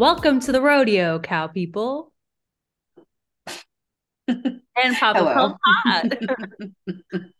Welcome 0.00 0.40
to 0.40 0.52
the 0.52 0.62
rodeo, 0.62 1.18
cow 1.18 1.46
people. 1.48 2.10
and 4.26 4.62
Pop 4.98 5.14
Hello. 5.14 5.56
Pod. 5.84 6.18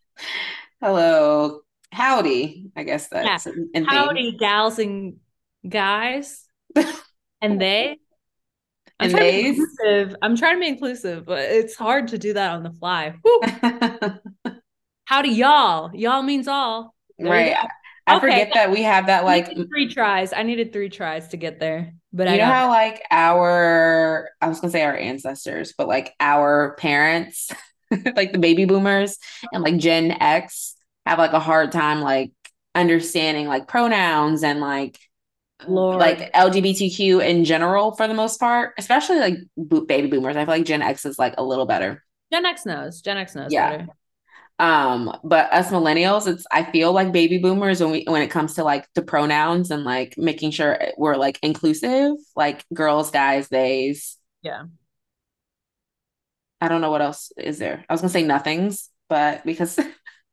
Hello. 0.79 1.61
Howdy. 1.91 2.69
I 2.75 2.83
guess 2.83 3.07
that's 3.07 3.47
Yeah. 3.47 3.53
theme. 3.73 3.85
Howdy, 3.85 4.37
gals 4.37 4.77
and 4.77 5.15
guys. 5.67 6.45
and 7.41 7.59
they. 7.59 7.97
I'm 8.99 9.09
And 9.09 9.11
trying 9.11 9.25
to 9.25 9.41
be 9.41 9.47
inclusive. 9.47 10.15
I'm 10.21 10.35
trying 10.37 10.55
to 10.57 10.59
be 10.59 10.67
inclusive, 10.67 11.25
but 11.25 11.39
it's 11.39 11.73
hard 11.73 12.09
to 12.09 12.19
do 12.19 12.33
that 12.33 12.51
on 12.51 12.61
the 12.61 12.73
fly. 12.73 13.15
Howdy, 15.05 15.29
y'all. 15.29 15.89
Y'all 15.95 16.21
means 16.21 16.47
all. 16.47 16.93
There 17.17 17.27
right. 17.31 17.57
I 18.11 18.17
Okay. 18.17 18.27
forget 18.27 18.49
that 18.53 18.71
we 18.71 18.83
have 18.83 19.07
that 19.07 19.25
like 19.25 19.47
three 19.69 19.87
tries. 19.87 20.33
I 20.33 20.43
needed 20.43 20.73
three 20.73 20.89
tries 20.89 21.29
to 21.29 21.37
get 21.37 21.59
there, 21.59 21.93
but 22.13 22.27
I 22.27 22.33
you 22.33 22.37
know 22.37 22.45
got 22.45 22.53
how 22.53 22.69
like 22.69 23.01
our 23.11 24.29
I 24.41 24.47
was 24.47 24.59
gonna 24.59 24.71
say 24.71 24.83
our 24.83 24.95
ancestors, 24.95 25.73
but 25.77 25.87
like 25.87 26.13
our 26.19 26.75
parents, 26.77 27.49
like 28.15 28.31
the 28.31 28.39
baby 28.39 28.65
boomers 28.65 29.17
and 29.51 29.63
like 29.63 29.77
Gen 29.77 30.11
X 30.11 30.75
have 31.05 31.17
like 31.19 31.33
a 31.33 31.39
hard 31.39 31.71
time 31.71 32.01
like 32.01 32.31
understanding 32.75 33.47
like 33.47 33.67
pronouns 33.67 34.43
and 34.43 34.59
like 34.61 34.97
Lord. 35.67 35.99
like 35.99 36.31
LGBTQ 36.33 37.19
in 37.19 37.45
general 37.45 37.93
for 37.95 38.07
the 38.07 38.13
most 38.13 38.39
part, 38.39 38.73
especially 38.77 39.19
like 39.19 39.35
bo- 39.57 39.85
baby 39.85 40.07
boomers. 40.09 40.35
I 40.37 40.45
feel 40.45 40.55
like 40.55 40.65
Gen 40.65 40.81
X 40.81 41.05
is 41.05 41.19
like 41.19 41.35
a 41.37 41.43
little 41.43 41.65
better. 41.65 42.03
Gen 42.31 42.45
X 42.45 42.65
knows. 42.65 43.01
Gen 43.01 43.17
X 43.17 43.35
knows 43.35 43.51
Yeah. 43.51 43.69
better. 43.69 43.87
Um, 44.61 45.17
but 45.23 45.51
us 45.51 45.69
millennials, 45.71 46.27
it's 46.27 46.45
I 46.51 46.71
feel 46.71 46.93
like 46.93 47.11
baby 47.11 47.39
boomers 47.39 47.81
when 47.81 47.89
we 47.89 48.03
when 48.07 48.21
it 48.21 48.29
comes 48.29 48.53
to 48.55 48.63
like 48.63 48.87
the 48.93 49.01
pronouns 49.01 49.71
and 49.71 49.83
like 49.83 50.13
making 50.19 50.51
sure 50.51 50.79
we're 50.97 51.15
like 51.15 51.39
inclusive, 51.41 52.11
like 52.35 52.63
girls, 52.71 53.09
guys, 53.09 53.47
theys. 53.47 54.17
Yeah. 54.43 54.65
I 56.61 56.67
don't 56.67 56.81
know 56.81 56.91
what 56.91 57.01
else 57.01 57.31
is 57.37 57.57
there. 57.57 57.83
I 57.89 57.93
was 57.93 58.01
gonna 58.01 58.11
say 58.11 58.21
nothings, 58.21 58.89
but 59.09 59.43
because 59.43 59.79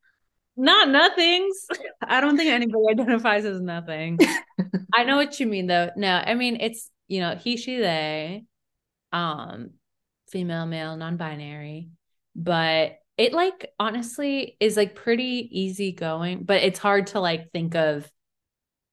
Not 0.59 0.91
nothings. 0.91 1.67
I 2.03 2.21
don't 2.21 2.37
think 2.37 2.51
anybody 2.51 2.85
identifies 2.91 3.47
as 3.47 3.63
nothing. 3.63 4.19
I 4.93 5.05
know 5.05 5.17
what 5.17 5.41
you 5.41 5.47
mean 5.47 5.69
though. 5.69 5.89
No, 5.97 6.23
I 6.23 6.35
mean 6.35 6.59
it's 6.61 6.91
you 7.07 7.21
know, 7.21 7.35
he, 7.35 7.57
she, 7.57 7.79
they, 7.79 8.45
um, 9.13 9.71
female, 10.31 10.67
male, 10.67 10.95
non-binary, 10.95 11.89
but 12.37 12.99
it 13.19 13.33
like 13.33 13.73
honestly 13.79 14.57
is 14.61 14.77
like 14.77 14.95
pretty 14.95 15.49
easy 15.51 15.93
going, 15.93 16.45
but 16.45 16.63
it's 16.63 16.79
hard 16.79 17.09
to 17.09 17.21
like 17.21 17.51
think 17.51 17.75
of 17.75 18.11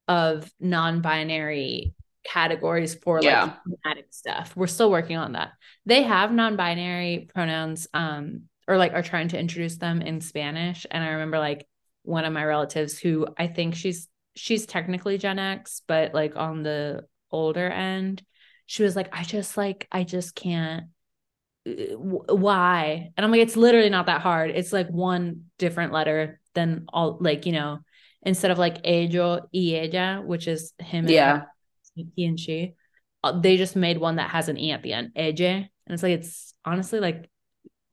of 0.08 0.52
non-binary 0.60 1.94
categories 2.26 2.96
for 2.96 3.22
like 3.22 3.54
thematic 3.64 4.08
stuff. 4.10 4.56
We're 4.56 4.68
still 4.68 4.90
working 4.90 5.18
on 5.18 5.34
that. 5.34 5.52
They 5.86 6.04
have 6.04 6.32
non-binary 6.32 7.30
pronouns, 7.34 7.88
um, 7.94 8.44
or 8.68 8.78
like 8.78 8.94
are 8.94 9.04
trying 9.04 9.28
to 9.30 9.40
introduce 9.40 9.78
them 9.78 10.02
in 10.02 10.22
Spanish. 10.22 10.88
And 10.90 11.04
I 11.04 11.10
remember 11.10 11.38
like 11.38 11.68
one 12.02 12.26
of 12.26 12.34
my 12.34 12.44
relatives 12.44 12.98
who 12.98 13.28
I 13.38 13.46
think 13.48 13.76
she's 13.76 14.08
she's 14.36 14.66
technically 14.66 15.20
Gen 15.20 15.38
X, 15.38 15.84
but 15.88 16.16
like 16.16 16.36
on 16.36 16.64
the 16.64 17.06
older 17.32 17.70
end, 17.70 18.24
she 18.66 18.82
was 18.82 18.96
like, 18.96 19.10
I 19.14 19.24
just 19.24 19.56
like 19.56 19.88
I 19.92 20.04
just 20.04 20.34
can't. 20.34 20.86
Uh, 21.68 22.36
Why? 22.36 23.12
And 23.16 23.26
I'm 23.26 23.32
like, 23.32 23.42
it's 23.42 23.58
literally 23.58 23.90
not 23.90 24.08
that 24.08 24.22
hard. 24.22 24.52
It's 24.52 24.74
like 24.74 24.90
one 24.90 25.46
different 25.58 25.94
letter 25.94 26.40
than 26.54 26.86
all 26.90 27.18
like 27.20 27.46
you 27.46 27.52
know, 27.52 27.80
instead 28.22 28.52
of 28.52 28.58
like 28.58 28.78
ello 28.84 29.48
y 29.54 29.90
ella, 29.92 30.22
which 30.22 30.48
is 30.48 30.74
him 30.80 31.08
yeah, 31.08 31.38
her, 31.40 31.48
he 32.16 32.26
and 32.26 32.40
she, 32.40 32.74
uh, 33.24 33.40
they 33.40 33.58
just 33.58 33.76
made 33.76 33.98
one 33.98 34.18
that 34.18 34.30
has 34.30 34.50
an 34.50 34.58
e 34.58 34.72
at 34.72 34.84
the 34.84 34.94
end, 34.94 35.12
AJ, 35.16 35.42
and 35.50 35.70
it's 35.88 36.04
like 36.04 36.14
it's 36.20 36.54
honestly 36.64 37.00
like 37.00 37.30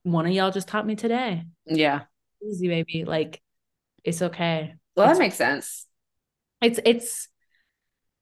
one 0.03 0.27
of 0.27 0.33
y'all 0.33 0.51
just 0.51 0.69
taught 0.69 0.87
me 0.87 0.97
today. 0.97 1.45
yeah. 1.67 2.03
Easy, 2.45 2.69
baby. 2.69 3.05
Like 3.05 3.41
it's 4.05 4.21
okay. 4.21 4.75
Well, 4.97 5.07
that 5.07 5.19
makes 5.19 5.37
sense. 5.37 5.87
It's 6.61 6.81
it's 6.85 7.29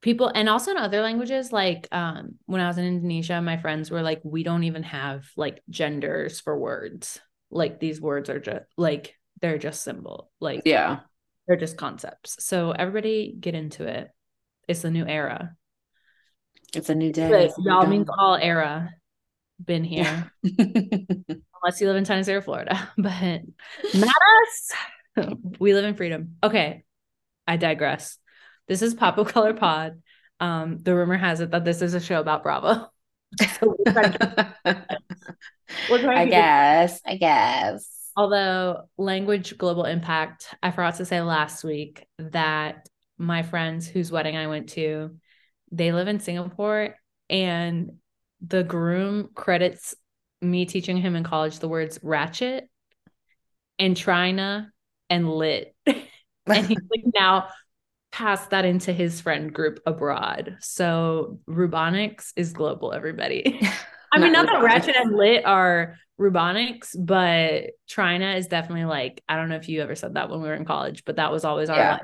people, 0.01 0.31
and 0.35 0.49
also 0.49 0.71
in 0.71 0.77
other 0.77 1.03
languages. 1.03 1.53
Like 1.53 1.89
um, 1.93 2.37
when 2.47 2.61
I 2.61 2.67
was 2.69 2.79
in 2.79 2.85
Indonesia, 2.85 3.41
my 3.43 3.57
friends 3.59 3.91
were 3.91 4.03
like, 4.03 4.21
we 4.25 4.43
don't 4.43 4.65
even 4.65 4.83
have 4.85 5.29
like 5.37 5.63
genders 5.69 6.41
for 6.41 6.59
words. 6.59 7.21
Like 7.51 7.81
these 7.81 8.01
words 8.01 8.31
are 8.31 8.41
just 8.41 8.65
like 8.77 9.15
they're 9.41 9.59
just 9.59 9.83
symbol. 9.83 10.31
Like 10.41 10.63
Yeah. 10.65 11.01
they're 11.47 11.57
just 11.57 11.77
concepts. 11.77 12.45
So 12.45 12.71
everybody 12.73 13.35
get 13.39 13.55
into 13.55 13.87
it. 13.87 14.09
It's 14.69 14.85
a 14.85 14.91
new 14.91 15.07
era. 15.07 15.57
It's 16.75 16.89
a 16.91 16.95
new 16.95 17.13
day. 17.13 17.29
But 17.29 17.41
It's 17.43 17.59
a 17.59 17.61
new 17.63 17.71
y'all 17.71 17.87
means 17.87 18.09
all 18.17 18.37
era. 18.37 18.95
Been 19.65 19.83
here. 19.85 20.31
unless 20.45 21.81
you 21.81 21.87
live 21.89 21.97
in 21.97 22.05
Times 22.05 22.27
Square, 22.27 22.43
Florida. 22.43 22.89
But 22.97 23.41
not 23.95 24.15
us. 24.43 24.73
we 25.59 25.75
live 25.75 25.85
in 25.85 25.95
freedom. 25.97 26.37
Okay. 26.43 26.85
I 27.47 27.57
digress. 27.57 28.17
This 28.71 28.83
is 28.83 28.95
Pop 28.95 29.19
of 29.19 29.27
Color 29.27 29.55
Pod. 29.55 30.01
Um, 30.39 30.79
the 30.79 30.95
rumor 30.95 31.17
has 31.17 31.41
it 31.41 31.51
that 31.51 31.65
this 31.65 31.83
is 31.83 31.95
a 31.95 32.01
show 32.01 32.21
about 32.21 32.45
Bravo. 32.45 32.87
So 33.59 33.77
we're 33.77 33.93
trying 33.93 34.13
to- 34.13 34.55
we're 35.91 36.01
trying 36.01 36.19
I 36.19 36.25
to 36.25 36.31
guess. 36.31 37.01
I 37.05 37.17
guess. 37.17 38.11
Although 38.17 38.89
language 38.97 39.59
global 39.59 39.85
impact, 39.87 40.55
I 40.63 40.71
forgot 40.71 40.97
to 40.97 41.05
say 41.05 41.21
last 41.21 41.65
week 41.65 42.07
that 42.19 42.89
my 43.19 43.43
friends 43.43 43.89
whose 43.89 44.13
wedding 44.13 44.37
I 44.37 44.47
went 44.47 44.69
to, 44.71 45.17
they 45.73 45.91
live 45.91 46.07
in 46.07 46.21
Singapore 46.21 46.95
and 47.29 47.99
the 48.41 48.63
groom 48.63 49.31
credits 49.35 49.97
me 50.41 50.65
teaching 50.65 50.97
him 50.97 51.17
in 51.17 51.25
college 51.25 51.59
the 51.59 51.69
words 51.69 51.99
ratchet 52.05 52.69
and 53.81 53.97
trina 53.97 54.71
and 55.09 55.29
lit. 55.29 55.75
and 55.87 56.67
he's 56.67 56.79
like 56.89 57.05
now 57.15 57.49
passed 58.13 58.51
that 58.51 58.65
into 58.65 58.93
his 58.93 59.21
friend 59.21 59.53
group 59.53 59.81
abroad. 59.87 60.57
So 60.61 61.39
Rubonics 61.49 62.33
is 62.37 62.53
global, 62.53 62.93
everybody. 62.93 63.61
I 64.13 64.19
mean, 64.19 64.33
not 64.33 64.47
that 64.47 64.63
Ratchet 64.63 64.97
and 64.97 65.15
Lit 65.15 65.45
are 65.47 65.97
Rubonics, 66.19 66.97
but 66.99 67.71
Trina 67.89 68.35
is 68.35 68.49
definitely 68.49 68.85
like, 68.85 69.23
I 69.29 69.37
don't 69.37 69.49
know 69.49 69.57
if 69.57 69.69
you 69.69 69.83
ever 69.83 69.95
said 69.95 70.15
that 70.15 70.29
when 70.29 70.43
we 70.43 70.49
were 70.49 70.55
in 70.55 70.65
college, 70.65 71.05
but 71.05 71.17
that 71.17 71.31
was 71.31 71.45
always 71.45 71.71
our 71.71 71.79
Yeah. 71.79 71.93
like, 71.93 72.03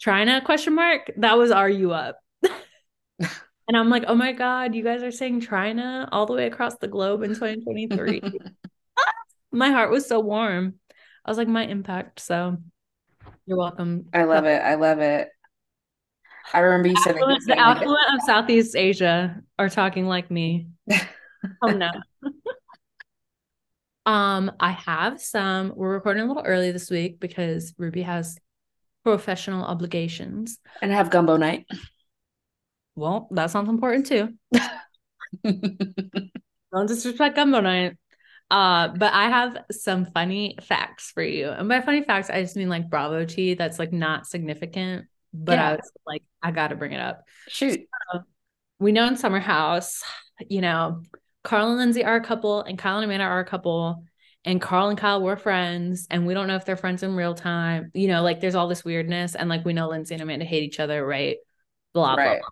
Trina 0.00 0.40
question 0.44 0.74
mark. 0.74 1.10
That 1.16 1.36
was 1.36 1.50
are 1.50 1.68
you 1.68 1.92
up? 1.92 2.18
and 2.42 3.76
I'm 3.76 3.90
like, 3.90 4.04
oh 4.06 4.14
my 4.14 4.32
God, 4.32 4.74
you 4.74 4.84
guys 4.84 5.02
are 5.02 5.10
saying 5.10 5.40
Trina 5.40 6.08
all 6.12 6.26
the 6.26 6.34
way 6.34 6.46
across 6.46 6.76
the 6.76 6.88
globe 6.88 7.22
in 7.22 7.30
2023. 7.34 8.22
my 9.52 9.70
heart 9.70 9.90
was 9.90 10.06
so 10.06 10.20
warm. 10.20 10.74
I 11.24 11.30
was 11.30 11.38
like, 11.38 11.48
my 11.48 11.66
impact. 11.66 12.20
So 12.20 12.58
you're 13.46 13.58
welcome. 13.58 14.06
I 14.12 14.24
love 14.24 14.44
it. 14.44 14.62
I 14.62 14.74
love 14.74 15.00
it. 15.00 15.28
I 16.52 16.58
remember 16.60 16.88
you 16.88 16.96
said 17.02 17.16
Affluent- 17.16 17.44
the 17.46 17.54
like, 17.54 17.58
affluent 17.58 18.14
of 18.14 18.20
Southeast 18.26 18.76
Asia 18.76 19.40
are 19.58 19.68
talking 19.68 20.06
like 20.06 20.30
me. 20.30 20.68
oh 21.62 21.68
no. 21.68 21.90
um, 24.06 24.52
I 24.60 24.72
have 24.72 25.20
some. 25.20 25.72
We're 25.74 25.92
recording 25.92 26.22
a 26.22 26.26
little 26.26 26.44
early 26.44 26.70
this 26.70 26.90
week 26.90 27.18
because 27.18 27.74
Ruby 27.78 28.02
has 28.02 28.38
professional 29.04 29.64
obligations. 29.64 30.58
and 30.82 30.92
I 30.92 30.96
have 30.96 31.10
gumbo 31.10 31.36
night. 31.36 31.66
Well, 32.96 33.28
that 33.32 33.50
sounds 33.50 33.68
important 33.68 34.06
too. 34.06 34.34
Don't 35.44 36.86
disrespect 36.86 37.36
gumbo 37.36 37.60
night. 37.60 37.96
Uh, 38.50 38.88
but 38.88 39.12
I 39.12 39.28
have 39.28 39.56
some 39.70 40.06
funny 40.06 40.58
facts 40.62 41.10
for 41.10 41.22
you. 41.22 41.48
And 41.48 41.68
by 41.68 41.80
funny 41.80 42.02
facts, 42.02 42.30
I 42.30 42.42
just 42.42 42.56
mean 42.56 42.68
like 42.68 42.90
Bravo 42.90 43.24
tea 43.24 43.54
that's 43.54 43.78
like 43.78 43.92
not 43.92 44.26
significant, 44.26 45.06
but 45.32 45.58
I 45.58 45.72
was 45.72 45.90
like, 46.06 46.22
I 46.42 46.50
gotta 46.50 46.76
bring 46.76 46.92
it 46.92 47.00
up. 47.00 47.24
Shoot. 47.48 47.80
we 48.78 48.92
know 48.92 49.06
in 49.06 49.16
Summer 49.16 49.40
House, 49.40 50.02
you 50.48 50.60
know, 50.60 51.02
Carl 51.42 51.68
and 51.68 51.78
Lindsay 51.78 52.04
are 52.04 52.16
a 52.16 52.24
couple, 52.24 52.62
and 52.62 52.78
Kyle 52.78 52.96
and 52.96 53.04
Amanda 53.04 53.24
are 53.24 53.40
a 53.40 53.44
couple, 53.44 54.04
and 54.44 54.60
Carl 54.60 54.88
and 54.88 54.98
Kyle 54.98 55.22
were 55.22 55.36
friends, 55.36 56.06
and 56.10 56.26
we 56.26 56.34
don't 56.34 56.46
know 56.46 56.56
if 56.56 56.64
they're 56.64 56.76
friends 56.76 57.02
in 57.02 57.14
real 57.16 57.34
time. 57.34 57.90
You 57.94 58.08
know, 58.08 58.22
like 58.22 58.40
there's 58.40 58.54
all 58.54 58.68
this 58.68 58.84
weirdness, 58.84 59.34
and 59.34 59.48
like 59.48 59.64
we 59.64 59.72
know 59.72 59.88
Lindsay 59.88 60.14
and 60.14 60.22
Amanda 60.22 60.44
hate 60.44 60.62
each 60.62 60.80
other, 60.80 61.04
right? 61.04 61.36
Blah 61.92 62.16
blah. 62.16 62.24
Blah. 62.24 62.48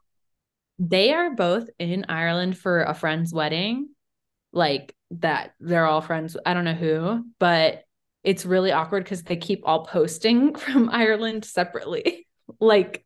they 0.78 1.12
are 1.12 1.34
both 1.34 1.68
in 1.78 2.06
Ireland 2.08 2.58
for 2.58 2.82
a 2.82 2.94
friend's 2.94 3.32
wedding. 3.32 3.88
Like 4.52 4.94
that, 5.12 5.54
they're 5.60 5.86
all 5.86 6.00
friends. 6.00 6.36
I 6.44 6.54
don't 6.54 6.64
know 6.64 6.74
who, 6.74 7.24
but 7.38 7.84
it's 8.24 8.46
really 8.46 8.72
awkward 8.72 9.04
because 9.04 9.22
they 9.22 9.36
keep 9.36 9.62
all 9.64 9.84
posting 9.86 10.54
from 10.56 10.88
Ireland 10.90 11.44
separately. 11.44 12.26
like 12.60 13.04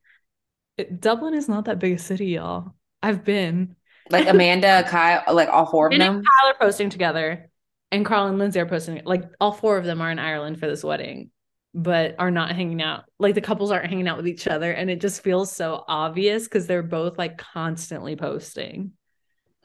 it, 0.77 1.01
Dublin 1.01 1.35
is 1.35 1.49
not 1.49 1.67
that 1.67 1.79
big 1.79 1.95
a 1.95 1.99
city, 1.99 2.27
y'all. 2.27 2.75
I've 3.03 3.25
been. 3.25 3.77
Like 4.11 4.29
Amanda, 4.29 4.85
Kyle, 4.89 5.23
like 5.35 5.49
all 5.49 5.67
four 5.67 5.87
of 5.87 5.93
And 5.93 6.03
them. 6.03 6.23
Kyle 6.23 6.51
are 6.51 6.59
posting 6.61 6.91
together, 6.91 7.51
and 7.91 8.05
Carl 8.05 8.27
and 8.27 8.39
Lindsay 8.39 8.61
are 8.61 8.67
posting. 8.67 9.03
Like 9.05 9.25
all 9.41 9.53
four 9.53 9.79
of 9.79 9.85
them 9.85 10.01
are 10.01 10.11
in 10.11 10.19
Ireland 10.19 10.61
for 10.61 10.67
this 10.67 10.85
wedding, 10.85 11.31
but 11.75 12.15
are 12.19 12.31
not 12.31 12.55
hanging 12.55 12.83
out. 12.83 13.05
Like 13.19 13.35
the 13.35 13.41
couples 13.41 13.71
aren't 13.71 13.89
hanging 13.89 14.07
out 14.07 14.17
with 14.17 14.29
each 14.29 14.47
other, 14.47 14.71
and 14.71 14.91
it 14.91 15.01
just 15.01 15.23
feels 15.23 15.51
so 15.51 15.85
obvious 15.89 16.45
because 16.45 16.67
they're 16.67 16.83
both 16.83 17.19
like 17.19 17.39
constantly 17.39 18.17
posting. 18.17 18.93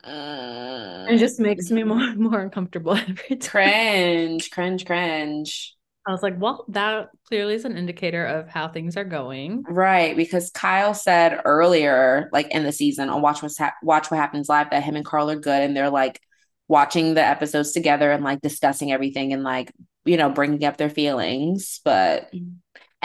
Uh, 0.03 1.06
It 1.09 1.18
just 1.18 1.39
makes 1.39 1.69
me 1.71 1.83
more 1.83 2.01
and 2.01 2.18
more 2.30 2.39
uncomfortable 2.39 2.95
every 2.95 3.38
time. 3.38 3.39
cringe, 3.39 4.50
cringe, 4.51 4.86
cringe. 4.86 5.75
I 6.07 6.12
was 6.12 6.24
like, 6.24 6.39
well, 6.39 6.65
that 6.69 7.09
clearly 7.27 7.53
is 7.53 7.65
an 7.65 7.77
indicator 7.77 8.25
of 8.25 8.48
how 8.50 8.68
things 8.68 8.98
are 8.98 9.03
going. 9.03 9.63
Right, 9.68 10.15
because 10.18 10.50
Kyle 10.50 10.95
said 10.95 11.42
earlier, 11.45 12.27
like 12.31 12.50
in 12.51 12.63
the 12.63 12.71
season 12.71 13.09
on 13.09 13.21
Watch 13.21 13.44
What's 13.44 13.57
Hap 13.59 13.75
Watch 13.83 14.09
What 14.09 14.18
Happens 14.18 14.50
Live, 14.50 14.71
that 14.71 14.83
him 14.83 14.95
and 14.95 15.06
Carl 15.06 15.30
are 15.30 15.36
good, 15.39 15.62
and 15.62 15.77
they're 15.77 15.92
like 15.92 16.19
watching 16.68 17.13
the 17.13 17.24
episodes 17.24 17.71
together 17.74 18.12
and 18.12 18.24
like 18.24 18.42
discussing 18.42 18.92
everything 18.92 19.33
and 19.33 19.44
like 19.44 19.71
you 20.06 20.18
know 20.18 20.30
bringing 20.30 20.63
up 20.65 20.77
their 20.77 20.89
feelings. 20.89 21.80
But 21.86 22.30
and 22.33 22.62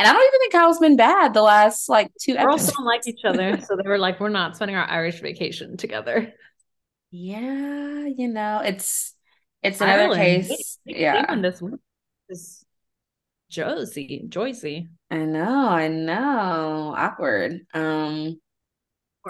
I 0.08 0.12
don't 0.12 0.22
even 0.26 0.40
think 0.40 0.52
Kyle's 0.52 0.78
been 0.78 0.96
bad 0.96 1.34
the 1.34 1.42
last 1.42 1.88
like 1.90 2.10
two 2.20 2.34
Girls 2.38 2.68
episodes. 2.68 2.76
don't 2.76 2.86
like 2.86 3.06
each 3.06 3.24
other, 3.26 3.60
so 3.66 3.76
they 3.76 3.86
were 3.88 3.98
like, 3.98 4.20
we're 4.20 4.30
not 4.30 4.56
spending 4.56 4.76
our 4.76 4.88
Irish 4.88 5.20
vacation 5.20 5.76
together. 5.76 6.32
Yeah, 7.18 8.06
you 8.14 8.28
know, 8.28 8.60
it's 8.64 9.14
it's 9.62 9.80
another 9.80 10.02
Ireland. 10.02 10.20
case. 10.46 10.78
Yeah, 10.84 11.18
England 11.20 11.44
this 11.44 11.62
week 11.62 11.80
is 12.28 12.64
Josie, 13.48 14.24
Joycey. 14.28 14.88
I 15.10 15.16
know, 15.18 15.68
I 15.68 15.88
know. 15.88 16.94
Awkward. 16.96 17.66
Um, 17.72 18.38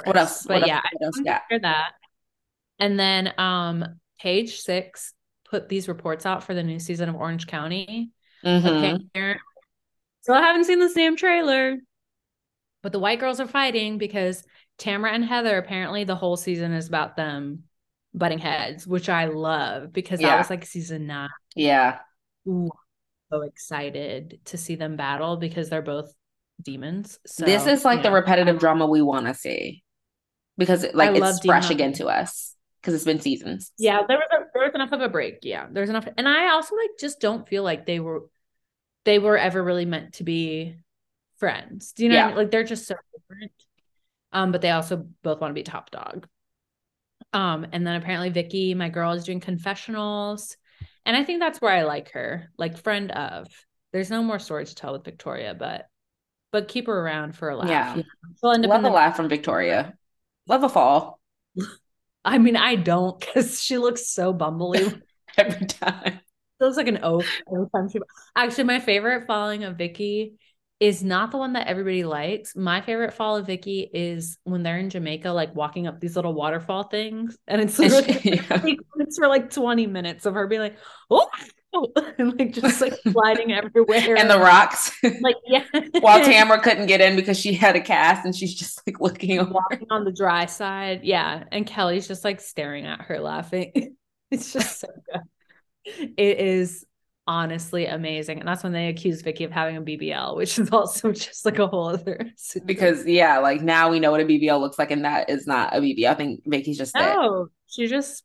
what 0.04 0.16
else? 0.16 0.42
But 0.46 0.62
What 0.62 0.66
yeah, 0.66 0.76
else? 0.76 0.84
I 0.84 0.88
What 0.92 1.06
else 1.06 1.20
got? 1.20 1.42
hear 1.48 1.58
that. 1.60 1.92
And 2.78 2.98
then 2.98 3.32
um 3.38 4.00
page 4.20 4.60
six 4.60 5.14
put 5.48 5.68
these 5.68 5.86
reports 5.88 6.26
out 6.26 6.42
for 6.42 6.54
the 6.54 6.62
new 6.64 6.80
season 6.80 7.08
of 7.08 7.14
Orange 7.14 7.46
County. 7.46 8.10
Mhm. 8.44 9.04
Okay. 9.14 9.36
So 10.22 10.34
I 10.34 10.40
haven't 10.40 10.64
seen 10.64 10.80
this 10.80 10.94
damn 10.94 11.16
trailer. 11.16 11.76
But 12.82 12.90
the 12.92 12.98
white 12.98 13.20
girls 13.20 13.38
are 13.40 13.46
fighting 13.46 13.96
because 13.98 14.42
Tamara 14.78 15.12
and 15.12 15.24
Heather 15.24 15.56
apparently 15.56 16.04
the 16.04 16.16
whole 16.16 16.36
season 16.36 16.72
is 16.72 16.88
about 16.88 17.16
them 17.16 17.64
butting 18.16 18.38
heads, 18.38 18.86
which 18.86 19.08
I 19.08 19.26
love 19.26 19.92
because 19.92 20.20
that 20.20 20.38
was 20.38 20.50
like 20.50 20.64
season 20.64 21.06
nine. 21.06 21.28
Yeah. 21.54 21.98
Ooh, 22.48 22.70
so 23.30 23.42
excited 23.42 24.40
to 24.46 24.56
see 24.56 24.76
them 24.76 24.96
battle 24.96 25.36
because 25.36 25.68
they're 25.68 25.82
both 25.82 26.12
demons. 26.62 27.18
So 27.26 27.44
This 27.44 27.66
is 27.66 27.84
like 27.84 28.02
the 28.02 28.08
yeah. 28.08 28.14
repetitive 28.14 28.58
drama 28.58 28.86
we 28.86 29.02
want 29.02 29.26
to 29.26 29.34
see 29.34 29.82
because 30.56 30.84
it- 30.84 30.94
like 30.94 31.10
I 31.10 31.28
it's 31.28 31.44
fresh 31.44 31.70
again 31.70 31.92
to 31.94 32.06
us 32.06 32.54
because 32.80 32.94
it's 32.94 33.04
been 33.04 33.20
seasons. 33.20 33.72
Yeah, 33.78 34.02
there 34.08 34.16
was 34.16 34.28
a, 34.32 34.44
there 34.54 34.64
was 34.64 34.74
enough 34.74 34.92
of 34.92 35.00
a 35.00 35.08
break. 35.08 35.40
Yeah, 35.42 35.66
there's 35.70 35.90
enough, 35.90 36.08
and 36.16 36.28
I 36.28 36.50
also 36.50 36.76
like 36.76 36.90
just 36.98 37.20
don't 37.20 37.46
feel 37.48 37.62
like 37.62 37.84
they 37.84 38.00
were 38.00 38.22
they 39.04 39.18
were 39.18 39.36
ever 39.36 39.62
really 39.62 39.84
meant 39.84 40.14
to 40.14 40.24
be 40.24 40.76
friends. 41.38 41.92
Do 41.92 42.04
you 42.04 42.08
know? 42.10 42.16
what 42.16 42.24
I 42.24 42.28
mean? 42.28 42.36
Like 42.36 42.50
they're 42.50 42.64
just 42.64 42.86
so 42.86 42.94
different. 43.14 43.52
Um, 44.32 44.52
but 44.52 44.60
they 44.60 44.70
also 44.70 45.06
both 45.22 45.40
want 45.40 45.50
to 45.50 45.54
be 45.54 45.62
top 45.62 45.90
dog. 45.90 46.26
Um, 47.32 47.66
and 47.72 47.86
then 47.86 47.96
apparently 47.96 48.30
Vicky, 48.30 48.74
my 48.74 48.88
girl, 48.88 49.12
is 49.12 49.24
doing 49.24 49.40
confessionals, 49.40 50.56
and 51.04 51.16
I 51.16 51.24
think 51.24 51.40
that's 51.40 51.60
where 51.60 51.72
I 51.72 51.82
like 51.82 52.12
her, 52.12 52.50
like 52.58 52.78
friend 52.78 53.10
of. 53.12 53.48
There's 53.92 54.10
no 54.10 54.22
more 54.22 54.38
story 54.38 54.66
to 54.66 54.74
tell 54.74 54.92
with 54.92 55.04
Victoria, 55.04 55.54
but 55.54 55.86
but 56.52 56.68
keep 56.68 56.86
her 56.86 56.98
around 56.98 57.36
for 57.36 57.50
a 57.50 57.56
laugh. 57.56 57.68
Yeah. 57.68 57.96
you 57.96 58.02
know? 58.02 58.34
She'll 58.40 58.52
end 58.52 58.64
up 58.64 58.70
Love 58.70 58.80
in 58.80 58.86
a 58.86 58.88
the 58.88 58.94
laugh 58.94 59.16
from 59.16 59.28
Victoria. 59.28 59.94
Love 60.46 60.64
a 60.64 60.68
fall 60.68 61.20
I 62.24 62.38
mean, 62.38 62.56
I 62.56 62.74
don't 62.74 63.18
because 63.18 63.62
she 63.62 63.78
looks 63.78 64.08
so 64.08 64.34
bumbly. 64.34 65.00
every 65.38 65.66
time. 65.66 66.20
feels 66.58 66.76
like 66.76 66.88
an 66.88 67.00
oath 67.02 67.26
every 67.52 67.66
time 67.74 67.88
she. 67.88 68.00
Actually, 68.34 68.64
my 68.64 68.80
favorite 68.80 69.26
falling 69.26 69.64
of 69.64 69.76
Vicky 69.76 70.34
is 70.78 71.02
not 71.02 71.30
the 71.30 71.38
one 71.38 71.54
that 71.54 71.66
everybody 71.68 72.04
likes. 72.04 72.54
My 72.54 72.80
favorite 72.82 73.14
fall 73.14 73.36
of 73.36 73.46
Vicky 73.46 73.88
is 73.92 74.36
when 74.44 74.62
they're 74.62 74.78
in 74.78 74.90
Jamaica, 74.90 75.30
like 75.30 75.54
walking 75.54 75.86
up 75.86 76.00
these 76.00 76.16
little 76.16 76.34
waterfall 76.34 76.84
things, 76.84 77.36
and 77.48 77.60
it's 77.62 77.78
And 77.78 77.90
she- 78.22 78.30
yeah. 78.34 78.62
it's 78.98 79.18
for 79.18 79.26
like 79.28 79.50
twenty 79.50 79.86
minutes 79.86 80.26
of 80.26 80.34
her 80.34 80.46
being 80.46 80.60
like, 80.60 80.76
oh, 81.10 81.28
and 82.18 82.38
like 82.38 82.52
just 82.52 82.80
like 82.80 82.94
sliding 83.10 83.52
everywhere, 83.52 84.16
And 84.16 84.28
the 84.30 84.38
rocks. 84.38 84.92
like 85.20 85.36
yeah, 85.46 85.64
While 86.00 86.22
Tamara 86.24 86.60
couldn't 86.60 86.86
get 86.86 87.00
in 87.00 87.16
because 87.16 87.38
she 87.38 87.52
had 87.54 87.76
a 87.76 87.80
cast 87.80 88.24
and 88.24 88.34
she's 88.34 88.54
just 88.54 88.80
like 88.86 89.00
looking 89.00 89.38
walking 89.50 89.86
on 89.90 90.04
the 90.04 90.12
dry 90.12 90.46
side, 90.46 91.04
yeah, 91.04 91.44
and 91.52 91.66
Kelly's 91.66 92.06
just 92.08 92.24
like 92.24 92.40
staring 92.40 92.84
at 92.86 93.02
her, 93.02 93.18
laughing. 93.20 93.96
It's 94.30 94.52
just 94.52 94.80
so 94.80 94.88
good. 95.12 95.20
It 96.16 96.40
is 96.40 96.84
honestly 97.26 97.86
amazing, 97.86 98.38
and 98.38 98.48
that's 98.48 98.62
when 98.62 98.72
they 98.72 98.88
accuse 98.88 99.22
Vicky 99.22 99.44
of 99.44 99.52
having 99.52 99.76
a 99.76 99.82
BBL, 99.82 100.36
which 100.36 100.58
is 100.58 100.70
also 100.70 101.12
just 101.12 101.44
like 101.44 101.58
a 101.58 101.66
whole 101.66 101.88
other 101.88 102.30
Because 102.64 103.06
yeah, 103.06 103.38
like 103.38 103.62
now 103.62 103.90
we 103.90 104.00
know 104.00 104.10
what 104.10 104.20
a 104.20 104.24
BBL 104.24 104.60
looks 104.60 104.78
like, 104.78 104.90
and 104.90 105.04
that 105.04 105.28
is 105.28 105.46
not 105.46 105.74
a 105.74 105.80
BBL. 105.80 106.08
I 106.08 106.14
think 106.14 106.42
Vicky's 106.46 106.78
just 106.78 106.94
no, 106.94 107.48
she 107.66 107.86
just 107.86 108.24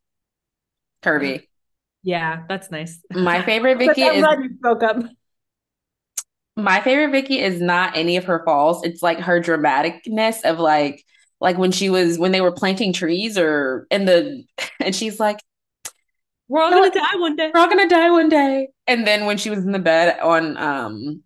curvy. 1.02 1.40
Mm. 1.40 1.48
yeah, 2.04 2.44
that's 2.48 2.72
nice. 2.72 3.00
My 3.12 3.42
favorite 3.46 3.78
Vicky 3.78 4.04
I'm 4.04 4.16
is 4.16 4.24
glad 4.24 4.40
you 4.44 4.50
broke 4.50 4.84
up. 4.84 4.98
my 6.56 6.82
favorite 6.82 7.12
Vicky 7.12 7.40
is 7.40 7.60
not 7.62 7.98
any 7.98 8.18
of 8.18 8.26
her 8.26 8.44
falls. 8.46 8.84
It's 8.84 9.02
like 9.02 9.20
her 9.20 9.42
dramaticness 9.42 10.44
of 10.44 10.60
like 10.60 11.04
like 11.40 11.58
when 11.58 11.72
she 11.72 11.90
was 11.90 12.20
when 12.20 12.32
they 12.32 12.42
were 12.42 12.52
planting 12.52 12.94
trees 12.94 13.38
or 13.38 13.88
in 13.90 14.06
the 14.06 14.44
and 14.80 14.96
she's 14.96 15.20
like, 15.20 15.40
We're 16.52 16.62
all 16.64 16.70
No, 16.72 16.80
gonna 16.90 16.94
die 16.94 17.18
one 17.20 17.36
day. 17.38 17.52
We're 17.54 17.60
all 17.62 17.70
gonna 17.70 17.88
die 17.88 18.10
one 18.12 18.28
day. 18.28 18.68
And 18.86 19.08
then 19.08 19.26
when 19.26 19.38
she 19.38 19.50
was 19.50 19.60
in 19.60 19.72
the 19.72 19.80
bed 19.80 20.20
on 20.20 20.58
um 20.58 21.24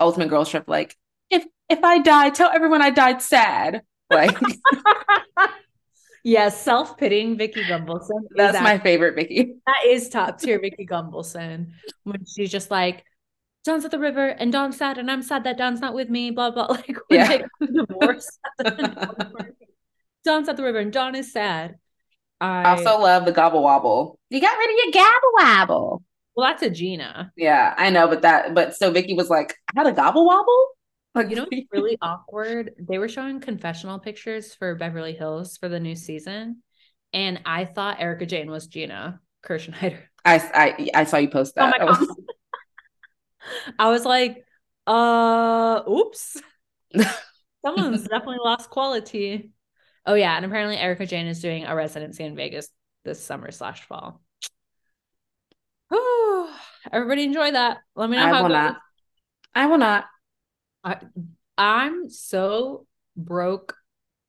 Ultimate 0.00 0.28
Girls 0.28 0.50
Trip, 0.50 0.64
like, 0.66 0.96
if 1.30 1.46
if 1.68 1.84
I 1.84 2.00
die, 2.00 2.30
tell 2.30 2.50
everyone 2.50 2.82
I 2.82 2.90
died 2.90 3.22
sad. 3.22 3.82
Like 4.10 4.36
yeah, 6.24 6.48
self 6.48 6.96
pitying 6.96 7.38
Vicky 7.38 7.62
Gunvalson. 7.62 8.22
is 8.22 8.28
that's 8.36 8.60
my 8.60 8.78
favorite 8.78 9.14
Vicky. 9.14 9.54
that 9.66 9.84
is 9.86 10.08
top 10.08 10.40
tier 10.40 10.58
Vicky 10.60 10.86
Gunvalson 10.86 11.68
when 12.04 12.24
she's 12.26 12.50
just 12.50 12.70
like. 12.70 13.04
John's 13.64 13.84
at 13.84 13.90
the 13.90 13.98
river 13.98 14.26
and 14.28 14.50
Don's 14.50 14.78
sad 14.78 14.96
and 14.98 15.10
I'm 15.10 15.20
sad 15.20 15.44
that 15.44 15.58
Don's 15.58 15.80
not 15.80 15.92
with 15.92 16.08
me, 16.08 16.30
blah 16.30 16.50
blah. 16.50 16.66
Like 16.70 16.96
when 17.08 17.20
Yeah. 17.20 17.28
they 17.28 17.38
got 17.38 17.86
divorced. 17.88 18.38
Don's 20.24 20.48
at 20.48 20.56
the 20.56 20.62
river 20.62 20.78
and 20.78 20.92
Don 20.92 21.14
is 21.14 21.32
sad. 21.32 21.76
I 22.40 22.70
also 22.70 22.98
love 22.98 23.24
the 23.24 23.32
gobble 23.32 23.62
wobble. 23.62 24.18
You 24.30 24.40
got 24.40 24.56
rid 24.58 24.70
of 24.70 24.94
your 24.94 25.02
gobble 25.04 25.32
wobble. 25.38 26.02
well, 26.34 26.46
that's 26.48 26.62
a 26.62 26.70
Gina. 26.70 27.32
Yeah, 27.36 27.74
I 27.76 27.90
know, 27.90 28.08
but 28.08 28.22
that 28.22 28.54
but 28.54 28.74
so 28.76 28.90
Vicky 28.90 29.14
was 29.14 29.30
like, 29.30 29.54
I 29.76 29.80
had 29.80 29.86
a 29.86 29.92
gobble 29.92 30.26
wobble? 30.26 30.68
Like 31.14 31.28
You 31.28 31.36
know 31.36 31.42
what's 31.44 31.56
really 31.70 31.98
awkward? 32.00 32.74
They 32.78 32.98
were 32.98 33.08
showing 33.08 33.40
confessional 33.40 33.98
pictures 33.98 34.54
for 34.54 34.74
Beverly 34.74 35.12
Hills 35.14 35.56
for 35.58 35.68
the 35.68 35.80
new 35.80 35.94
season, 35.94 36.62
and 37.12 37.40
I 37.44 37.64
thought 37.64 38.00
Erika 38.00 38.26
Jayne 38.26 38.50
was 38.50 38.66
Gina 38.66 39.20
Kirschenheiter. 39.42 40.02
I, 40.24 40.36
I 40.94 41.00
I 41.00 41.04
saw 41.04 41.16
you 41.18 41.28
post 41.30 41.54
Oh 41.58 41.66
that. 41.66 41.68
my 41.68 41.78
I 41.78 41.84
was-! 41.84 42.16
I 43.78 43.88
was 43.90 44.04
like, 44.04 44.44
uh, 44.86 45.82
oops. 45.88 46.36
Someone's 47.64 48.08
definitely 48.08 48.38
lost 48.38 48.70
quality. 48.70 49.52
Oh 50.08 50.14
yeah, 50.14 50.34
and 50.34 50.46
apparently 50.46 50.78
Erika 50.78 51.04
Jayne 51.04 51.26
is 51.26 51.42
doing 51.42 51.66
a 51.66 51.76
residency 51.76 52.24
in 52.24 52.34
Vegas 52.34 52.70
this 53.04 53.22
summer 53.22 53.50
slash 53.50 53.82
fall. 53.82 54.22
Whew. 55.90 56.48
Everybody 56.92 57.24
enjoy 57.24 57.50
that. 57.50 57.78
Let 57.94 58.08
me 58.08 58.16
know 58.16 58.24
I 58.24 58.28
how 58.30 58.42
will 58.42 58.48
not. 58.48 58.78
I 59.54 59.66
will 59.66 59.76
not. 59.76 60.06
I, 60.82 60.96
I'm 61.58 62.08
so 62.08 62.86
broke 63.18 63.76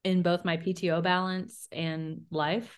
in 0.04 0.22
both 0.22 0.44
my 0.44 0.58
PTO 0.58 1.02
balance 1.02 1.70
and 1.72 2.24
life 2.30 2.78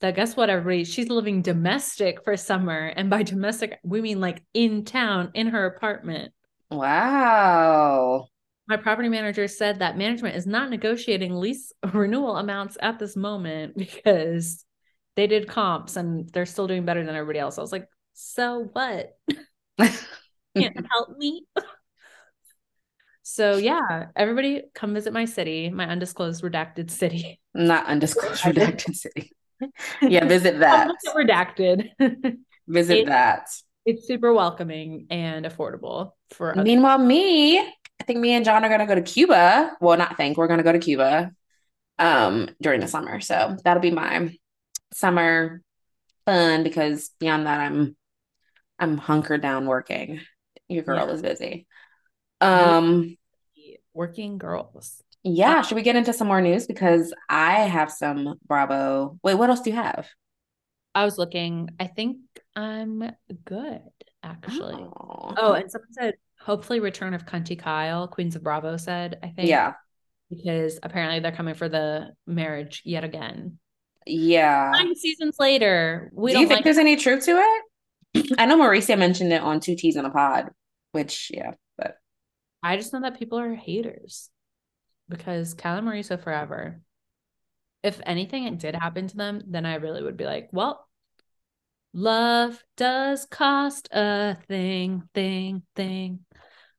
that 0.00 0.16
guess 0.16 0.36
what, 0.36 0.50
everybody? 0.50 0.82
She's 0.82 1.08
living 1.08 1.42
domestic 1.42 2.24
for 2.24 2.36
summer. 2.36 2.92
And 2.96 3.10
by 3.10 3.22
domestic, 3.22 3.78
we 3.84 4.00
mean 4.00 4.20
like 4.20 4.42
in 4.54 4.84
town 4.84 5.30
in 5.34 5.48
her 5.48 5.66
apartment. 5.66 6.32
Wow. 6.68 8.26
My 8.68 8.76
property 8.76 9.08
manager 9.08 9.48
said 9.48 9.78
that 9.78 9.96
management 9.96 10.36
is 10.36 10.46
not 10.46 10.68
negotiating 10.68 11.34
lease 11.34 11.72
renewal 11.92 12.36
amounts 12.36 12.76
at 12.80 12.98
this 12.98 13.16
moment 13.16 13.76
because 13.76 14.64
they 15.16 15.26
did 15.26 15.48
comps 15.48 15.96
and 15.96 16.28
they're 16.32 16.46
still 16.46 16.66
doing 16.66 16.84
better 16.84 17.04
than 17.04 17.14
everybody 17.14 17.38
else. 17.38 17.58
I 17.58 17.62
was 17.62 17.72
like, 17.72 17.88
so 18.12 18.68
what? 18.72 19.16
Can't 20.56 20.86
help 20.92 21.16
me. 21.16 21.44
So 23.22 23.56
yeah, 23.56 24.06
everybody 24.16 24.62
come 24.74 24.94
visit 24.94 25.12
my 25.12 25.24
city, 25.24 25.70
my 25.70 25.86
undisclosed 25.86 26.42
redacted 26.42 26.90
city. 26.90 27.40
Not 27.54 27.86
undisclosed 27.86 28.42
redacted 28.44 28.94
city. 28.96 29.32
yeah, 30.02 30.24
visit 30.26 30.60
that. 30.60 30.90
redacted. 31.14 31.88
visit 32.66 33.06
that. 33.06 33.48
It's 33.84 34.06
super 34.06 34.32
welcoming 34.32 35.06
and 35.10 35.46
affordable 35.46 36.12
for. 36.30 36.54
Meanwhile, 36.54 36.98
me, 36.98 37.58
I 38.00 38.04
think 38.04 38.18
me 38.20 38.32
and 38.32 38.44
John 38.44 38.64
are 38.64 38.68
gonna 38.68 38.86
go 38.86 38.94
to 38.94 39.02
Cuba. 39.02 39.76
Well, 39.80 39.98
not 39.98 40.16
think, 40.16 40.36
we're 40.36 40.48
gonna 40.48 40.62
go 40.62 40.72
to 40.72 40.78
Cuba 40.78 41.32
um 41.98 42.48
during 42.60 42.80
the 42.80 42.88
summer. 42.88 43.20
So 43.20 43.56
that'll 43.64 43.82
be 43.82 43.90
my 43.90 44.36
summer 44.92 45.62
fun 46.24 46.62
because 46.62 47.10
beyond 47.18 47.46
that 47.46 47.60
I'm 47.60 47.96
I'm 48.78 48.96
hunkered 48.96 49.42
down 49.42 49.66
working. 49.66 50.20
Your 50.68 50.84
girl 50.84 51.06
yeah. 51.06 51.12
is 51.12 51.22
busy. 51.22 51.66
Um 52.40 53.16
working 53.92 54.38
girls. 54.38 55.02
Yeah, 55.24 55.62
should 55.62 55.74
we 55.74 55.82
get 55.82 55.96
into 55.96 56.12
some 56.12 56.28
more 56.28 56.40
news 56.40 56.66
because 56.66 57.12
I 57.28 57.60
have 57.60 57.90
some 57.90 58.36
Bravo. 58.46 59.18
Wait, 59.22 59.34
what 59.34 59.50
else 59.50 59.60
do 59.60 59.70
you 59.70 59.76
have? 59.76 60.08
I 60.94 61.04
was 61.04 61.18
looking. 61.18 61.70
I 61.80 61.86
think 61.88 62.18
I'm 62.54 63.10
good 63.44 63.82
actually. 64.22 64.74
Oh, 64.74 65.34
oh 65.36 65.52
and 65.54 65.70
someone 65.70 65.92
said 65.92 66.14
hopefully 66.48 66.80
return 66.80 67.12
of 67.12 67.26
Cunty 67.26 67.58
Kyle, 67.58 68.08
Queens 68.08 68.34
of 68.34 68.42
Bravo 68.42 68.78
said, 68.78 69.18
I 69.22 69.28
think. 69.28 69.50
Yeah. 69.50 69.74
Because 70.30 70.78
apparently 70.82 71.20
they're 71.20 71.30
coming 71.30 71.54
for 71.54 71.68
the 71.68 72.12
marriage 72.26 72.80
yet 72.86 73.04
again. 73.04 73.58
Yeah. 74.06 74.70
Nine 74.72 74.96
seasons 74.96 75.36
later. 75.38 76.10
We 76.14 76.32
Do 76.32 76.38
you 76.40 76.46
think 76.48 76.58
like- 76.58 76.64
there's 76.64 76.78
any 76.78 76.96
truth 76.96 77.26
to 77.26 77.32
it? 78.14 78.32
I 78.38 78.46
know 78.46 78.56
Mauricio 78.58 78.98
mentioned 78.98 79.30
it 79.30 79.42
on 79.42 79.60
two 79.60 79.76
T's 79.76 79.96
in 79.96 80.06
a 80.06 80.10
pod, 80.10 80.48
which 80.92 81.30
yeah, 81.32 81.52
but 81.76 81.98
I 82.62 82.78
just 82.78 82.94
know 82.94 83.02
that 83.02 83.18
people 83.18 83.38
are 83.38 83.54
haters 83.54 84.30
because 85.10 85.52
Cal 85.52 85.76
and 85.76 85.86
Mauricio 85.86 86.18
forever. 86.18 86.80
If 87.82 88.00
anything 88.06 88.44
it 88.44 88.58
did 88.58 88.74
happen 88.74 89.06
to 89.08 89.16
them, 89.16 89.42
then 89.46 89.66
I 89.66 89.74
really 89.74 90.02
would 90.02 90.16
be 90.16 90.24
like, 90.24 90.48
well, 90.50 90.88
love 91.92 92.62
does 92.76 93.26
cost 93.26 93.88
a 93.92 94.36
thing, 94.48 95.02
thing, 95.14 95.62
thing. 95.76 96.20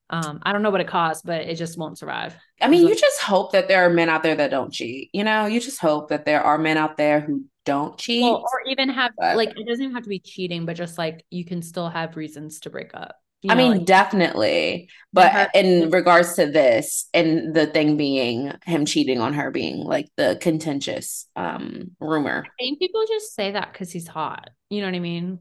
Um, 0.10 0.40
I 0.44 0.52
don't 0.52 0.64
know 0.64 0.72
what 0.72 0.82
it 0.82 0.88
costs, 0.88 1.22
but 1.24 1.42
it 1.42 1.56
just 1.56 1.78
won't 1.78 1.98
survive. 1.98 2.36
I 2.62 2.68
mean, 2.68 2.88
you 2.88 2.96
just 2.96 3.22
hope 3.22 3.52
that 3.52 3.68
there 3.68 3.86
are 3.86 3.90
men 3.90 4.10
out 4.10 4.24
there 4.24 4.36
that 4.36 4.50
don't 4.50 4.74
cheat. 4.74 5.10
You 5.14 5.24
know, 5.24 5.46
you 5.46 5.60
just 5.60 5.80
hope 5.80 6.10
that 6.10 6.26
there 6.26 6.42
are 6.42 6.58
men 6.58 6.78
out 6.78 6.98
there 6.98 7.20
who 7.20 7.46
don't 7.66 7.98
cheat. 7.98 8.24
Well, 8.24 8.38
or 8.38 8.62
even 8.68 8.90
have 8.90 9.12
but... 9.18 9.38
like 9.38 9.50
it 9.50 9.68
doesn't 9.68 9.84
even 9.84 9.94
have 9.94 10.04
to 10.04 10.10
be 10.10 10.20
cheating, 10.20 10.66
but 10.66 10.76
just 10.76 10.98
like 10.98 11.24
you 11.30 11.46
can 11.46 11.62
still 11.62 11.90
have 11.90 12.18
reasons 12.18 12.62
to 12.62 12.70
break 12.70 12.92
up. 12.94 13.16
You 13.42 13.52
I 13.52 13.56
mean, 13.56 13.72
like, 13.72 13.86
definitely. 13.86 14.90
But 15.14 15.52
in 15.56 15.92
regards 15.92 16.36
to 16.36 16.48
this, 16.48 17.08
and 17.14 17.54
the 17.56 17.68
thing 17.68 17.96
being 17.96 18.52
him 18.66 18.86
cheating 18.86 19.22
on 19.22 19.34
her 19.34 19.50
being 19.50 19.78
like 19.78 20.10
the 20.18 20.38
contentious 20.42 21.26
um 21.36 21.92
rumor. 22.02 22.44
I 22.46 22.64
think 22.64 22.80
people 22.80 23.04
just 23.08 23.34
say 23.36 23.52
that 23.52 23.72
because 23.72 23.92
he's 23.92 24.08
hot. 24.08 24.50
You 24.70 24.82
know 24.82 24.88
what 24.88 24.96
I 24.96 25.00
mean? 25.00 25.40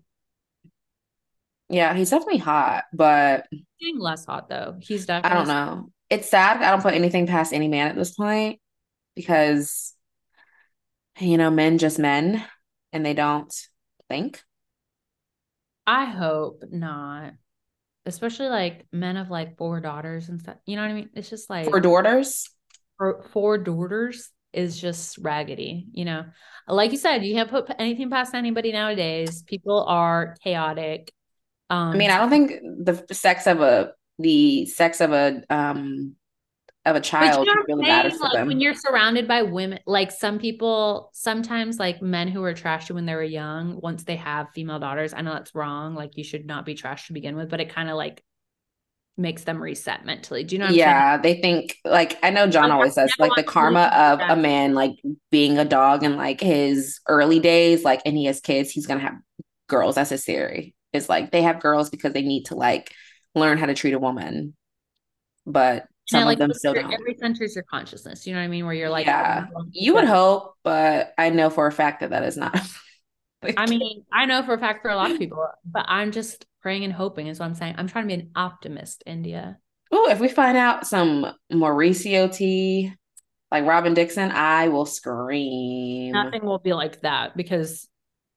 Yeah, 1.68 1.94
he's 1.94 2.10
definitely 2.10 2.38
hot, 2.38 2.84
but 2.92 3.46
getting 3.80 3.98
less 3.98 4.24
hot 4.24 4.48
though. 4.48 4.76
He's 4.80 5.06
definitely 5.06 5.30
I 5.30 5.38
don't 5.38 5.48
know. 5.48 5.92
It's 6.10 6.28
sad. 6.28 6.62
I 6.62 6.70
don't 6.70 6.82
put 6.82 6.94
anything 6.94 7.26
past 7.26 7.52
any 7.52 7.68
man 7.68 7.88
at 7.88 7.96
this 7.96 8.14
point 8.14 8.60
because 9.14 9.94
you 11.18 11.36
know, 11.36 11.50
men 11.50 11.78
just 11.78 11.98
men 11.98 12.44
and 12.92 13.04
they 13.04 13.14
don't 13.14 13.52
think. 14.08 14.42
I 15.86 16.04
hope 16.04 16.62
not 16.70 17.32
especially 18.08 18.48
like 18.48 18.86
men 18.90 19.16
of 19.16 19.30
like 19.30 19.56
four 19.56 19.80
daughters 19.80 20.28
and 20.28 20.40
stuff. 20.40 20.56
You 20.66 20.76
know 20.76 20.82
what 20.82 20.90
I 20.90 20.94
mean? 20.94 21.10
It's 21.14 21.30
just 21.30 21.48
like 21.48 21.66
four 21.66 21.80
daughters. 21.80 22.50
Four, 22.96 23.22
four 23.32 23.58
daughters 23.58 24.30
is 24.52 24.80
just 24.80 25.18
raggedy. 25.18 25.86
You 25.92 26.06
know, 26.06 26.24
like 26.66 26.90
you 26.90 26.96
said, 26.96 27.24
you 27.24 27.34
can't 27.34 27.50
put 27.50 27.70
anything 27.78 28.10
past 28.10 28.34
anybody 28.34 28.72
nowadays. 28.72 29.42
People 29.42 29.84
are 29.84 30.36
chaotic. 30.42 31.12
Um, 31.70 31.90
I 31.90 31.96
mean, 31.96 32.10
I 32.10 32.18
don't 32.18 32.30
think 32.30 32.52
the 32.62 33.04
sex 33.12 33.46
of 33.46 33.60
a 33.60 33.92
the 34.18 34.66
sex 34.66 35.00
of 35.00 35.12
a 35.12 35.42
um 35.50 36.16
of 36.88 36.96
a 36.96 37.00
child 37.00 37.46
you 37.46 37.54
know 37.54 37.62
really 37.68 37.82
matters 37.82 38.18
like. 38.20 38.46
When 38.46 38.60
you're 38.60 38.74
surrounded 38.74 39.28
by 39.28 39.42
women, 39.42 39.80
like 39.86 40.10
some 40.10 40.38
people, 40.38 41.10
sometimes 41.12 41.78
like 41.78 42.00
men 42.00 42.28
who 42.28 42.40
were 42.40 42.54
trashy 42.54 42.92
when 42.92 43.06
they 43.06 43.14
were 43.14 43.22
young, 43.22 43.80
once 43.80 44.04
they 44.04 44.16
have 44.16 44.48
female 44.54 44.78
daughters, 44.78 45.12
I 45.12 45.20
know 45.20 45.32
that's 45.32 45.54
wrong. 45.54 45.94
Like 45.94 46.16
you 46.16 46.24
should 46.24 46.46
not 46.46 46.64
be 46.64 46.74
trashed 46.74 47.06
to 47.06 47.12
begin 47.12 47.36
with, 47.36 47.50
but 47.50 47.60
it 47.60 47.68
kind 47.68 47.90
of 47.90 47.96
like 47.96 48.22
makes 49.16 49.44
them 49.44 49.62
reset 49.62 50.06
mentally. 50.06 50.44
Do 50.44 50.54
you 50.54 50.60
know? 50.60 50.68
yeah, 50.68 51.18
they 51.18 51.40
think 51.40 51.76
like 51.84 52.18
I 52.22 52.30
know 52.30 52.46
John 52.46 52.70
always 52.70 52.94
says 52.94 53.12
like 53.18 53.32
the 53.36 53.42
karma 53.42 53.90
of 53.94 54.20
a 54.20 54.36
man 54.36 54.74
like 54.74 54.92
being 55.30 55.58
a 55.58 55.64
dog 55.64 56.04
in 56.04 56.16
like 56.16 56.40
his 56.40 57.00
early 57.08 57.40
days, 57.40 57.84
like 57.84 58.00
and 58.06 58.16
he 58.16 58.24
has 58.26 58.40
kids, 58.40 58.70
he's 58.70 58.86
gonna 58.86 59.00
have 59.00 59.16
girls. 59.68 59.96
That's 59.96 60.10
his 60.10 60.24
theory. 60.24 60.74
It's 60.92 61.08
like 61.08 61.30
they 61.30 61.42
have 61.42 61.60
girls 61.60 61.90
because 61.90 62.12
they 62.12 62.22
need 62.22 62.46
to 62.46 62.54
like 62.54 62.92
learn 63.34 63.58
how 63.58 63.66
to 63.66 63.74
treat 63.74 63.94
a 63.94 63.98
woman. 63.98 64.54
But 65.46 65.86
some 66.08 66.24
like, 66.24 66.34
of 66.34 66.38
them 66.38 66.54
still 66.54 66.74
don't. 66.74 66.92
Every 66.92 67.16
centers 67.18 67.54
your 67.54 67.64
consciousness. 67.64 68.26
You 68.26 68.34
know 68.34 68.40
what 68.40 68.44
I 68.44 68.48
mean? 68.48 68.64
Where 68.64 68.74
you're 68.74 68.88
like, 68.88 69.06
yeah, 69.06 69.46
oh, 69.54 69.66
you 69.70 69.94
would 69.94 70.04
hope, 70.04 70.54
but 70.62 71.12
I 71.18 71.30
know 71.30 71.50
for 71.50 71.66
a 71.66 71.72
fact 71.72 72.00
that 72.00 72.10
that 72.10 72.22
is 72.22 72.36
not. 72.36 72.58
I 73.56 73.66
mean, 73.68 74.04
I 74.12 74.24
know 74.24 74.42
for 74.42 74.54
a 74.54 74.58
fact 74.58 74.82
for 74.82 74.90
a 74.90 74.96
lot 74.96 75.10
of 75.10 75.18
people, 75.18 75.46
but 75.64 75.84
I'm 75.88 76.12
just 76.12 76.46
praying 76.62 76.84
and 76.84 76.92
hoping 76.92 77.26
is 77.26 77.38
what 77.38 77.46
I'm 77.46 77.54
saying. 77.54 77.74
I'm 77.78 77.88
trying 77.88 78.08
to 78.08 78.16
be 78.16 78.22
an 78.22 78.30
optimist, 78.34 79.02
India. 79.06 79.58
Oh, 79.90 80.10
if 80.10 80.20
we 80.20 80.28
find 80.28 80.56
out 80.56 80.86
some 80.86 81.32
Mauricio 81.52 82.32
tea, 82.32 82.92
like 83.50 83.64
Robin 83.64 83.94
Dixon, 83.94 84.30
I 84.30 84.68
will 84.68 84.86
scream. 84.86 86.12
Nothing 86.12 86.44
will 86.44 86.58
be 86.58 86.72
like 86.72 87.00
that 87.02 87.36
because 87.36 87.88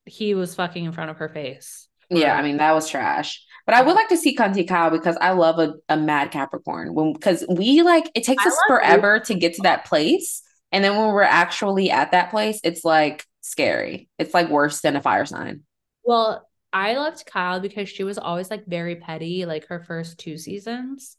he 0.05 0.33
was 0.33 0.55
fucking 0.55 0.85
in 0.85 0.91
front 0.91 1.11
of 1.11 1.17
her 1.17 1.29
face. 1.29 1.87
Yeah, 2.11 2.35
I 2.35 2.43
mean 2.43 2.57
that 2.57 2.73
was 2.73 2.89
trash. 2.89 3.43
But 3.65 3.75
I 3.75 3.81
would 3.83 3.95
like 3.95 4.09
to 4.09 4.17
see 4.17 4.35
Cunty 4.35 4.67
Kyle 4.67 4.89
because 4.89 5.17
I 5.21 5.31
love 5.31 5.59
a, 5.59 5.75
a 5.87 5.95
mad 5.95 6.31
Capricorn. 6.31 6.93
When 6.93 7.13
because 7.13 7.45
we 7.47 7.81
like 7.81 8.09
it 8.15 8.23
takes 8.23 8.45
I 8.45 8.49
us 8.49 8.57
forever 8.67 9.15
you. 9.15 9.23
to 9.25 9.33
get 9.35 9.55
to 9.55 9.61
that 9.63 9.85
place. 9.85 10.41
And 10.71 10.83
then 10.83 10.95
when 10.97 11.11
we're 11.11 11.23
actually 11.23 11.91
at 11.91 12.11
that 12.11 12.31
place, 12.31 12.59
it's 12.63 12.83
like 12.83 13.25
scary. 13.41 14.09
It's 14.17 14.33
like 14.33 14.49
worse 14.49 14.81
than 14.81 14.95
a 14.95 15.01
fire 15.01 15.25
sign. 15.25 15.61
Well, 16.03 16.47
I 16.73 16.95
loved 16.95 17.25
Kyle 17.25 17.59
because 17.59 17.89
she 17.89 18.03
was 18.03 18.17
always 18.17 18.49
like 18.49 18.65
very 18.65 18.95
petty, 18.95 19.45
like 19.45 19.67
her 19.67 19.81
first 19.81 20.17
two 20.17 20.37
seasons. 20.37 21.17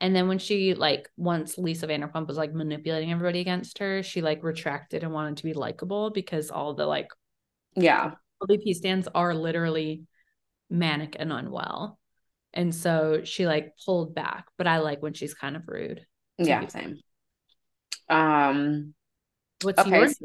And 0.00 0.16
then 0.16 0.28
when 0.28 0.38
she 0.38 0.74
like 0.74 1.08
once 1.16 1.58
Lisa 1.58 1.86
Vanderpump 1.86 2.26
was 2.26 2.36
like 2.36 2.52
manipulating 2.54 3.12
everybody 3.12 3.40
against 3.40 3.78
her, 3.78 4.02
she 4.02 4.22
like 4.22 4.42
retracted 4.42 5.04
and 5.04 5.12
wanted 5.12 5.36
to 5.36 5.44
be 5.44 5.52
likable 5.52 6.10
because 6.10 6.50
all 6.50 6.74
the 6.74 6.86
like 6.86 7.08
yeah 7.76 8.12
LVP 8.42 8.74
stands 8.74 9.08
are 9.14 9.34
literally 9.34 10.02
manic 10.72 11.16
and 11.18 11.32
unwell. 11.32 11.98
And 12.54 12.74
so 12.74 13.22
she 13.24 13.46
like 13.46 13.74
pulled 13.84 14.14
back, 14.14 14.46
but 14.58 14.66
I 14.66 14.78
like 14.78 15.02
when 15.02 15.14
she's 15.14 15.34
kind 15.34 15.56
of 15.56 15.62
rude. 15.66 16.04
Yeah, 16.38 16.66
same. 16.66 16.98
Um 18.08 18.94
what's 19.62 19.78
okay. 19.78 19.90
yours? 19.90 20.18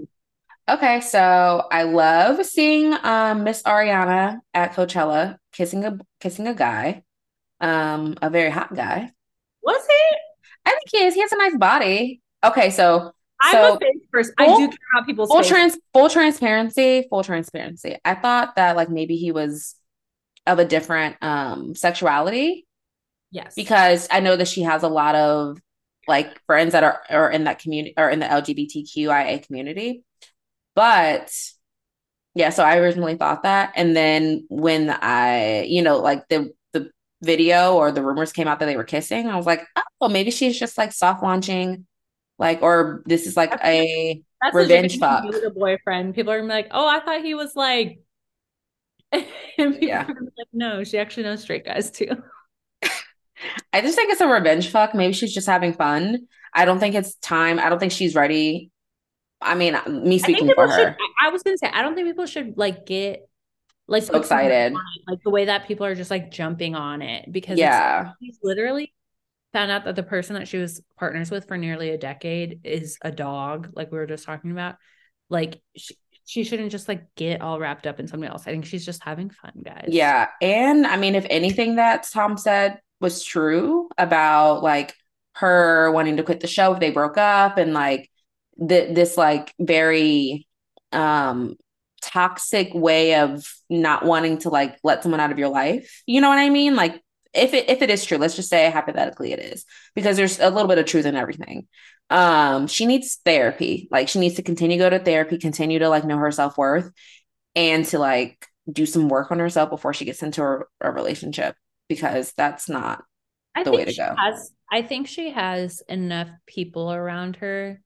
Okay, 0.69 0.99
so 1.01 1.65
I 1.71 1.83
love 1.83 2.45
seeing 2.45 2.93
um 3.03 3.43
Miss 3.43 3.63
Ariana 3.63 4.39
at 4.53 4.73
Coachella 4.73 5.37
kissing 5.51 5.85
a 5.85 5.97
kissing 6.19 6.47
a 6.47 6.53
guy. 6.53 7.03
Um 7.61 8.15
a 8.21 8.29
very 8.29 8.49
hot 8.49 8.75
guy. 8.75 9.11
Was 9.63 9.85
he? 9.85 10.17
I 10.65 10.71
think 10.71 10.83
he 10.91 10.97
is. 11.05 11.13
He 11.13 11.21
has 11.21 11.31
a 11.31 11.37
nice 11.37 11.57
body. 11.57 12.21
Okay, 12.43 12.71
so 12.71 13.11
I'm 13.39 13.51
so 13.53 13.75
a 13.75 13.79
face 13.79 14.05
person. 14.11 14.33
Full, 14.37 14.53
I 14.53 14.57
do 14.57 14.67
care 14.67 14.77
about 14.93 15.05
people's 15.05 15.29
full 15.29 15.43
trans 15.43 15.77
full 15.93 16.09
transparency, 16.09 17.07
full 17.09 17.23
transparency. 17.23 17.97
I 18.03 18.15
thought 18.15 18.55
that 18.55 18.75
like 18.75 18.89
maybe 18.89 19.15
he 19.15 19.31
was 19.31 19.75
of 20.47 20.59
a 20.59 20.65
different 20.65 21.17
um 21.21 21.75
sexuality. 21.75 22.65
Yes. 23.31 23.53
Because 23.55 24.07
I 24.09 24.21
know 24.21 24.35
that 24.35 24.47
she 24.47 24.63
has 24.63 24.83
a 24.83 24.87
lot 24.87 25.15
of 25.15 25.57
like 26.07 26.41
friends 26.45 26.71
that 26.71 26.83
are, 26.83 27.01
are 27.09 27.29
in 27.29 27.43
that 27.43 27.59
community 27.59 27.93
or 27.97 28.09
in 28.09 28.19
the 28.19 28.25
LGBTQIA 28.25 29.45
community. 29.45 30.03
But 30.75 31.31
yeah, 32.35 32.51
so 32.51 32.63
I 32.63 32.77
originally 32.77 33.15
thought 33.15 33.43
that. 33.43 33.73
And 33.75 33.95
then 33.95 34.45
when 34.49 34.89
I, 34.89 35.63
you 35.63 35.81
know, 35.81 35.99
like 35.99 36.27
the 36.29 36.53
the 36.71 36.91
video 37.21 37.75
or 37.75 37.91
the 37.91 38.03
rumors 38.03 38.31
came 38.31 38.47
out 38.47 38.59
that 38.59 38.67
they 38.67 38.77
were 38.77 38.83
kissing, 38.83 39.27
I 39.27 39.35
was 39.35 39.45
like, 39.45 39.65
oh, 39.99 40.07
maybe 40.07 40.31
she's 40.31 40.57
just 40.57 40.77
like 40.77 40.93
soft 40.93 41.23
launching, 41.23 41.85
like, 42.37 42.61
or 42.61 43.03
this 43.05 43.25
is 43.25 43.35
like 43.35 43.49
that's 43.49 43.63
a 43.65 44.21
revenge 44.53 44.99
fuck. 44.99 45.23
The 45.23 45.49
boyfriend. 45.49 46.15
People 46.15 46.31
are 46.31 46.43
like, 46.43 46.67
oh, 46.71 46.87
I 46.87 46.99
thought 46.99 47.23
he 47.23 47.33
was 47.33 47.55
like 47.55 47.99
and 49.57 49.77
yeah. 49.81 50.05
like, 50.07 50.47
no, 50.53 50.83
she 50.83 50.97
actually 50.97 51.23
knows 51.23 51.41
straight 51.41 51.65
guys 51.65 51.91
too. 51.91 52.09
I 53.73 53.81
just 53.81 53.95
think 53.95 54.11
it's 54.11 54.21
a 54.21 54.27
revenge 54.27 54.69
fuck. 54.69 54.95
Maybe 54.95 55.13
she's 55.13 55.33
just 55.33 55.47
having 55.47 55.73
fun. 55.73 56.27
I 56.53 56.65
don't 56.65 56.79
think 56.79 56.95
it's 56.95 57.15
time. 57.15 57.59
I 57.59 57.69
don't 57.69 57.79
think 57.79 57.91
she's 57.91 58.15
ready. 58.15 58.71
I 59.39 59.55
mean, 59.55 59.77
me 59.87 60.17
speaking 60.17 60.51
for 60.55 60.67
her. 60.67 60.77
Should, 60.77 60.95
I 61.21 61.29
was 61.29 61.43
gonna 61.43 61.57
say, 61.57 61.69
I 61.71 61.83
don't 61.83 61.93
think 61.93 62.07
people 62.07 62.25
should 62.25 62.57
like 62.57 62.85
get 62.85 63.29
like 63.87 64.03
so 64.03 64.17
excited, 64.17 64.73
like 65.07 65.19
the 65.23 65.29
way 65.29 65.45
that 65.45 65.67
people 65.67 65.85
are 65.85 65.95
just 65.95 66.09
like 66.09 66.31
jumping 66.31 66.75
on 66.75 67.01
it 67.01 67.31
because 67.31 67.59
yeah, 67.59 68.11
he's 68.19 68.39
literally 68.41 68.93
found 69.53 69.71
out 69.71 69.85
that 69.85 69.95
the 69.95 70.03
person 70.03 70.35
that 70.35 70.47
she 70.47 70.57
was 70.57 70.81
partners 70.97 71.31
with 71.31 71.47
for 71.47 71.57
nearly 71.57 71.91
a 71.91 71.97
decade 71.97 72.61
is 72.63 72.97
a 73.01 73.11
dog, 73.11 73.69
like 73.73 73.91
we 73.91 73.97
were 73.97 74.07
just 74.07 74.25
talking 74.25 74.51
about. 74.51 74.75
Like 75.29 75.61
she, 75.75 75.95
she 76.27 76.43
shouldn't 76.43 76.71
just 76.71 76.89
like 76.89 77.15
get 77.15 77.41
all 77.41 77.57
wrapped 77.57 77.87
up 77.87 78.01
in 78.01 78.07
somebody 78.07 78.29
else. 78.29 78.43
I 78.45 78.51
think 78.51 78.65
she's 78.65 78.85
just 78.85 79.01
having 79.01 79.29
fun, 79.29 79.53
guys. 79.63 79.85
Yeah. 79.87 80.27
And 80.41 80.85
I 80.85 80.97
mean, 80.97 81.15
if 81.15 81.25
anything 81.29 81.77
that 81.77 82.05
Tom 82.11 82.37
said 82.37 82.81
was 82.99 83.23
true 83.23 83.87
about 83.97 84.61
like 84.61 84.93
her 85.35 85.89
wanting 85.91 86.17
to 86.17 86.23
quit 86.23 86.41
the 86.41 86.47
show 86.47 86.73
if 86.73 86.81
they 86.81 86.91
broke 86.91 87.17
up 87.17 87.57
and 87.57 87.73
like 87.73 88.11
th- 88.59 88.93
this 88.93 89.15
like 89.15 89.53
very 89.57 90.45
um 90.91 91.55
toxic 92.01 92.73
way 92.73 93.15
of 93.15 93.47
not 93.69 94.03
wanting 94.03 94.37
to 94.39 94.49
like 94.49 94.77
let 94.83 95.03
someone 95.03 95.21
out 95.21 95.31
of 95.31 95.39
your 95.39 95.49
life. 95.49 96.03
You 96.05 96.19
know 96.19 96.27
what 96.27 96.39
I 96.39 96.49
mean? 96.49 96.75
Like 96.75 97.01
if 97.33 97.53
it 97.53 97.69
if 97.69 97.81
it 97.81 97.89
is 97.89 98.05
true, 98.05 98.17
let's 98.17 98.35
just 98.35 98.49
say 98.49 98.69
hypothetically 98.69 99.31
it 99.31 99.39
is, 99.39 99.65
because 99.95 100.17
there's 100.17 100.39
a 100.39 100.49
little 100.49 100.67
bit 100.67 100.77
of 100.77 100.85
truth 100.85 101.05
in 101.05 101.15
everything. 101.15 101.67
Um, 102.09 102.67
she 102.67 102.85
needs 102.85 103.19
therapy. 103.25 103.87
Like 103.91 104.09
she 104.09 104.19
needs 104.19 104.35
to 104.35 104.43
continue 104.43 104.77
to 104.77 104.83
go 104.83 104.89
to 104.89 104.99
therapy, 104.99 105.37
continue 105.37 105.79
to 105.79 105.89
like 105.89 106.05
know 106.05 106.17
her 106.17 106.31
self-worth 106.31 106.91
and 107.55 107.85
to 107.87 107.99
like 107.99 108.45
do 108.71 108.85
some 108.85 109.09
work 109.09 109.31
on 109.31 109.39
herself 109.39 109.69
before 109.69 109.93
she 109.93 110.05
gets 110.05 110.23
into 110.23 110.43
a, 110.43 110.59
a 110.81 110.91
relationship 110.91 111.55
because 111.89 112.33
that's 112.37 112.69
not 112.69 113.03
I 113.55 113.63
the 113.63 113.71
way 113.71 113.85
to 113.85 113.93
go. 113.93 114.15
has 114.17 114.51
I 114.71 114.81
think 114.81 115.07
she 115.07 115.31
has 115.31 115.81
enough 115.87 116.29
people 116.45 116.91
around 116.91 117.37
her 117.37 117.81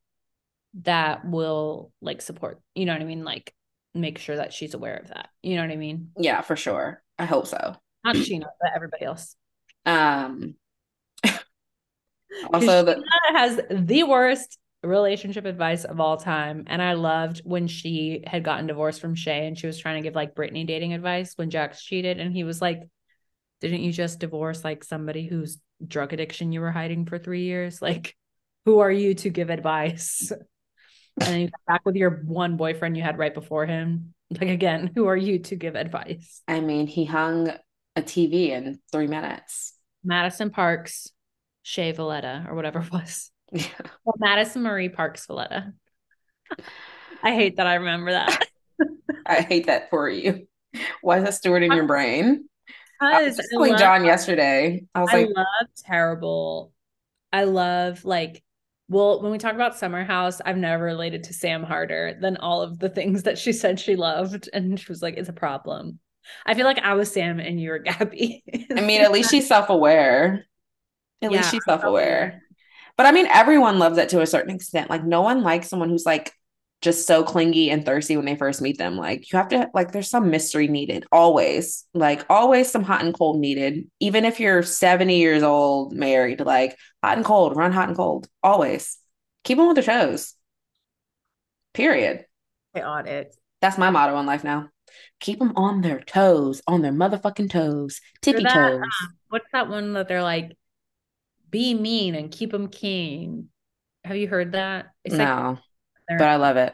that 0.84 1.28
will 1.28 1.92
like 2.02 2.22
support, 2.22 2.62
you 2.76 2.86
know 2.86 2.94
what 2.94 3.02
I 3.02 3.06
mean? 3.06 3.24
Like 3.24 3.54
make 3.94 4.18
sure 4.18 4.38
that 4.38 4.54
she's 4.54 4.74
aware 4.74 4.98
of 4.98 5.10
that. 5.10 5.30
You 5.44 5.56
know 5.56 5.64
what 5.64 5.72
I 5.72 5.76
mean? 5.76 6.12
Yeah, 6.18 6.42
for 6.42 6.56
sure. 6.56 7.04
I 7.20 7.26
hope 7.26 7.48
so. 7.48 7.76
Not 8.04 8.16
Scheana, 8.16 8.48
but 8.60 8.72
everybody 8.76 9.06
else. 9.06 9.36
Um 9.86 10.56
also 12.54 12.84
the 12.84 12.96
Scheana 12.96 13.38
has 13.38 13.60
the 13.70 14.04
worst 14.04 14.58
relationship 14.84 15.46
advice 15.46 15.84
of 15.84 16.00
all 16.00 16.18
time. 16.18 16.64
And 16.68 16.82
I 16.82 16.94
loved 16.94 17.42
when 17.44 17.68
she 17.68 18.24
had 18.26 18.44
gotten 18.44 18.68
divorced 18.68 19.00
from 19.00 19.16
Shay 19.16 19.46
and 19.46 19.58
she 19.58 19.68
was 19.68 19.78
trying 19.78 20.02
to 20.02 20.08
give 20.08 20.16
like 20.16 20.36
Brittany 20.36 20.64
dating 20.64 20.94
advice 20.94 21.34
when 21.36 21.50
Jax 21.50 21.84
cheated. 21.84 22.20
And 22.20 22.34
he 22.34 22.44
was 22.44 22.62
like, 22.62 22.82
Didn't 23.60 23.82
you 23.82 23.92
just 23.92 24.20
divorce 24.20 24.64
like 24.64 24.84
somebody 24.84 25.28
whose 25.28 25.60
drug 25.86 26.14
addiction 26.14 26.52
you 26.52 26.62
were 26.62 26.72
hiding 26.72 27.06
for 27.06 27.20
three 27.20 27.44
years? 27.44 27.82
Like, 27.82 28.16
who 28.66 28.80
are 28.80 28.92
you 28.92 29.14
to 29.16 29.30
give 29.30 29.50
advice? 29.50 30.32
And 31.20 31.28
then 31.28 31.42
you 31.42 31.48
got 31.48 31.66
back 31.68 31.82
with 31.86 31.96
your 31.96 32.22
one 32.26 32.58
boyfriend 32.58 32.96
you 32.96 33.04
had 33.04 33.18
right 33.18 33.34
before 33.34 33.66
him. 33.66 34.14
Like, 34.30 34.50
again, 34.50 34.92
who 34.96 35.08
are 35.08 35.18
you 35.18 35.40
to 35.40 35.58
give 35.58 35.76
advice? 35.76 36.42
I 36.48 36.62
mean, 36.62 36.88
he 36.88 37.04
hung 37.04 37.52
a 37.96 38.02
TV 38.02 38.50
in 38.50 38.80
three 38.92 39.08
minutes. 39.08 39.74
Madison 40.04 40.50
Parks, 40.50 41.10
Shay 41.64 41.92
Valletta, 41.92 42.46
or 42.48 42.56
whatever 42.56 42.80
it 42.80 42.92
was. 42.92 43.32
Yeah. 43.52 43.66
Well, 44.04 44.16
Madison 44.18 44.64
Marie 44.64 44.90
Parks 44.90 45.28
Valletta. 45.28 45.74
I 47.22 47.36
hate 47.36 47.58
that 47.58 47.68
I 47.68 47.76
remember 47.76 48.12
that. 48.12 48.48
I 49.28 49.42
hate 49.42 49.68
that 49.68 49.92
for 49.92 50.10
you. 50.10 50.48
Why 51.02 51.20
is 51.20 51.26
that 51.26 51.36
stored 51.36 51.62
in 51.62 51.72
your 51.72 51.86
brain? 51.86 52.50
I 53.00 53.24
was 53.24 53.40
telling 53.52 53.78
John 53.78 54.06
yesterday. 54.06 54.86
I 54.96 55.02
was 55.02 55.10
I 55.12 55.18
like, 55.18 55.30
love 55.36 55.68
terrible. 55.78 56.72
I 57.32 57.44
love 57.44 58.06
like 58.06 58.42
well, 58.92 59.22
when 59.22 59.32
we 59.32 59.38
talk 59.38 59.54
about 59.54 59.78
Summer 59.78 60.04
House, 60.04 60.42
I've 60.46 60.58
never 60.58 60.84
related 60.84 61.24
to 61.24 61.34
Sam 61.34 61.64
harder 61.64 62.18
than 62.20 62.36
all 62.36 62.62
of 62.62 62.78
the 62.78 62.90
things 62.90 63.24
that 63.24 63.38
she 63.38 63.54
said 63.54 63.80
she 63.80 63.96
loved. 63.96 64.50
And 64.52 64.78
she 64.78 64.88
was 64.90 65.02
like, 65.02 65.16
it's 65.16 65.30
a 65.30 65.34
problem. 65.34 66.00
I 66.46 66.54
feel 66.54 66.66
like 66.66 66.80
I 66.80 66.94
was 66.94 67.12
Sam 67.12 67.40
and 67.40 67.60
you 67.60 67.70
were 67.70 67.80
Gabby. 67.80 68.44
I 68.76 68.82
mean, 68.82 69.02
at 69.02 69.12
least 69.12 69.32
she's 69.32 69.48
self-aware. 69.48 70.46
At 71.22 71.32
Yeah, 71.32 71.38
least 71.38 71.52
she's 71.52 71.66
self-aware. 71.66 71.66
self-aware. 71.66 72.44
But 72.98 73.06
I 73.06 73.12
mean, 73.12 73.28
everyone 73.28 73.80
loves 73.80 73.98
it 73.98 74.10
to 74.10 74.22
a 74.22 74.28
certain 74.28 74.56
extent. 74.56 74.90
Like, 74.90 75.04
no 75.04 75.22
one 75.22 75.44
likes 75.44 75.70
someone 75.70 75.90
who's 75.90 76.06
like 76.06 76.34
just 76.82 77.06
so 77.06 77.24
clingy 77.24 77.70
and 77.70 77.86
thirsty 77.86 78.18
when 78.18 78.26
they 78.26 78.36
first 78.36 78.62
meet 78.62 78.78
them. 78.78 78.98
Like, 78.98 79.32
you 79.32 79.38
have 79.38 79.50
to, 79.50 79.70
like, 79.74 79.92
there's 79.92 80.10
some 80.10 80.32
mystery 80.32 80.68
needed 80.68 81.06
always. 81.12 81.86
Like, 81.94 82.26
always 82.30 82.72
some 82.72 82.84
hot 82.84 83.04
and 83.04 83.14
cold 83.14 83.40
needed. 83.40 83.90
Even 84.00 84.26
if 84.26 84.40
you're 84.40 84.64
70 84.64 85.18
years 85.18 85.44
old, 85.44 85.94
married, 85.94 86.40
like, 86.42 86.76
hot 87.04 87.18
and 87.18 87.26
cold, 87.26 87.56
run 87.56 87.72
hot 87.72 87.88
and 87.88 87.98
cold. 87.98 88.28
Always. 88.42 88.98
Keep 89.44 89.60
them 89.60 89.68
with 89.68 89.76
their 89.76 89.84
toes. 89.84 90.34
Period. 91.74 92.26
On 92.76 93.08
it. 93.08 93.36
That's 93.62 93.78
my 93.78 93.92
motto 93.92 94.18
in 94.20 94.26
life 94.26 94.44
now. 94.44 94.70
Keep 95.22 95.40
them 95.40 95.54
on 95.56 95.82
their 95.82 96.02
toes, 96.02 96.62
on 96.68 96.82
their 96.82 96.92
motherfucking 96.92 97.50
toes, 97.50 98.02
tippy 98.22 98.44
that, 98.44 98.54
toes. 98.54 98.82
What's 99.30 99.46
that 99.54 99.70
one 99.70 99.94
that 99.94 100.08
they're 100.08 100.24
like, 100.24 100.58
be 101.50 101.74
mean 101.74 102.16
and 102.16 102.32
keep 102.32 102.52
them 102.52 102.68
keen? 102.68 103.50
Have 104.04 104.18
you 104.18 104.28
heard 104.28 104.54
that? 104.54 104.88
It's 105.06 105.16
no, 105.16 105.60
they're 106.10 106.18
but 106.18 106.28
I 106.28 106.36
love 106.36 106.58
it. 106.58 106.74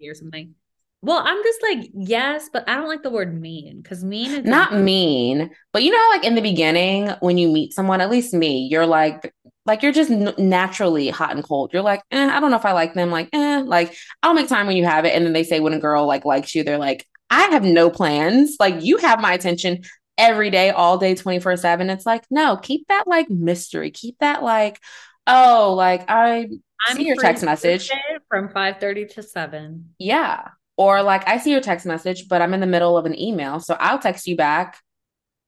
or 0.00 0.14
something. 0.14 0.54
Well, 1.00 1.22
I'm 1.24 1.42
just 1.44 1.60
like, 1.62 1.90
yes, 1.94 2.48
but 2.52 2.68
I 2.68 2.74
don't 2.74 2.88
like 2.88 3.04
the 3.04 3.10
word 3.10 3.40
mean 3.40 3.80
because 3.80 4.02
mean 4.04 4.32
is 4.32 4.44
Not 4.44 4.74
mean, 4.74 5.50
but 5.72 5.84
you 5.84 5.92
know, 5.92 6.08
like 6.10 6.24
in 6.24 6.34
the 6.34 6.40
beginning, 6.40 7.10
when 7.20 7.38
you 7.38 7.48
meet 7.48 7.72
someone, 7.72 8.00
at 8.00 8.10
least 8.10 8.34
me, 8.34 8.66
you're 8.68 8.86
like, 8.86 9.32
like 9.64 9.82
you're 9.82 9.92
just 9.92 10.10
n- 10.10 10.34
naturally 10.38 11.08
hot 11.08 11.32
and 11.32 11.44
cold. 11.44 11.72
You're 11.72 11.82
like, 11.82 12.02
eh, 12.10 12.28
I 12.28 12.40
don't 12.40 12.50
know 12.50 12.56
if 12.56 12.64
I 12.64 12.72
like 12.72 12.94
them. 12.94 13.10
Like, 13.10 13.28
eh, 13.32 13.62
like 13.64 13.96
I'll 14.24 14.34
make 14.34 14.48
time 14.48 14.66
when 14.66 14.76
you 14.76 14.86
have 14.86 15.04
it. 15.04 15.14
And 15.14 15.24
then 15.24 15.32
they 15.32 15.44
say 15.44 15.60
when 15.60 15.72
a 15.74 15.78
girl 15.78 16.06
like 16.06 16.24
likes 16.24 16.54
you, 16.54 16.64
they're 16.64 16.78
like, 16.78 17.06
I 17.30 17.48
have 17.48 17.64
no 17.64 17.90
plans. 17.90 18.56
Like 18.58 18.82
you 18.82 18.98
have 18.98 19.20
my 19.20 19.32
attention 19.32 19.82
every 20.16 20.50
day, 20.50 20.70
all 20.70 20.98
day, 20.98 21.14
24 21.14 21.56
seven. 21.56 21.90
It's 21.90 22.06
like, 22.06 22.24
no, 22.30 22.56
keep 22.56 22.88
that 22.88 23.06
like 23.06 23.30
mystery. 23.30 23.90
Keep 23.90 24.18
that 24.18 24.42
like, 24.42 24.80
oh, 25.26 25.74
like 25.76 26.04
I 26.08 26.48
I'm 26.86 26.96
see 26.96 27.06
your 27.06 27.16
text 27.16 27.44
message. 27.44 27.90
From 28.28 28.48
5:30 28.48 29.14
to 29.14 29.22
7. 29.22 29.94
Yeah. 29.98 30.48
Or 30.76 31.02
like 31.02 31.26
I 31.28 31.38
see 31.38 31.50
your 31.50 31.60
text 31.60 31.86
message, 31.86 32.28
but 32.28 32.42
I'm 32.42 32.54
in 32.54 32.60
the 32.60 32.66
middle 32.66 32.96
of 32.96 33.06
an 33.06 33.18
email. 33.18 33.60
So 33.60 33.76
I'll 33.78 33.98
text 33.98 34.26
you 34.26 34.36
back 34.36 34.78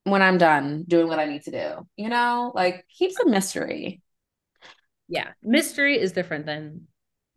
when 0.03 0.21
I'm 0.21 0.37
done 0.37 0.83
doing 0.87 1.07
what 1.07 1.19
I 1.19 1.25
need 1.25 1.43
to 1.43 1.51
do. 1.51 1.87
You 1.95 2.09
know, 2.09 2.51
like 2.55 2.85
keep 2.97 3.11
some 3.11 3.31
mystery. 3.31 4.01
Yeah. 5.07 5.29
Mystery 5.43 5.99
is 5.99 6.11
different 6.11 6.45
than 6.45 6.87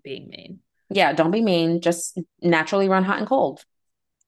being 0.03 0.29
mean. 0.29 0.61
Yeah, 0.91 1.13
don't 1.13 1.31
be 1.31 1.43
mean. 1.43 1.81
Just 1.81 2.19
naturally 2.43 2.89
run 2.89 3.05
hot 3.05 3.19
and 3.19 3.27
cold 3.27 3.65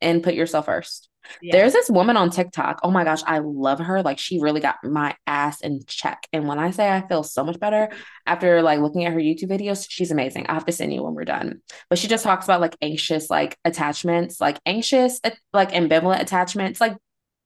and 0.00 0.22
put 0.22 0.34
yourself 0.34 0.66
first. 0.66 1.08
Yeah. 1.40 1.52
There's 1.52 1.72
this 1.72 1.90
woman 1.90 2.16
on 2.16 2.30
TikTok. 2.30 2.80
Oh 2.82 2.90
my 2.90 3.04
gosh, 3.04 3.22
I 3.26 3.38
love 3.38 3.78
her. 3.80 4.02
Like 4.02 4.18
she 4.18 4.40
really 4.40 4.60
got 4.60 4.76
my 4.84 5.16
ass 5.26 5.60
in 5.60 5.80
check. 5.86 6.26
And 6.32 6.46
when 6.46 6.58
I 6.58 6.70
say 6.70 6.90
I 6.90 7.06
feel 7.06 7.22
so 7.22 7.44
much 7.44 7.58
better 7.58 7.90
after 8.26 8.62
like 8.62 8.80
looking 8.80 9.04
at 9.04 9.12
her 9.12 9.18
YouTube 9.18 9.50
videos, 9.50 9.86
she's 9.88 10.10
amazing. 10.10 10.46
I 10.46 10.54
have 10.54 10.66
to 10.66 10.72
send 10.72 10.92
you 10.92 11.02
when 11.02 11.14
we're 11.14 11.24
done. 11.24 11.62
But 11.90 11.98
she 11.98 12.08
just 12.08 12.24
talks 12.24 12.44
about 12.44 12.60
like 12.60 12.76
anxious 12.80 13.30
like 13.30 13.58
attachments, 13.64 14.40
like 14.40 14.60
anxious 14.66 15.20
uh, 15.24 15.30
like 15.52 15.72
ambivalent 15.72 16.20
attachments, 16.20 16.80
like 16.80 16.96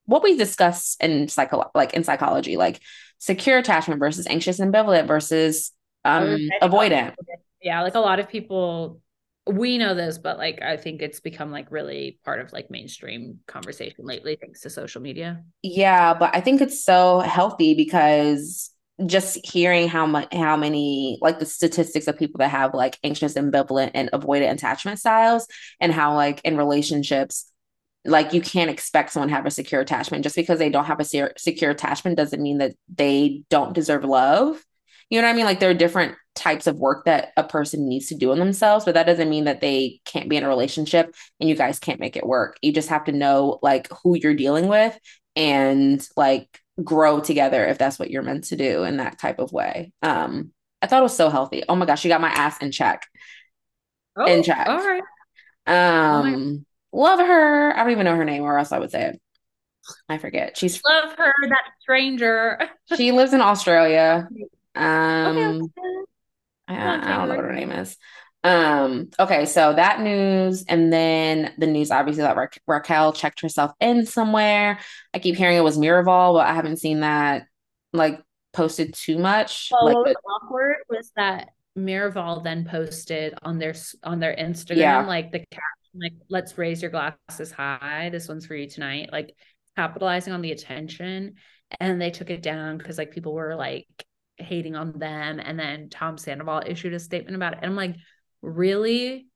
what 0.07 0.23
we 0.23 0.37
discuss 0.37 0.97
in 1.01 1.29
psycho 1.29 1.71
like 1.75 1.95
in 1.95 2.05
psychology, 2.05 2.57
like 2.57 2.81
secure 3.19 3.59
attachment 3.59 4.01
versus 4.01 4.27
anxious 4.27 4.61
ambivalent 4.61 5.07
versus 5.07 5.73
um 6.05 6.39
avoidant. 6.63 7.15
yeah, 7.63 7.83
like 7.83 7.95
a 7.95 8.01
lot 8.01 8.19
of 8.19 8.29
people 8.29 9.01
we 9.47 9.79
know 9.79 9.95
this, 9.95 10.19
but 10.19 10.39
like 10.39 10.63
I 10.63 10.77
think 10.77 11.03
it's 11.03 11.21
become 11.21 11.51
like 11.51 11.71
really 11.71 12.19
part 12.25 12.41
of 12.41 12.53
like 12.53 12.71
mainstream 12.71 13.41
conversation 13.47 14.05
lately 14.05 14.37
thanks 14.41 14.61
to 14.63 14.71
social 14.71 15.01
media. 15.01 15.43
Yeah, 15.63 16.15
but 16.15 16.35
I 16.35 16.41
think 16.41 16.61
it's 16.61 16.85
so 16.85 17.21
healthy 17.21 17.75
because 17.75 18.71
just 19.07 19.39
hearing 19.45 19.89
how 19.89 20.05
much 20.05 20.33
how 20.35 20.57
many 20.57 21.19
like 21.23 21.39
the 21.39 21.47
statistics 21.47 22.07
of 22.07 22.19
people 22.19 22.39
that 22.39 22.51
have 22.51 22.75
like 22.75 22.99
anxious 23.03 23.35
ambivalent 23.35 23.93
and 23.95 24.11
avoidant 24.13 24.53
attachment 24.53 24.99
styles 24.99 25.47
and 25.81 25.91
how 25.91 26.15
like 26.15 26.43
in 26.45 26.59
relationships 26.59 27.51
like 28.05 28.33
you 28.33 28.41
can't 28.41 28.71
expect 28.71 29.11
someone 29.11 29.29
to 29.29 29.35
have 29.35 29.47
a 29.47 29.51
secure 29.51 29.81
attachment. 29.81 30.25
Just 30.25 30.37
because 30.37 30.59
they 30.59 30.71
don't 30.71 30.87
have 30.87 31.01
a 31.01 31.05
se- 31.05 31.33
secure 31.37 31.71
attachment 31.71 32.17
doesn't 32.17 32.43
mean 32.43 32.59
that 32.59 32.75
they 32.95 33.43
don't 33.51 33.75
deserve 33.75 34.05
love. 34.05 34.63
You 35.11 35.21
know 35.21 35.27
what 35.27 35.33
i 35.33 35.37
mean? 35.37 35.45
Like 35.45 35.61
there 35.61 35.71
are 35.71 35.75
different 35.75 36.17
types 36.41 36.67
of 36.67 36.77
work 36.77 37.05
that 37.05 37.33
a 37.37 37.45
person 37.45 37.87
needs 37.87 38.07
to 38.07 38.15
do 38.15 38.33
on 38.33 38.39
themselves 38.39 38.87
but 38.87 38.95
that 38.95 39.05
doesn't 39.07 39.29
mean 39.29 39.45
that 39.45 39.61
they 39.61 40.01
can't 40.07 40.31
be 40.31 40.37
in 40.39 40.43
a 40.43 40.49
relationship 40.49 41.15
and 41.39 41.49
you 41.51 41.55
guys 41.55 41.79
can't 41.79 42.01
make 42.01 42.17
it 42.17 42.27
work 42.27 42.57
you 42.63 42.73
just 42.73 42.89
have 42.89 43.05
to 43.05 43.13
know 43.13 43.59
like 43.63 43.87
who 44.03 44.17
you're 44.17 44.33
dealing 44.35 44.67
with 44.67 44.99
and 45.37 46.07
like 46.17 46.49
grow 46.83 47.21
together 47.21 47.67
if 47.67 47.77
that's 47.77 47.99
what 47.99 48.11
you're 48.11 48.23
meant 48.23 48.45
to 48.45 48.57
do 48.57 48.85
in 48.85 48.97
that 48.97 49.19
type 49.19 49.39
of 49.39 49.53
way 49.53 49.93
um 50.03 50.51
i 50.81 50.87
thought 50.87 51.01
it 51.01 51.03
was 51.03 51.15
so 51.17 51.29
healthy 51.29 51.63
oh 51.69 51.77
my 51.77 51.85
gosh 51.85 52.05
you 52.05 52.09
got 52.09 52.23
my 52.23 52.31
ass 52.31 52.57
in 52.63 52.73
check 52.73 53.07
Oh, 54.17 54.25
In 54.27 54.43
check. 54.43 54.67
All 54.67 54.77
right. 54.77 55.03
um 55.67 56.65
love 56.93 57.21
her 57.21 57.73
i 57.77 57.83
don't 57.83 57.93
even 57.93 58.05
know 58.07 58.17
her 58.17 58.25
name 58.25 58.43
or 58.43 58.59
else 58.59 58.73
i 58.73 58.79
would 58.79 58.91
say 58.91 59.03
it 59.09 59.21
i 60.09 60.17
forget 60.19 60.57
she's 60.57 60.81
Love 60.89 61.15
her, 61.17 61.33
that 61.49 61.65
stranger. 61.81 62.59
she 62.97 63.13
lives 63.13 63.33
in 63.35 63.41
australia 63.41 64.27
Okay, 64.77 64.85
um 64.87 65.63
okay. 65.79 66.05
I, 66.77 66.87
on, 66.95 67.01
I 67.01 67.17
don't 67.17 67.29
know 67.29 67.37
what 67.37 67.45
her 67.45 67.53
name 67.53 67.73
is. 67.73 67.97
Um, 68.43 69.11
okay, 69.19 69.45
so 69.47 69.75
that 69.75 70.01
news, 70.01 70.65
and 70.67 70.93
then 70.93 71.53
the 71.59 71.67
news 71.67 71.91
obviously 71.91 72.23
that 72.23 72.37
Ra- 72.37 72.47
Raquel 72.67 73.13
checked 73.13 73.41
herself 73.41 73.73
in 73.81 74.07
somewhere. 74.07 74.79
I 75.13 75.19
keep 75.19 75.37
hearing 75.37 75.57
it 75.57 75.65
was 75.65 75.77
Miraval, 75.77 76.35
but 76.35 76.47
I 76.47 76.55
haven't 76.55 76.79
seen 76.79 77.01
that. 77.01 77.47
Like, 77.93 78.21
posted 78.53 78.95
too 78.95 79.19
much. 79.19 79.69
Well, 79.71 79.85
like 79.85 79.95
what 79.97 80.07
was 80.07 80.15
the- 80.15 80.29
awkward 80.47 80.77
was 80.89 81.13
that 81.17 81.49
Miraval 81.79 82.43
then 82.43 82.65
posted 82.65 83.35
on 83.43 83.59
their 83.59 83.75
on 84.03 84.19
their 84.21 84.35
Instagram 84.35 84.77
Yeah. 84.77 85.07
like 85.07 85.31
the 85.33 85.39
caption 85.39 85.65
like 85.95 86.13
let's 86.29 86.57
raise 86.57 86.83
your 86.83 86.91
glasses 86.91 87.51
high. 87.53 88.09
This 88.13 88.29
one's 88.29 88.47
for 88.47 88.55
you 88.55 88.69
tonight. 88.69 89.11
Like 89.13 89.35
capitalizing 89.77 90.33
on 90.33 90.41
the 90.41 90.53
attention, 90.53 91.35
and 91.79 92.01
they 92.01 92.11
took 92.11 92.31
it 92.31 92.43
down 92.43 92.79
because 92.79 92.97
like 92.99 93.11
people 93.13 93.35
were 93.35 93.55
like 93.55 93.87
hating 94.41 94.77
on 94.77 94.99
them, 94.99 95.41
and 95.41 95.59
then 95.59 95.89
Tom 95.89 96.19
Sandoval 96.19 96.63
issued 96.67 96.95
a 96.95 97.01
statement 97.01 97.37
about 97.37 97.55
it, 97.55 97.59
and 97.63 97.71
I'm 97.71 97.77
like, 97.77 97.97
really? 98.43 99.27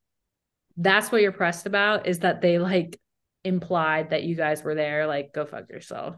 That's 0.77 1.13
what 1.13 1.23
you're 1.23 1.33
pressed 1.33 1.67
about 1.67 2.07
is 2.07 2.21
that 2.21 2.41
they 2.41 2.59
like 2.59 3.01
implied 3.45 4.11
that 4.11 4.25
you 4.25 4.35
guys 4.35 4.65
were 4.65 4.75
there. 4.75 5.07
Like, 5.07 5.33
go 5.33 5.45
fuck 5.45 5.69
yourself. 5.71 6.17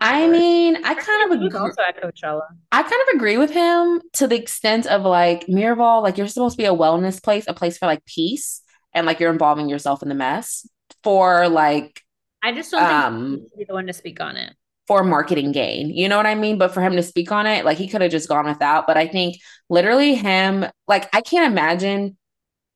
I 0.00 0.28
mean, 0.28 0.76
I 0.76 0.94
kind 0.94 1.32
of 1.32 1.38
agree. 1.38 1.58
also 1.58 1.82
at 1.82 2.02
Coachella. 2.02 2.42
I 2.72 2.82
kind 2.82 3.02
of 3.08 3.14
agree 3.14 3.36
with 3.36 3.50
him 3.50 4.00
to 4.14 4.26
the 4.26 4.36
extent 4.36 4.86
of 4.86 5.02
like 5.02 5.46
Miraval, 5.46 6.02
like 6.02 6.16
you're 6.16 6.26
supposed 6.26 6.56
to 6.56 6.62
be 6.62 6.66
a 6.66 6.74
wellness 6.74 7.22
place, 7.22 7.44
a 7.46 7.54
place 7.54 7.78
for 7.78 7.86
like 7.86 8.04
peace, 8.06 8.62
and 8.94 9.06
like 9.06 9.20
you're 9.20 9.32
involving 9.32 9.68
yourself 9.68 10.02
in 10.02 10.08
the 10.08 10.14
mess 10.14 10.66
for 11.02 11.48
like 11.48 12.00
I 12.42 12.52
just 12.52 12.70
don't 12.70 12.80
think 12.80 12.92
Um, 12.92 13.36
should 13.36 13.58
be 13.58 13.64
the 13.64 13.74
one 13.74 13.86
to 13.86 13.92
speak 13.92 14.20
on 14.20 14.36
it. 14.36 14.54
For 14.86 15.02
marketing 15.02 15.52
gain. 15.52 15.90
You 15.90 16.08
know 16.08 16.16
what 16.16 16.26
I 16.26 16.34
mean? 16.34 16.58
But 16.58 16.74
for 16.74 16.82
him 16.82 16.96
to 16.96 17.02
speak 17.02 17.32
on 17.32 17.46
it, 17.46 17.64
like 17.64 17.78
he 17.78 17.88
could 17.88 18.02
have 18.02 18.10
just 18.10 18.28
gone 18.28 18.46
without. 18.46 18.86
But 18.86 18.96
I 18.96 19.06
think 19.06 19.36
literally 19.68 20.14
him, 20.14 20.66
like 20.86 21.08
I 21.14 21.20
can't 21.20 21.50
imagine, 21.50 22.16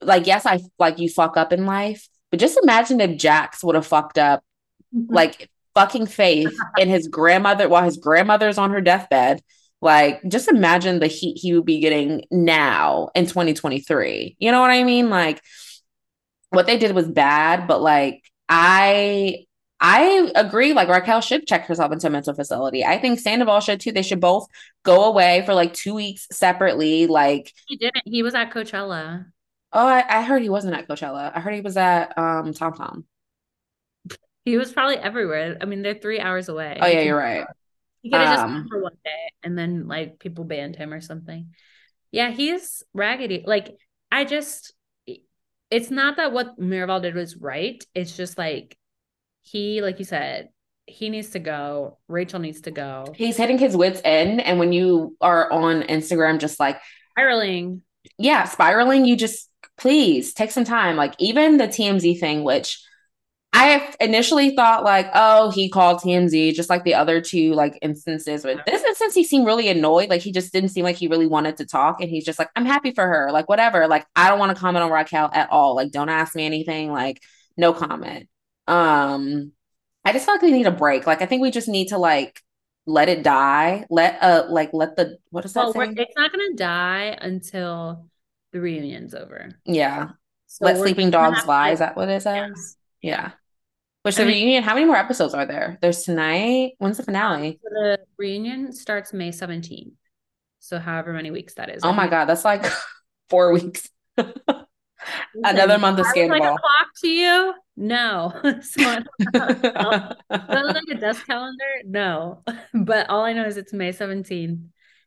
like, 0.01 0.27
yes, 0.27 0.47
I 0.47 0.61
like 0.79 0.99
you 0.99 1.09
fuck 1.09 1.37
up 1.37 1.53
in 1.53 1.66
life, 1.66 2.09
but 2.31 2.40
just 2.40 2.59
imagine 2.62 3.01
if 3.01 3.18
Jax 3.18 3.62
would 3.62 3.75
have 3.75 3.87
fucked 3.87 4.18
up 4.18 4.42
mm-hmm. 4.94 5.12
like 5.12 5.51
fucking 5.75 6.07
faith 6.07 6.57
in 6.79 6.88
his 6.88 7.09
grandmother 7.09 7.68
while 7.68 7.85
his 7.85 7.99
grandmother's 7.99 8.59
on 8.59 8.71
her 8.71 8.81
deathbed. 8.81 9.40
Like, 9.81 10.21
just 10.27 10.49
imagine 10.49 10.99
the 10.99 11.07
heat 11.07 11.38
he 11.40 11.55
would 11.55 11.64
be 11.64 11.79
getting 11.79 12.25
now 12.33 13.11
in 13.14 13.27
2023. 13.27 14.37
You 14.38 14.51
know 14.51 14.61
what 14.61 14.71
I 14.71 14.83
mean? 14.83 15.09
Like, 15.09 15.40
what 16.51 16.66
they 16.66 16.79
did 16.79 16.94
was 16.94 17.07
bad, 17.07 17.68
but 17.68 17.81
like, 17.81 18.25
I 18.49 19.47
I 19.81 20.31
agree. 20.35 20.73
Like 20.73 20.88
Raquel 20.88 21.21
should 21.21 21.47
check 21.47 21.67
herself 21.67 21.93
into 21.93 22.09
a 22.09 22.11
mental 22.11 22.35
facility. 22.35 22.85
I 22.85 22.99
think 22.99 23.21
Sandoval 23.21 23.61
should 23.61 23.81
too. 23.81 23.93
They 23.93 24.03
should 24.03 24.21
both 24.21 24.49
go 24.83 25.05
away 25.05 25.43
for 25.47 25.55
like 25.55 25.73
two 25.73 25.95
weeks 25.95 26.27
separately. 26.33 27.07
Like, 27.07 27.53
he 27.67 27.77
didn't. 27.77 28.03
He 28.07 28.23
was 28.25 28.35
at 28.35 28.51
Coachella. 28.51 29.27
oh, 29.73 29.87
I, 29.87 30.05
I 30.19 30.23
heard 30.23 30.43
he 30.43 30.49
wasn't 30.49 30.75
at 30.75 30.88
Coachella. 30.88 31.33
I 31.35 31.41
heard 31.41 31.55
he 31.55 31.61
was 31.61 31.77
at 31.77 32.17
um 32.19 32.53
Tom 32.55 32.75
Tom. 32.75 33.07
He 34.45 34.57
was 34.57 34.73
probably 34.73 34.97
everywhere. 34.97 35.59
I 35.61 35.64
mean, 35.67 35.83
they're 35.83 35.95
three 35.99 36.21
hours 36.21 36.49
away. 36.49 36.79
Oh 36.81 36.87
yeah, 36.87 37.01
you're 37.03 37.17
right. 37.17 37.47
He 38.03 38.11
could 38.11 38.21
have 38.21 38.31
just 38.31 38.45
Um, 38.45 38.53
gone 38.53 38.69
for 38.69 38.83
one 38.83 38.97
day 39.05 39.33
and 39.43 39.59
then 39.59 39.88
like 39.88 40.19
people 40.19 40.45
banned 40.45 40.77
him 40.77 40.93
or 40.93 41.01
something. 41.01 41.55
Yeah, 42.12 42.31
he's 42.31 42.83
raggedy. 42.95 43.45
Like 43.47 43.77
I 44.11 44.25
just, 44.25 44.73
it's 45.71 45.91
not 45.91 46.17
that 46.17 46.33
what 46.33 46.59
Miraval 46.59 47.03
did 47.03 47.14
was 47.14 47.37
right. 47.37 47.85
It's 47.95 48.17
just 48.17 48.38
like 48.38 48.77
he, 49.51 49.81
like 49.83 49.99
you 49.99 50.05
said, 50.05 50.49
he 50.87 51.11
needs 51.11 51.31
to 51.31 51.39
go. 51.39 51.99
Rachel 52.09 52.39
needs 52.41 52.63
to 52.63 52.71
go. 52.71 53.13
He's 53.15 53.37
hitting 53.37 53.59
his 53.59 53.77
wits 53.77 54.01
end, 54.05 54.41
and 54.41 54.59
when 54.59 54.73
you 54.73 55.17
are 55.21 55.51
on 55.53 55.83
Instagram, 55.83 56.39
just 56.39 56.59
like 56.59 56.81
Spiraling. 57.13 57.83
yeah, 58.19 58.45
spiraling, 58.45 59.05
you 59.05 59.17
just 59.17 59.51
please 59.77 60.33
take 60.33 60.51
some 60.51 60.65
time. 60.65 60.97
Like 60.97 61.15
even 61.19 61.57
the 61.57 61.67
TMZ 61.69 62.19
thing, 62.21 62.45
which 62.45 62.83
I 63.53 63.93
initially 64.01 64.55
thought 64.55 64.85
like, 64.85 65.09
oh, 65.15 65.51
he 65.51 65.69
called 65.71 66.01
TMZ 66.01 66.55
just 66.55 66.69
like 66.71 66.85
the 66.85 66.95
other 66.95 67.21
two 67.21 67.55
like 67.55 67.79
instances. 67.83 68.43
But 68.43 68.65
this 68.67 68.85
instance, 68.85 69.15
he 69.15 69.25
seemed 69.25 69.47
really 69.47 69.69
annoyed. 69.69 70.11
Like 70.11 70.21
he 70.21 70.33
just 70.33 70.53
didn't 70.53 70.69
seem 70.71 70.85
like 70.85 70.97
he 70.97 71.09
really 71.09 71.27
wanted 71.27 71.57
to 71.57 71.67
talk. 71.67 72.01
And 72.01 72.11
he's 72.11 72.25
just 72.25 72.39
like, 72.39 72.51
I'm 72.57 72.67
happy 72.67 72.93
for 72.93 73.07
her. 73.07 73.31
Like 73.33 73.49
whatever. 73.49 73.89
Like 73.89 74.07
I 74.15 74.29
don't 74.29 74.39
want 74.39 74.55
to 74.55 74.61
comment 74.61 74.85
on 74.85 74.91
Raquel 74.91 75.31
at 75.33 75.51
all. 75.51 75.75
Like 75.75 75.91
don't 75.91 76.09
ask 76.11 76.35
me 76.37 76.45
anything. 76.45 76.93
Like 76.93 77.21
no 77.57 77.73
comment. 77.73 78.29
Um, 78.69 79.53
I 80.05 80.13
just 80.13 80.25
feel 80.27 80.35
like 80.35 80.43
we 80.43 80.53
need 80.53 80.67
a 80.67 80.71
break. 80.73 81.07
Like 81.07 81.23
I 81.23 81.27
think 81.27 81.43
we 81.43 81.51
just 81.51 81.69
need 81.69 81.89
to 81.89 81.99
like 81.99 82.41
let 82.87 83.09
it 83.09 83.23
die. 83.23 83.85
Let 83.91 84.23
uh 84.23 84.47
like 84.49 84.71
let 84.73 84.97
the 84.97 85.19
what 85.31 85.45
is 85.45 85.53
that 85.55 85.65
Well, 85.65 85.73
saying? 85.73 85.95
it's 85.99 86.15
not 86.17 86.31
gonna 86.33 86.55
die 86.55 87.17
until 87.21 88.07
the 88.53 88.61
reunion's 88.61 89.15
over. 89.15 89.51
Yeah. 89.65 90.11
So 90.47 90.65
Let 90.65 90.79
sleeping 90.79 91.11
dogs 91.11 91.37
have 91.39 91.45
to, 91.45 91.49
lie. 91.51 91.71
Is 91.71 91.81
that 91.81 91.97
what 91.97 92.09
it 92.09 92.13
Yeah. 92.13 92.19
says? 92.49 92.77
Yeah. 93.03 93.31
Which 94.03 94.17
the 94.17 94.23
I 94.23 94.27
mean- 94.27 94.37
reunion, 94.37 94.63
how 94.63 94.73
many 94.75 94.87
more 94.87 94.97
episodes 94.97 95.35
are 95.35 95.45
there? 95.45 95.77
There's 95.83 96.03
tonight. 96.05 96.73
When's 96.79 96.97
the 96.97 97.03
finale? 97.03 97.61
So 97.63 97.69
the 97.71 97.99
reunion 98.17 98.73
starts 98.73 99.13
May 99.13 99.31
17th. 99.31 99.93
So 100.61 100.79
however 100.79 101.13
many 101.13 101.31
weeks 101.31 101.55
that 101.55 101.69
is. 101.69 101.83
Oh 101.85 101.91
I 101.91 101.93
my 101.93 102.03
think- 102.05 102.13
God, 102.13 102.25
that's 102.27 102.45
like 102.45 102.65
four 103.29 103.53
weeks. 103.53 103.91
Another 105.44 105.79
month 105.79 105.99
of 105.99 106.07
was 106.07 106.29
like 106.29 106.42
a 106.42 106.47
clock 106.47 106.88
to 107.03 107.09
you? 107.09 107.55
No. 107.77 108.33
so 108.62 108.83
I 108.83 109.03
don't. 109.33 110.16
Like 110.31 110.85
a 110.90 110.94
desk 111.01 111.27
calendar? 111.27 111.64
No. 111.85 112.42
But 112.75 113.09
all 113.09 113.25
I 113.25 113.33
know 113.33 113.44
is 113.44 113.57
it's 113.57 113.73
May 113.73 113.92
17th. 113.92 114.62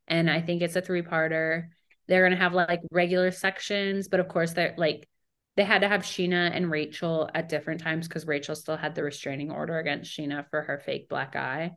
And 0.07 0.29
I 0.29 0.41
think 0.41 0.61
it's 0.61 0.75
a 0.75 0.81
three-parter. 0.81 1.67
They're 2.07 2.23
gonna 2.23 2.35
have 2.35 2.53
like 2.53 2.81
regular 2.91 3.31
sections, 3.31 4.07
but 4.07 4.19
of 4.19 4.27
course 4.27 4.53
they're 4.53 4.73
like 4.77 5.07
they 5.57 5.63
had 5.63 5.81
to 5.81 5.87
have 5.87 6.01
Scheana 6.01 6.49
and 6.55 6.71
Rachel 6.71 7.29
at 7.33 7.49
different 7.49 7.81
times 7.81 8.07
because 8.07 8.25
Rachel 8.25 8.55
still 8.55 8.77
had 8.77 8.95
the 8.95 9.03
restraining 9.03 9.51
order 9.51 9.77
against 9.79 10.17
Scheana 10.17 10.49
for 10.49 10.61
her 10.61 10.79
fake 10.79 11.09
black 11.09 11.35
eye. 11.35 11.71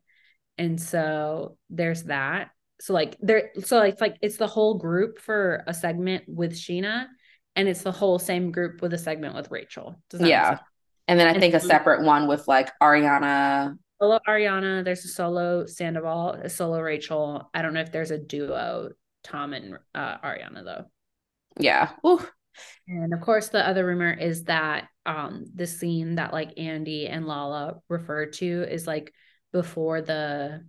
And 0.59 0.81
so 0.81 1.57
there's 1.71 2.05
that. 2.05 2.51
So 2.81 2.93
like 2.93 3.17
there 3.21 3.51
so 3.65 3.79
like, 3.79 3.93
it's 3.93 4.01
like 4.01 4.17
it's 4.23 4.37
the 4.37 4.47
whole 4.47 4.75
group 4.75 5.19
for 5.19 5.63
a 5.67 5.75
segment 5.75 6.25
with 6.27 6.53
Scheana, 6.53 7.07
and 7.57 7.69
it's 7.69 7.83
the 7.83 7.93
whole 7.93 8.19
same 8.19 8.51
group 8.53 8.83
with 8.83 8.93
a 8.95 8.99
segment 8.99 9.35
with 9.35 9.51
Rachel. 9.51 10.01
Does 10.11 10.21
that 10.21 10.29
Yeah. 10.29 10.59
And 11.07 11.21
then 11.21 11.29
I 11.29 11.35
And 11.35 11.41
think 11.41 11.55
a 11.55 11.61
separate 11.61 12.03
one 12.03 12.27
with 12.29 12.49
like 12.49 12.71
Ariana. 12.81 13.77
solo 14.01 14.19
Ariana, 14.29 14.85
there's 14.85 15.05
a 15.05 15.09
solo 15.09 15.67
Sandoval, 15.67 16.31
a 16.35 16.49
solo 16.49 16.81
Rachel. 16.81 17.51
I 17.55 17.63
don't 17.63 17.75
know 17.75 17.81
if 17.81 17.93
there's 17.93 18.11
a 18.11 18.19
duo 18.19 18.91
Tom 19.23 19.53
and 19.53 19.79
uh, 19.95 20.19
Ariana 20.19 20.65
though. 20.65 20.85
Yeah. 21.59 21.93
Ooh. 22.07 22.21
And 22.87 23.13
of 23.13 23.21
course, 23.21 23.49
the 23.49 23.67
other 23.67 23.85
rumor 23.87 24.13
is 24.13 24.45
that 24.45 24.89
um 25.07 25.45
the 25.55 25.67
scene 25.67 26.15
that 26.17 26.33
like 26.33 26.59
Andy 26.59 27.07
and 27.09 27.27
Lala 27.27 27.81
referred 27.89 28.35
to 28.35 28.63
is 28.69 28.87
like 28.87 29.13
before 29.53 30.01
the 30.01 30.65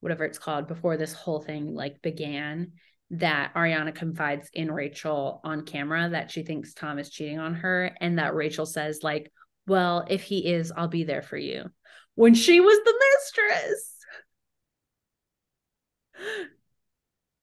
whatever 0.00 0.24
it's 0.24 0.38
called 0.38 0.68
before 0.68 0.96
this 0.96 1.12
whole 1.12 1.40
thing 1.40 1.74
like 1.74 2.00
began 2.02 2.72
that 3.10 3.52
Ariana 3.54 3.94
confides 3.94 4.50
in 4.52 4.70
Rachel 4.70 5.40
on 5.42 5.64
camera 5.64 6.10
that 6.10 6.30
she 6.30 6.42
thinks 6.42 6.74
Tom 6.74 6.98
is 6.98 7.08
cheating 7.08 7.38
on 7.38 7.54
her 7.54 7.90
and 8.00 8.18
that 8.18 8.34
Rachel 8.34 8.66
says 8.66 9.00
like 9.02 9.32
well 9.66 10.04
if 10.08 10.22
he 10.22 10.46
is 10.46 10.72
I'll 10.76 10.88
be 10.88 11.04
there 11.04 11.22
for 11.22 11.38
you 11.38 11.70
when 12.16 12.34
she 12.34 12.60
was 12.60 12.78
the 12.84 12.94
mistress 13.14 13.94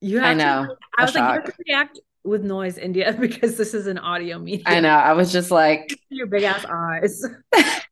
you 0.02 0.20
I 0.20 0.30
have 0.30 0.38
to 0.38 0.44
know. 0.44 0.76
I 0.98 1.04
was 1.04 1.16
like 1.16 1.22
you 1.22 1.30
have 1.30 1.46
shock. 1.46 1.46
to 1.46 1.64
react 1.68 2.00
with 2.24 2.44
noise 2.44 2.78
India 2.78 3.14
because 3.20 3.58
this 3.58 3.74
is 3.74 3.88
an 3.88 3.98
audio 3.98 4.38
medium 4.38 4.64
I 4.68 4.82
know. 4.82 4.90
I 4.90 5.14
was 5.14 5.32
just 5.32 5.50
like, 5.50 6.00
your 6.10 6.28
big 6.28 6.44
ass 6.44 6.64
eyes 6.66 7.24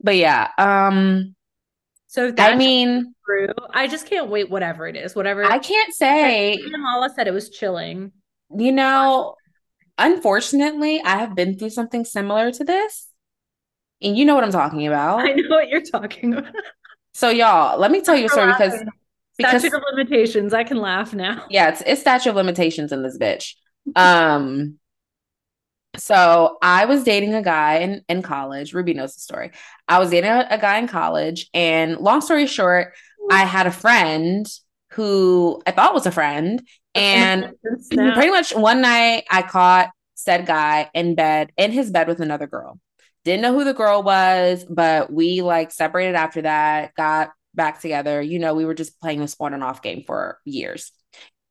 but 0.00 0.16
yeah. 0.16 0.48
Um, 0.58 1.35
so 2.06 2.26
if 2.26 2.36
that's 2.36 2.54
I 2.54 2.56
mean, 2.56 3.14
true 3.24 3.48
I 3.70 3.86
just 3.86 4.06
can't 4.06 4.28
wait 4.28 4.50
whatever 4.50 4.86
it 4.86 4.96
is 4.96 5.14
whatever 5.14 5.44
I 5.44 5.58
can't 5.58 5.94
say, 5.94 6.58
Lala 6.78 7.10
said 7.14 7.28
it 7.28 7.34
was 7.34 7.50
chilling 7.50 8.12
you 8.54 8.72
know, 8.72 9.34
unfortunately, 9.98 11.02
I 11.02 11.16
have 11.18 11.34
been 11.34 11.58
through 11.58 11.70
something 11.70 12.04
similar 12.04 12.52
to 12.52 12.64
this. 12.64 13.08
And 14.02 14.16
you 14.16 14.24
know 14.24 14.34
what 14.34 14.44
I'm 14.44 14.52
talking 14.52 14.86
about. 14.86 15.20
I 15.20 15.32
know 15.32 15.56
what 15.56 15.68
you're 15.68 15.82
talking 15.82 16.34
about 16.34 16.52
So 17.12 17.30
y'all, 17.30 17.78
let 17.78 17.90
me 17.90 18.02
tell 18.02 18.16
you 18.16 18.26
a 18.26 18.28
story 18.28 18.52
because 18.52 18.74
because 19.38 19.62
statute 19.62 19.76
of 19.76 19.82
limitations 19.94 20.52
I 20.54 20.64
can 20.64 20.78
laugh 20.78 21.14
now 21.14 21.44
yeah, 21.50 21.70
it's 21.70 21.82
it's 21.86 22.00
statute 22.02 22.30
of 22.30 22.36
limitations 22.36 22.92
in 22.92 23.02
this 23.02 23.18
bitch. 23.18 23.54
Um 23.94 24.78
so 25.98 26.58
I 26.62 26.84
was 26.84 27.04
dating 27.04 27.34
a 27.34 27.42
guy 27.42 27.78
in, 27.78 28.02
in 28.08 28.22
college. 28.22 28.72
Ruby 28.72 28.94
knows 28.94 29.14
the 29.14 29.20
story. 29.20 29.52
I 29.88 29.98
was 29.98 30.10
dating 30.10 30.30
a, 30.30 30.46
a 30.50 30.58
guy 30.58 30.78
in 30.78 30.88
college, 30.88 31.48
and 31.54 31.98
long 31.98 32.20
story 32.20 32.46
short, 32.46 32.92
I 33.30 33.44
had 33.44 33.66
a 33.66 33.72
friend 33.72 34.46
who 34.92 35.62
I 35.66 35.72
thought 35.72 35.94
was 35.94 36.06
a 36.06 36.10
friend, 36.10 36.62
and 36.94 37.52
pretty 37.90 38.30
much 38.30 38.54
one 38.54 38.80
night 38.80 39.24
I 39.30 39.42
caught 39.42 39.90
said 40.14 40.46
guy 40.46 40.90
in 40.94 41.14
bed 41.14 41.52
in 41.56 41.70
his 41.70 41.90
bed 41.90 42.08
with 42.08 42.20
another 42.20 42.46
girl. 42.46 42.80
Didn't 43.24 43.42
know 43.42 43.52
who 43.52 43.64
the 43.64 43.74
girl 43.74 44.02
was, 44.02 44.64
but 44.68 45.12
we 45.12 45.42
like 45.42 45.72
separated 45.72 46.14
after 46.14 46.42
that, 46.42 46.94
got 46.94 47.30
back 47.54 47.80
together. 47.80 48.22
You 48.22 48.38
know, 48.38 48.54
we 48.54 48.64
were 48.64 48.74
just 48.74 49.00
playing 49.00 49.20
this 49.20 49.36
on 49.40 49.54
and 49.54 49.64
off 49.64 49.82
game 49.82 50.04
for 50.06 50.38
years. 50.44 50.92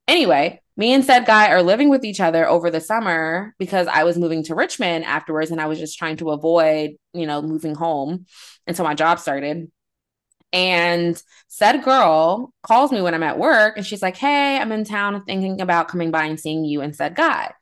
Anyway, 0.08 0.60
me 0.76 0.92
and 0.92 1.04
said 1.04 1.26
guy 1.26 1.50
are 1.50 1.62
living 1.62 1.88
with 1.88 2.04
each 2.04 2.20
other 2.20 2.48
over 2.48 2.70
the 2.70 2.80
summer 2.80 3.54
because 3.58 3.88
I 3.88 4.04
was 4.04 4.18
moving 4.18 4.44
to 4.44 4.54
Richmond 4.54 5.04
afterwards 5.04 5.50
and 5.50 5.60
I 5.60 5.66
was 5.66 5.78
just 5.78 5.98
trying 5.98 6.16
to 6.18 6.30
avoid, 6.30 6.92
you 7.12 7.26
know, 7.26 7.42
moving 7.42 7.74
home 7.74 8.26
until 8.66 8.84
my 8.84 8.94
job 8.94 9.18
started. 9.18 9.70
And 10.52 11.20
said 11.48 11.82
girl 11.82 12.52
calls 12.62 12.92
me 12.92 13.02
when 13.02 13.14
I'm 13.14 13.22
at 13.24 13.38
work 13.38 13.76
and 13.76 13.84
she's 13.84 14.02
like, 14.02 14.16
Hey, 14.16 14.58
I'm 14.58 14.72
in 14.72 14.84
town 14.84 15.24
thinking 15.24 15.60
about 15.60 15.88
coming 15.88 16.10
by 16.10 16.24
and 16.26 16.40
seeing 16.40 16.64
you 16.64 16.80
and 16.82 16.94
said 16.94 17.14
guy. 17.16 17.52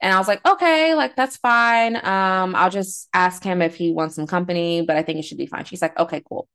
And 0.00 0.12
I 0.12 0.18
was 0.18 0.26
like, 0.28 0.44
okay, 0.46 0.94
like 0.96 1.14
that's 1.14 1.36
fine. 1.36 1.96
Um, 1.96 2.56
I'll 2.56 2.70
just 2.70 3.08
ask 3.14 3.42
him 3.44 3.62
if 3.62 3.76
he 3.76 3.92
wants 3.92 4.16
some 4.16 4.26
company, 4.26 4.82
but 4.82 4.96
I 4.96 5.02
think 5.02 5.20
it 5.20 5.22
should 5.24 5.38
be 5.38 5.46
fine. 5.46 5.64
She's 5.64 5.80
like, 5.82 5.98
okay, 5.98 6.22
cool. 6.28 6.48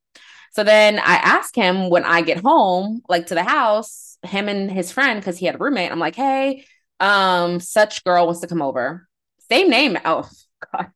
So 0.51 0.63
then 0.63 0.99
I 0.99 1.15
ask 1.15 1.55
him 1.55 1.89
when 1.89 2.03
I 2.03 2.21
get 2.21 2.39
home, 2.39 3.01
like 3.07 3.27
to 3.27 3.35
the 3.35 3.43
house, 3.43 4.17
him 4.23 4.49
and 4.49 4.71
his 4.71 4.91
friend, 4.91 5.19
because 5.19 5.37
he 5.37 5.45
had 5.45 5.55
a 5.55 5.59
roommate. 5.59 5.91
I'm 5.91 5.99
like, 5.99 6.15
hey, 6.15 6.65
um, 6.99 7.59
such 7.59 8.03
girl 8.03 8.25
wants 8.25 8.41
to 8.41 8.47
come 8.47 8.61
over. 8.61 9.07
Same 9.49 9.69
name. 9.69 9.97
Oh 10.03 10.27
God. 10.73 10.91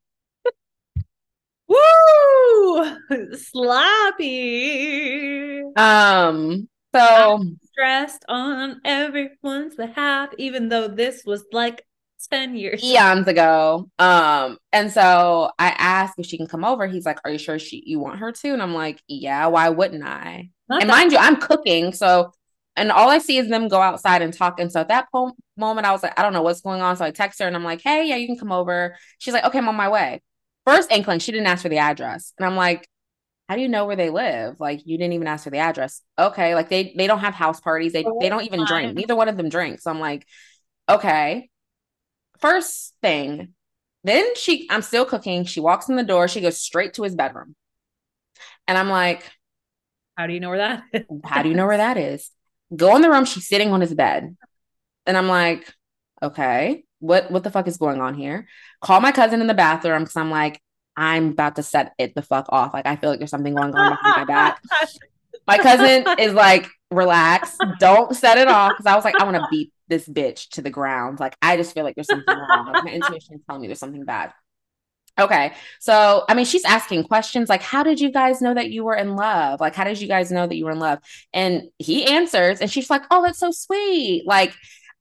Woo! 1.68 2.98
Sloppy. 3.38 5.62
Um, 5.76 6.68
so 6.94 7.00
I'm 7.00 7.60
stressed 7.64 8.26
on 8.28 8.82
everyone's 8.84 9.76
behalf, 9.76 10.32
even 10.38 10.68
though 10.70 10.88
this 10.90 11.24
was 11.26 11.46
like 11.54 11.86
10 12.28 12.56
years 12.56 12.84
eons 12.84 13.28
ago. 13.28 13.90
Um, 14.00 14.58
and 14.72 14.92
so 14.92 15.52
I 15.58 15.70
asked 15.70 16.16
if 16.18 16.26
she 16.26 16.38
can 16.38 16.48
come 16.48 16.64
over. 16.64 16.88
He's 16.88 17.06
like, 17.06 17.20
Are 17.26 17.32
you 17.32 17.38
sure 17.38 17.60
she 17.60 17.84
you 17.86 18.00
want 18.00 18.20
her 18.20 18.32
to? 18.32 18.50
And 18.50 18.62
I'm 18.62 18.74
like, 18.74 19.02
Yeah, 19.08 19.48
why 19.48 19.70
wouldn't 19.70 20.04
I? 20.04 20.50
Not 20.70 20.82
and 20.82 20.90
mind 20.90 21.12
you, 21.12 21.18
I'm 21.18 21.38
cooking. 21.38 21.94
So 21.94 22.32
and 22.76 22.92
all 22.92 23.10
I 23.10 23.18
see 23.18 23.38
is 23.38 23.50
them 23.50 23.68
go 23.68 23.82
outside 23.82 24.22
and 24.22 24.34
talk. 24.34 24.60
And 24.60 24.72
so 24.72 24.80
at 24.80 24.88
that 24.88 25.08
po- 25.14 25.36
moment, 25.58 25.86
I 25.86 25.92
was 25.92 26.04
like, 26.04 26.18
I 26.18 26.24
don't 26.24 26.34
know 26.34 26.42
what's 26.42 26.62
going 26.62 26.82
on. 26.82 26.96
So 26.96 27.06
I 27.06 27.12
text 27.12 27.40
her 27.40 27.48
and 27.48 27.56
I'm 27.56 27.64
like, 27.64 27.82
Hey, 27.82 28.08
yeah, 28.08 28.16
you 28.16 28.28
can 28.28 28.38
come 28.38 28.52
over. 28.52 28.98
She's 29.18 29.34
like, 29.34 29.46
Okay, 29.46 29.58
I'm 29.58 29.70
on 29.70 29.76
my 29.76 29.90
way. 29.90 30.22
First 30.66 30.92
inkling, 30.92 31.20
she 31.20 31.32
didn't 31.32 31.48
ask 31.48 31.64
for 31.64 31.70
the 31.70 31.80
address. 31.80 32.34
And 32.38 32.46
I'm 32.46 32.56
like, 32.56 32.88
how 33.50 33.56
do 33.56 33.62
you 33.62 33.68
know 33.68 33.86
where 33.86 33.96
they 33.98 34.10
live? 34.10 34.60
Like 34.60 34.82
you 34.86 34.98
didn't 34.98 35.14
even 35.14 35.28
ask 35.28 35.44
for 35.44 35.50
the 35.50 35.58
address. 35.58 36.02
Okay, 36.18 36.56
like 36.56 36.70
they 36.70 36.94
they 36.96 37.06
don't 37.06 37.20
have 37.20 37.34
house 37.34 37.60
parties. 37.60 37.92
They 37.92 38.06
they 38.20 38.30
don't 38.30 38.46
even 38.46 38.64
drink. 38.64 38.96
Neither 38.96 39.16
one 39.16 39.28
of 39.28 39.36
them 39.36 39.50
drinks. 39.50 39.84
So 39.84 39.92
I'm 39.92 40.00
like, 40.00 40.26
okay 40.88 41.51
first 42.42 42.94
thing, 43.02 43.54
then 44.04 44.36
she, 44.36 44.68
I'm 44.70 44.82
still 44.82 45.06
cooking. 45.06 45.46
She 45.46 45.60
walks 45.60 45.90
in 45.90 45.96
the 45.96 46.04
door. 46.04 46.28
She 46.28 46.42
goes 46.42 46.60
straight 46.60 46.94
to 46.96 47.04
his 47.04 47.16
bedroom. 47.16 47.56
And 48.68 48.78
I'm 48.78 48.90
like, 48.90 49.24
How 50.18 50.28
do 50.28 50.34
you 50.34 50.40
know 50.40 50.50
where 50.50 50.58
that 50.58 50.84
is? 50.94 51.04
How 51.24 51.44
do 51.44 51.50
you 51.50 51.56
know 51.56 51.68
where 51.68 51.78
that 51.78 51.98
is? 51.98 52.30
Go 52.76 52.96
in 52.96 53.02
the 53.02 53.10
room. 53.10 53.26
She's 53.26 53.48
sitting 53.48 53.72
on 53.72 53.82
his 53.82 53.94
bed. 53.94 54.36
And 55.06 55.18
I'm 55.18 55.28
like, 55.28 55.74
Okay, 56.24 56.84
what, 57.00 57.32
what 57.32 57.44
the 57.44 57.52
fuck 57.52 57.68
is 57.68 57.78
going 57.78 58.00
on 58.02 58.14
here? 58.16 58.48
Call 58.82 59.02
my 59.02 59.12
cousin 59.12 59.42
in 59.42 59.48
the 59.48 59.54
bathroom 59.54 60.04
because 60.04 60.16
I'm 60.16 60.30
like, 60.30 60.62
I'm 60.96 61.30
about 61.30 61.56
to 61.56 61.64
set 61.64 61.94
it 61.98 62.14
the 62.16 62.22
fuck 62.22 62.46
off. 62.50 62.74
Like, 62.74 62.86
I 62.86 62.96
feel 62.96 63.10
like 63.10 63.20
there's 63.20 63.32
something 63.32 63.56
going 63.56 63.74
on 63.74 63.92
behind 63.92 64.18
my 64.18 64.26
back. 64.26 64.62
My 65.48 65.58
cousin 65.58 66.06
is 66.20 66.34
like, 66.34 66.68
relax, 66.92 67.58
don't 67.80 68.16
set 68.16 68.38
it 68.38 68.48
off. 68.48 68.74
Cause 68.78 68.86
I 68.86 68.96
was 68.96 69.04
like, 69.04 69.20
I 69.20 69.24
want 69.24 69.38
to 69.38 69.48
beat 69.50 69.74
this 69.92 70.08
bitch 70.08 70.50
to 70.52 70.64
the 70.64 70.72
ground. 70.72 71.20
Like, 71.20 71.36
I 71.42 71.58
just 71.58 71.76
feel 71.76 71.84
like 71.84 71.94
there's 71.94 72.08
something 72.08 72.36
wrong. 72.36 72.72
Like, 72.74 72.86
my 72.86 72.92
intuition 72.92 73.36
is 73.36 73.42
telling 73.46 73.62
me 73.62 73.68
there's 73.68 73.80
something 73.80 74.06
bad. 74.06 74.34
Okay. 75.20 75.54
So, 75.80 76.24
I 76.30 76.34
mean, 76.34 76.46
she's 76.46 76.66
asking 76.66 77.04
questions 77.04 77.50
like, 77.50 77.62
How 77.62 77.84
did 77.84 78.00
you 78.00 78.12
guys 78.12 78.42
know 78.42 78.54
that 78.54 78.72
you 78.72 78.84
were 78.84 78.96
in 78.96 79.16
love? 79.16 79.60
Like, 79.60 79.76
how 79.76 79.84
did 79.84 80.00
you 80.02 80.08
guys 80.08 80.32
know 80.32 80.48
that 80.48 80.56
you 80.56 80.66
were 80.66 80.72
in 80.72 80.80
love? 80.80 81.00
And 81.34 81.64
he 81.78 82.06
answers, 82.06 82.62
and 82.62 82.72
she's 82.72 82.90
like, 82.90 83.04
Oh, 83.12 83.22
that's 83.22 83.40
so 83.40 83.52
sweet. 83.52 84.24
Like, 84.26 84.54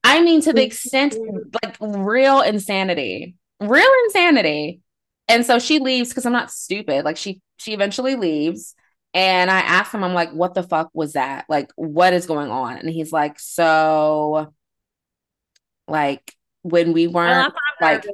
I 0.02 0.20
mean, 0.22 0.40
to 0.42 0.52
the 0.52 0.64
extent, 0.64 1.16
like, 1.62 1.76
real 1.80 2.40
insanity, 2.40 3.36
real 3.60 3.90
insanity. 4.06 4.80
And 5.28 5.46
so 5.46 5.58
she 5.58 5.78
leaves 5.78 6.08
because 6.08 6.26
I'm 6.26 6.32
not 6.32 6.50
stupid. 6.50 7.04
Like, 7.04 7.16
she, 7.16 7.40
she 7.56 7.72
eventually 7.72 8.16
leaves. 8.16 8.74
And 9.14 9.50
I 9.50 9.60
asked 9.60 9.92
him, 9.92 10.04
I'm 10.04 10.14
like, 10.14 10.32
what 10.32 10.54
the 10.54 10.62
fuck 10.62 10.90
was 10.92 11.14
that? 11.14 11.44
Like, 11.48 11.70
what 11.76 12.12
is 12.12 12.26
going 12.26 12.50
on? 12.50 12.76
And 12.78 12.88
he's 12.88 13.12
like, 13.12 13.38
so, 13.38 14.52
like, 15.90 16.34
when 16.62 16.92
we 16.92 17.06
weren't 17.06 17.52
like, 17.80 18.06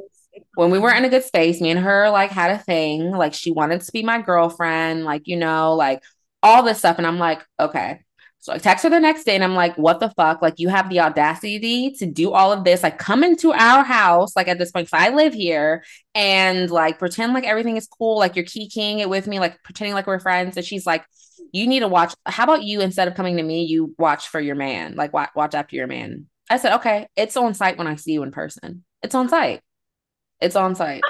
when 0.55 0.71
we 0.71 0.79
weren't 0.79 0.99
in 0.99 1.05
a 1.05 1.09
good 1.09 1.25
space, 1.25 1.61
me 1.61 1.71
and 1.71 1.81
her 1.81 2.11
like 2.11 2.31
had 2.31 2.51
a 2.51 2.59
thing. 2.59 3.11
Like, 3.11 3.35
she 3.35 3.51
wanted 3.51 3.81
to 3.81 3.93
be 3.93 4.03
my 4.03 4.21
girlfriend, 4.21 5.05
like, 5.05 5.27
you 5.27 5.37
know, 5.37 5.75
like 5.75 6.03
all 6.43 6.62
this 6.62 6.79
stuff. 6.79 6.99
And 6.99 7.07
I'm 7.07 7.19
like, 7.19 7.45
okay. 7.59 8.01
So 8.39 8.53
I 8.53 8.59
text 8.59 8.85
her 8.85 8.91
the 8.91 9.01
next 9.01 9.25
day 9.25 9.35
and 9.35 9.43
I'm 9.43 9.57
like, 9.57 9.77
what 9.77 9.99
the 9.99 10.11
fuck? 10.11 10.41
Like, 10.41 10.61
you 10.61 10.69
have 10.69 10.89
the 10.89 11.01
audacity 11.01 11.91
to 11.99 12.07
do 12.07 12.33
all 12.33 12.53
of 12.53 12.62
this, 12.62 12.85
like, 12.85 12.97
come 12.97 13.25
into 13.25 13.53
our 13.53 13.83
house, 13.83 14.37
like, 14.37 14.47
at 14.47 14.57
this 14.57 14.71
point, 14.71 14.87
because 14.89 15.05
I 15.05 15.12
live 15.12 15.35
here 15.35 15.83
and 16.15 16.71
like 16.71 17.01
pretend 17.01 17.33
like 17.33 17.43
everything 17.43 17.77
is 17.77 17.89
cool, 17.89 18.19
like, 18.19 18.37
you're 18.37 18.45
keying 18.45 19.01
it 19.01 19.09
with 19.09 19.27
me, 19.27 19.41
like, 19.41 19.61
pretending 19.65 19.95
like 19.95 20.07
we're 20.07 20.21
friends. 20.21 20.57
And 20.57 20.65
she's 20.65 20.87
like, 20.87 21.05
you 21.53 21.67
need 21.67 21.81
to 21.81 21.89
watch. 21.89 22.15
How 22.25 22.45
about 22.45 22.62
you, 22.62 22.81
instead 22.81 23.09
of 23.09 23.15
coming 23.15 23.37
to 23.39 23.43
me, 23.43 23.65
you 23.65 23.97
watch 23.99 24.29
for 24.29 24.39
your 24.39 24.55
man, 24.55 24.95
like, 24.95 25.12
watch, 25.12 25.31
watch 25.35 25.55
after 25.55 25.75
your 25.75 25.89
man. 25.89 26.27
I 26.49 26.59
said, 26.59 26.77
okay, 26.77 27.09
it's 27.17 27.37
on 27.37 27.55
site 27.55 27.79
when 27.79 27.87
I 27.87 27.97
see 27.97 28.13
you 28.13 28.23
in 28.23 28.31
person. 28.31 28.85
It's 29.03 29.15
on 29.15 29.29
site. 29.29 29.63
It's 30.41 30.57
on 30.57 30.75
site. 30.75 31.03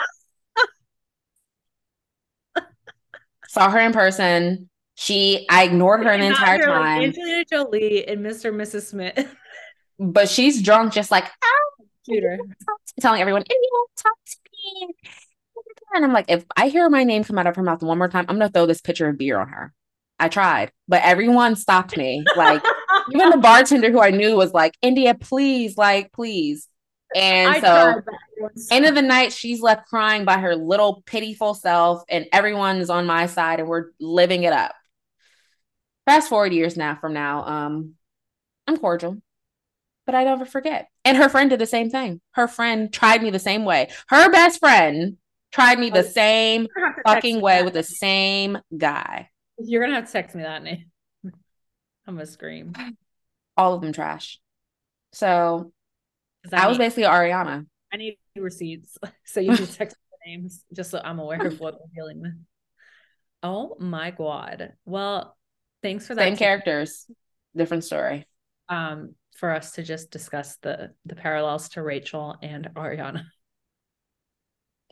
Saw 3.48 3.70
her 3.70 3.80
in 3.80 3.92
person 3.92 4.68
she, 4.96 5.46
I 5.48 5.64
ignored 5.64 6.04
her 6.04 6.16
the 6.16 6.24
entire 6.24 6.58
time. 6.64 6.98
Like 6.98 7.08
Angelina 7.08 7.44
Jolie 7.44 8.08
and 8.08 8.24
Mr. 8.24 8.48
and 8.48 8.60
Mrs. 8.60 8.86
Smith. 8.86 9.36
but 9.98 10.28
she's 10.28 10.62
drunk, 10.62 10.94
just 10.94 11.10
like, 11.10 11.26
oh, 11.44 11.84
telling 13.00 13.20
everyone, 13.20 13.44
anyone 13.48 13.86
talk 13.96 14.16
to 14.26 14.36
me. 14.52 14.94
And 15.94 16.04
I'm 16.04 16.12
like, 16.12 16.26
if 16.28 16.44
I 16.56 16.68
hear 16.68 16.88
my 16.88 17.04
name 17.04 17.24
come 17.24 17.38
out 17.38 17.46
of 17.46 17.56
her 17.56 17.62
mouth 17.62 17.82
one 17.82 17.98
more 17.98 18.08
time, 18.08 18.24
I'm 18.28 18.36
gonna 18.38 18.50
throw 18.50 18.66
this 18.66 18.80
pitcher 18.80 19.08
of 19.08 19.18
beer 19.18 19.38
on 19.38 19.48
her. 19.48 19.72
I 20.18 20.28
tried, 20.28 20.72
but 20.88 21.02
everyone 21.02 21.56
stopped 21.56 21.96
me. 21.96 22.24
Like, 22.36 22.62
even 23.12 23.30
the 23.30 23.38
bartender 23.38 23.90
who 23.90 24.00
I 24.00 24.10
knew 24.10 24.36
was 24.36 24.52
like, 24.52 24.74
India, 24.82 25.14
please, 25.14 25.76
like, 25.76 26.12
please. 26.12 26.68
And 27.14 27.54
I 27.54 27.60
so, 27.60 28.02
end 28.70 28.84
of 28.84 28.94
the 28.94 29.02
night, 29.02 29.32
she's 29.32 29.60
left 29.60 29.88
crying 29.88 30.24
by 30.24 30.38
her 30.38 30.56
little 30.56 31.02
pitiful 31.06 31.54
self, 31.54 32.02
and 32.08 32.26
everyone's 32.32 32.90
on 32.90 33.06
my 33.06 33.26
side, 33.26 33.60
and 33.60 33.68
we're 33.68 33.90
living 34.00 34.42
it 34.42 34.52
up 34.52 34.74
fast 36.06 36.28
forward 36.28 36.54
years 36.54 36.76
now 36.76 36.94
from 36.94 37.12
now, 37.12 37.44
um, 37.44 37.94
I'm 38.66 38.78
cordial, 38.78 39.18
but 40.06 40.14
I 40.14 40.24
never 40.24 40.46
forget. 40.46 40.88
And 41.04 41.16
her 41.16 41.28
friend 41.28 41.50
did 41.50 41.58
the 41.58 41.66
same 41.66 41.90
thing. 41.90 42.20
Her 42.30 42.48
friend 42.48 42.92
tried 42.92 43.22
me 43.22 43.30
the 43.30 43.38
same 43.38 43.64
way. 43.64 43.90
Her 44.08 44.30
best 44.30 44.60
friend 44.60 45.18
tried 45.52 45.78
me 45.78 45.90
the 45.90 46.04
same 46.04 46.68
fucking 47.04 47.40
way 47.40 47.62
with 47.62 47.74
the 47.74 47.82
same 47.82 48.58
guy. 48.76 49.28
You're 49.58 49.82
gonna 49.82 49.96
have 49.96 50.06
to 50.06 50.12
text 50.12 50.34
me 50.34 50.42
that 50.42 50.62
name. 50.62 50.86
I'm 52.06 52.14
gonna 52.14 52.26
scream. 52.26 52.72
All 53.56 53.74
of 53.74 53.80
them 53.80 53.92
trash. 53.92 54.38
So 55.12 55.72
I, 56.52 56.64
I 56.64 56.68
was 56.68 56.78
basically 56.78 57.04
Ariana. 57.04 57.66
I 57.92 57.96
need 57.96 58.18
receipts. 58.36 58.98
So 59.24 59.40
you 59.40 59.56
can 59.56 59.66
text 59.66 59.96
the 60.10 60.30
names 60.30 60.64
just 60.72 60.90
so 60.90 61.00
I'm 61.02 61.18
aware 61.18 61.44
of 61.44 61.58
what 61.60 61.74
we're 61.74 61.94
dealing 61.94 62.20
with. 62.20 62.32
Oh 63.42 63.76
my 63.78 64.12
god. 64.12 64.72
Well, 64.84 65.36
thanks 65.82 66.06
for 66.06 66.14
that. 66.14 66.22
Same 66.22 66.36
characters, 66.36 67.06
different 67.54 67.84
story. 67.84 68.26
Um, 68.68 69.14
for 69.36 69.50
us 69.50 69.72
to 69.72 69.82
just 69.82 70.10
discuss 70.10 70.56
the 70.62 70.92
the 71.04 71.16
parallels 71.16 71.70
to 71.70 71.82
Rachel 71.82 72.36
and 72.42 72.68
Ariana. 72.74 73.24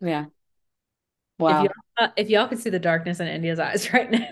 Yeah. 0.00 0.26
Wow. 1.38 1.64
If 1.64 1.64
y'all, 1.64 1.72
uh, 1.98 2.08
if 2.16 2.30
y'all 2.30 2.48
could 2.48 2.58
see 2.58 2.70
the 2.70 2.78
darkness 2.78 3.20
in 3.20 3.28
India's 3.28 3.58
eyes 3.58 3.92
right 3.92 4.10
now. 4.10 4.28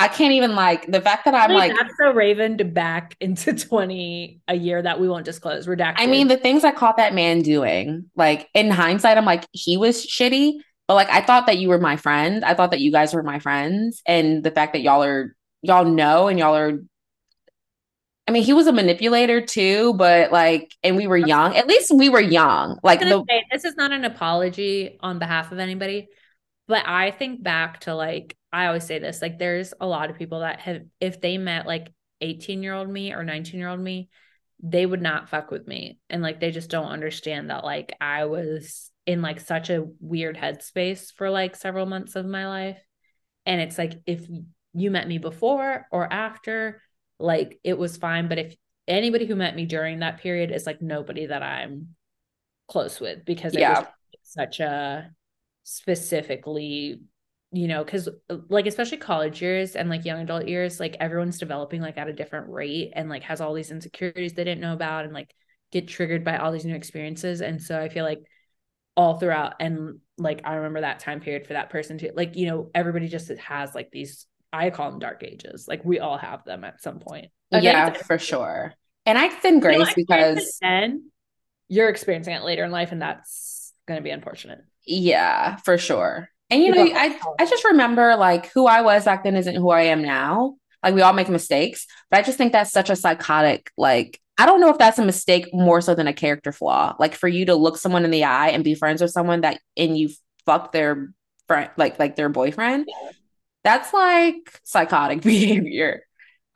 I 0.00 0.06
can't 0.06 0.32
even 0.32 0.54
like 0.54 0.86
the 0.86 1.00
fact 1.00 1.24
that 1.24 1.34
I'm 1.34 1.52
like 1.52 1.72
that's 1.76 1.92
so 1.98 2.12
Raven 2.12 2.56
to 2.58 2.64
back 2.64 3.16
into 3.20 3.52
20 3.68 4.40
a 4.46 4.54
year 4.54 4.80
that 4.80 5.00
we 5.00 5.08
won't 5.08 5.24
disclose. 5.24 5.66
Redacted. 5.66 5.96
I 5.96 6.06
mean, 6.06 6.28
the 6.28 6.36
things 6.36 6.62
I 6.62 6.70
caught 6.70 6.98
that 6.98 7.14
man 7.14 7.42
doing, 7.42 8.08
like 8.14 8.48
in 8.54 8.70
hindsight, 8.70 9.18
I'm 9.18 9.24
like, 9.24 9.44
he 9.50 9.76
was 9.76 10.06
shitty, 10.06 10.54
but 10.86 10.94
like 10.94 11.10
I 11.10 11.20
thought 11.20 11.46
that 11.46 11.58
you 11.58 11.68
were 11.68 11.80
my 11.80 11.96
friend. 11.96 12.44
I 12.44 12.54
thought 12.54 12.70
that 12.70 12.80
you 12.80 12.92
guys 12.92 13.12
were 13.12 13.24
my 13.24 13.40
friends. 13.40 14.00
And 14.06 14.44
the 14.44 14.52
fact 14.52 14.72
that 14.74 14.82
y'all 14.82 15.02
are 15.02 15.34
y'all 15.62 15.84
know 15.84 16.28
and 16.28 16.38
y'all 16.38 16.56
are 16.56 16.78
I 18.28 18.30
mean, 18.30 18.42
he 18.42 18.52
was 18.52 18.66
a 18.66 18.72
manipulator 18.72 19.40
too, 19.40 19.94
but 19.94 20.30
like, 20.30 20.74
and 20.82 20.96
we 20.96 21.06
were 21.06 21.16
young. 21.16 21.56
At 21.56 21.66
least 21.66 21.90
we 21.90 22.10
were 22.10 22.20
young. 22.20 22.78
Like, 22.82 23.00
the- 23.00 23.24
say, 23.26 23.42
this 23.50 23.64
is 23.64 23.74
not 23.76 23.90
an 23.90 24.04
apology 24.04 24.98
on 25.00 25.18
behalf 25.18 25.50
of 25.50 25.58
anybody, 25.58 26.08
but 26.68 26.86
I 26.86 27.10
think 27.10 27.42
back 27.42 27.80
to 27.80 27.94
like, 27.94 28.36
I 28.52 28.66
always 28.66 28.84
say 28.84 28.98
this 28.98 29.22
like, 29.22 29.38
there's 29.38 29.74
a 29.80 29.86
lot 29.86 30.10
of 30.10 30.18
people 30.18 30.40
that 30.40 30.60
have, 30.60 30.82
if 31.00 31.20
they 31.20 31.38
met 31.38 31.66
like 31.66 31.92
18 32.20 32.62
year 32.62 32.74
old 32.74 32.88
me 32.88 33.12
or 33.12 33.24
19 33.24 33.58
year 33.58 33.68
old 33.68 33.80
me, 33.80 34.10
they 34.62 34.84
would 34.84 35.02
not 35.02 35.28
fuck 35.28 35.50
with 35.50 35.66
me. 35.66 35.98
And 36.10 36.22
like, 36.22 36.40
they 36.40 36.50
just 36.50 36.70
don't 36.70 36.90
understand 36.90 37.50
that 37.50 37.64
like 37.64 37.96
I 38.00 38.26
was 38.26 38.90
in 39.06 39.22
like 39.22 39.40
such 39.40 39.70
a 39.70 39.86
weird 40.00 40.36
headspace 40.36 41.12
for 41.14 41.30
like 41.30 41.56
several 41.56 41.86
months 41.86 42.14
of 42.16 42.26
my 42.26 42.46
life. 42.46 42.78
And 43.46 43.60
it's 43.60 43.78
like, 43.78 43.94
if 44.06 44.26
you 44.74 44.90
met 44.90 45.08
me 45.08 45.16
before 45.16 45.86
or 45.90 46.12
after, 46.12 46.82
like 47.18 47.58
it 47.64 47.78
was 47.78 47.96
fine. 47.96 48.28
But 48.28 48.38
if 48.38 48.54
anybody 48.86 49.24
who 49.24 49.36
met 49.36 49.56
me 49.56 49.64
during 49.64 50.00
that 50.00 50.18
period 50.18 50.50
is 50.50 50.66
like 50.66 50.82
nobody 50.82 51.26
that 51.26 51.42
I'm 51.42 51.94
close 52.68 53.00
with 53.00 53.24
because 53.24 53.54
it 53.54 53.60
yeah. 53.60 53.80
was 53.80 53.88
such 54.22 54.60
a 54.60 55.10
specifically 55.68 57.00
you 57.50 57.66
know, 57.66 57.82
because 57.82 58.08
uh, 58.08 58.36
like 58.50 58.66
especially 58.66 58.98
college 58.98 59.40
years 59.40 59.74
and 59.74 59.88
like 59.88 60.04
young 60.04 60.20
adult 60.20 60.46
years, 60.46 60.78
like 60.78 60.96
everyone's 61.00 61.38
developing 61.38 61.80
like 61.80 61.96
at 61.96 62.08
a 62.08 62.12
different 62.12 62.50
rate 62.50 62.92
and 62.94 63.08
like 63.08 63.22
has 63.22 63.40
all 63.40 63.54
these 63.54 63.70
insecurities 63.70 64.34
they 64.34 64.44
didn't 64.44 64.60
know 64.60 64.74
about 64.74 65.06
and 65.06 65.14
like 65.14 65.34
get 65.72 65.88
triggered 65.88 66.24
by 66.24 66.36
all 66.36 66.52
these 66.52 66.66
new 66.66 66.74
experiences. 66.74 67.40
And 67.40 67.62
so 67.62 67.80
I 67.80 67.88
feel 67.88 68.04
like 68.04 68.20
all 68.96 69.18
throughout 69.18 69.54
and 69.60 70.00
like 70.18 70.42
I 70.44 70.56
remember 70.56 70.82
that 70.82 70.98
time 70.98 71.20
period 71.20 71.46
for 71.46 71.54
that 71.54 71.70
person 71.70 71.96
too. 71.96 72.10
Like, 72.14 72.36
you 72.36 72.46
know, 72.48 72.70
everybody 72.74 73.08
just 73.08 73.28
has 73.28 73.74
like 73.74 73.90
these 73.90 74.26
I 74.52 74.68
call 74.68 74.90
them 74.90 74.98
dark 74.98 75.22
ages. 75.24 75.66
Like 75.66 75.84
we 75.84 76.00
all 76.00 76.18
have 76.18 76.44
them 76.44 76.64
at 76.64 76.82
some 76.82 76.98
point. 76.98 77.28
I 77.50 77.60
yeah, 77.60 77.92
for 77.92 78.18
sure. 78.18 78.74
And 79.06 79.16
I 79.16 79.26
extend 79.26 79.62
grace 79.62 79.78
you 79.78 79.84
know, 79.86 80.34
because 80.34 80.58
then 80.60 81.10
you're 81.68 81.88
experiencing 81.88 82.34
it 82.34 82.42
later 82.42 82.64
in 82.64 82.70
life 82.70 82.92
and 82.92 83.00
that's 83.00 83.72
going 83.86 83.96
to 83.96 84.04
be 84.04 84.10
unfortunate. 84.10 84.58
Yeah, 84.88 85.56
for 85.56 85.76
sure. 85.76 86.30
And 86.50 86.62
you 86.62 86.72
know, 86.72 86.82
I 86.82 87.18
I 87.38 87.44
just 87.44 87.64
remember 87.64 88.16
like 88.16 88.50
who 88.52 88.66
I 88.66 88.80
was 88.80 89.04
back 89.04 89.22
then 89.22 89.36
isn't 89.36 89.54
who 89.54 89.68
I 89.70 89.82
am 89.82 90.00
now. 90.02 90.56
Like 90.82 90.94
we 90.94 91.02
all 91.02 91.12
make 91.12 91.28
mistakes, 91.28 91.86
but 92.10 92.20
I 92.20 92.22
just 92.22 92.38
think 92.38 92.52
that's 92.52 92.72
such 92.72 92.88
a 92.88 92.96
psychotic 92.96 93.70
like 93.76 94.18
I 94.38 94.46
don't 94.46 94.60
know 94.60 94.70
if 94.70 94.78
that's 94.78 94.98
a 94.98 95.04
mistake 95.04 95.52
more 95.52 95.82
so 95.82 95.94
than 95.94 96.06
a 96.06 96.12
character 96.14 96.52
flaw. 96.52 96.96
Like 96.98 97.14
for 97.14 97.28
you 97.28 97.44
to 97.46 97.54
look 97.54 97.76
someone 97.76 98.04
in 98.04 98.10
the 98.10 98.24
eye 98.24 98.48
and 98.48 98.64
be 98.64 98.74
friends 98.74 99.02
with 99.02 99.10
someone 99.10 99.42
that 99.42 99.60
and 99.76 99.98
you 99.98 100.08
fuck 100.46 100.72
their 100.72 101.12
friend 101.48 101.70
like 101.76 101.98
like 101.98 102.16
their 102.16 102.30
boyfriend. 102.30 102.86
Yeah. 102.88 103.10
That's 103.64 103.92
like 103.92 104.60
psychotic 104.64 105.20
behavior. 105.22 106.02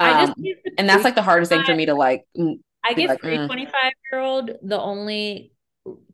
Um, 0.01 0.35
and 0.79 0.89
that's 0.89 1.05
like 1.05 1.15
the 1.15 1.23
hardest 1.23 1.53
thing 1.53 1.65
for 1.65 1.75
me 1.75 1.87
to 1.87 1.95
like. 1.95 2.25
I 2.85 2.95
give 2.95 3.11
like, 3.11 3.21
25 3.21 3.49
mm. 3.49 3.91
year 4.11 4.21
old 4.21 4.51
the 4.63 4.81
only 4.81 5.53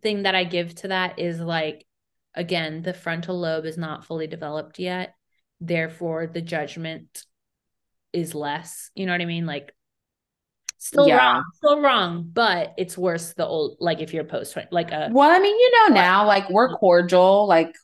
thing 0.02 0.24
that 0.24 0.35
I 0.35 0.44
give 0.44 0.74
to 0.76 0.88
that 0.88 1.18
is 1.18 1.40
like 1.40 1.87
again, 2.34 2.82
the 2.82 2.94
frontal 2.94 3.38
lobe 3.38 3.64
is 3.64 3.76
not 3.76 4.04
fully 4.04 4.26
developed 4.26 4.78
yet. 4.78 5.14
Therefore, 5.60 6.26
the 6.26 6.40
judgment 6.40 7.24
is 8.12 8.34
less. 8.34 8.90
You 8.94 9.06
know 9.06 9.12
what 9.12 9.20
I 9.20 9.26
mean? 9.26 9.46
Like, 9.46 9.74
still 10.78 11.08
yeah. 11.08 11.16
wrong, 11.16 11.44
still 11.54 11.80
wrong, 11.80 12.30
but 12.32 12.74
it's 12.78 12.96
worse 12.96 13.34
the 13.34 13.46
old, 13.46 13.76
like 13.80 14.00
if 14.00 14.14
you're 14.14 14.24
post, 14.24 14.56
like 14.70 14.92
a. 14.92 15.08
Well, 15.10 15.30
I 15.30 15.38
mean, 15.38 15.58
you 15.58 15.72
know, 15.72 15.94
now, 15.94 16.26
like, 16.26 16.48
we're 16.50 16.74
cordial. 16.78 17.46
Like, 17.46 17.74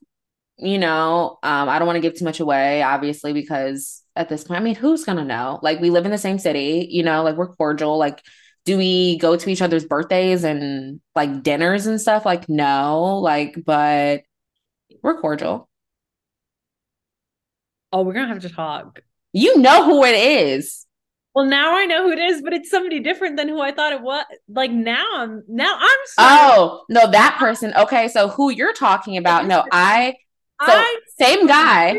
you 0.56 0.78
know, 0.78 1.38
um, 1.42 1.68
I 1.68 1.78
don't 1.78 1.86
want 1.86 1.96
to 1.96 2.00
give 2.00 2.16
too 2.16 2.24
much 2.24 2.40
away, 2.40 2.82
obviously, 2.82 3.32
because 3.32 4.02
at 4.14 4.28
this 4.28 4.44
point, 4.44 4.60
I 4.60 4.62
mean, 4.62 4.76
who's 4.76 5.04
going 5.04 5.18
to 5.18 5.24
know? 5.24 5.58
Like, 5.62 5.80
we 5.80 5.90
live 5.90 6.04
in 6.04 6.12
the 6.12 6.18
same 6.18 6.38
city, 6.38 6.86
you 6.90 7.02
know, 7.02 7.24
like, 7.24 7.36
we're 7.36 7.54
cordial. 7.54 7.98
Like, 7.98 8.22
do 8.64 8.78
we 8.78 9.18
go 9.18 9.36
to 9.36 9.50
each 9.50 9.62
other's 9.62 9.84
birthdays 9.84 10.42
and 10.44 11.00
like 11.14 11.42
dinners 11.42 11.86
and 11.86 12.00
stuff? 12.00 12.24
Like, 12.24 12.48
no, 12.48 13.18
like, 13.18 13.56
but 13.64 14.22
we're 15.04 15.20
cordial. 15.20 15.68
Oh, 17.92 18.02
we're 18.02 18.14
gonna 18.14 18.28
have 18.28 18.40
to 18.42 18.48
talk. 18.48 19.00
You 19.32 19.58
know 19.58 19.84
who 19.84 20.02
it 20.02 20.16
is. 20.16 20.86
Well, 21.34 21.44
now 21.44 21.76
I 21.76 21.84
know 21.84 22.04
who 22.04 22.12
it 22.12 22.18
is, 22.18 22.40
but 22.42 22.54
it's 22.54 22.70
somebody 22.70 23.00
different 23.00 23.36
than 23.36 23.48
who 23.48 23.60
I 23.60 23.72
thought 23.72 23.92
it 23.92 24.00
was. 24.00 24.24
Like 24.48 24.72
now 24.72 25.04
I'm 25.14 25.44
now 25.46 25.76
I'm 25.78 25.98
sorry. 26.06 26.38
Oh, 26.40 26.84
no, 26.88 27.10
that 27.10 27.36
person. 27.38 27.74
Okay, 27.76 28.08
so 28.08 28.28
who 28.28 28.50
you're 28.50 28.72
talking 28.72 29.18
about? 29.18 29.46
No, 29.46 29.64
I 29.70 30.14
so 30.64 30.72
I 30.72 31.00
same 31.20 31.46
guy. 31.46 31.98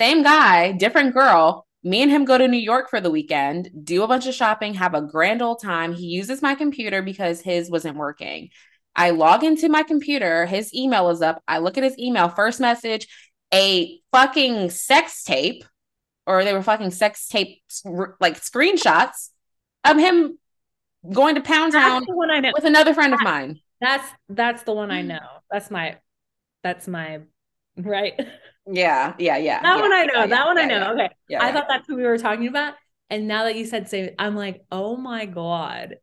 Same 0.00 0.22
guy, 0.24 0.72
different 0.72 1.14
girl. 1.14 1.64
Me 1.84 2.02
and 2.02 2.10
him 2.10 2.24
go 2.24 2.36
to 2.36 2.48
New 2.48 2.58
York 2.58 2.90
for 2.90 3.00
the 3.00 3.10
weekend, 3.10 3.70
do 3.84 4.02
a 4.02 4.08
bunch 4.08 4.26
of 4.26 4.34
shopping, 4.34 4.74
have 4.74 4.94
a 4.94 5.00
grand 5.00 5.40
old 5.42 5.62
time. 5.62 5.94
He 5.94 6.06
uses 6.06 6.42
my 6.42 6.56
computer 6.56 7.02
because 7.02 7.40
his 7.40 7.70
wasn't 7.70 7.96
working. 7.96 8.50
I 8.98 9.10
log 9.10 9.44
into 9.44 9.68
my 9.68 9.84
computer, 9.84 10.44
his 10.44 10.74
email 10.74 11.08
is 11.10 11.22
up. 11.22 11.40
I 11.46 11.58
look 11.58 11.78
at 11.78 11.84
his 11.84 11.96
email, 11.98 12.28
first 12.28 12.58
message, 12.58 13.06
a 13.54 14.00
fucking 14.12 14.70
sex 14.70 15.22
tape, 15.22 15.64
or 16.26 16.44
they 16.44 16.52
were 16.52 16.64
fucking 16.64 16.90
sex 16.90 17.28
tape 17.28 17.62
like 18.20 18.40
screenshots 18.40 19.30
of 19.84 19.98
him 19.98 20.36
going 21.12 21.36
to 21.36 21.40
Pound 21.40 21.72
Town 21.72 22.04
with 22.08 22.64
another 22.64 22.92
friend 22.92 23.14
of 23.14 23.20
mine. 23.22 23.60
That's 23.80 24.06
that's 24.28 24.64
the 24.64 24.72
one 24.72 24.90
I 24.90 25.02
mm. 25.02 25.06
know. 25.06 25.28
That's 25.48 25.70
my 25.70 25.98
that's 26.64 26.88
my 26.88 27.20
right. 27.76 28.14
Yeah, 28.70 29.14
yeah, 29.18 29.36
yeah. 29.36 29.62
That 29.62 29.76
yeah, 29.76 29.80
one 29.80 29.92
I 29.92 30.02
know. 30.04 30.12
Yeah, 30.14 30.26
that 30.26 30.46
one 30.46 30.58
I 30.58 30.64
know. 30.64 30.92
Okay. 30.94 31.10
I 31.38 31.52
thought 31.52 31.66
that's 31.68 31.86
who 31.86 31.94
we 31.96 32.02
were 32.02 32.18
talking 32.18 32.48
about. 32.48 32.74
And 33.10 33.28
now 33.28 33.44
that 33.44 33.56
you 33.56 33.64
said 33.64 33.88
same, 33.88 34.10
I'm 34.18 34.34
like, 34.34 34.64
oh 34.70 34.96
my 34.96 35.24
God. 35.24 35.96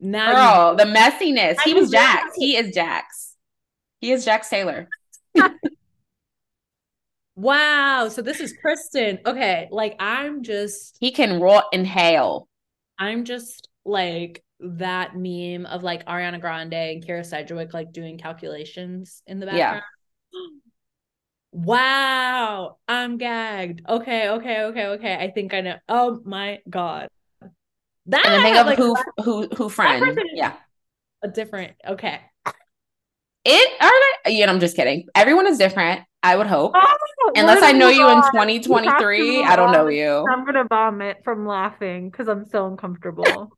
Now 0.00 0.74
Girl, 0.74 0.76
the 0.76 0.84
messiness. 0.98 1.60
He 1.62 1.74
was 1.74 1.90
Jax. 1.90 2.36
He 2.36 2.56
is 2.56 2.74
Jax. 2.74 3.36
He 4.00 4.12
is 4.12 4.24
Jax 4.24 4.48
Taylor. 4.48 4.88
wow. 7.34 8.08
So 8.08 8.22
this 8.22 8.40
is 8.40 8.54
Kristen. 8.60 9.18
Okay. 9.24 9.68
Like 9.70 9.96
I'm 9.98 10.42
just 10.42 10.96
he 11.00 11.10
can 11.12 11.40
rot 11.40 11.66
in 11.72 11.84
hell. 11.84 12.48
I'm 12.98 13.24
just 13.24 13.68
like 13.84 14.42
that 14.60 15.16
meme 15.16 15.66
of 15.66 15.82
like 15.82 16.06
Ariana 16.06 16.40
Grande 16.40 16.74
and 16.74 17.06
Kyra 17.06 17.24
Sedgwick 17.24 17.74
like 17.74 17.92
doing 17.92 18.18
calculations 18.18 19.22
in 19.26 19.40
the 19.40 19.46
background. 19.46 19.82
Yeah. 20.32 20.40
wow. 21.52 22.76
I'm 22.88 23.18
gagged. 23.18 23.82
Okay, 23.88 24.28
okay, 24.30 24.64
okay, 24.64 24.86
okay. 24.86 25.14
I 25.14 25.30
think 25.30 25.54
I 25.54 25.60
know. 25.62 25.76
Oh 25.88 26.20
my 26.24 26.60
god. 26.68 27.08
That 28.08 28.26
and 28.26 28.42
think 28.42 28.56
of 28.56 28.66
like, 28.66 28.78
who 28.78 28.96
who 29.22 29.48
who 29.56 29.68
friend. 29.68 30.18
Yeah. 30.32 30.54
A 31.22 31.28
different 31.28 31.72
okay. 31.86 32.20
It 33.44 33.72
are 33.80 33.92
they 34.24 34.38
yeah, 34.38 34.50
I'm 34.50 34.60
just 34.60 34.76
kidding. 34.76 35.06
Everyone 35.14 35.46
is 35.46 35.58
different, 35.58 36.02
I 36.22 36.36
would 36.36 36.46
hope. 36.46 36.72
Oh, 36.74 37.32
Unless 37.36 37.62
I 37.62 37.72
know 37.72 37.88
you 37.88 38.08
in 38.08 38.22
2023, 38.22 39.44
I 39.44 39.56
don't 39.56 39.72
know 39.72 39.88
you. 39.88 40.26
I'm 40.30 40.44
gonna 40.44 40.64
vomit 40.68 41.18
from 41.24 41.46
laughing 41.46 42.10
because 42.10 42.28
I'm 42.28 42.46
so 42.46 42.66
uncomfortable. 42.66 43.50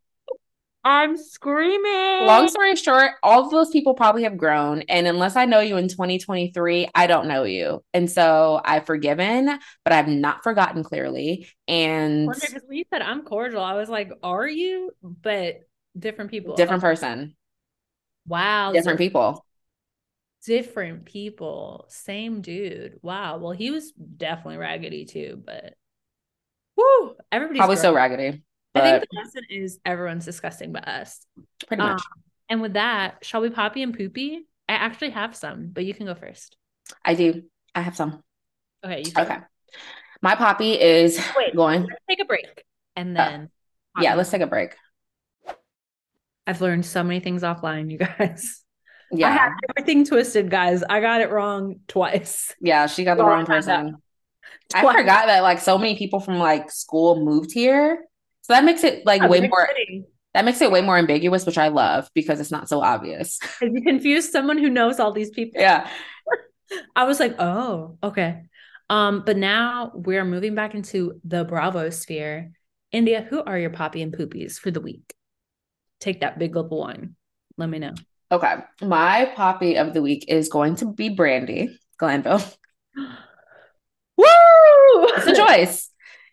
I'm 0.84 1.16
screaming. 1.16 2.26
Long 2.26 2.48
story 2.48 2.76
short, 2.76 3.12
all 3.22 3.44
of 3.44 3.50
those 3.50 3.70
people 3.70 3.94
probably 3.94 4.22
have 4.22 4.36
grown. 4.38 4.82
And 4.88 5.06
unless 5.06 5.36
I 5.36 5.44
know 5.44 5.60
you 5.60 5.76
in 5.76 5.88
2023, 5.88 6.88
I 6.94 7.06
don't 7.06 7.28
know 7.28 7.44
you. 7.44 7.82
And 7.92 8.10
so 8.10 8.60
I've 8.64 8.86
forgiven, 8.86 9.58
but 9.84 9.92
I've 9.92 10.08
not 10.08 10.42
forgotten 10.42 10.84
clearly. 10.84 11.48
And 11.66 12.28
because 12.28 12.62
when 12.66 12.78
you 12.78 12.84
said 12.90 13.02
I'm 13.02 13.22
cordial, 13.22 13.62
I 13.62 13.74
was 13.74 13.88
like, 13.88 14.10
are 14.22 14.48
you? 14.48 14.92
But 15.02 15.60
different 15.98 16.30
people. 16.30 16.54
Different 16.54 16.82
person. 16.82 17.36
Wow. 18.26 18.72
Different 18.72 18.98
people. 18.98 19.44
Different 20.46 21.04
people. 21.04 21.86
Same 21.88 22.40
dude. 22.40 22.98
Wow. 23.02 23.38
Well, 23.38 23.52
he 23.52 23.70
was 23.70 23.92
definitely 23.92 24.58
raggedy 24.58 25.04
too, 25.04 25.42
but 25.44 25.74
whoo, 26.76 27.16
everybody's 27.32 27.58
probably 27.58 27.76
so 27.76 27.92
raggedy. 27.92 28.42
But 28.74 28.84
I 28.84 28.90
think 28.98 29.06
the 29.10 29.18
lesson 29.18 29.42
is 29.50 29.78
everyone's 29.84 30.24
disgusting 30.24 30.72
but 30.72 30.86
us. 30.86 31.20
Pretty 31.66 31.82
much. 31.82 32.00
Um, 32.00 32.22
and 32.48 32.62
with 32.62 32.74
that, 32.74 33.24
shall 33.24 33.40
we 33.40 33.50
poppy 33.50 33.82
and 33.82 33.96
poopy? 33.96 34.46
I 34.68 34.74
actually 34.74 35.10
have 35.10 35.34
some, 35.34 35.68
but 35.72 35.84
you 35.84 35.94
can 35.94 36.06
go 36.06 36.14
first. 36.14 36.56
I 37.04 37.14
do. 37.14 37.42
I 37.74 37.80
have 37.80 37.96
some. 37.96 38.22
Okay. 38.84 39.02
okay. 39.16 39.38
My 40.20 40.34
poppy 40.34 40.72
is 40.72 41.20
Wait, 41.36 41.54
going. 41.54 41.82
Let's 41.82 42.04
take 42.08 42.20
a 42.20 42.24
break 42.24 42.64
and 42.96 43.16
uh, 43.16 43.24
then. 43.24 43.50
Uh, 43.96 44.02
yeah, 44.02 44.14
let's 44.14 44.30
take 44.30 44.42
a 44.42 44.46
break. 44.46 44.74
I've 46.46 46.60
learned 46.60 46.86
so 46.86 47.02
many 47.04 47.20
things 47.20 47.42
offline, 47.42 47.90
you 47.90 47.98
guys. 47.98 48.62
Yeah. 49.10 49.28
I 49.28 49.30
had 49.32 49.52
everything 49.70 50.04
twisted, 50.04 50.50
guys. 50.50 50.82
I 50.88 51.00
got 51.00 51.20
it 51.20 51.30
wrong 51.30 51.80
twice. 51.88 52.54
Yeah, 52.60 52.86
she 52.86 53.04
got 53.04 53.16
the 53.16 53.24
wrong 53.24 53.46
person. 53.46 53.96
I 54.74 54.80
forgot 54.80 55.26
that 55.26 55.42
like 55.42 55.60
so 55.60 55.78
many 55.78 55.96
people 55.96 56.20
from 56.20 56.38
like 56.38 56.70
school 56.70 57.24
moved 57.24 57.52
here. 57.52 58.04
So 58.48 58.54
that 58.54 58.64
makes 58.64 58.82
it 58.82 59.04
like 59.04 59.20
yeah, 59.20 59.28
way 59.28 59.46
more 59.46 59.68
that 60.32 60.44
makes 60.44 60.62
it 60.62 60.70
way 60.70 60.80
more 60.80 60.96
ambiguous, 60.96 61.44
which 61.44 61.58
I 61.58 61.68
love 61.68 62.08
because 62.14 62.40
it's 62.40 62.50
not 62.50 62.68
so 62.68 62.80
obvious. 62.80 63.38
You 63.60 63.82
confuse 63.82 64.32
someone 64.32 64.56
who 64.56 64.70
knows 64.70 64.98
all 64.98 65.12
these 65.12 65.30
people. 65.30 65.60
Yeah. 65.60 65.88
I 66.96 67.04
was 67.04 67.20
like, 67.20 67.34
oh, 67.38 67.98
okay. 68.02 68.42
Um, 68.88 69.22
but 69.26 69.36
now 69.36 69.92
we're 69.94 70.24
moving 70.24 70.54
back 70.54 70.74
into 70.74 71.20
the 71.24 71.44
Bravo 71.44 71.90
sphere. 71.90 72.52
India, 72.90 73.26
who 73.28 73.42
are 73.42 73.58
your 73.58 73.70
poppy 73.70 74.00
and 74.00 74.16
poopies 74.16 74.58
for 74.58 74.70
the 74.70 74.80
week? 74.80 75.12
Take 76.00 76.20
that 76.20 76.38
big 76.38 76.54
gulp 76.54 76.72
of 76.72 76.78
wine. 76.78 77.16
Let 77.58 77.68
me 77.68 77.78
know. 77.80 77.94
Okay. 78.32 78.54
My 78.80 79.30
poppy 79.34 79.76
of 79.76 79.92
the 79.92 80.00
week 80.00 80.24
is 80.28 80.48
going 80.48 80.76
to 80.76 80.86
be 80.86 81.14
Brandi 81.14 81.70
Glanville. 81.98 82.42
Woo! 84.16 84.24
It's 85.16 85.26
a 85.26 85.34
choice. 85.46 85.90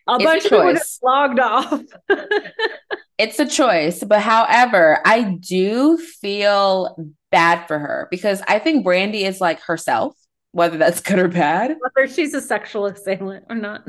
A 0.08 0.14
it's 0.14 0.24
bunch 0.24 0.44
a 0.52 0.56
of 0.56 0.82
logged 1.02 1.40
off. 1.40 1.82
it's 3.18 3.38
a 3.38 3.46
choice. 3.46 4.04
But 4.04 4.20
however, 4.20 5.00
I 5.04 5.22
do 5.22 5.98
feel 5.98 6.96
bad 7.32 7.66
for 7.66 7.78
her 7.78 8.06
because 8.10 8.40
I 8.46 8.58
think 8.58 8.86
Brandi 8.86 9.22
is 9.22 9.40
like 9.40 9.60
herself, 9.60 10.16
whether 10.52 10.78
that's 10.78 11.00
good 11.00 11.18
or 11.18 11.28
bad. 11.28 11.76
Whether 11.78 12.12
she's 12.12 12.34
a 12.34 12.40
sexual 12.40 12.86
assailant 12.86 13.46
or 13.50 13.56
not. 13.56 13.84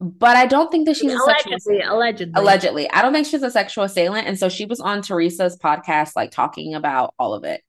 But 0.00 0.36
I 0.36 0.46
don't 0.46 0.70
think 0.70 0.86
that 0.86 0.96
she's 0.96 1.12
allegedly, 1.12 1.54
a 1.54 1.60
sexual 1.60 1.96
allegedly. 1.96 2.32
Allegedly. 2.40 2.90
I 2.90 3.02
don't 3.02 3.12
think 3.12 3.26
she's 3.26 3.42
a 3.42 3.50
sexual 3.50 3.84
assailant. 3.84 4.26
And 4.26 4.38
so 4.38 4.48
she 4.48 4.66
was 4.66 4.80
on 4.80 5.02
Teresa's 5.02 5.56
podcast, 5.56 6.12
like 6.16 6.30
talking 6.30 6.74
about 6.74 7.14
all 7.18 7.34
of 7.34 7.44
it. 7.44 7.62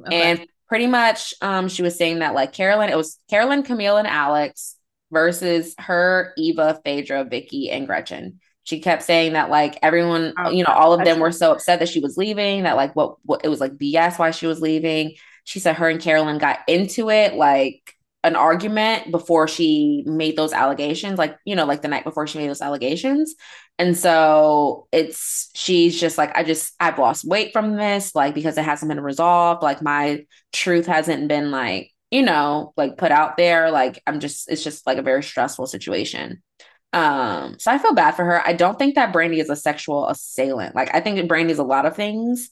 Okay. 0.00 0.22
And 0.22 0.46
pretty 0.68 0.86
much 0.86 1.32
um 1.40 1.68
she 1.68 1.82
was 1.82 1.96
saying 1.96 2.18
that 2.18 2.34
like 2.34 2.52
Carolyn, 2.52 2.90
it 2.90 2.96
was 2.96 3.18
Carolyn, 3.30 3.62
Camille, 3.62 3.96
and 3.96 4.06
Alex 4.06 4.76
versus 5.10 5.74
her, 5.78 6.32
Eva, 6.36 6.80
Phaedra, 6.84 7.24
Vicki, 7.24 7.70
and 7.70 7.86
Gretchen. 7.86 8.40
She 8.64 8.80
kept 8.80 9.04
saying 9.04 9.34
that 9.34 9.48
like 9.50 9.78
everyone, 9.82 10.34
oh, 10.38 10.50
you 10.50 10.64
know, 10.64 10.72
all 10.72 10.92
of 10.92 11.04
them 11.04 11.20
were 11.20 11.32
so 11.32 11.52
upset 11.52 11.78
that 11.78 11.88
she 11.88 12.00
was 12.00 12.16
leaving, 12.16 12.64
that 12.64 12.76
like 12.76 12.96
what 12.96 13.16
what 13.22 13.44
it 13.44 13.48
was 13.48 13.60
like 13.60 13.76
BS 13.76 14.18
why 14.18 14.32
she 14.32 14.46
was 14.46 14.60
leaving. 14.60 15.14
She 15.44 15.60
said 15.60 15.76
her 15.76 15.88
and 15.88 16.00
Carolyn 16.00 16.38
got 16.38 16.58
into 16.66 17.08
it 17.08 17.34
like 17.34 17.96
an 18.26 18.34
argument 18.34 19.12
before 19.12 19.46
she 19.46 20.02
made 20.04 20.36
those 20.36 20.52
allegations, 20.52 21.16
like, 21.16 21.36
you 21.44 21.54
know, 21.54 21.64
like 21.64 21.80
the 21.80 21.86
night 21.86 22.02
before 22.02 22.26
she 22.26 22.38
made 22.38 22.48
those 22.48 22.60
allegations. 22.60 23.36
And 23.78 23.96
so 23.96 24.88
it's, 24.90 25.50
she's 25.54 25.98
just 26.00 26.18
like, 26.18 26.36
I 26.36 26.42
just, 26.42 26.74
I've 26.80 26.98
lost 26.98 27.24
weight 27.24 27.52
from 27.52 27.76
this, 27.76 28.16
like, 28.16 28.34
because 28.34 28.58
it 28.58 28.64
hasn't 28.64 28.88
been 28.88 29.00
resolved. 29.00 29.62
Like, 29.62 29.80
my 29.80 30.24
truth 30.52 30.86
hasn't 30.86 31.28
been, 31.28 31.52
like, 31.52 31.92
you 32.16 32.22
know, 32.22 32.72
like 32.78 32.96
put 32.96 33.10
out 33.10 33.36
there. 33.36 33.70
Like, 33.70 34.02
I'm 34.06 34.20
just, 34.20 34.50
it's 34.50 34.64
just 34.64 34.86
like 34.86 34.96
a 34.96 35.02
very 35.02 35.22
stressful 35.22 35.66
situation. 35.66 36.42
Um, 36.94 37.58
so 37.58 37.70
I 37.70 37.76
feel 37.76 37.92
bad 37.92 38.12
for 38.12 38.24
her. 38.24 38.40
I 38.42 38.54
don't 38.54 38.78
think 38.78 38.94
that 38.94 39.12
Brandi 39.12 39.38
is 39.38 39.50
a 39.50 39.56
sexual 39.56 40.08
assailant. 40.08 40.74
Like, 40.74 40.94
I 40.94 41.00
think 41.00 41.18
Brandi 41.30 41.50
is 41.50 41.58
a 41.58 41.62
lot 41.64 41.84
of 41.84 41.94
things, 41.94 42.48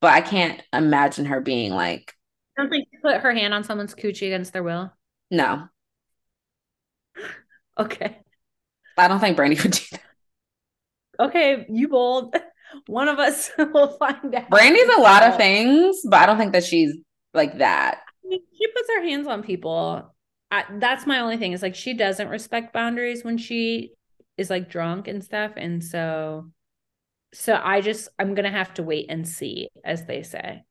but 0.00 0.12
I 0.12 0.20
can't 0.20 0.62
imagine 0.72 1.24
her 1.24 1.40
being 1.40 1.72
like, 1.72 2.14
I 2.56 2.62
don't 2.62 2.70
think 2.70 2.86
she 2.92 2.98
put 2.98 3.20
her 3.20 3.34
hand 3.34 3.54
on 3.54 3.64
someone's 3.64 3.96
coochie 3.96 4.28
against 4.28 4.52
their 4.52 4.62
will. 4.62 4.92
No. 5.30 5.68
Okay. 7.76 8.18
I 8.96 9.06
don't 9.06 9.20
think 9.20 9.38
Brandi 9.38 9.56
would 9.62 9.70
do 9.70 9.84
that. 9.92 10.02
Okay, 11.20 11.64
you 11.68 11.86
bold. 11.86 12.34
One 12.88 13.06
of 13.06 13.20
us 13.20 13.52
will 13.56 13.96
find 13.98 14.34
out. 14.34 14.50
Brandi's 14.50 14.96
a 14.96 15.00
lot 15.00 15.22
of 15.22 15.36
things, 15.36 16.00
but 16.04 16.18
I 16.18 16.26
don't 16.26 16.38
think 16.38 16.54
that 16.54 16.64
she's 16.64 16.92
like 17.34 17.58
that. 17.58 18.00
She 18.58 18.66
puts 18.68 18.88
her 18.88 19.02
hands 19.02 19.26
on 19.26 19.42
people. 19.42 20.14
I, 20.50 20.64
that's 20.78 21.06
my 21.06 21.20
only 21.20 21.36
thing. 21.36 21.52
Is 21.52 21.62
like 21.62 21.74
she 21.74 21.94
doesn't 21.94 22.28
respect 22.28 22.72
boundaries 22.72 23.24
when 23.24 23.38
she 23.38 23.92
is 24.36 24.50
like 24.50 24.70
drunk 24.70 25.08
and 25.08 25.22
stuff, 25.22 25.52
and 25.56 25.82
so, 25.82 26.50
so 27.32 27.60
I 27.62 27.80
just 27.80 28.08
I'm 28.18 28.34
gonna 28.34 28.50
have 28.50 28.74
to 28.74 28.82
wait 28.82 29.06
and 29.08 29.28
see, 29.28 29.68
as 29.84 30.06
they 30.06 30.22
say 30.22 30.62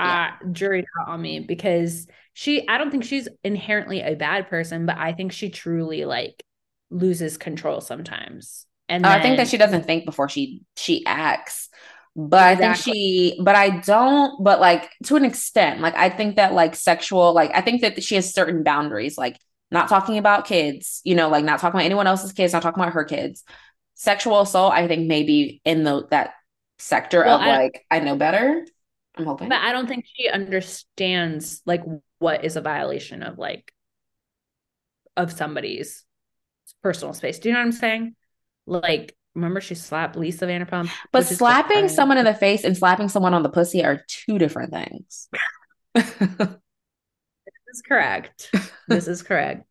yeah. 0.00 0.32
uh, 0.42 0.48
jury 0.52 0.84
out 1.00 1.08
on 1.08 1.22
me 1.22 1.40
because 1.40 2.06
she, 2.32 2.66
I 2.68 2.78
don't 2.78 2.90
think 2.90 3.04
she's 3.04 3.28
inherently 3.44 4.00
a 4.00 4.14
bad 4.14 4.48
person, 4.48 4.86
but 4.86 4.96
I 4.96 5.12
think 5.12 5.32
she 5.32 5.50
truly 5.50 6.04
like 6.04 6.42
loses 6.90 7.36
control 7.36 7.80
sometimes. 7.80 8.66
And 8.88 9.04
then, 9.04 9.12
I 9.12 9.22
think 9.22 9.36
that 9.36 9.48
she 9.48 9.56
doesn't 9.56 9.86
think 9.86 10.04
before 10.04 10.28
she 10.28 10.62
she 10.76 11.04
acts. 11.06 11.68
But 12.16 12.54
exactly. 12.54 12.64
I 12.64 12.74
think 12.74 12.76
she, 12.76 13.40
but 13.42 13.54
I 13.54 13.78
don't, 13.80 14.42
but 14.42 14.60
like 14.60 14.90
to 15.04 15.16
an 15.16 15.24
extent, 15.24 15.80
like 15.80 15.94
I 15.94 16.10
think 16.10 16.36
that 16.36 16.52
like 16.52 16.74
sexual, 16.74 17.32
like 17.32 17.50
I 17.54 17.60
think 17.60 17.82
that 17.82 18.02
she 18.02 18.16
has 18.16 18.34
certain 18.34 18.62
boundaries, 18.62 19.16
like 19.16 19.38
not 19.70 19.88
talking 19.88 20.18
about 20.18 20.46
kids, 20.46 21.00
you 21.04 21.14
know, 21.14 21.28
like 21.28 21.44
not 21.44 21.60
talking 21.60 21.78
about 21.78 21.86
anyone 21.86 22.06
else's 22.06 22.32
kids, 22.32 22.52
not 22.52 22.62
talking 22.62 22.82
about 22.82 22.94
her 22.94 23.04
kids. 23.04 23.44
Sexual 23.94 24.40
assault, 24.40 24.72
I 24.72 24.88
think 24.88 25.06
maybe 25.06 25.60
in 25.64 25.84
the 25.84 26.06
that 26.10 26.34
sector 26.78 27.22
well, 27.24 27.36
of 27.36 27.42
I, 27.42 27.56
like 27.56 27.86
I 27.90 28.00
know 28.00 28.16
better. 28.16 28.66
I'm 29.16 29.24
hoping. 29.24 29.48
But 29.48 29.60
I 29.60 29.72
don't 29.72 29.86
think 29.86 30.04
she 30.16 30.28
understands 30.28 31.62
like 31.66 31.82
what 32.18 32.44
is 32.44 32.56
a 32.56 32.60
violation 32.60 33.22
of 33.22 33.38
like 33.38 33.72
of 35.16 35.32
somebody's 35.32 36.04
personal 36.82 37.14
space. 37.14 37.38
Do 37.38 37.48
you 37.48 37.52
know 37.52 37.60
what 37.60 37.66
I'm 37.66 37.72
saying? 37.72 38.16
Like, 38.66 39.16
remember 39.34 39.60
she 39.60 39.74
slapped 39.74 40.16
Lisa 40.16 40.46
Vanderpump? 40.46 40.90
But 41.12 41.26
slapping 41.26 41.88
someone 41.88 42.18
in 42.18 42.24
the 42.24 42.34
face 42.34 42.64
and 42.64 42.76
slapping 42.76 43.08
someone 43.08 43.34
on 43.34 43.42
the 43.42 43.48
pussy 43.48 43.84
are 43.84 44.04
two 44.06 44.38
different 44.38 44.72
things. 44.72 45.28
this 45.94 46.06
is 47.72 47.82
correct. 47.86 48.50
This 48.88 49.08
is 49.08 49.22
correct. 49.22 49.66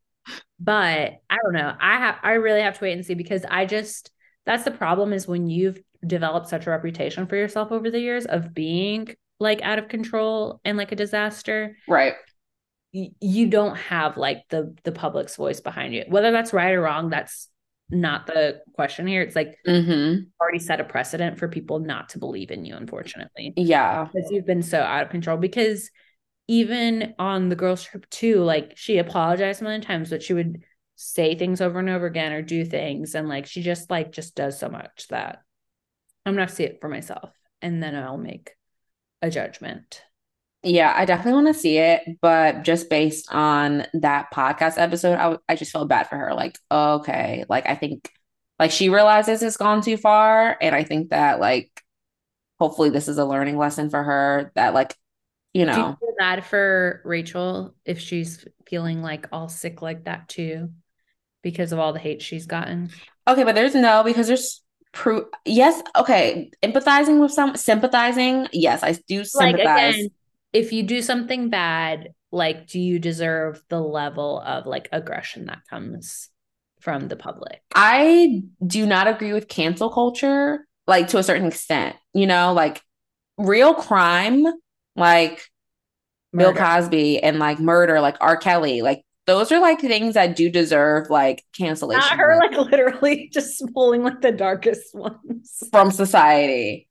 But 0.59 1.13
I 1.29 1.37
don't 1.43 1.53
know. 1.53 1.73
I 1.79 1.97
have 1.97 2.15
I 2.23 2.33
really 2.33 2.61
have 2.61 2.77
to 2.77 2.83
wait 2.83 2.93
and 2.93 3.05
see 3.05 3.15
because 3.15 3.43
I 3.49 3.65
just 3.65 4.11
that's 4.45 4.63
the 4.63 4.71
problem 4.71 5.13
is 5.13 5.27
when 5.27 5.49
you've 5.49 5.79
developed 6.05 6.47
such 6.47 6.67
a 6.67 6.69
reputation 6.69 7.27
for 7.27 7.35
yourself 7.35 7.71
over 7.71 7.91
the 7.91 7.99
years 7.99 8.25
of 8.25 8.53
being 8.53 9.13
like 9.39 9.61
out 9.61 9.79
of 9.79 9.87
control 9.87 10.59
and 10.63 10.77
like 10.77 10.91
a 10.91 10.95
disaster 10.95 11.75
right 11.87 12.13
you 12.91 13.47
don't 13.47 13.75
have 13.75 14.17
like 14.17 14.43
the 14.49 14.75
the 14.83 14.91
public's 14.91 15.35
voice 15.35 15.59
behind 15.59 15.93
you 15.93 16.03
whether 16.07 16.31
that's 16.31 16.53
right 16.53 16.73
or 16.73 16.81
wrong 16.81 17.09
that's 17.09 17.49
not 17.91 18.27
the 18.27 18.61
question 18.73 19.07
here. 19.07 19.21
It's 19.21 19.35
like 19.35 19.57
mm-hmm. 19.65 20.23
already 20.39 20.59
set 20.59 20.79
a 20.79 20.83
precedent 20.83 21.39
for 21.39 21.47
people 21.47 21.79
not 21.79 22.09
to 22.09 22.19
believe 22.19 22.51
in 22.51 22.65
you 22.65 22.75
unfortunately. 22.75 23.53
Yeah. 23.55 24.05
Because 24.05 24.29
you've 24.31 24.45
been 24.45 24.61
so 24.61 24.79
out 24.79 25.03
of 25.03 25.09
control. 25.09 25.37
Because 25.37 25.89
even 26.47 27.13
on 27.19 27.49
the 27.49 27.55
girls 27.55 27.83
trip 27.83 28.09
too 28.09 28.41
like 28.41 28.73
she 28.75 28.97
apologized 28.97 29.61
a 29.61 29.63
million 29.63 29.81
times 29.81 30.09
but 30.09 30.23
she 30.23 30.33
would 30.33 30.63
say 30.95 31.35
things 31.35 31.61
over 31.61 31.77
and 31.77 31.89
over 31.89 32.07
again 32.07 32.31
or 32.31 32.41
do 32.41 32.65
things. 32.65 33.15
And 33.15 33.29
like 33.29 33.45
she 33.45 33.61
just 33.61 33.89
like 33.89 34.11
just 34.11 34.35
does 34.35 34.59
so 34.59 34.69
much 34.69 35.07
that 35.09 35.39
i'm 36.25 36.33
gonna 36.33 36.49
see 36.49 36.63
it 36.63 36.79
for 36.81 36.89
myself. 36.89 37.31
And 37.61 37.81
then 37.81 37.95
i'll 37.95 38.17
make 38.17 38.51
a 39.21 39.29
judgment. 39.29 40.01
Yeah, 40.63 40.93
I 40.95 41.05
definitely 41.05 41.41
want 41.41 41.47
to 41.47 41.59
see 41.59 41.77
it, 41.77 42.01
but 42.21 42.63
just 42.63 42.89
based 42.89 43.33
on 43.33 43.85
that 43.93 44.27
podcast 44.33 44.77
episode, 44.77 45.13
I, 45.13 45.23
w- 45.23 45.39
I 45.47 45.55
just 45.55 45.71
felt 45.71 45.87
bad 45.87 46.09
for 46.09 46.17
her. 46.17 46.33
Like, 46.33 46.57
okay, 46.69 47.45
like 47.47 47.65
I 47.65 47.75
think 47.75 48.11
like 48.57 48.71
she 48.71 48.89
realizes 48.89 49.41
it's 49.41 49.55
gone 49.55 49.81
too 49.81 49.95
far, 49.95 50.57
and 50.59 50.75
I 50.75 50.83
think 50.83 51.11
that 51.11 51.39
like 51.39 51.71
hopefully 52.59 52.89
this 52.89 53.07
is 53.07 53.17
a 53.17 53.25
learning 53.25 53.57
lesson 53.57 53.89
for 53.89 54.03
her 54.03 54.51
that 54.55 54.73
like 54.73 54.95
you 55.53 55.65
know. 55.65 55.97
You 56.01 56.07
feel 56.07 56.15
bad 56.17 56.45
for 56.45 57.01
Rachel 57.05 57.73
if 57.85 57.99
she's 57.99 58.45
feeling 58.67 59.01
like 59.01 59.27
all 59.31 59.47
sick 59.47 59.81
like 59.81 60.05
that 60.05 60.27
too, 60.27 60.71
because 61.41 61.71
of 61.71 61.79
all 61.79 61.93
the 61.93 61.99
hate 61.99 62.21
she's 62.21 62.47
gotten? 62.47 62.89
Okay, 63.27 63.45
but 63.45 63.55
there's 63.55 63.75
no 63.75 64.03
because 64.03 64.27
there's 64.27 64.61
prove 64.91 65.25
yes 65.45 65.81
okay 65.95 66.49
empathizing 66.63 67.21
with 67.21 67.31
some 67.31 67.55
sympathizing 67.55 68.47
yes 68.51 68.81
i 68.81 68.91
do 69.07 69.23
sympathize 69.23 69.67
like 69.67 69.95
again, 69.95 70.09
if 70.53 70.71
you 70.71 70.83
do 70.83 71.01
something 71.01 71.49
bad 71.49 72.09
like 72.31 72.67
do 72.67 72.79
you 72.79 72.99
deserve 72.99 73.61
the 73.69 73.81
level 73.81 74.41
of 74.41 74.65
like 74.65 74.87
aggression 74.91 75.45
that 75.45 75.59
comes 75.69 76.29
from 76.79 77.07
the 77.07 77.15
public 77.15 77.61
i 77.75 78.41
do 78.65 78.85
not 78.85 79.07
agree 79.07 79.33
with 79.33 79.47
cancel 79.47 79.89
culture 79.89 80.65
like 80.87 81.07
to 81.07 81.17
a 81.17 81.23
certain 81.23 81.47
extent 81.47 81.95
you 82.13 82.27
know 82.27 82.53
like 82.53 82.81
real 83.37 83.73
crime 83.73 84.45
like 84.95 85.41
murder. 86.31 86.51
bill 86.51 86.53
cosby 86.53 87.21
and 87.21 87.39
like 87.39 87.59
murder 87.59 87.99
like 87.99 88.15
r 88.21 88.37
kelly 88.37 88.81
like 88.81 89.03
those 89.29 89.51
are 89.51 89.59
like 89.59 89.79
things 89.79 90.15
that 90.15 90.35
do 90.35 90.49
deserve 90.49 91.11
like 91.11 91.43
cancellation. 91.55 91.99
Not 91.99 92.17
her 92.17 92.39
like 92.39 92.57
literally 92.57 93.29
just 93.33 93.63
pulling 93.75 94.01
like 94.01 94.21
the 94.21 94.31
darkest 94.31 94.95
ones 94.95 95.61
from 95.69 95.91
society. 95.91 96.89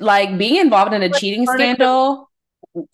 Like 0.00 0.38
being 0.38 0.56
involved 0.56 0.94
in 0.94 1.02
a 1.02 1.10
cheating 1.10 1.46
scandal, 1.46 2.27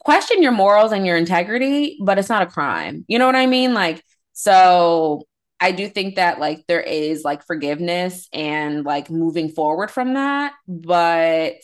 question 0.01 0.43
your 0.43 0.53
morals 0.53 0.93
and 0.93 1.07
your 1.07 1.17
integrity, 1.17 1.99
but 2.03 2.19
it's 2.19 2.29
not 2.29 2.43
a 2.43 2.47
crime. 2.47 3.05
You 3.09 3.19
know 3.19 3.27
what 3.27 3.37
I 3.37 3.47
mean? 3.47 3.75
Like, 3.75 4.03
so 4.33 5.25
I 5.61 5.73
do 5.73 5.89
think 5.89 6.17
that 6.17 6.39
like 6.39 6.65
there 6.67 6.81
is 6.81 7.25
like 7.25 7.47
forgiveness 7.47 8.29
and 8.33 8.85
like 8.85 9.11
moving 9.11 9.49
forward 9.49 9.91
from 9.91 10.15
that. 10.15 10.53
But, 10.67 11.55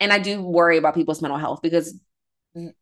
and 0.00 0.12
I 0.12 0.18
do 0.18 0.42
worry 0.42 0.76
about 0.78 0.94
people's 0.94 1.22
mental 1.22 1.38
health 1.38 1.60
because 1.62 1.98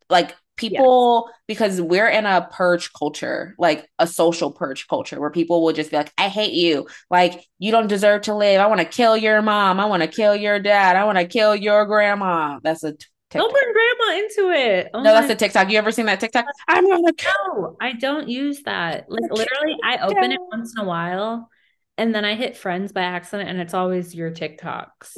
like 0.08 0.34
people 0.56 1.24
yes. 1.26 1.38
because 1.48 1.80
we're 1.80 2.08
in 2.08 2.26
a 2.26 2.48
purge 2.52 2.92
culture 2.92 3.54
like 3.58 3.88
a 3.98 4.06
social 4.06 4.52
purge 4.52 4.86
culture 4.86 5.20
where 5.20 5.30
people 5.30 5.64
will 5.64 5.72
just 5.72 5.90
be 5.90 5.96
like 5.96 6.12
i 6.16 6.28
hate 6.28 6.52
you 6.52 6.86
like 7.10 7.44
you 7.58 7.72
don't 7.72 7.88
deserve 7.88 8.22
to 8.22 8.34
live 8.34 8.60
i 8.60 8.66
want 8.66 8.80
to 8.80 8.86
kill 8.86 9.16
your 9.16 9.42
mom 9.42 9.80
i 9.80 9.84
want 9.84 10.02
to 10.02 10.08
kill 10.08 10.34
your 10.36 10.60
dad 10.60 10.96
i 10.96 11.04
want 11.04 11.18
to 11.18 11.26
kill 11.26 11.56
your 11.56 11.86
grandma 11.86 12.58
that's 12.62 12.84
a 12.84 12.94
TikTok. 13.34 13.50
don't 13.50 13.52
bring 13.52 13.72
grandma 13.72 14.18
into 14.24 14.50
it. 14.52 14.90
Oh 14.94 15.02
no 15.02 15.12
that's 15.14 15.30
a 15.30 15.34
tiktok. 15.34 15.70
You 15.70 15.78
ever 15.78 15.92
seen 15.92 16.06
that 16.06 16.20
tiktok? 16.20 16.46
I'm 16.68 16.88
gonna 16.88 17.12
no 17.46 17.76
i 17.80 17.92
don't 17.92 18.28
use 18.28 18.62
that. 18.62 19.10
Like 19.10 19.30
literally 19.30 19.76
i 19.84 19.98
open 19.98 20.32
it 20.32 20.40
once 20.50 20.74
in 20.76 20.82
a 20.82 20.86
while 20.86 21.50
and 21.98 22.14
then 22.14 22.24
i 22.24 22.34
hit 22.34 22.56
friends 22.56 22.92
by 22.92 23.02
accident 23.02 23.48
and 23.50 23.60
it's 23.60 23.74
always 23.74 24.14
your 24.14 24.30
tiktoks. 24.30 25.16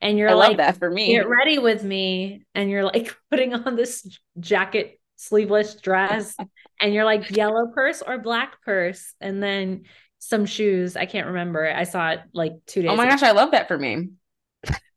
And 0.00 0.18
you're 0.18 0.28
I 0.28 0.34
like 0.34 0.58
that 0.58 0.76
for 0.76 0.90
me. 0.90 1.14
Get 1.14 1.28
ready 1.28 1.58
with 1.58 1.82
me 1.82 2.44
and 2.54 2.70
you're 2.70 2.84
like 2.84 3.14
putting 3.30 3.54
on 3.54 3.76
this 3.76 4.06
jacket 4.38 5.00
sleeveless 5.16 5.76
dress 5.76 6.36
and 6.80 6.92
you're 6.92 7.04
like 7.06 7.30
yellow 7.30 7.68
purse 7.74 8.02
or 8.06 8.18
black 8.18 8.62
purse 8.62 9.14
and 9.20 9.42
then 9.42 9.84
some 10.18 10.44
shoes. 10.44 10.96
I 10.96 11.06
can't 11.06 11.28
remember. 11.28 11.66
I 11.72 11.84
saw 11.84 12.10
it 12.10 12.20
like 12.34 12.52
two 12.66 12.80
oh 12.80 12.82
days 12.82 12.90
oh 12.92 12.96
my 12.96 13.04
ago. 13.04 13.12
gosh 13.12 13.22
i 13.22 13.30
love 13.32 13.52
that 13.52 13.68
for 13.68 13.78
me 13.78 14.08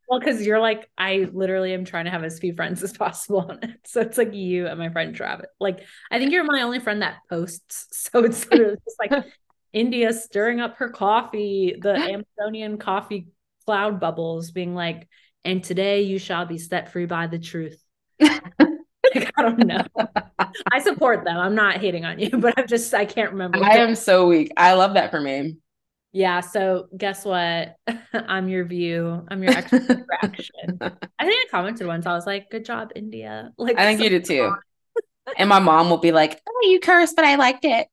well 0.09 0.19
because 0.19 0.45
you're 0.45 0.59
like 0.59 0.89
i 0.97 1.29
literally 1.31 1.73
am 1.73 1.85
trying 1.85 2.05
to 2.05 2.11
have 2.11 2.23
as 2.23 2.39
few 2.39 2.53
friends 2.53 2.83
as 2.83 2.93
possible 2.93 3.45
on 3.49 3.59
it 3.61 3.79
so 3.85 4.01
it's 4.01 4.17
like 4.17 4.33
you 4.33 4.67
and 4.67 4.79
my 4.79 4.89
friend 4.89 5.15
travis 5.15 5.47
like 5.59 5.85
i 6.11 6.19
think 6.19 6.31
you're 6.31 6.43
my 6.43 6.63
only 6.63 6.79
friend 6.79 7.01
that 7.01 7.17
posts 7.29 7.87
so 7.91 8.23
it's 8.23 8.45
just 8.45 8.99
like 8.99 9.11
india 9.71 10.11
stirring 10.11 10.59
up 10.59 10.77
her 10.77 10.89
coffee 10.89 11.75
the 11.79 11.93
amazonian 12.39 12.77
coffee 12.77 13.27
cloud 13.69 13.99
bubbles 13.99 14.49
being 14.49 14.73
like, 14.73 15.07
and 15.45 15.63
today 15.63 16.01
you 16.01 16.17
shall 16.17 16.43
be 16.43 16.57
set 16.57 16.91
free 16.91 17.05
by 17.05 17.27
the 17.27 17.37
truth. 17.37 17.79
like, 18.19 18.41
I 18.57 19.43
don't 19.43 19.59
know. 19.59 19.85
I 20.71 20.79
support 20.79 21.23
them. 21.23 21.37
I'm 21.37 21.53
not 21.53 21.77
hating 21.77 22.03
on 22.03 22.17
you, 22.17 22.31
but 22.31 22.55
I'm 22.57 22.65
just 22.65 22.91
I 22.95 23.05
can't 23.05 23.31
remember. 23.31 23.63
I 23.63 23.77
am 23.77 23.93
so 23.93 24.25
weak. 24.25 24.51
I 24.57 24.73
love 24.73 24.95
that 24.95 25.11
for 25.11 25.21
me. 25.21 25.57
Yeah. 26.11 26.41
So 26.41 26.87
guess 26.95 27.25
what? 27.25 27.75
I'm 28.13 28.49
your 28.49 28.65
view. 28.65 29.25
I'm 29.27 29.43
your 29.43 29.53
extra 29.53 29.79
reaction. 30.23 30.77
I 30.81 30.89
think 30.89 31.01
I 31.19 31.45
commented 31.51 31.87
once. 31.87 32.05
I 32.05 32.13
was 32.13 32.25
like, 32.25 32.49
"Good 32.49 32.65
job, 32.65 32.91
India." 32.95 33.51
Like 33.57 33.77
I 33.77 33.85
think 33.85 34.01
you 34.01 34.09
did 34.09 34.25
too. 34.25 34.53
and 35.37 35.49
my 35.49 35.59
mom 35.59 35.89
will 35.89 35.97
be 35.97 36.11
like, 36.11 36.41
"Oh, 36.47 36.67
you 36.69 36.79
cursed, 36.79 37.15
but 37.15 37.25
I 37.25 37.35
liked 37.35 37.65
it." 37.65 37.87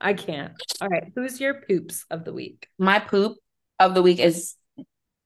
I 0.00 0.14
can't. 0.14 0.52
All 0.80 0.88
right. 0.88 1.10
Who's 1.14 1.40
your 1.40 1.54
poops 1.54 2.04
of 2.10 2.24
the 2.24 2.32
week? 2.32 2.68
My 2.78 3.00
poop 3.00 3.36
of 3.80 3.94
the 3.94 4.02
week 4.02 4.20
is 4.20 4.54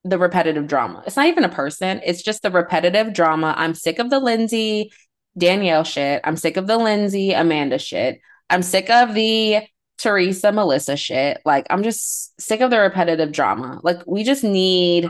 the 0.05 0.18
repetitive 0.18 0.66
drama. 0.66 1.03
It's 1.07 1.16
not 1.16 1.26
even 1.26 1.45
a 1.45 1.49
person, 1.49 2.01
it's 2.05 2.22
just 2.22 2.43
the 2.43 2.51
repetitive 2.51 3.12
drama. 3.12 3.55
I'm 3.57 3.74
sick 3.74 3.99
of 3.99 4.11
the 4.11 4.18
Lindsay 4.18 4.93
Danielle 5.39 5.85
shit. 5.85 6.20
I'm 6.24 6.37
sick 6.37 6.57
of 6.57 6.66
the 6.66 6.76
Lindsay 6.78 7.33
Amanda 7.33 7.78
shit. 7.78 8.20
I'm 8.51 8.62
sick 8.62 8.91
of 8.91 9.14
the 9.14 9.61
Teresa 9.99 10.53
Melissa 10.53 10.97
shit. 10.97 11.40
Like, 11.45 11.66
I'm 11.70 11.82
just 11.82 12.40
sick 12.40 12.61
of 12.61 12.70
the 12.70 12.78
repetitive 12.78 13.32
drama. 13.32 13.80
Like, 13.82 14.07
we 14.07 14.24
just 14.24 14.45
need. 14.45 15.09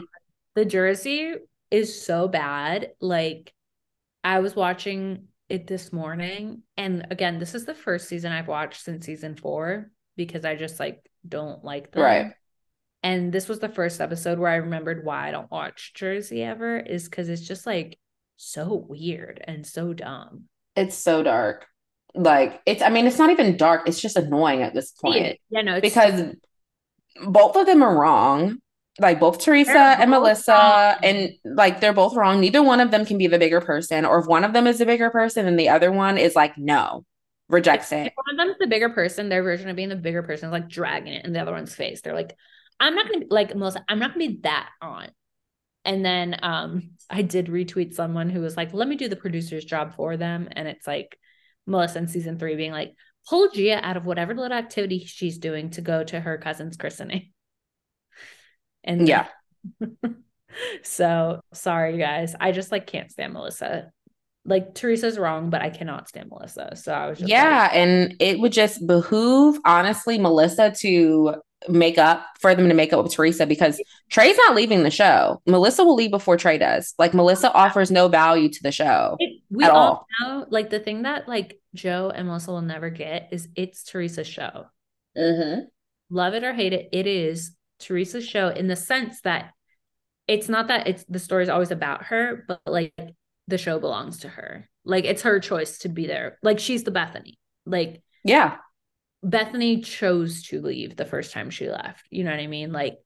The 0.54 0.64
Jersey 0.64 1.34
is 1.70 2.02
so 2.04 2.28
bad. 2.28 2.92
Like, 3.00 3.52
I 4.22 4.40
was 4.40 4.54
watching 4.54 5.28
it 5.48 5.66
this 5.66 5.92
morning. 5.92 6.62
And 6.76 7.06
again, 7.10 7.38
this 7.38 7.54
is 7.54 7.64
the 7.66 7.74
first 7.74 8.08
season 8.08 8.32
I've 8.32 8.48
watched 8.48 8.82
since 8.82 9.04
season 9.04 9.36
four 9.36 9.90
because 10.16 10.44
I 10.44 10.56
just 10.56 10.80
like 10.80 11.04
don't 11.26 11.64
like 11.64 11.92
them. 11.92 12.02
Right. 12.02 12.32
And 13.02 13.32
this 13.32 13.48
was 13.48 13.58
the 13.58 13.68
first 13.68 14.00
episode 14.00 14.38
where 14.38 14.50
I 14.50 14.56
remembered 14.56 15.04
why 15.04 15.28
I 15.28 15.30
don't 15.32 15.50
watch 15.50 15.92
Jersey 15.94 16.42
ever 16.42 16.78
is 16.78 17.04
because 17.04 17.28
it's 17.28 17.46
just 17.46 17.66
like 17.66 17.98
so 18.36 18.86
weird 18.88 19.42
and 19.44 19.66
so 19.66 19.92
dumb. 19.92 20.44
It's 20.76 20.96
so 20.96 21.22
dark. 21.22 21.66
Like 22.14 22.60
it's 22.66 22.82
I 22.82 22.90
mean, 22.90 23.06
it's 23.06 23.18
not 23.18 23.30
even 23.30 23.56
dark, 23.56 23.88
it's 23.88 24.00
just 24.00 24.16
annoying 24.16 24.62
at 24.62 24.74
this 24.74 24.90
point. 24.90 25.38
Yeah, 25.50 25.62
no, 25.62 25.80
because 25.80 26.34
both 27.26 27.56
of 27.56 27.66
them 27.66 27.82
are 27.82 27.96
wrong. 27.96 28.58
Like 28.98 29.20
both 29.20 29.42
Teresa 29.42 29.96
and 29.98 30.10
Melissa, 30.10 30.52
wrong. 30.52 30.96
and 31.02 31.30
like 31.44 31.80
they're 31.80 31.94
both 31.94 32.14
wrong. 32.14 32.40
Neither 32.40 32.62
one 32.62 32.78
of 32.80 32.90
them 32.90 33.06
can 33.06 33.16
be 33.16 33.26
the 33.26 33.38
bigger 33.38 33.62
person, 33.62 34.04
or 34.04 34.18
if 34.18 34.26
one 34.26 34.44
of 34.44 34.52
them 34.52 34.66
is 34.66 34.78
the 34.78 34.84
bigger 34.86 35.08
person 35.08 35.46
and 35.46 35.58
the 35.58 35.70
other 35.70 35.90
one 35.90 36.18
is 36.18 36.36
like, 36.36 36.58
no, 36.58 37.06
rejects 37.48 37.90
if, 37.92 37.98
it. 37.98 38.06
If 38.08 38.12
one 38.16 38.34
of 38.34 38.36
them 38.36 38.48
is 38.50 38.58
the 38.58 38.66
bigger 38.66 38.90
person, 38.90 39.30
their 39.30 39.42
version 39.42 39.70
of 39.70 39.76
being 39.76 39.88
the 39.88 39.96
bigger 39.96 40.22
person 40.22 40.48
is 40.48 40.52
like 40.52 40.68
dragging 40.68 41.14
it 41.14 41.24
in 41.24 41.32
the 41.32 41.40
other 41.40 41.52
one's 41.52 41.74
face. 41.74 42.02
They're 42.02 42.14
like, 42.14 42.36
I'm 42.80 42.94
not 42.94 43.06
gonna 43.06 43.20
be 43.20 43.26
like 43.30 43.54
Melissa, 43.54 43.82
I'm 43.88 43.98
not 43.98 44.12
gonna 44.12 44.28
be 44.28 44.40
that 44.42 44.68
on. 44.82 45.08
And 45.86 46.04
then 46.04 46.36
um 46.42 46.90
I 47.08 47.22
did 47.22 47.46
retweet 47.46 47.94
someone 47.94 48.28
who 48.28 48.40
was 48.40 48.58
like, 48.58 48.74
let 48.74 48.88
me 48.88 48.96
do 48.96 49.08
the 49.08 49.16
producer's 49.16 49.64
job 49.64 49.94
for 49.94 50.16
them. 50.18 50.48
And 50.52 50.68
it's 50.68 50.86
like 50.86 51.18
Melissa 51.66 51.98
in 51.98 52.08
season 52.08 52.38
three 52.38 52.56
being 52.56 52.72
like, 52.72 52.94
pull 53.28 53.50
Gia 53.50 53.80
out 53.84 53.96
of 53.96 54.04
whatever 54.04 54.34
little 54.34 54.56
activity 54.56 55.04
she's 55.04 55.38
doing 55.38 55.70
to 55.70 55.80
go 55.80 56.02
to 56.04 56.20
her 56.20 56.38
cousin's 56.38 56.76
christening. 56.76 57.30
And 58.84 59.06
yeah. 59.06 59.28
so 60.82 61.40
sorry 61.52 61.98
guys. 61.98 62.34
I 62.38 62.52
just 62.52 62.72
like 62.72 62.86
can't 62.86 63.10
stand 63.10 63.32
Melissa. 63.32 63.90
Like 64.44 64.74
Teresa's 64.74 65.18
wrong, 65.18 65.50
but 65.50 65.62
I 65.62 65.70
cannot 65.70 66.08
stand 66.08 66.28
Melissa. 66.30 66.74
So 66.76 66.92
I 66.92 67.08
was 67.08 67.18
just 67.18 67.28
Yeah, 67.28 67.38
like, 67.42 67.70
and 67.72 68.16
it 68.20 68.40
would 68.40 68.52
just 68.52 68.86
behoove 68.86 69.58
honestly 69.64 70.18
Melissa 70.18 70.72
to 70.80 71.36
make 71.68 71.98
up 71.98 72.26
for 72.40 72.54
them 72.54 72.68
to 72.68 72.74
make 72.74 72.92
up 72.92 73.02
with 73.02 73.12
Teresa 73.12 73.46
because 73.46 73.80
Trey's 74.10 74.36
not 74.36 74.54
leaving 74.54 74.82
the 74.82 74.90
show. 74.90 75.40
Melissa 75.46 75.84
will 75.84 75.94
leave 75.94 76.10
before 76.10 76.36
Trey 76.36 76.58
does. 76.58 76.94
Like 76.98 77.14
Melissa 77.14 77.52
offers 77.52 77.90
no 77.90 78.08
value 78.08 78.48
to 78.48 78.62
the 78.62 78.72
show. 78.72 79.16
It, 79.18 79.42
we 79.50 79.64
all, 79.64 79.76
all 79.76 80.06
know 80.20 80.46
like 80.50 80.70
the 80.70 80.80
thing 80.80 81.02
that 81.02 81.28
like 81.28 81.60
Joe 81.74 82.12
and 82.14 82.26
Melissa 82.26 82.50
will 82.50 82.62
never 82.62 82.90
get 82.90 83.28
is 83.32 83.48
it's 83.56 83.84
Teresa's 83.84 84.26
show. 84.26 84.66
Mm-hmm. 85.16 85.60
Love 86.10 86.34
it 86.34 86.44
or 86.44 86.52
hate 86.52 86.72
it, 86.72 86.88
it 86.92 87.06
is 87.06 87.52
Teresa's 87.78 88.26
show 88.26 88.48
in 88.48 88.66
the 88.66 88.76
sense 88.76 89.20
that 89.22 89.52
it's 90.28 90.48
not 90.48 90.68
that 90.68 90.86
it's 90.86 91.04
the 91.04 91.18
story 91.18 91.42
is 91.42 91.48
always 91.48 91.70
about 91.70 92.04
her, 92.04 92.44
but 92.46 92.60
like 92.66 92.94
the 93.48 93.58
show 93.58 93.78
belongs 93.78 94.20
to 94.20 94.28
her. 94.28 94.68
Like 94.84 95.04
it's 95.04 95.22
her 95.22 95.40
choice 95.40 95.78
to 95.78 95.88
be 95.88 96.06
there. 96.06 96.38
Like 96.42 96.58
she's 96.58 96.84
the 96.84 96.90
Bethenny. 96.90 97.34
Like 97.66 98.02
yeah, 98.24 98.56
Bethenny 99.24 99.84
chose 99.84 100.42
to 100.44 100.60
leave 100.60 100.96
the 100.96 101.04
first 101.04 101.32
time 101.32 101.50
she 101.50 101.68
left. 101.68 102.06
You 102.10 102.24
know 102.24 102.30
what 102.30 102.40
I 102.40 102.46
mean? 102.46 102.72
Like 102.72 102.98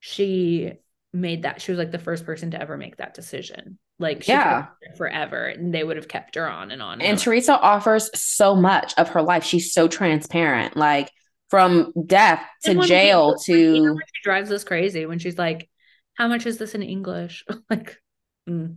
she 0.00 0.72
made 1.12 1.42
that. 1.42 1.60
She 1.60 1.72
was 1.72 1.78
like 1.78 1.90
the 1.90 1.98
first 1.98 2.24
person 2.24 2.52
to 2.52 2.60
ever 2.60 2.76
make 2.76 2.96
that 2.98 3.14
decision. 3.14 3.78
Like 3.98 4.26
yeah, 4.26 4.66
forever, 4.96 5.46
and 5.46 5.72
they 5.72 5.84
would 5.84 5.96
have 5.96 6.08
kept 6.08 6.34
her 6.34 6.48
on 6.48 6.70
and 6.70 6.82
on. 6.82 6.94
And, 6.94 7.02
and 7.02 7.18
on. 7.18 7.22
Teresa 7.22 7.58
offers 7.58 8.10
so 8.18 8.56
much 8.56 8.94
of 8.98 9.10
her 9.10 9.22
life. 9.22 9.44
She's 9.44 9.72
so 9.72 9.88
transparent. 9.88 10.76
Like 10.76 11.10
from 11.48 11.92
death 12.06 12.44
to 12.64 12.80
jail 12.82 13.36
to. 13.44 13.96
She 13.96 14.22
drives 14.22 14.50
us 14.50 14.64
crazy 14.64 15.06
when 15.06 15.18
she's 15.18 15.38
like, 15.38 15.68
"How 16.14 16.28
much 16.28 16.46
is 16.46 16.58
this 16.58 16.74
in 16.74 16.82
English?" 16.82 17.44
like, 17.70 18.00
mm, 18.48 18.76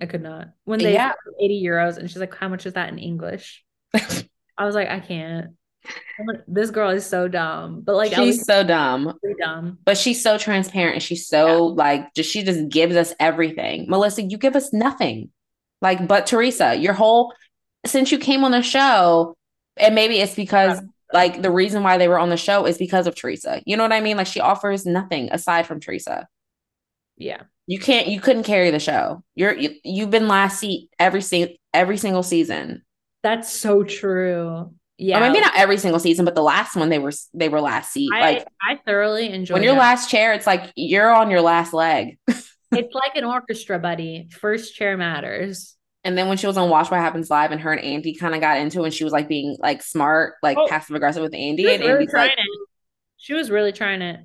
I 0.00 0.06
could 0.06 0.22
not. 0.22 0.48
When 0.64 0.78
they 0.78 0.94
yeah. 0.94 1.12
eighty 1.40 1.62
euros, 1.64 1.96
and 1.96 2.08
she's 2.08 2.20
like, 2.20 2.34
"How 2.34 2.48
much 2.48 2.66
is 2.66 2.74
that 2.74 2.88
in 2.90 2.98
English?" 2.98 3.64
I 3.94 4.66
was 4.66 4.76
like, 4.76 4.88
I 4.88 5.00
can't 5.00 5.54
this 6.46 6.70
girl 6.70 6.90
is 6.90 7.06
so 7.06 7.28
dumb. 7.28 7.82
But 7.82 7.96
like 7.96 8.14
she's 8.14 8.44
so 8.44 8.62
dumb. 8.62 9.18
dumb. 9.40 9.78
But 9.84 9.98
she's 9.98 10.22
so 10.22 10.38
transparent 10.38 10.94
and 10.94 11.02
she's 11.02 11.26
so 11.26 11.68
yeah. 11.68 11.74
like 11.74 12.14
just 12.14 12.30
she 12.30 12.42
just 12.42 12.68
gives 12.68 12.96
us 12.96 13.14
everything. 13.20 13.86
Melissa 13.88 14.22
you 14.22 14.38
give 14.38 14.56
us 14.56 14.72
nothing. 14.72 15.30
Like 15.80 16.06
but 16.06 16.26
teresa 16.26 16.74
your 16.74 16.94
whole 16.94 17.34
since 17.86 18.12
you 18.12 18.18
came 18.18 18.44
on 18.44 18.52
the 18.52 18.62
show 18.62 19.36
and 19.76 19.94
maybe 19.94 20.18
it's 20.18 20.34
because 20.34 20.80
yeah. 20.80 20.88
like 21.12 21.42
the 21.42 21.50
reason 21.50 21.82
why 21.82 21.98
they 21.98 22.08
were 22.08 22.18
on 22.18 22.30
the 22.30 22.36
show 22.36 22.64
is 22.66 22.78
because 22.78 23.06
of 23.06 23.14
teresa. 23.14 23.62
You 23.66 23.76
know 23.76 23.82
what 23.82 23.92
i 23.92 24.00
mean? 24.00 24.16
Like 24.16 24.26
she 24.26 24.40
offers 24.40 24.86
nothing 24.86 25.28
aside 25.32 25.66
from 25.66 25.80
teresa. 25.80 26.28
Yeah. 27.16 27.42
You 27.66 27.78
can't 27.78 28.08
you 28.08 28.20
couldn't 28.20 28.44
carry 28.44 28.70
the 28.70 28.78
show. 28.78 29.22
You're 29.34 29.54
you, 29.54 29.74
you've 29.84 30.10
been 30.10 30.28
last 30.28 30.60
seat 30.60 30.90
every 30.98 31.22
single 31.22 31.54
every 31.72 31.96
single 31.96 32.22
season. 32.22 32.82
That's 33.22 33.50
so 33.50 33.82
true 33.82 34.70
yeah, 34.96 35.18
or 35.18 35.20
maybe 35.20 35.40
not 35.40 35.56
every 35.56 35.76
single 35.76 35.98
season, 35.98 36.24
but 36.24 36.34
the 36.34 36.42
last 36.42 36.76
one 36.76 36.88
they 36.88 36.98
were 36.98 37.12
they 37.32 37.48
were 37.48 37.60
last 37.60 37.92
seat. 37.92 38.10
I, 38.14 38.20
like 38.20 38.48
I 38.62 38.78
thoroughly 38.86 39.30
enjoyed. 39.30 39.54
When 39.54 39.62
you're 39.62 39.74
last 39.74 40.08
chair, 40.08 40.32
it's 40.32 40.46
like 40.46 40.72
you're 40.76 41.12
on 41.12 41.30
your 41.30 41.40
last 41.40 41.72
leg. 41.72 42.18
it's 42.28 42.94
like 42.94 43.16
an 43.16 43.24
orchestra, 43.24 43.78
buddy. 43.78 44.28
First 44.30 44.74
chair 44.74 44.96
matters. 44.96 45.76
And 46.04 46.18
then 46.18 46.28
when 46.28 46.36
she 46.36 46.46
was 46.46 46.58
on 46.58 46.68
Watch 46.68 46.90
What 46.90 47.00
Happens 47.00 47.30
Live, 47.30 47.50
and 47.50 47.60
her 47.62 47.72
and 47.72 47.82
Andy 47.82 48.14
kind 48.14 48.34
of 48.34 48.40
got 48.40 48.58
into, 48.58 48.82
it 48.82 48.84
and 48.84 48.94
she 48.94 49.04
was 49.04 49.12
like 49.12 49.26
being 49.26 49.56
like 49.58 49.82
smart, 49.82 50.34
like 50.42 50.58
oh, 50.58 50.68
passive 50.68 50.94
aggressive 50.94 51.22
with 51.22 51.34
Andy, 51.34 51.66
and 51.72 51.82
really 51.82 51.92
Andy's 51.92 52.12
like, 52.12 52.32
it. 52.32 52.38
she 53.16 53.32
was 53.32 53.50
really 53.50 53.72
trying 53.72 54.02
it. 54.02 54.20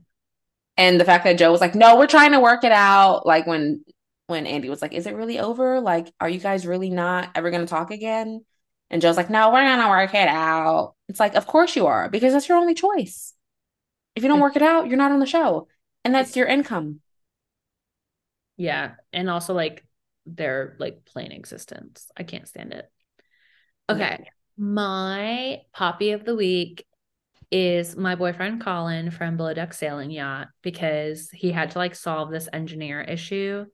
And 0.78 1.00
the 1.00 1.06
fact 1.06 1.24
that 1.24 1.38
Joe 1.38 1.52
was 1.52 1.62
like, 1.62 1.76
"No, 1.76 1.98
we're 1.98 2.08
trying 2.08 2.34
to 2.34 2.40
work 2.40 2.64
it 2.64 2.72
out." 2.72 3.26
Like 3.26 3.48
when 3.48 3.84
when 4.28 4.46
Andy 4.46 4.70
was 4.70 4.82
like, 4.82 4.94
"Is 4.94 5.08
it 5.08 5.16
really 5.16 5.40
over? 5.40 5.80
Like, 5.80 6.14
are 6.20 6.30
you 6.30 6.40
guys 6.40 6.68
really 6.68 6.90
not 6.90 7.30
ever 7.34 7.50
going 7.50 7.66
to 7.66 7.70
talk 7.70 7.92
again?" 7.92 8.46
And 8.90 9.02
Joe's 9.02 9.18
like, 9.18 9.30
no, 9.30 9.52
we're 9.52 9.64
going 9.64 9.80
to 9.80 9.90
work 9.90 10.14
it 10.14 10.28
out. 10.28 10.96
It's 11.08 11.20
like, 11.20 11.36
of 11.36 11.46
course 11.48 11.76
you 11.76 11.88
are, 11.88 12.10
because 12.10 12.34
that's 12.34 12.50
your 12.50 12.58
only 12.58 12.74
choice. 12.74 13.34
If 14.16 14.24
you 14.24 14.30
don't 14.30 14.40
work 14.40 14.56
it 14.56 14.62
out, 14.62 14.88
you're 14.88 14.98
not 14.98 15.12
on 15.12 15.20
the 15.20 15.26
show. 15.26 15.68
And 16.04 16.14
that's 16.14 16.36
your 16.36 16.48
income. 16.48 17.02
Yeah. 18.58 18.94
And 19.14 19.30
also, 19.30 19.54
like, 19.54 19.86
their 20.36 20.76
like 20.80 21.06
plain 21.06 21.32
existence. 21.32 22.08
I 22.16 22.24
can't 22.24 22.48
stand 22.48 22.74
it. 22.74 22.90
Okay. 23.90 24.18
Yeah. 24.20 24.30
My 24.58 25.62
poppy 25.74 26.12
of 26.12 26.26
the 26.26 26.36
week 26.36 26.86
is 27.52 27.96
my 27.96 28.16
boyfriend 28.16 28.62
Colin 28.62 29.10
from 29.10 29.38
Below 29.38 29.54
Deck 29.54 29.74
Sailing 29.74 30.12
Yacht 30.12 30.50
because 30.62 31.30
he 31.32 31.52
had 31.52 31.72
to 31.72 31.80
like 31.80 31.96
solve 31.96 32.30
this 32.30 32.50
engineer 32.52 33.02
issue 33.02 33.66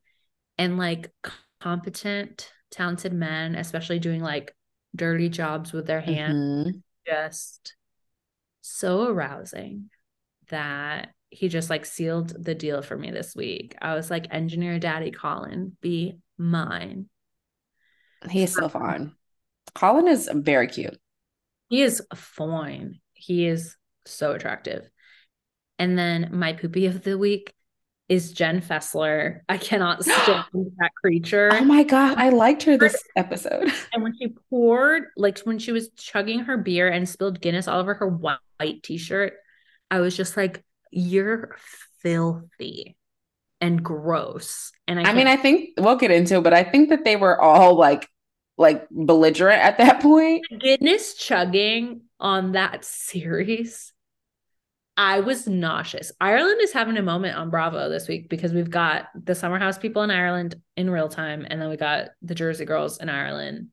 and 0.57 0.77
like 0.77 1.11
competent, 1.59 2.49
talented 2.71 3.11
men, 3.11 3.55
especially 3.55 3.99
doing 3.99 4.21
like 4.21 4.55
dirty 4.95 5.29
jobs 5.29 5.73
with 5.73 5.85
their 5.87 6.01
hands 6.01 6.67
mm-hmm. 6.67 6.77
just 7.05 7.75
so 8.61 9.07
arousing 9.07 9.89
that 10.49 11.09
he 11.29 11.49
just 11.49 11.69
like 11.69 11.85
sealed 11.85 12.29
the 12.43 12.55
deal 12.55 12.81
for 12.81 12.97
me 12.97 13.11
this 13.11 13.35
week. 13.35 13.75
I 13.81 13.95
was 13.95 14.09
like, 14.09 14.27
engineer 14.31 14.79
daddy 14.79 15.11
Colin, 15.11 15.75
be 15.81 16.17
mine. 16.37 17.09
He 18.29 18.43
is 18.43 18.53
so 18.53 18.69
fun. 18.69 19.15
Colin 19.73 20.07
is 20.07 20.29
very 20.33 20.67
cute. 20.67 20.97
He 21.69 21.81
is 21.81 22.01
fine. 22.15 22.99
He 23.13 23.47
is 23.47 23.75
so 24.05 24.31
attractive. 24.31 24.89
And 25.77 25.97
then 25.97 26.29
my 26.31 26.53
poopy 26.53 26.85
of 26.85 27.03
the 27.03 27.17
week 27.17 27.53
is 28.07 28.31
Jen 28.33 28.61
Fessler. 28.61 29.41
I 29.49 29.57
cannot 29.57 30.03
stand 30.03 30.45
that 30.77 30.91
creature. 30.95 31.49
Oh 31.51 31.63
my 31.63 31.83
god, 31.83 32.17
I 32.17 32.29
liked 32.29 32.63
her 32.63 32.77
this 32.77 33.01
episode. 33.15 33.71
And 33.93 34.03
when 34.03 34.13
she 34.17 34.35
poured, 34.49 35.05
like 35.17 35.39
when 35.39 35.59
she 35.59 35.71
was 35.71 35.89
chugging 35.97 36.39
her 36.41 36.57
beer 36.57 36.87
and 36.89 37.07
spilled 37.07 37.41
Guinness 37.41 37.67
all 37.67 37.79
over 37.79 37.93
her 37.95 38.07
white 38.07 38.83
t-shirt, 38.83 39.33
I 39.89 39.99
was 39.99 40.15
just 40.15 40.37
like, 40.37 40.63
"You're 40.91 41.55
filthy." 42.01 42.97
and 43.61 43.81
gross. 43.83 44.71
And 44.87 44.99
I, 44.99 45.11
I 45.11 45.13
mean, 45.13 45.27
I 45.27 45.37
think 45.37 45.69
we'll 45.77 45.95
get 45.95 46.11
into 46.11 46.35
it, 46.35 46.43
but 46.43 46.53
I 46.53 46.63
think 46.63 46.89
that 46.89 47.05
they 47.05 47.15
were 47.15 47.39
all 47.39 47.75
like 47.75 48.07
like 48.57 48.87
belligerent 48.89 49.61
at 49.61 49.77
that 49.79 50.01
point. 50.01 50.45
Guinness 50.59 51.15
chugging 51.15 52.01
on 52.19 52.53
that 52.53 52.85
series. 52.85 53.91
I 54.97 55.19
was 55.19 55.45
nauseous. 55.47 56.11
Ireland 56.21 56.61
is 56.61 56.71
having 56.71 56.97
a 56.97 57.01
moment 57.01 57.37
on 57.37 57.49
Bravo 57.49 57.89
this 57.89 58.07
week 58.07 58.29
because 58.29 58.53
we've 58.53 58.69
got 58.69 59.07
the 59.13 59.35
Summer 59.35 59.59
House 59.59 59.77
people 59.77 60.03
in 60.03 60.11
Ireland 60.11 60.55
in 60.77 60.89
real 60.89 61.09
time, 61.09 61.45
and 61.49 61.61
then 61.61 61.69
we 61.69 61.75
got 61.75 62.09
the 62.21 62.35
Jersey 62.35 62.65
girls 62.65 62.99
in 62.99 63.09
Ireland 63.09 63.69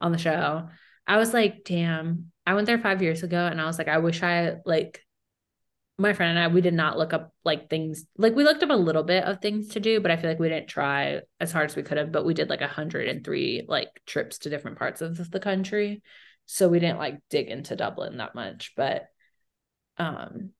on 0.00 0.12
the 0.12 0.18
show. 0.18 0.68
I 1.06 1.16
was 1.16 1.34
like, 1.34 1.64
damn, 1.64 2.30
I 2.46 2.54
went 2.54 2.66
there 2.66 2.78
five 2.78 3.02
years 3.02 3.24
ago, 3.24 3.44
and 3.44 3.60
I 3.60 3.66
was 3.66 3.76
like, 3.76 3.88
I 3.88 3.98
wish 3.98 4.22
I 4.22 4.56
like 4.64 5.04
my 5.98 6.12
friend 6.12 6.36
and 6.36 6.38
I, 6.38 6.48
we 6.48 6.60
did 6.60 6.74
not 6.74 6.98
look 6.98 7.12
up 7.12 7.32
like 7.44 7.68
things 7.68 8.04
like 8.16 8.34
we 8.34 8.44
looked 8.44 8.62
up 8.62 8.70
a 8.70 8.74
little 8.74 9.02
bit 9.02 9.24
of 9.24 9.40
things 9.40 9.68
to 9.68 9.80
do, 9.80 10.00
but 10.00 10.10
I 10.10 10.16
feel 10.16 10.30
like 10.30 10.38
we 10.38 10.48
didn't 10.48 10.68
try 10.68 11.20
as 11.38 11.52
hard 11.52 11.70
as 11.70 11.76
we 11.76 11.82
could 11.82 11.98
have. 11.98 12.12
But 12.12 12.24
we 12.24 12.34
did 12.34 12.48
like 12.48 12.60
103 12.60 13.66
like 13.68 13.88
trips 14.06 14.38
to 14.38 14.50
different 14.50 14.78
parts 14.78 15.00
of 15.00 15.30
the 15.30 15.40
country. 15.40 16.02
So 16.46 16.68
we 16.68 16.80
didn't 16.80 16.98
like 16.98 17.20
dig 17.30 17.48
into 17.48 17.76
Dublin 17.76 18.18
that 18.18 18.34
much. 18.34 18.72
But 18.76 19.06
um 19.98 20.50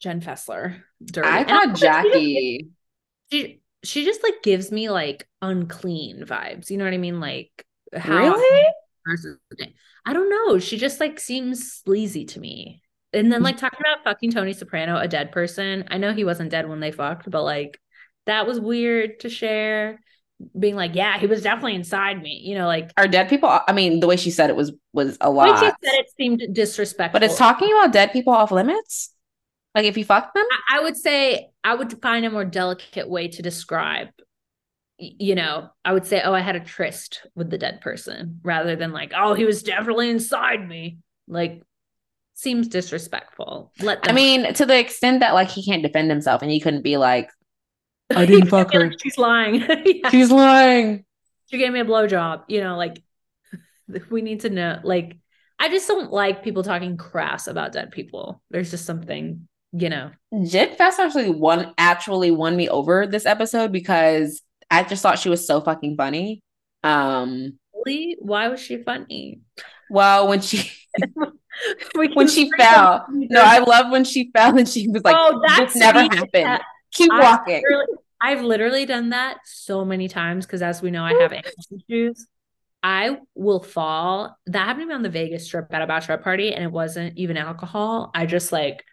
Jen 0.00 0.20
Fessler, 0.20 0.82
dirty. 1.04 1.28
I 1.28 1.44
thought 1.44 1.68
also, 1.70 1.74
she 1.74 1.80
just- 1.80 1.82
Jackie. 1.82 2.68
She, 3.32 3.60
she 3.82 4.04
just 4.04 4.22
like 4.22 4.42
gives 4.42 4.70
me 4.70 4.88
like 4.88 5.26
unclean 5.42 6.24
vibes. 6.24 6.70
You 6.70 6.76
know 6.76 6.84
what 6.84 6.94
I 6.94 6.98
mean? 6.98 7.18
Like 7.20 7.50
how 7.94 8.16
Really? 8.16 8.66
I 10.04 10.12
don't 10.12 10.30
know. 10.30 10.58
She 10.58 10.76
just 10.76 11.00
like 11.00 11.18
seems 11.18 11.72
sleazy 11.72 12.24
to 12.26 12.40
me. 12.40 12.82
And 13.12 13.32
then 13.32 13.42
like 13.42 13.56
talking 13.56 13.80
about 13.80 14.04
fucking 14.04 14.32
Tony 14.32 14.52
Soprano, 14.52 14.98
a 14.98 15.08
dead 15.08 15.32
person. 15.32 15.84
I 15.88 15.98
know 15.98 16.12
he 16.12 16.24
wasn't 16.24 16.50
dead 16.50 16.68
when 16.68 16.80
they 16.80 16.92
fucked, 16.92 17.30
but 17.30 17.42
like 17.42 17.80
that 18.26 18.46
was 18.46 18.60
weird 18.60 19.20
to 19.20 19.28
share. 19.30 20.00
Being 20.58 20.76
like, 20.76 20.94
yeah, 20.94 21.18
he 21.18 21.26
was 21.26 21.42
definitely 21.42 21.74
inside 21.76 22.20
me. 22.20 22.42
You 22.44 22.56
know, 22.56 22.66
like 22.66 22.90
Are 22.98 23.08
dead 23.08 23.28
people? 23.30 23.48
I 23.66 23.72
mean, 23.72 24.00
the 24.00 24.06
way 24.06 24.16
she 24.16 24.30
said 24.30 24.50
it 24.50 24.56
was 24.56 24.72
was 24.92 25.16
a 25.20 25.30
lot. 25.30 25.58
she 25.58 25.64
said 25.64 25.74
it 25.82 26.06
seemed 26.16 26.42
disrespectful. 26.52 27.18
But 27.18 27.24
it's 27.24 27.38
talking 27.38 27.70
about 27.72 27.92
dead 27.92 28.12
people 28.12 28.32
off 28.34 28.50
limits. 28.52 29.12
Like 29.74 29.86
if 29.86 29.96
you 29.96 30.04
fuck 30.04 30.34
them, 30.34 30.44
I- 30.70 30.78
I 30.78 30.82
would 30.82 30.96
say 30.96 31.50
I 31.64 31.74
would 31.74 32.00
find 32.02 32.24
a 32.26 32.30
more 32.30 32.44
delicate 32.44 33.08
way 33.08 33.28
to 33.28 33.42
describe. 33.42 34.08
You 34.98 35.34
know, 35.34 35.68
I 35.84 35.92
would 35.92 36.06
say, 36.06 36.22
oh, 36.24 36.32
I 36.32 36.40
had 36.40 36.56
a 36.56 36.60
tryst 36.60 37.26
with 37.34 37.50
the 37.50 37.58
dead 37.58 37.82
person 37.82 38.40
rather 38.42 38.76
than 38.76 38.92
like, 38.92 39.12
oh, 39.14 39.34
he 39.34 39.44
was 39.44 39.62
definitely 39.62 40.08
inside 40.08 40.66
me. 40.66 40.98
Like, 41.28 41.62
seems 42.32 42.68
disrespectful. 42.68 43.72
Let 43.80 44.02
them. 44.02 44.12
I 44.12 44.14
mean, 44.14 44.54
to 44.54 44.64
the 44.64 44.78
extent 44.78 45.20
that 45.20 45.34
like 45.34 45.48
he 45.48 45.64
can't 45.64 45.82
defend 45.82 46.10
himself, 46.10 46.40
and 46.42 46.52
you 46.52 46.60
couldn't 46.62 46.82
be 46.82 46.96
like, 46.96 47.30
I 48.14 48.26
didn't 48.26 48.48
fuck 48.50 48.72
her. 48.72 48.88
like, 48.88 48.98
She's 49.02 49.18
lying. 49.18 49.54
Yeah, 49.84 50.10
she's 50.10 50.30
lying. 50.30 51.04
she 51.50 51.58
gave 51.58 51.72
me 51.72 51.80
a 51.80 51.84
blowjob. 51.84 52.44
You 52.48 52.60
know, 52.62 52.76
like 52.76 53.02
we 54.10 54.22
need 54.22 54.40
to 54.40 54.50
know. 54.50 54.78
Like, 54.84 55.16
I 55.58 55.68
just 55.68 55.88
don't 55.88 56.12
like 56.12 56.42
people 56.44 56.62
talking 56.62 56.96
crass 56.96 57.46
about 57.46 57.72
dead 57.72 57.90
people. 57.90 58.42
There's 58.50 58.70
just 58.70 58.84
something, 58.84 59.48
you 59.72 59.88
know. 59.88 60.10
Jen 60.44 60.74
Fest 60.76 61.00
actually 61.00 61.30
won 61.30 61.72
actually 61.78 62.30
won 62.30 62.56
me 62.56 62.68
over 62.68 63.06
this 63.06 63.26
episode 63.26 63.72
because 63.72 64.42
I 64.70 64.82
just 64.84 65.02
thought 65.02 65.18
she 65.18 65.28
was 65.30 65.46
so 65.46 65.60
fucking 65.60 65.96
funny. 65.96 66.42
Um, 66.84 67.58
Really? 67.74 68.16
Why 68.20 68.48
was 68.48 68.60
she 68.60 68.82
funny? 68.82 69.40
well, 69.90 70.26
when 70.28 70.40
she 70.40 70.70
when 71.94 72.28
she 72.28 72.50
fell, 72.58 73.06
no, 73.10 73.40
I 73.42 73.58
love 73.60 73.90
when 73.90 74.04
she 74.04 74.30
fell 74.34 74.56
and 74.58 74.68
she 74.68 74.88
was 74.88 75.04
like, 75.04 75.14
oh, 75.18 75.40
that's 75.46 75.74
"This 75.74 75.80
never 75.82 76.00
happened." 76.00 76.30
That- 76.32 76.62
Keep 76.92 77.12
walking. 77.12 77.62
I've 78.20 78.42
literally 78.42 78.86
done 78.86 79.10
that 79.10 79.38
so 79.44 79.84
many 79.84 80.08
times 80.08 80.46
because, 80.46 80.62
as 80.62 80.80
we 80.82 80.90
know, 80.90 81.04
I 81.04 81.12
have 81.14 81.32
issues. 81.88 82.26
I 82.82 83.18
will 83.34 83.62
fall. 83.62 84.38
That 84.46 84.66
happened 84.66 84.82
to 84.84 84.86
me 84.88 84.94
on 84.94 85.02
the 85.02 85.10
Vegas 85.10 85.48
trip 85.48 85.66
at 85.70 85.82
a 85.82 85.86
bachelorette 85.86 86.22
party, 86.22 86.54
and 86.54 86.64
it 86.64 86.72
wasn't 86.72 87.18
even 87.18 87.36
alcohol. 87.36 88.10
I 88.14 88.26
just 88.26 88.52
like, 88.52 88.84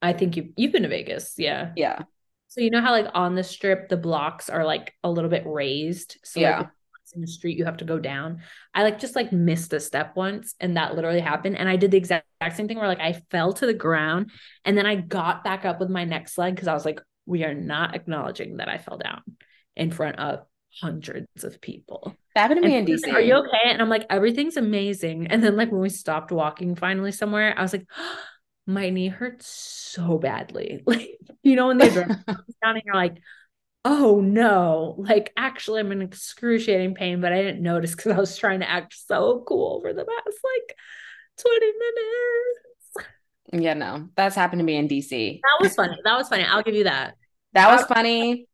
I 0.00 0.12
think 0.12 0.36
you 0.36 0.52
you've 0.56 0.72
been 0.72 0.82
to 0.82 0.88
Vegas, 0.88 1.34
yeah. 1.38 1.72
Yeah, 1.76 2.04
So 2.48 2.60
you 2.60 2.70
know 2.70 2.80
how 2.82 2.92
like 2.92 3.08
on 3.14 3.34
the 3.34 3.44
strip 3.44 3.88
the 3.88 3.96
blocks 3.96 4.50
are 4.50 4.64
like 4.64 4.94
a 5.02 5.10
little 5.10 5.30
bit 5.30 5.44
raised. 5.46 6.18
So 6.24 6.40
Yeah. 6.40 6.66
it's 7.02 7.12
in 7.14 7.20
the 7.22 7.26
street 7.26 7.56
you 7.58 7.64
have 7.64 7.78
to 7.78 7.84
go 7.84 7.98
down. 7.98 8.42
I 8.74 8.82
like 8.82 8.98
just 8.98 9.16
like 9.16 9.32
missed 9.32 9.72
a 9.72 9.80
step 9.80 10.16
once 10.16 10.54
and 10.60 10.76
that 10.76 10.94
literally 10.94 11.20
happened. 11.20 11.56
And 11.56 11.68
I 11.68 11.76
did 11.76 11.90
the 11.90 11.96
exact, 11.96 12.26
exact 12.40 12.56
same 12.56 12.68
thing 12.68 12.78
where 12.78 12.88
like 12.88 13.00
I 13.00 13.14
fell 13.30 13.52
to 13.54 13.66
the 13.66 13.74
ground 13.74 14.30
and 14.64 14.76
then 14.76 14.86
I 14.86 14.96
got 14.96 15.44
back 15.44 15.64
up 15.64 15.80
with 15.80 15.88
my 15.90 16.04
next 16.04 16.36
leg 16.38 16.54
because 16.54 16.68
I 16.68 16.74
was 16.74 16.84
like, 16.84 17.00
we 17.26 17.44
are 17.44 17.54
not 17.54 17.94
acknowledging 17.94 18.56
that 18.56 18.68
I 18.68 18.78
fell 18.78 18.98
down 18.98 19.22
in 19.76 19.90
front 19.90 20.18
of 20.18 20.40
hundreds 20.80 21.44
of 21.44 21.60
people. 21.60 22.14
that 22.34 22.42
happened 22.42 22.62
to 22.62 22.68
me 22.68 22.76
in 22.76 22.86
DC. 22.86 23.06
like, 23.06 23.14
Are 23.14 23.20
you 23.20 23.34
okay? 23.34 23.70
And 23.70 23.82
I'm 23.82 23.88
like, 23.88 24.06
everything's 24.10 24.56
amazing. 24.56 25.26
And 25.28 25.42
then 25.42 25.56
like 25.56 25.70
when 25.70 25.80
we 25.80 25.88
stopped 25.88 26.32
walking 26.32 26.76
finally 26.76 27.12
somewhere, 27.12 27.54
I 27.56 27.62
was 27.62 27.72
like, 27.72 27.86
oh, 27.96 28.18
my 28.66 28.90
knee 28.90 29.08
hurts 29.08 29.46
so 29.46 30.18
badly. 30.18 30.82
Like, 30.86 31.18
you 31.42 31.56
know, 31.56 31.68
when 31.68 31.78
the 31.78 31.86
adrenaline 31.86 32.26
comes 32.26 32.54
down 32.62 32.76
and 32.76 32.82
you're 32.84 32.94
like, 32.94 33.18
oh 33.84 34.20
no, 34.20 34.94
like 34.98 35.32
actually 35.36 35.80
I'm 35.80 35.92
in 35.92 36.02
excruciating 36.02 36.94
pain, 36.94 37.20
but 37.20 37.32
I 37.32 37.42
didn't 37.42 37.62
notice 37.62 37.94
because 37.94 38.12
I 38.12 38.18
was 38.18 38.36
trying 38.36 38.60
to 38.60 38.70
act 38.70 38.94
so 38.94 39.44
cool 39.46 39.80
for 39.80 39.92
the 39.92 40.04
past 40.04 40.38
like 40.44 40.76
20 41.38 41.66
minutes. 41.66 42.71
Yeah, 43.52 43.74
no, 43.74 44.08
that's 44.16 44.36
happened 44.36 44.60
to 44.60 44.64
me 44.64 44.76
in 44.76 44.88
DC. 44.88 45.40
That 45.42 45.58
was 45.60 45.74
funny. 45.74 45.96
That 46.04 46.16
was 46.16 46.28
funny. 46.28 46.44
I'll 46.44 46.62
give 46.62 46.74
you 46.74 46.84
that. 46.84 47.14
That 47.52 47.70
was 47.70 47.84
funny. 47.86 48.46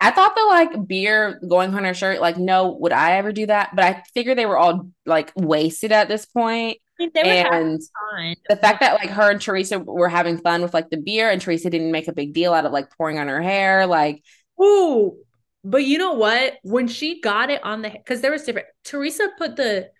I 0.00 0.10
thought 0.12 0.34
the 0.36 0.44
like 0.46 0.86
beer 0.86 1.40
going 1.46 1.74
on 1.74 1.84
her 1.84 1.94
shirt, 1.94 2.20
like, 2.20 2.38
no, 2.38 2.76
would 2.80 2.92
I 2.92 3.16
ever 3.16 3.32
do 3.32 3.46
that? 3.46 3.74
But 3.74 3.84
I 3.84 4.02
figured 4.14 4.38
they 4.38 4.46
were 4.46 4.56
all 4.56 4.90
like 5.04 5.32
wasted 5.34 5.90
at 5.90 6.08
this 6.08 6.24
point. 6.24 6.78
I 7.00 7.08
mean, 7.22 7.46
And 7.46 7.80
the 8.48 8.56
fact 8.56 8.80
that 8.80 8.94
like 8.94 9.10
her 9.10 9.30
and 9.30 9.40
Teresa 9.40 9.78
were 9.78 10.08
having 10.08 10.38
fun 10.38 10.62
with 10.62 10.74
like 10.74 10.90
the 10.90 10.96
beer 10.96 11.30
and 11.30 11.40
Teresa 11.40 11.70
didn't 11.70 11.92
make 11.92 12.08
a 12.08 12.12
big 12.12 12.32
deal 12.32 12.54
out 12.54 12.64
of 12.64 12.72
like 12.72 12.90
pouring 12.96 13.18
on 13.18 13.28
her 13.28 13.42
hair, 13.42 13.86
like 13.86 14.22
Ooh, 14.60 15.16
but 15.64 15.84
you 15.84 15.98
know 15.98 16.14
what? 16.14 16.54
When 16.62 16.88
she 16.88 17.20
got 17.20 17.50
it 17.50 17.62
on 17.64 17.82
the 17.82 17.90
because 17.90 18.20
there 18.20 18.32
was 18.32 18.44
different. 18.44 18.68
Teresa 18.84 19.28
put 19.36 19.56
the 19.56 19.90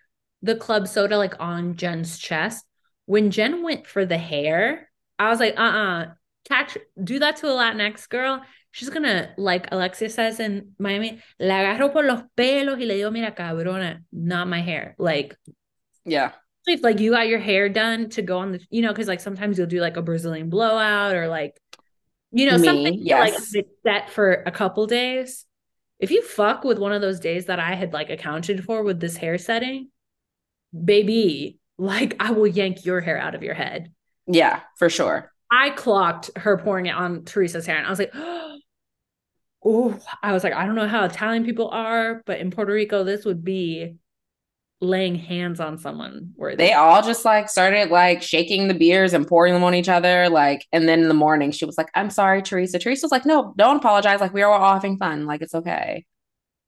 the 0.43 0.57
club 0.57 0.89
soda 0.89 1.17
like 1.17 1.35
on 1.41 1.77
Jen's 1.77 2.19
chest. 2.19 2.65
When 3.09 3.31
Jen 3.31 3.63
went 3.63 3.87
for 3.87 4.05
the 4.05 4.19
hair, 4.19 4.91
I 5.19 5.31
was 5.31 5.41
like, 5.41 5.55
uh 5.59 5.63
uh 5.63 6.07
catch, 6.47 6.77
do 7.03 7.19
that 7.21 7.37
to 7.37 7.47
a 7.47 7.57
Latinx 7.57 8.07
girl. 8.07 8.43
She's 8.71 8.91
gonna, 8.91 9.31
like 9.39 9.73
Alexia 9.73 10.11
says 10.11 10.41
in 10.41 10.73
Miami, 10.79 11.23
la 11.41 11.55
agarro 11.55 11.91
por 11.91 12.05
los 12.05 12.21
pelos 12.37 12.79
y 12.79 12.85
le 12.85 12.95
digo, 12.95 13.11
mira, 13.11 13.33
cabrona, 13.33 14.05
not 14.13 14.47
my 14.47 14.61
hair. 14.61 14.95
Like, 14.99 15.37
yeah. 16.05 16.33
if 16.67 16.83
like 16.83 17.01
you 17.01 17.13
got 17.13 17.29
your 17.29 17.39
hair 17.39 17.71
done 17.71 18.11
to 18.11 18.21
go 18.21 18.39
on 18.39 18.53
the, 18.53 18.61
you 18.69 18.83
know, 18.83 18.93
because 18.93 19.09
like 19.09 19.21
sometimes 19.21 19.57
you'll 19.57 19.67
do 19.67 19.81
like 19.81 19.97
a 19.97 20.03
Brazilian 20.03 20.51
blowout 20.51 21.15
or 21.15 21.29
like, 21.29 21.59
you 22.31 22.45
know, 22.45 22.59
Me, 22.59 22.65
something 22.67 23.05
to, 23.05 23.15
like 23.15 23.35
set 23.87 24.11
for 24.11 24.43
a 24.45 24.51
couple 24.51 24.87
days. 24.87 25.47
If 25.99 26.11
you 26.11 26.23
fuck 26.23 26.63
with 26.63 26.79
one 26.79 26.93
of 26.93 27.01
those 27.01 27.21
days 27.21 27.47
that 27.47 27.59
I 27.59 27.75
had 27.75 27.95
like 27.95 28.11
accounted 28.11 28.65
for 28.65 28.83
with 28.83 29.01
this 29.01 29.17
hair 29.17 29.39
setting, 29.39 29.89
baby, 30.73 31.59
like 31.79 32.17
I 32.21 32.33
will 32.33 32.47
yank 32.47 32.85
your 32.85 33.01
hair 33.01 33.19
out 33.19 33.35
of 33.35 33.43
your 33.43 33.55
head. 33.55 33.93
Yeah, 34.27 34.61
for 34.77 34.89
sure. 34.91 35.33
I 35.51 35.71
clocked 35.71 36.31
her 36.37 36.59
pouring 36.59 36.87
it 36.87 36.95
on 36.95 37.25
Teresa's 37.25 37.67
hair, 37.67 37.77
and 37.79 37.87
I 37.87 37.91
was 37.91 37.99
like, 37.99 38.13
oh, 39.65 39.99
I 40.23 40.33
was 40.33 40.45
like, 40.45 40.53
I 40.53 40.67
don't 40.67 40.75
know 40.75 40.89
how 40.89 41.05
Italian 41.05 41.45
people 41.45 41.69
are, 41.71 42.23
but 42.27 42.39
in 42.41 42.51
Puerto 42.51 42.73
Rico, 42.73 43.05
this 43.05 43.25
would 43.25 43.45
be 43.45 43.97
laying 44.81 45.17
hands 45.17 45.61
on 45.61 45.79
someone 45.79 46.33
where 46.37 46.57
They 46.57 46.73
all 46.73 47.03
just 47.03 47.25
like 47.25 47.49
started 47.49 47.91
like 47.91 48.21
shaking 48.23 48.67
the 48.67 48.75
beers 48.75 49.13
and 49.15 49.27
pouring 49.27 49.55
them 49.55 49.63
on 49.63 49.75
each 49.75 49.89
other. 49.89 50.29
Like, 50.29 50.67
and 50.73 50.89
then 50.89 51.01
in 51.01 51.09
the 51.09 51.15
morning, 51.15 51.53
she 51.53 51.65
was 51.65 51.79
like, 51.79 51.89
I'm 51.95 52.11
sorry, 52.11 52.43
Teresa. 52.43 52.79
Teresa 52.81 53.05
was 53.05 53.13
like, 53.13 53.25
No, 53.27 53.55
don't 53.57 53.77
apologize. 53.77 54.21
Like, 54.21 54.35
we 54.35 54.41
were 54.43 54.49
all 54.53 54.75
having 54.75 54.99
fun. 54.99 55.25
Like, 55.27 55.41
it's 55.43 55.55
okay. 55.55 56.05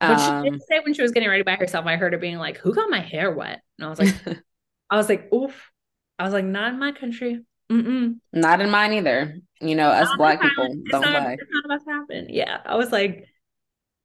But 0.06 0.18
she 0.18 0.32
Um, 0.32 0.50
did 0.50 0.62
say 0.62 0.80
when 0.80 0.94
she 0.94 1.02
was 1.02 1.12
getting 1.12 1.28
ready 1.28 1.42
by 1.42 1.56
herself, 1.56 1.86
I 1.86 1.96
heard 1.96 2.12
her 2.12 2.18
being 2.18 2.38
like, 2.38 2.58
"Who 2.58 2.74
got 2.74 2.90
my 2.90 3.00
hair 3.00 3.30
wet?" 3.32 3.60
And 3.78 3.86
I 3.86 3.90
was 3.90 3.98
like, 3.98 4.14
"I 4.90 4.96
was 4.96 5.08
like, 5.08 5.32
oof." 5.32 5.70
I 6.18 6.24
was 6.24 6.32
like, 6.32 6.44
"Not 6.44 6.72
in 6.74 6.78
my 6.78 6.92
country. 6.92 7.44
Mm-mm. 7.70 8.16
not 8.32 8.60
in 8.60 8.68
mine 8.68 8.92
either. 8.94 9.36
You 9.60 9.76
know, 9.76 9.88
us 9.88 10.08
black 10.16 10.42
people 10.42 10.64
It's 10.64 10.90
don't 10.90 11.02
not, 11.02 11.22
play. 11.22 11.36
Not 11.50 11.64
about 11.64 11.84
to 11.84 11.90
happen." 11.90 12.26
Yeah, 12.30 12.58
I 12.64 12.76
was 12.76 12.90
like, 12.90 13.26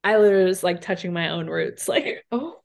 I 0.04 0.18
literally 0.18 0.46
was 0.46 0.64
like 0.64 0.82
touching 0.82 1.12
my 1.12 1.30
own 1.30 1.48
roots, 1.48 1.88
like, 1.90 2.24
oh. 2.32 2.60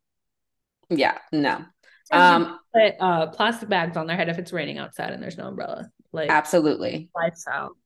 Yeah, 0.90 1.18
no. 1.32 1.64
Um, 2.12 2.58
put 2.74 2.94
uh, 3.00 3.28
plastic 3.28 3.68
bags 3.68 3.96
on 3.96 4.06
their 4.06 4.16
head 4.16 4.28
if 4.28 4.38
it's 4.38 4.52
raining 4.52 4.78
outside 4.78 5.12
and 5.12 5.22
there's 5.22 5.38
no 5.38 5.46
umbrella. 5.46 5.88
Like 6.12 6.28
absolutely. 6.28 7.08
lifestyle. 7.14 7.76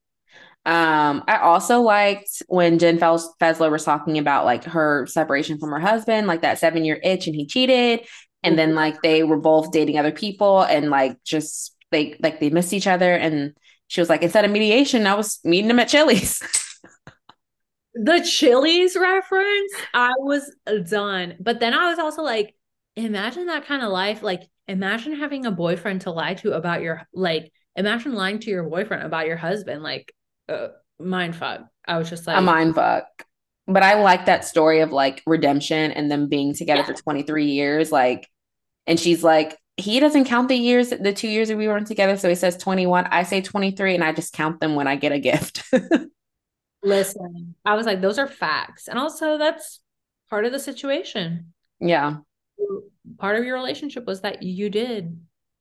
Um, 0.66 1.24
I 1.28 1.36
also 1.42 1.82
liked 1.82 2.42
when 2.48 2.78
Jen 2.78 2.98
Fes- 2.98 3.28
Fessler 3.38 3.70
was 3.70 3.84
talking 3.84 4.16
about 4.16 4.46
like 4.46 4.64
her 4.64 5.06
separation 5.06 5.58
from 5.58 5.70
her 5.70 5.78
husband, 5.78 6.26
like 6.26 6.40
that 6.40 6.58
seven 6.58 6.84
year 6.86 6.98
itch, 7.04 7.26
and 7.26 7.36
he 7.36 7.46
cheated, 7.46 8.06
and 8.44 8.58
then 8.58 8.74
like 8.74 9.02
they 9.02 9.22
were 9.22 9.38
both 9.38 9.72
dating 9.72 9.98
other 9.98 10.12
people, 10.12 10.62
and 10.62 10.90
like 10.90 11.22
just 11.24 11.74
they 11.90 12.16
like 12.20 12.40
they 12.40 12.50
missed 12.50 12.72
each 12.72 12.86
other, 12.86 13.12
and 13.12 13.54
she 13.88 14.00
was 14.00 14.08
like, 14.08 14.22
instead 14.22 14.44
of 14.44 14.50
mediation, 14.50 15.06
I 15.06 15.14
was 15.14 15.40
meeting 15.44 15.68
them 15.68 15.78
at 15.78 15.88
Chili's. 15.88 16.42
the 17.94 18.20
Chili's 18.20 18.96
reference, 18.96 19.72
I 19.92 20.12
was 20.18 20.50
done. 20.88 21.36
But 21.40 21.60
then 21.60 21.74
I 21.74 21.90
was 21.90 21.98
also 21.98 22.22
like, 22.22 22.54
imagine 22.96 23.46
that 23.46 23.66
kind 23.66 23.82
of 23.82 23.92
life. 23.92 24.22
Like, 24.22 24.42
imagine 24.66 25.14
having 25.14 25.46
a 25.46 25.50
boyfriend 25.50 26.02
to 26.02 26.10
lie 26.10 26.34
to 26.34 26.52
about 26.52 26.82
your, 26.82 27.06
like, 27.12 27.52
imagine 27.76 28.14
lying 28.14 28.38
to 28.40 28.50
your 28.50 28.64
boyfriend 28.64 29.04
about 29.04 29.26
your 29.26 29.36
husband. 29.36 29.82
Like, 29.82 30.12
uh, 30.48 30.68
mind 30.98 31.36
fuck. 31.36 31.60
I 31.86 31.98
was 31.98 32.08
just 32.08 32.26
like, 32.26 32.36
a 32.36 32.40
mind 32.40 32.74
fuck. 32.74 33.06
But 33.66 33.82
I 33.82 34.00
like 34.02 34.26
that 34.26 34.44
story 34.44 34.80
of 34.80 34.92
like 34.92 35.22
redemption 35.26 35.90
and 35.90 36.10
them 36.10 36.28
being 36.28 36.52
together 36.52 36.80
yeah. 36.80 36.86
for 36.86 36.94
23 36.94 37.46
years. 37.46 37.92
Like, 37.92 38.28
and 38.86 38.98
she's 38.98 39.24
like, 39.24 39.58
he 39.76 39.98
doesn't 39.98 40.26
count 40.26 40.48
the 40.48 40.56
years, 40.56 40.90
the 40.90 41.12
two 41.12 41.28
years 41.28 41.48
that 41.48 41.56
we 41.56 41.66
weren't 41.66 41.86
together. 41.86 42.16
So 42.16 42.28
he 42.28 42.34
says 42.34 42.56
21. 42.56 43.06
I 43.10 43.24
say 43.24 43.40
23, 43.40 43.94
and 43.94 44.04
I 44.04 44.12
just 44.12 44.32
count 44.32 44.60
them 44.60 44.74
when 44.74 44.86
I 44.86 44.96
get 44.96 45.12
a 45.12 45.18
gift. 45.18 45.64
Listen, 46.82 47.54
I 47.64 47.74
was 47.74 47.86
like, 47.86 48.00
those 48.00 48.18
are 48.18 48.28
facts. 48.28 48.88
And 48.88 48.98
also, 48.98 49.38
that's 49.38 49.80
part 50.30 50.44
of 50.44 50.52
the 50.52 50.60
situation. 50.60 51.52
Yeah. 51.80 52.18
Part 53.18 53.36
of 53.36 53.44
your 53.44 53.56
relationship 53.56 54.06
was 54.06 54.20
that 54.20 54.42
you 54.42 54.70
did. 54.70 55.18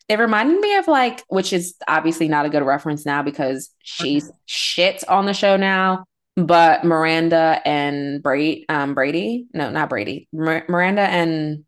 It 0.09 0.19
reminded 0.19 0.59
me 0.59 0.76
of 0.76 0.88
like, 0.88 1.24
which 1.30 1.53
is 1.53 1.76
obviously 1.88 2.28
not 2.28 2.45
a 2.45 2.49
good 2.49 2.63
reference 2.63 3.05
now 3.05 3.24
because 3.24 3.69
she's 3.80 4.26
okay. 4.26 4.38
shit 4.45 5.07
on 5.07 5.26
the 5.26 5.34
show 5.34 5.55
now. 5.55 6.03
But 6.36 6.84
Miranda 6.84 7.61
and 7.63 8.21
Brady, 8.21 8.65
um, 8.67 8.93
Brady, 8.93 9.47
no, 9.53 9.69
not 9.69 9.89
Brady, 9.89 10.28
Mir- 10.34 10.65
Miranda 10.67 11.03
and 11.03 11.63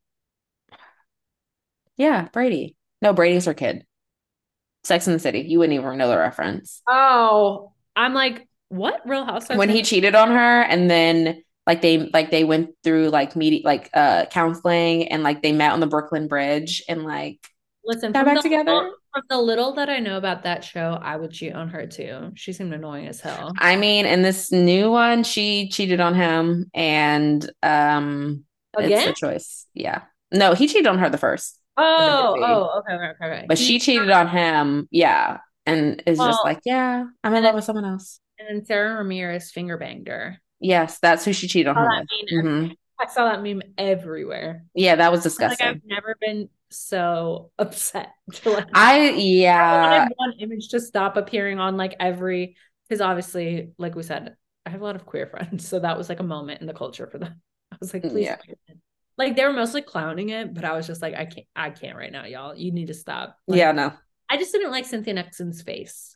yeah, 1.97 2.27
Brady. 2.31 2.75
No, 3.01 3.13
Brady's 3.13 3.45
her 3.45 3.53
kid. 3.53 3.85
Sex 4.83 5.07
in 5.07 5.13
the 5.13 5.19
City. 5.19 5.39
You 5.39 5.59
wouldn't 5.59 5.77
even 5.77 5.97
know 5.97 6.07
the 6.07 6.17
reference. 6.17 6.81
Oh, 6.87 7.73
I'm 7.95 8.13
like, 8.13 8.47
what 8.69 9.01
Real 9.05 9.25
Housewives? 9.25 9.57
When 9.57 9.69
he 9.69 9.83
cheated 9.83 10.15
on 10.15 10.29
her, 10.29 10.61
and 10.61 10.89
then 10.89 11.43
like 11.65 11.81
they 11.81 12.09
like 12.13 12.31
they 12.31 12.43
went 12.43 12.71
through 12.83 13.09
like 13.09 13.35
meeting 13.35 13.61
like 13.63 13.89
uh 13.93 14.25
counseling, 14.27 15.07
and 15.07 15.23
like 15.23 15.41
they 15.41 15.51
met 15.51 15.71
on 15.71 15.79
the 15.79 15.87
Brooklyn 15.87 16.27
Bridge, 16.27 16.83
and 16.87 17.03
like 17.03 17.39
listen 17.83 18.11
got 18.11 18.25
back 18.25 18.41
together. 18.41 18.91
From 19.13 19.23
the 19.29 19.37
little 19.37 19.73
that 19.75 19.89
I 19.89 19.99
know 19.99 20.17
about 20.17 20.43
that 20.43 20.63
show, 20.63 20.99
I 21.01 21.15
would 21.15 21.31
cheat 21.31 21.53
on 21.53 21.69
her 21.69 21.87
too. 21.87 22.31
She 22.35 22.51
seemed 22.51 22.73
annoying 22.73 23.07
as 23.07 23.21
hell. 23.21 23.53
I 23.57 23.77
mean, 23.77 24.05
in 24.05 24.23
this 24.23 24.51
new 24.51 24.91
one, 24.91 25.23
she 25.23 25.69
cheated 25.69 26.01
on 26.01 26.15
him, 26.15 26.69
and 26.73 27.49
um, 27.63 28.43
Again? 28.77 29.09
it's 29.09 29.19
a 29.19 29.25
choice. 29.25 29.65
Yeah, 29.73 30.01
no, 30.31 30.53
he 30.53 30.67
cheated 30.67 30.87
on 30.87 30.99
her 30.99 31.09
the 31.09 31.17
first. 31.17 31.59
Oh, 31.78 32.36
oh, 32.39 32.80
okay, 32.80 32.93
okay, 32.93 33.26
okay. 33.26 33.45
But 33.47 33.57
she 33.57 33.80
cheated 33.80 34.09
on 34.09 34.28
him, 34.28 34.88
yeah, 34.91 35.39
and 35.65 36.01
is 36.05 36.17
well, 36.17 36.30
just 36.30 36.45
like, 36.45 36.59
yeah, 36.65 37.05
I'm 37.23 37.34
in 37.36 37.43
love 37.43 37.55
with 37.55 37.63
someone 37.63 37.86
else. 37.86 38.19
And 38.39 38.47
then 38.49 38.65
Sara 38.65 38.97
Ramirez 38.97 39.51
finger 39.51 39.78
banged 39.78 40.07
her. 40.07 40.38
Yes, 40.59 40.99
that's 40.99 41.26
who 41.26 41.34
she 41.34 41.47
cheated 41.47 41.67
on 41.67 41.76
her 41.76 41.89
with. 41.99 42.43
Mm-hmm. 42.45 42.71
I 42.99 43.07
saw 43.07 43.26
that 43.26 43.43
meme 43.43 43.61
everywhere. 43.78 44.63
Yeah, 44.73 44.95
that 44.95 45.11
was 45.11 45.23
disgusting. 45.23 45.65
Like 45.65 45.76
I've 45.76 45.82
never 45.86 46.15
been 46.19 46.49
so 46.69 47.51
upset. 47.59 48.11
Like, 48.45 48.67
I 48.73 49.09
yeah. 49.11 50.07
I 50.07 50.13
one 50.15 50.34
image 50.39 50.69
to 50.69 50.80
stop 50.80 51.17
appearing 51.17 51.59
on 51.59 51.78
like 51.78 51.95
every 51.99 52.55
because 52.88 53.01
obviously, 53.01 53.71
like 53.78 53.95
we 53.95 54.03
said, 54.03 54.36
I 54.65 54.69
have 54.69 54.82
a 54.82 54.84
lot 54.84 54.95
of 54.95 55.05
queer 55.05 55.28
friends, 55.32 55.67
so 55.67 55.80
that 55.80 55.97
was 55.97 56.09
like 56.09 56.19
a 56.19 56.23
moment 56.23 56.61
in 56.61 56.67
the 56.67 56.73
culture 56.73 57.07
for 57.07 57.17
them. 57.17 57.41
I 57.71 57.78
was 57.80 57.93
like, 57.93 58.03
please, 58.03 58.26
yeah. 58.26 58.38
Like 59.18 59.36
they 59.36 59.45
were 59.45 59.53
mostly 59.53 59.82
clowning 59.82 60.30
it, 60.30 60.53
but 60.53 60.66
I 60.66 60.74
was 60.74 60.88
just 60.88 61.01
like, 61.01 61.13
I 61.13 61.26
can't, 61.26 61.47
I 61.55 61.70
can't 61.70 61.97
right 61.97 62.11
now, 62.11 62.26
y'all. 62.26 62.55
You 62.55 62.72
need 62.72 62.88
to 62.88 62.93
stop. 62.93 63.38
Like, 63.47 63.59
yeah, 63.59 63.72
no. 63.72 63.93
I 64.30 64.38
just 64.38 64.51
didn't 64.51 64.72
like 64.72 64.86
Cynthia 64.86 65.13
Nixon's 65.13 65.61
face. 65.61 66.16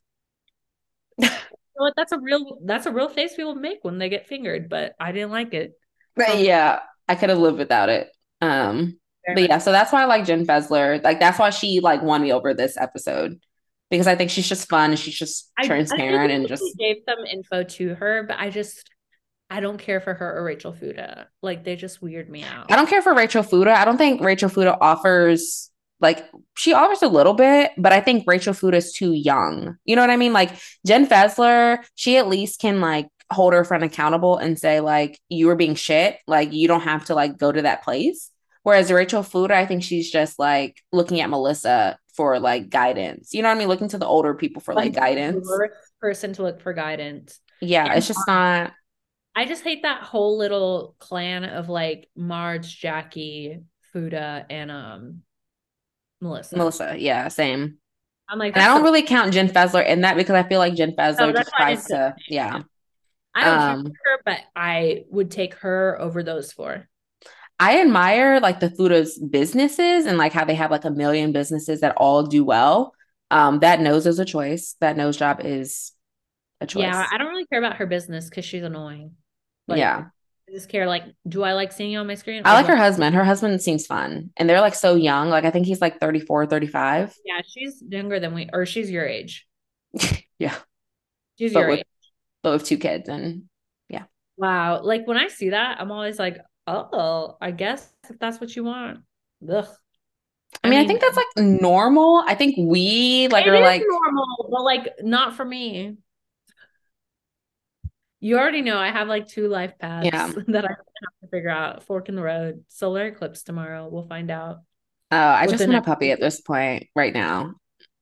what? 1.17 1.93
That's 1.95 2.11
a 2.11 2.19
real 2.19 2.59
that's 2.65 2.85
a 2.85 2.91
real 2.91 3.09
face 3.09 3.35
people 3.35 3.55
make 3.55 3.79
when 3.83 3.97
they 3.97 4.09
get 4.09 4.27
fingered, 4.27 4.69
but 4.69 4.93
I 4.99 5.11
didn't 5.11 5.31
like 5.31 5.53
it. 5.53 5.73
But 6.15 6.29
um, 6.29 6.39
yeah, 6.39 6.79
I 7.07 7.15
could 7.15 7.29
have 7.29 7.39
lived 7.39 7.57
without 7.57 7.89
it. 7.89 8.09
Um 8.41 8.97
but 9.27 9.47
yeah, 9.47 9.57
so 9.59 9.71
that's 9.71 9.91
why 9.91 10.01
I 10.01 10.05
like 10.05 10.25
Jen 10.25 10.45
Fessler. 10.45 11.03
Like 11.03 11.19
that's 11.19 11.37
why 11.37 11.51
she 11.51 11.81
like 11.81 12.01
won 12.01 12.21
me 12.21 12.33
over 12.33 12.53
this 12.53 12.77
episode. 12.77 13.39
Because 13.91 14.07
I 14.07 14.15
think 14.15 14.29
she's 14.29 14.47
just 14.47 14.69
fun 14.69 14.91
and 14.91 14.99
she's 14.99 15.17
just 15.17 15.51
transparent 15.63 16.31
I, 16.31 16.33
I 16.33 16.37
and 16.37 16.47
just 16.47 16.63
gave 16.77 16.97
some 17.07 17.25
info 17.25 17.63
to 17.63 17.95
her, 17.95 18.23
but 18.27 18.37
I 18.39 18.49
just 18.49 18.88
I 19.49 19.59
don't 19.61 19.79
care 19.79 19.99
for 19.99 20.13
her 20.13 20.37
or 20.37 20.43
Rachel 20.43 20.73
Fuda. 20.73 21.27
Like 21.41 21.63
they 21.63 21.75
just 21.75 22.01
weird 22.01 22.29
me 22.29 22.43
out. 22.43 22.71
I 22.71 22.75
don't 22.75 22.89
care 22.89 23.01
for 23.01 23.13
Rachel 23.13 23.43
Fuda. 23.43 23.71
I 23.71 23.85
don't 23.85 23.97
think 23.97 24.21
Rachel 24.21 24.49
Fuda 24.49 24.77
offers 24.79 25.71
like 25.99 26.25
she 26.55 26.73
offers 26.73 27.01
a 27.01 27.07
little 27.07 27.33
bit, 27.33 27.71
but 27.77 27.91
I 27.91 27.99
think 27.99 28.23
Rachel 28.27 28.53
Fuda 28.53 28.77
is 28.77 28.93
too 28.93 29.11
young. 29.11 29.77
You 29.85 29.95
know 29.95 30.01
what 30.01 30.11
I 30.11 30.17
mean? 30.17 30.33
Like 30.33 30.51
Jen 30.85 31.07
Fessler, 31.07 31.79
she 31.95 32.17
at 32.17 32.27
least 32.27 32.61
can 32.61 32.79
like 32.79 33.07
hold 33.31 33.53
her 33.53 33.63
friend 33.63 33.83
accountable 33.83 34.37
and 34.37 34.57
say 34.57 34.79
like 34.79 35.19
you 35.29 35.47
were 35.47 35.55
being 35.55 35.75
shit. 35.75 36.17
Like 36.27 36.53
you 36.53 36.67
don't 36.67 36.81
have 36.81 37.05
to 37.05 37.15
like 37.15 37.37
go 37.37 37.51
to 37.51 37.63
that 37.63 37.83
place. 37.83 38.31
Whereas 38.63 38.91
Rachel 38.91 39.23
Fuda, 39.23 39.55
I 39.55 39.65
think 39.65 39.83
she's 39.83 40.11
just 40.11 40.37
like 40.37 40.77
looking 40.91 41.21
at 41.21 41.29
Melissa 41.29 41.97
for 42.13 42.39
like 42.39 42.69
guidance. 42.69 43.33
You 43.33 43.41
know 43.41 43.49
what 43.49 43.55
I 43.55 43.59
mean? 43.59 43.67
Looking 43.67 43.87
to 43.89 43.97
the 43.97 44.05
older 44.05 44.33
people 44.33 44.61
for 44.61 44.73
like, 44.73 44.93
like 44.93 44.95
guidance. 44.95 45.49
person 46.01 46.33
to 46.33 46.43
look 46.43 46.61
for 46.61 46.73
guidance. 46.73 47.39
Yeah, 47.61 47.85
and 47.85 47.97
it's 47.97 48.07
just 48.07 48.19
not. 48.27 48.73
I 49.35 49.45
just 49.45 49.63
hate 49.63 49.83
that 49.83 50.03
whole 50.03 50.37
little 50.37 50.95
clan 50.99 51.45
of 51.45 51.69
like 51.69 52.09
Marge, 52.15 52.79
Jackie, 52.79 53.59
Fuda, 53.93 54.45
and 54.49 54.71
um 54.71 55.21
Melissa. 56.21 56.57
Melissa, 56.57 56.95
yeah, 56.97 57.27
same. 57.29 57.77
I'm 58.27 58.37
like, 58.37 58.55
I 58.55 58.65
don't 58.65 58.83
really 58.83 59.01
count 59.01 59.33
Jen 59.33 59.49
Fessler 59.49 59.85
in 59.85 60.01
that 60.01 60.15
because 60.15 60.35
I 60.35 60.47
feel 60.47 60.59
like 60.59 60.75
Jen 60.75 60.91
Fessler 60.91 61.33
just 61.33 61.51
tries 61.55 61.85
to, 61.85 62.13
yeah. 62.27 62.61
I 63.33 63.43
don't 63.43 63.59
um, 63.59 63.85
her, 63.85 64.21
but 64.25 64.39
I 64.55 65.03
would 65.09 65.31
take 65.31 65.55
her 65.55 65.97
over 65.99 66.21
those 66.21 66.51
four. 66.51 66.87
I 67.59 67.81
admire 67.81 68.39
like 68.39 68.59
the 68.59 68.69
Fuda's 68.69 69.17
businesses 69.17 70.05
and 70.05 70.17
like 70.17 70.31
how 70.31 70.45
they 70.45 70.55
have 70.55 70.71
like 70.71 70.85
a 70.85 70.91
million 70.91 71.31
businesses 71.31 71.81
that 71.81 71.95
all 71.97 72.23
do 72.23 72.45
well. 72.45 72.93
Um, 73.31 73.59
that 73.59 73.81
nose 73.81 74.07
is 74.07 74.19
a 74.19 74.25
choice. 74.25 74.75
That 74.79 74.95
nose 74.95 75.17
job 75.17 75.41
is 75.43 75.91
a 76.61 76.67
choice. 76.67 76.83
Yeah, 76.83 77.05
I 77.11 77.17
don't 77.17 77.27
really 77.27 77.45
care 77.45 77.59
about 77.59 77.77
her 77.77 77.85
business 77.85 78.29
because 78.29 78.45
she's 78.45 78.63
annoying. 78.63 79.15
Like, 79.67 79.79
yeah. 79.79 80.05
I 80.47 80.51
just 80.51 80.69
care 80.69 80.87
like, 80.87 81.03
do 81.27 81.43
I 81.43 81.53
like 81.53 81.71
seeing 81.71 81.91
you 81.91 81.99
on 81.99 82.07
my 82.07 82.15
screen? 82.15 82.41
I 82.43 82.53
like 82.53 82.65
her 82.65 82.75
husband. 82.75 83.15
Her 83.15 83.23
husband 83.23 83.61
seems 83.61 83.85
fun. 83.85 84.31
And 84.35 84.49
they're 84.49 84.61
like 84.61 84.75
so 84.75 84.95
young. 84.95 85.29
Like 85.29 85.45
I 85.45 85.51
think 85.51 85.67
he's 85.67 85.81
like 85.81 85.99
34, 85.99 86.47
35. 86.47 87.15
Yeah, 87.23 87.41
she's 87.47 87.83
younger 87.87 88.19
than 88.19 88.33
we 88.33 88.49
or 88.51 88.65
she's 88.65 88.89
your 88.89 89.05
age. 89.05 89.47
yeah. 90.39 90.55
She's 91.37 91.53
but 91.53 91.59
your 91.59 91.69
with, 91.69 91.79
age. 91.79 91.85
But 92.41 92.53
with 92.53 92.63
two 92.65 92.77
kids 92.77 93.07
and 93.09 93.43
yeah. 93.89 94.05
Wow. 94.37 94.81
Like 94.81 95.07
when 95.07 95.17
I 95.17 95.27
see 95.27 95.51
that, 95.51 95.79
I'm 95.79 95.91
always 95.91 96.17
like, 96.17 96.39
oh, 96.65 97.37
I 97.39 97.51
guess 97.51 97.87
if 98.09 98.17
that's 98.17 98.41
what 98.41 98.55
you 98.55 98.63
want. 98.63 98.99
Ugh. 99.47 99.67
I, 100.63 100.67
I 100.67 100.69
mean, 100.69 100.79
mean, 100.79 100.85
I 100.85 100.87
think 100.87 101.01
that's 101.01 101.15
like 101.15 101.27
normal. 101.37 102.23
I 102.25 102.33
think 102.33 102.55
we 102.57 103.27
like 103.27 103.45
are 103.45 103.59
like 103.59 103.83
normal, 103.85 104.49
but 104.49 104.63
like 104.63 104.93
not 105.01 105.35
for 105.35 105.45
me. 105.45 105.97
You 108.19 108.37
already 108.37 108.61
know 108.61 108.77
I 108.77 108.91
have 108.91 109.07
like 109.07 109.27
two 109.27 109.47
life 109.47 109.73
paths 109.79 110.05
yeah. 110.05 110.27
that 110.47 110.65
I 110.65 110.69
have 110.69 110.77
to 111.21 111.27
figure 111.31 111.49
out. 111.49 111.83
Fork 111.83 112.09
in 112.09 112.15
the 112.15 112.21
road. 112.21 112.63
Solar 112.67 113.07
eclipse 113.07 113.43
tomorrow. 113.43 113.87
We'll 113.89 114.07
find 114.07 114.29
out. 114.29 114.57
Oh, 115.11 115.17
I 115.17 115.47
just 115.47 115.65
want 115.65 115.79
a 115.79 115.81
puppy 115.81 116.11
at 116.11 116.19
this 116.19 116.41
point 116.41 116.87
right 116.95 117.13
now. 117.13 117.53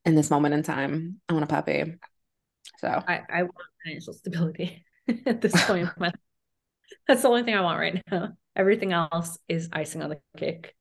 In 0.06 0.16
this 0.16 0.30
moment 0.32 0.54
in 0.54 0.64
time. 0.64 1.18
I 1.30 1.34
want 1.34 1.44
a 1.44 1.48
puppy. 1.48 1.96
So 2.80 2.88
I, 2.88 3.22
I 3.30 3.44
want 3.44 3.56
financial 3.84 4.14
stability 4.14 4.84
at 5.26 5.42
this 5.42 5.66
point. 5.66 5.90
That's 7.08 7.22
the 7.22 7.28
only 7.28 7.44
thing 7.44 7.56
I 7.56 7.62
want 7.62 7.80
right 7.80 8.02
now. 8.12 8.34
Everything 8.56 8.94
else 8.94 9.38
is 9.48 9.70
icing 9.72 10.02
on 10.02 10.10
the 10.10 10.20
cake. 10.38 10.74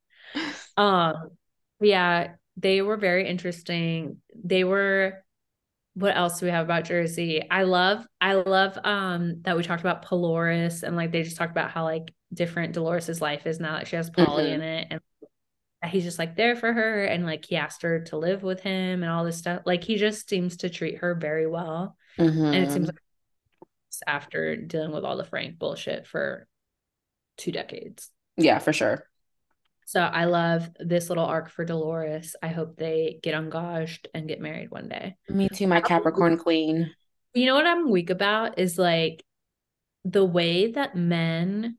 Um 0.77 1.31
yeah, 1.81 2.35
they 2.57 2.83
were 2.83 2.97
very 2.97 3.29
interesting. 3.29 4.19
They 4.35 4.65
were 4.65 5.25
what 5.97 6.15
else 6.15 6.39
do 6.39 6.47
we 6.47 6.53
have 6.53 6.67
about 6.67 6.85
Jersey? 6.85 7.43
I 7.51 7.63
love 7.63 8.07
I 8.21 8.35
love 8.35 8.79
um 8.85 9.41
that 9.43 9.57
we 9.57 9.63
talked 9.63 9.81
about 9.81 10.05
Poloris 10.05 10.83
and 10.83 10.95
like 10.95 11.11
they 11.11 11.23
just 11.23 11.39
talked 11.39 11.53
about 11.53 11.71
how 11.71 11.85
like 11.85 12.13
different 12.35 12.75
Dolores's 12.75 13.23
life 13.23 13.47
is 13.47 13.59
now 13.59 13.79
that 13.79 13.89
she 13.89 13.97
has 13.97 14.11
Paulie 14.11 14.45
mm-hmm. 14.45 14.53
in 14.53 14.61
it 14.61 14.87
and 14.91 15.01
he's 15.91 16.05
just 16.05 16.19
like 16.19 16.37
there 16.37 16.55
for 16.55 16.71
her 16.71 17.05
and 17.05 17.25
like 17.25 17.47
he 17.47 17.57
asked 17.57 17.81
her 17.81 18.01
to 18.01 18.19
live 18.19 18.43
with 18.43 18.61
him 18.61 19.03
and 19.03 19.11
all 19.11 19.25
this 19.25 19.39
stuff. 19.39 19.63
Like 19.65 19.85
he 19.85 19.97
just 19.97 20.29
seems 20.29 20.59
to 20.59 20.69
treat 20.69 20.99
her 20.99 21.15
very 21.15 21.47
well. 21.47 21.97
Mm-hmm. 22.19 22.45
And 22.45 22.57
it 22.57 22.71
seems 22.73 22.89
like 22.89 22.99
after 24.07 24.55
dealing 24.55 24.93
with 24.93 25.05
all 25.05 25.17
the 25.17 25.25
Frank 25.25 25.59
bullshit 25.59 26.07
for 26.07 26.47
two 27.39 27.53
decades. 27.53 28.11
Yeah, 28.37 28.59
for 28.59 28.75
sure. 28.75 29.07
So 29.87 30.01
I 30.01 30.25
love 30.25 30.69
this 30.81 31.09
little 31.09 31.25
arc 31.25 31.49
for 31.49 31.65
Dolores. 31.65 32.35
I 32.43 32.49
hope 32.49 32.77
they 32.77 33.21
get 33.23 33.35
engaged 33.35 34.09
and 34.13 34.27
get 34.27 34.41
married 34.41 34.71
one 34.71 34.89
day. 34.89 35.17
Me 35.29 35.49
too, 35.49 35.69
my 35.69 35.81
Capricorn 35.81 36.39
queen. 36.39 36.93
You 37.35 37.47
know 37.47 37.55
what 37.55 37.67
I'm 37.67 37.89
weak 37.91 38.11
about 38.11 38.59
is 38.59 38.79
like 38.79 39.25
the 40.05 40.25
way 40.25 40.73
that 40.73 40.97
men 40.97 41.79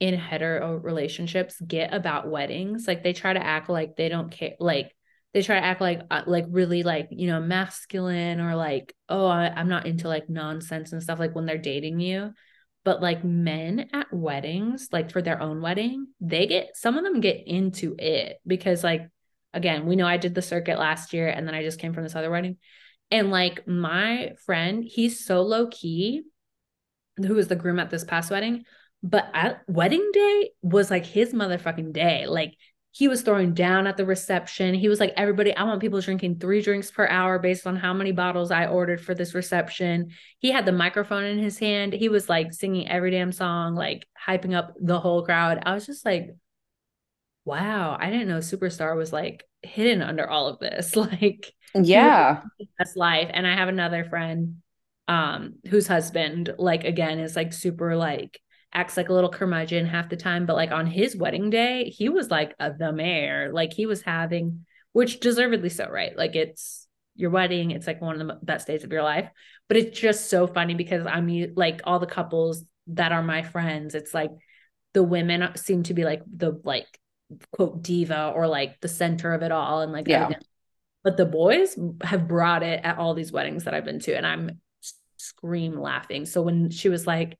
in 0.00 0.14
hetero 0.14 0.76
relationships 0.76 1.60
get 1.60 1.92
about 1.92 2.30
weddings. 2.30 2.88
Like 2.88 3.02
they 3.02 3.12
try 3.12 3.34
to 3.34 3.44
act 3.44 3.68
like 3.68 3.96
they 3.96 4.08
don't 4.08 4.30
care. 4.30 4.54
Like 4.58 4.94
they 5.34 5.42
try 5.42 5.60
to 5.60 5.66
act 5.66 5.82
like 5.82 6.00
uh, 6.10 6.22
like 6.26 6.46
really 6.48 6.82
like 6.82 7.08
you 7.10 7.26
know 7.26 7.40
masculine 7.40 8.40
or 8.40 8.56
like 8.56 8.94
oh 9.08 9.26
I, 9.26 9.48
i'm 9.48 9.68
not 9.68 9.86
into 9.86 10.08
like 10.08 10.28
nonsense 10.28 10.92
and 10.92 11.02
stuff 11.02 11.18
like 11.18 11.34
when 11.34 11.46
they're 11.46 11.58
dating 11.58 12.00
you 12.00 12.32
but 12.88 13.02
like 13.02 13.22
men 13.22 13.86
at 13.92 14.06
weddings 14.10 14.88
like 14.92 15.10
for 15.10 15.20
their 15.20 15.42
own 15.42 15.60
wedding 15.60 16.06
they 16.22 16.46
get 16.46 16.74
some 16.74 16.96
of 16.96 17.04
them 17.04 17.20
get 17.20 17.46
into 17.46 17.94
it 17.98 18.38
because 18.46 18.82
like 18.82 19.02
again 19.52 19.84
we 19.84 19.94
know 19.94 20.06
i 20.06 20.16
did 20.16 20.34
the 20.34 20.40
circuit 20.40 20.78
last 20.78 21.12
year 21.12 21.28
and 21.28 21.46
then 21.46 21.54
i 21.54 21.62
just 21.62 21.78
came 21.78 21.92
from 21.92 22.02
this 22.02 22.16
other 22.16 22.30
wedding. 22.30 22.56
And 23.10 23.30
like 23.30 23.68
my 23.68 24.32
friend 24.46 24.82
he's 24.82 25.22
so 25.22 25.42
low 25.42 25.66
key 25.66 26.22
who 27.18 27.34
was 27.34 27.48
the 27.48 27.56
groom 27.56 27.78
at 27.78 27.90
this 27.90 28.04
past 28.04 28.30
wedding 28.30 28.64
but 29.02 29.28
at 29.34 29.60
wedding 29.68 30.10
day 30.14 30.50
was 30.62 30.90
like 30.90 31.06
his 31.06 31.32
motherfucking 31.32 31.92
day. 31.92 32.26
Like 32.26 32.54
he 32.90 33.06
was 33.06 33.22
throwing 33.22 33.54
down 33.54 33.86
at 33.86 33.96
the 33.96 34.06
reception. 34.06 34.74
He 34.74 34.88
was 34.88 34.98
like, 34.98 35.12
everybody, 35.16 35.54
I 35.54 35.62
want 35.64 35.80
people 35.80 36.00
drinking 36.00 36.38
three 36.38 36.62
drinks 36.62 36.90
per 36.90 37.06
hour 37.06 37.38
based 37.38 37.66
on 37.66 37.76
how 37.76 37.92
many 37.92 38.12
bottles 38.12 38.50
I 38.50 38.66
ordered 38.66 39.00
for 39.00 39.14
this 39.14 39.34
reception. 39.34 40.10
He 40.38 40.50
had 40.50 40.64
the 40.64 40.72
microphone 40.72 41.24
in 41.24 41.38
his 41.38 41.58
hand. 41.58 41.92
He 41.92 42.08
was 42.08 42.28
like 42.28 42.52
singing 42.52 42.88
every 42.88 43.10
damn 43.10 43.32
song, 43.32 43.74
like 43.74 44.06
hyping 44.26 44.54
up 44.54 44.74
the 44.80 44.98
whole 44.98 45.24
crowd. 45.24 45.62
I 45.64 45.74
was 45.74 45.86
just 45.86 46.04
like, 46.04 46.34
wow, 47.44 47.96
I 47.98 48.10
didn't 48.10 48.28
know 48.28 48.38
Superstar 48.38 48.96
was 48.96 49.12
like 49.12 49.44
hidden 49.62 50.02
under 50.02 50.28
all 50.28 50.46
of 50.48 50.58
this. 50.58 50.94
Like, 50.96 51.52
yeah, 51.74 52.42
best 52.78 52.96
life. 52.96 53.30
And 53.32 53.46
I 53.46 53.54
have 53.54 53.68
another 53.68 54.04
friend 54.04 54.56
um 55.06 55.54
whose 55.68 55.86
husband 55.86 56.54
like 56.58 56.84
again 56.84 57.18
is 57.18 57.34
like 57.34 57.52
super 57.52 57.96
like 57.96 58.40
acts 58.72 58.96
like 58.96 59.08
a 59.08 59.12
little 59.12 59.30
curmudgeon 59.30 59.86
half 59.86 60.08
the 60.08 60.16
time, 60.16 60.46
but 60.46 60.56
like 60.56 60.70
on 60.70 60.86
his 60.86 61.16
wedding 61.16 61.50
day, 61.50 61.90
he 61.90 62.08
was 62.08 62.30
like 62.30 62.54
a, 62.58 62.72
the 62.72 62.92
mayor. 62.92 63.50
Like 63.52 63.72
he 63.72 63.86
was 63.86 64.02
having, 64.02 64.66
which 64.92 65.20
deservedly 65.20 65.70
so, 65.70 65.88
right? 65.88 66.16
Like 66.16 66.36
it's 66.36 66.86
your 67.16 67.30
wedding, 67.30 67.70
it's 67.70 67.86
like 67.86 68.00
one 68.00 68.20
of 68.20 68.26
the 68.26 68.38
best 68.42 68.66
days 68.66 68.84
of 68.84 68.92
your 68.92 69.02
life. 69.02 69.28
But 69.68 69.76
it's 69.78 69.98
just 69.98 70.30
so 70.30 70.46
funny 70.46 70.74
because 70.74 71.06
I 71.06 71.20
mean, 71.20 71.54
like 71.56 71.80
all 71.84 71.98
the 71.98 72.06
couples 72.06 72.64
that 72.88 73.12
are 73.12 73.22
my 73.22 73.42
friends, 73.42 73.94
it's 73.94 74.14
like 74.14 74.30
the 74.94 75.02
women 75.02 75.50
seem 75.56 75.82
to 75.84 75.94
be 75.94 76.04
like 76.04 76.22
the 76.26 76.60
like 76.64 76.86
quote 77.52 77.82
diva 77.82 78.32
or 78.34 78.46
like 78.46 78.80
the 78.80 78.88
center 78.88 79.32
of 79.32 79.42
it 79.42 79.52
all, 79.52 79.82
and 79.82 79.92
like 79.92 80.08
yeah. 80.08 80.30
But 81.04 81.16
the 81.16 81.26
boys 81.26 81.78
have 82.02 82.28
brought 82.28 82.62
it 82.62 82.80
at 82.84 82.98
all 82.98 83.14
these 83.14 83.32
weddings 83.32 83.64
that 83.64 83.74
I've 83.74 83.84
been 83.84 84.00
to, 84.00 84.16
and 84.16 84.26
I'm 84.26 84.60
scream 85.16 85.78
laughing. 85.78 86.26
So 86.26 86.42
when 86.42 86.70
she 86.70 86.88
was 86.88 87.06
like, 87.06 87.38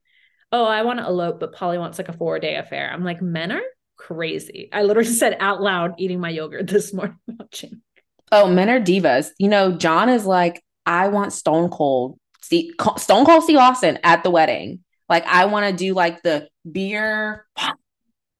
oh, 0.52 0.64
I 0.64 0.82
want 0.82 0.98
to 0.98 1.06
elope, 1.06 1.40
but 1.40 1.54
Paulie 1.54 1.78
wants 1.78 1.98
like 1.98 2.08
a 2.08 2.12
four 2.12 2.38
day 2.38 2.56
affair. 2.56 2.90
I'm 2.92 3.04
like, 3.04 3.20
men 3.20 3.52
are 3.52 3.62
crazy. 3.96 4.68
I 4.72 4.82
literally 4.82 5.08
said 5.12 5.36
out 5.40 5.62
loud 5.62 5.94
eating 5.98 6.20
my 6.20 6.30
yogurt 6.30 6.66
this 6.66 6.92
morning 6.94 7.18
watching. 7.26 7.82
Oh, 8.30 8.48
men 8.48 8.68
are 8.68 8.80
divas. 8.80 9.30
You 9.38 9.48
know, 9.48 9.72
John 9.72 10.08
is 10.08 10.26
like, 10.26 10.62
I 10.84 11.08
want 11.08 11.32
Stone 11.32 11.70
Cold, 11.70 12.18
Steve, 12.42 12.72
Stone 12.96 13.24
Cold 13.24 13.42
Steve 13.42 13.58
Austin 13.58 13.98
at 14.02 14.22
the 14.22 14.30
wedding. 14.30 14.80
Like, 15.08 15.26
I 15.26 15.46
want 15.46 15.66
to 15.66 15.72
do 15.72 15.94
like 15.94 16.22
the 16.22 16.48
beer. 16.70 17.46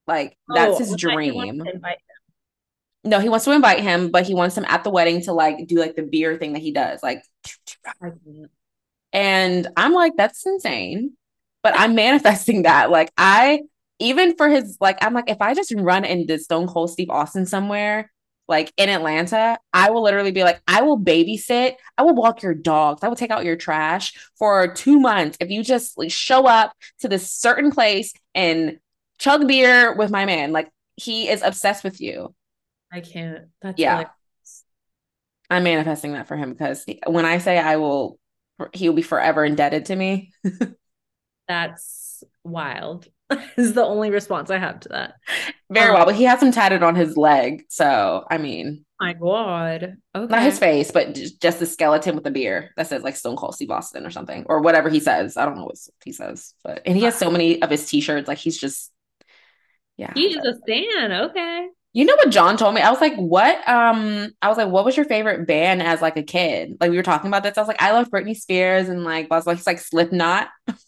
Like, 0.07 0.39
that's 0.49 0.77
oh, 0.77 0.79
his 0.79 0.97
dream. 0.97 1.63
No, 3.05 3.21
he 3.21 3.29
wants 3.29 3.45
to 3.45 3.53
invite 3.53 3.81
him, 3.81 4.11
but 4.11 4.27
he 4.27 4.33
wants 4.33 4.57
him 4.57 4.65
at 4.67 4.83
the 4.83 4.89
wedding 4.89 5.21
to 5.25 5.35
like 5.35 5.67
do 5.67 5.79
like 5.79 5.97
the 5.97 6.03
beer 6.03 6.39
thing 6.39 6.55
that 6.55 6.63
he 6.63 6.73
does. 6.73 7.03
Like, 7.03 7.23
and 9.13 9.69
I'm 9.77 9.93
like, 9.93 10.15
that's 10.17 10.47
insane 10.47 11.13
but 11.69 11.79
I'm 11.79 11.95
manifesting 11.95 12.63
that. 12.63 12.91
Like 12.91 13.13
I 13.19 13.63
even 13.99 14.37
for 14.37 14.49
his 14.49 14.79
like 14.81 14.99
I'm 15.03 15.13
like 15.13 15.29
if 15.29 15.39
I 15.41 15.55
just 15.55 15.75
run 15.77 16.05
into 16.05 16.39
Stone 16.39 16.69
Cold 16.69 16.91
Steve 16.91 17.11
Austin 17.11 17.47
somewhere 17.47 18.11
like 18.49 18.73
in 18.79 18.89
Atlanta, 18.89 19.59
I 19.75 19.91
will 19.91 20.03
literally 20.03 20.31
be 20.31 20.43
like, 20.43 20.63
I 20.67 20.81
will 20.81 20.99
babysit, 20.99 21.75
I 21.99 22.03
will 22.03 22.15
walk 22.15 22.43
your 22.43 22.55
dogs, 22.55 23.05
I 23.05 23.09
will 23.09 23.17
take 23.17 23.31
out 23.31 23.45
your 23.45 23.57
trash 23.57 24.15
for 24.39 24.73
two 24.73 24.99
months 24.99 25.37
if 25.39 25.51
you 25.51 25.63
just 25.63 25.99
like 25.99 26.11
show 26.11 26.47
up 26.47 26.73
to 27.01 27.09
this 27.09 27.31
certain 27.31 27.71
place 27.71 28.15
and 28.35 28.79
chug 29.19 29.47
beer 29.47 29.95
with 29.95 30.11
my 30.11 30.25
man. 30.25 30.53
Like 30.53 30.71
he 30.97 31.29
is 31.29 31.43
obsessed 31.43 31.85
with 31.85 32.01
you. 32.01 32.35
I 32.91 33.01
can't. 33.01 33.49
That's 33.61 33.79
yeah. 33.79 33.99
Really- 33.99 34.11
I'm 35.51 35.65
manifesting 35.65 36.13
that 36.13 36.29
for 36.29 36.37
him 36.37 36.53
because 36.53 36.87
when 37.07 37.27
I 37.27 37.39
say 37.39 37.59
I 37.59 37.77
will, 37.77 38.19
he 38.73 38.89
will 38.89 38.97
be 38.97 39.03
forever 39.03 39.45
indebted 39.45 39.87
to 39.87 39.97
me. 39.97 40.33
That's 41.49 42.23
wild. 42.45 43.09
is 43.57 43.75
the 43.75 43.85
only 43.85 44.11
response 44.11 44.51
I 44.51 44.59
have 44.59 44.81
to 44.81 44.89
that. 44.91 45.15
Very 45.71 45.89
um, 45.89 45.95
well, 45.95 46.07
but 46.07 46.15
he 46.15 46.25
has 46.25 46.43
him 46.43 46.51
tatted 46.51 46.83
on 46.83 46.95
his 46.95 47.17
leg. 47.17 47.65
So, 47.69 48.25
I 48.31 48.39
mean, 48.39 48.85
my 49.01 49.13
God. 49.13 49.97
Okay. 50.15 50.33
Not 50.33 50.43
his 50.43 50.59
face, 50.59 50.91
but 50.91 51.15
just 51.15 51.59
the 51.59 51.67
skeleton 51.67 52.15
with 52.15 52.25
the 52.25 52.31
beer 52.31 52.73
that 52.77 52.89
says 52.89 53.03
like 53.03 53.17
Stone 53.17 53.37
Cold 53.37 53.55
Steve 53.55 53.71
Austin 53.71 54.07
or 54.07 54.11
something, 54.11 54.45
or 54.49 54.61
whatever 54.61 54.89
he 54.89 54.99
says. 54.99 55.37
I 55.37 55.45
don't 55.45 55.57
know 55.57 55.67
what 55.67 55.79
he 56.05 56.13
says, 56.13 56.55
but 56.65 56.83
and 56.85 56.97
he 56.97 57.05
has 57.05 57.15
so 57.15 57.31
many 57.31 57.63
of 57.63 57.71
his 57.71 57.87
t-shirts. 57.87 58.27
Like 58.27 58.39
he's 58.39 58.59
just, 58.59 58.91
yeah. 59.97 60.13
He's 60.15 60.37
a 60.37 60.55
fan. 60.67 61.13
Okay. 61.13 61.69
You 61.93 62.05
know 62.05 62.17
what 62.17 62.31
John 62.31 62.57
told 62.57 62.75
me? 62.75 62.81
I 62.81 62.91
was 62.91 63.01
like, 63.01 63.17
what? 63.17 63.57
Um, 63.69 64.31
I 64.43 64.49
was 64.49 64.59
like, 64.59 64.69
what 64.69 64.85
was 64.85 64.97
your 64.97 65.07
favorite 65.07 65.47
band 65.47 65.83
as 65.83 66.03
like 66.03 66.17
a 66.17 66.23
kid? 66.23 66.77
Like 66.81 66.91
we 66.91 66.97
were 66.97 67.03
talking 67.03 67.29
about 67.29 67.43
this. 67.43 67.57
I 67.57 67.61
was 67.61 67.69
like, 67.69 67.83
I 67.83 67.93
love 67.93 68.11
Britney 68.11 68.37
Spears 68.37 68.89
and 68.89 69.05
like, 69.05 69.31
was 69.31 69.47
like, 69.47 69.59
he's 69.59 69.67
like 69.67 69.79
Slipknot. 69.79 70.49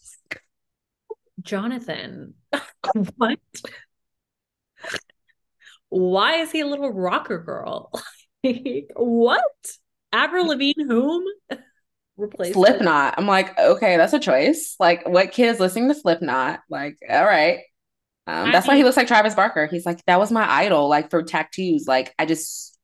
Jonathan, 1.41 2.33
what? 3.15 3.39
Why 5.89 6.35
is 6.37 6.51
he 6.51 6.61
a 6.61 6.67
little 6.67 6.91
rocker 6.91 7.39
girl? 7.39 7.91
what? 8.95 9.43
Avril 10.13 10.47
Lavigne, 10.47 10.83
whom? 10.83 11.23
Replace 12.17 12.53
Slipknot. 12.53 13.15
I'm 13.17 13.27
like, 13.27 13.57
okay, 13.57 13.97
that's 13.97 14.13
a 14.13 14.19
choice. 14.19 14.75
Like, 14.79 15.07
what 15.07 15.31
kid 15.31 15.49
is 15.49 15.59
listening 15.59 15.89
to 15.89 15.95
Slipknot? 15.95 16.59
Like, 16.69 16.97
all 17.09 17.25
right. 17.25 17.59
Um, 18.27 18.51
that's 18.51 18.67
why 18.67 18.77
he 18.77 18.83
looks 18.83 18.97
like 18.97 19.07
Travis 19.07 19.35
Barker. 19.35 19.67
He's 19.67 19.85
like, 19.85 20.03
that 20.05 20.19
was 20.19 20.31
my 20.31 20.49
idol, 20.49 20.87
like 20.87 21.09
for 21.09 21.23
tattoos. 21.23 21.85
Like, 21.87 22.13
I 22.19 22.25
just 22.25 22.77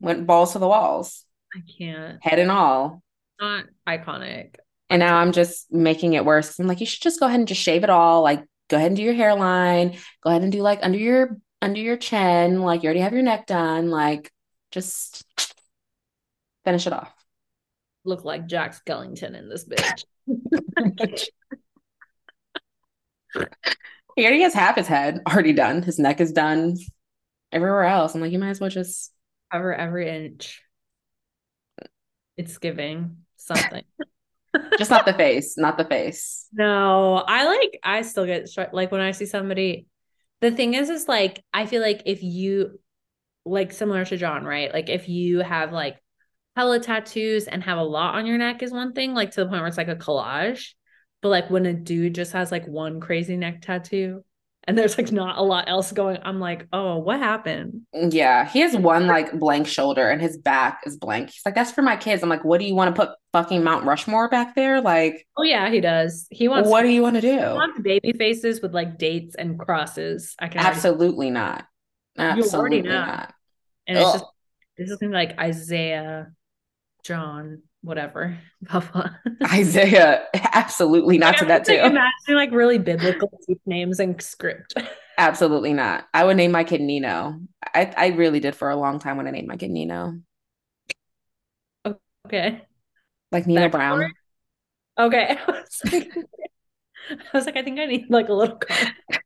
went 0.00 0.26
balls 0.26 0.52
to 0.52 0.58
the 0.58 0.68
walls. 0.68 1.24
I 1.54 1.60
can't. 1.78 2.22
Head 2.22 2.38
and 2.38 2.50
all. 2.50 3.02
Not 3.40 3.64
iconic. 3.88 4.56
And 4.92 5.00
now 5.00 5.16
I'm 5.16 5.32
just 5.32 5.72
making 5.72 6.12
it 6.12 6.26
worse. 6.26 6.58
I'm 6.58 6.66
like, 6.66 6.80
you 6.80 6.84
should 6.84 7.00
just 7.00 7.18
go 7.18 7.24
ahead 7.24 7.38
and 7.38 7.48
just 7.48 7.62
shave 7.62 7.82
it 7.82 7.88
all. 7.88 8.20
Like, 8.20 8.44
go 8.68 8.76
ahead 8.76 8.88
and 8.88 8.96
do 8.96 9.02
your 9.02 9.14
hairline. 9.14 9.96
Go 10.22 10.28
ahead 10.28 10.42
and 10.42 10.52
do 10.52 10.60
like 10.60 10.80
under 10.82 10.98
your 10.98 11.38
under 11.62 11.80
your 11.80 11.96
chin. 11.96 12.60
Like, 12.60 12.82
you 12.82 12.88
already 12.88 13.00
have 13.00 13.14
your 13.14 13.22
neck 13.22 13.46
done. 13.46 13.88
Like, 13.88 14.30
just 14.70 15.24
finish 16.62 16.86
it 16.86 16.92
off. 16.92 17.10
Look 18.04 18.26
like 18.26 18.46
Jack 18.46 18.76
Skellington 18.84 19.34
in 19.34 19.48
this 19.48 19.66
bitch. 19.66 20.04
he 24.14 24.22
already 24.26 24.42
has 24.42 24.52
half 24.52 24.76
his 24.76 24.88
head 24.88 25.20
already 25.26 25.54
done. 25.54 25.82
His 25.82 25.98
neck 25.98 26.20
is 26.20 26.32
done. 26.32 26.76
Everywhere 27.50 27.84
else, 27.84 28.14
I'm 28.14 28.20
like, 28.20 28.32
you 28.32 28.38
might 28.38 28.50
as 28.50 28.60
well 28.60 28.68
just 28.68 29.10
cover 29.50 29.74
every 29.74 30.10
inch. 30.10 30.60
It's 32.36 32.58
giving 32.58 33.24
something 33.38 33.84
just 34.78 34.90
not 34.90 35.06
the 35.06 35.14
face, 35.14 35.56
not 35.56 35.78
the 35.78 35.84
face. 35.84 36.40
No, 36.54 37.14
I 37.14 37.46
like, 37.46 37.80
I 37.82 38.02
still 38.02 38.26
get. 38.26 38.48
Like 38.72 38.92
when 38.92 39.00
I 39.00 39.12
see 39.12 39.24
somebody, 39.24 39.86
the 40.42 40.50
thing 40.50 40.74
is, 40.74 40.90
is 40.90 41.08
like, 41.08 41.42
I 41.54 41.64
feel 41.64 41.80
like 41.80 42.02
if 42.04 42.22
you, 42.22 42.78
like 43.46 43.72
similar 43.72 44.04
to 44.04 44.16
John, 44.16 44.44
right? 44.44 44.72
Like 44.72 44.90
if 44.90 45.08
you 45.08 45.38
have 45.38 45.72
like 45.72 45.96
hella 46.56 46.78
tattoos 46.80 47.46
and 47.46 47.62
have 47.62 47.78
a 47.78 47.82
lot 47.82 48.16
on 48.16 48.26
your 48.26 48.36
neck 48.38 48.62
is 48.62 48.70
one 48.70 48.92
thing, 48.92 49.14
like 49.14 49.30
to 49.32 49.40
the 49.40 49.48
point 49.48 49.60
where 49.62 49.68
it's 49.68 49.78
like 49.78 49.88
a 49.88 49.96
collage. 49.96 50.72
But 51.22 51.30
like 51.30 51.50
when 51.50 51.66
a 51.66 51.72
dude 51.72 52.14
just 52.14 52.32
has 52.32 52.52
like 52.52 52.66
one 52.66 53.00
crazy 53.00 53.36
neck 53.36 53.62
tattoo, 53.62 54.24
and 54.64 54.78
there's 54.78 54.96
like 54.96 55.10
not 55.10 55.38
a 55.38 55.42
lot 55.42 55.68
else 55.68 55.90
going 55.92 56.18
i'm 56.22 56.38
like 56.38 56.66
oh 56.72 56.98
what 56.98 57.18
happened? 57.18 57.82
Yeah 57.92 58.48
he 58.48 58.60
has 58.60 58.76
one 58.76 59.06
like 59.06 59.38
blank 59.38 59.66
shoulder 59.66 60.08
and 60.08 60.20
his 60.20 60.38
back 60.38 60.82
is 60.86 60.96
blank. 60.96 61.30
He's 61.30 61.42
like 61.44 61.54
that's 61.54 61.72
for 61.72 61.82
my 61.82 61.96
kids. 61.96 62.22
I'm 62.22 62.28
like 62.28 62.44
what 62.44 62.60
do 62.60 62.66
you 62.66 62.74
want 62.74 62.94
to 62.94 63.06
put 63.06 63.16
fucking 63.32 63.64
mount 63.64 63.84
rushmore 63.84 64.28
back 64.28 64.54
there? 64.54 64.80
Like 64.80 65.26
oh 65.36 65.42
yeah 65.42 65.70
he 65.70 65.80
does. 65.80 66.26
He 66.30 66.48
wants 66.48 66.68
what 66.68 66.82
do 66.82 66.88
you 66.88 67.02
want 67.02 67.16
to 67.16 67.20
do 67.20 67.36
want 67.36 67.82
baby 67.82 68.12
faces 68.12 68.60
with 68.60 68.74
like 68.74 68.98
dates 68.98 69.34
and 69.34 69.58
crosses. 69.58 70.34
I 70.38 70.48
can 70.48 70.60
absolutely 70.60 71.30
not. 71.30 71.66
Absolutely 72.18 72.82
not. 72.82 73.06
not. 73.06 73.34
And 73.86 73.98
Ugh. 73.98 74.04
it's 74.04 74.22
just 74.22 74.32
this 74.78 74.90
is 74.90 74.98
like 75.02 75.38
isaiah 75.38 76.28
john 77.04 77.62
whatever. 77.82 78.38
Isaiah, 79.52 80.24
absolutely 80.34 81.18
not 81.18 81.36
to 81.38 81.44
that 81.46 81.64
too. 81.64 81.74
Imagine 81.74 82.02
like 82.28 82.52
really 82.52 82.78
biblical 82.78 83.30
names 83.66 84.00
and 84.00 84.20
script. 84.22 84.74
absolutely 85.18 85.72
not. 85.72 86.06
I 86.14 86.24
would 86.24 86.36
name 86.36 86.52
my 86.52 86.64
kid 86.64 86.80
Nino. 86.80 87.40
I 87.74 87.92
I 87.96 88.06
really 88.08 88.40
did 88.40 88.54
for 88.54 88.70
a 88.70 88.76
long 88.76 88.98
time 88.98 89.16
when 89.16 89.26
I 89.26 89.30
named 89.30 89.48
my 89.48 89.56
kid 89.56 89.70
Nino. 89.70 90.18
Okay. 92.26 92.62
Like 93.30 93.46
Nino 93.46 93.68
Brown. 93.68 94.12
Okay. 94.98 95.36
I 95.46 95.50
was, 95.50 95.92
like, 95.92 96.10
I 97.10 97.36
was 97.36 97.46
like, 97.46 97.56
I 97.56 97.62
think 97.62 97.80
I 97.80 97.86
need 97.86 98.06
like 98.08 98.28
a 98.28 98.32
little 98.32 98.56
car. 98.56 98.76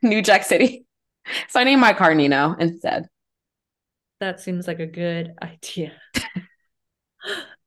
New 0.03 0.23
Jack 0.23 0.45
City. 0.45 0.87
So 1.49 1.61
I 1.61 1.65
named 1.65 1.81
my 1.81 1.93
car 1.93 2.15
Nino 2.15 2.55
instead. 2.59 3.09
That 4.21 4.41
seems 4.41 4.67
like 4.67 4.81
a 4.81 4.87
good 4.87 5.35
idea. 5.43 5.93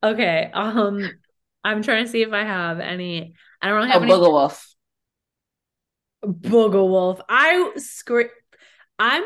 Okay. 0.03 0.49
Um, 0.53 1.09
I'm 1.63 1.81
trying 1.83 2.05
to 2.05 2.11
see 2.11 2.21
if 2.21 2.31
I 2.33 2.43
have 2.43 2.79
any. 2.79 3.33
I 3.61 3.67
don't 3.67 3.75
really 3.77 3.89
Oh, 3.91 3.99
have 3.99 4.03
any. 4.03 4.11
Boogawolf. 4.13 4.75
Booger 6.25 6.87
Wolf. 6.87 7.21
I 7.29 7.71
scream. 7.77 8.27
I'm 8.99 9.23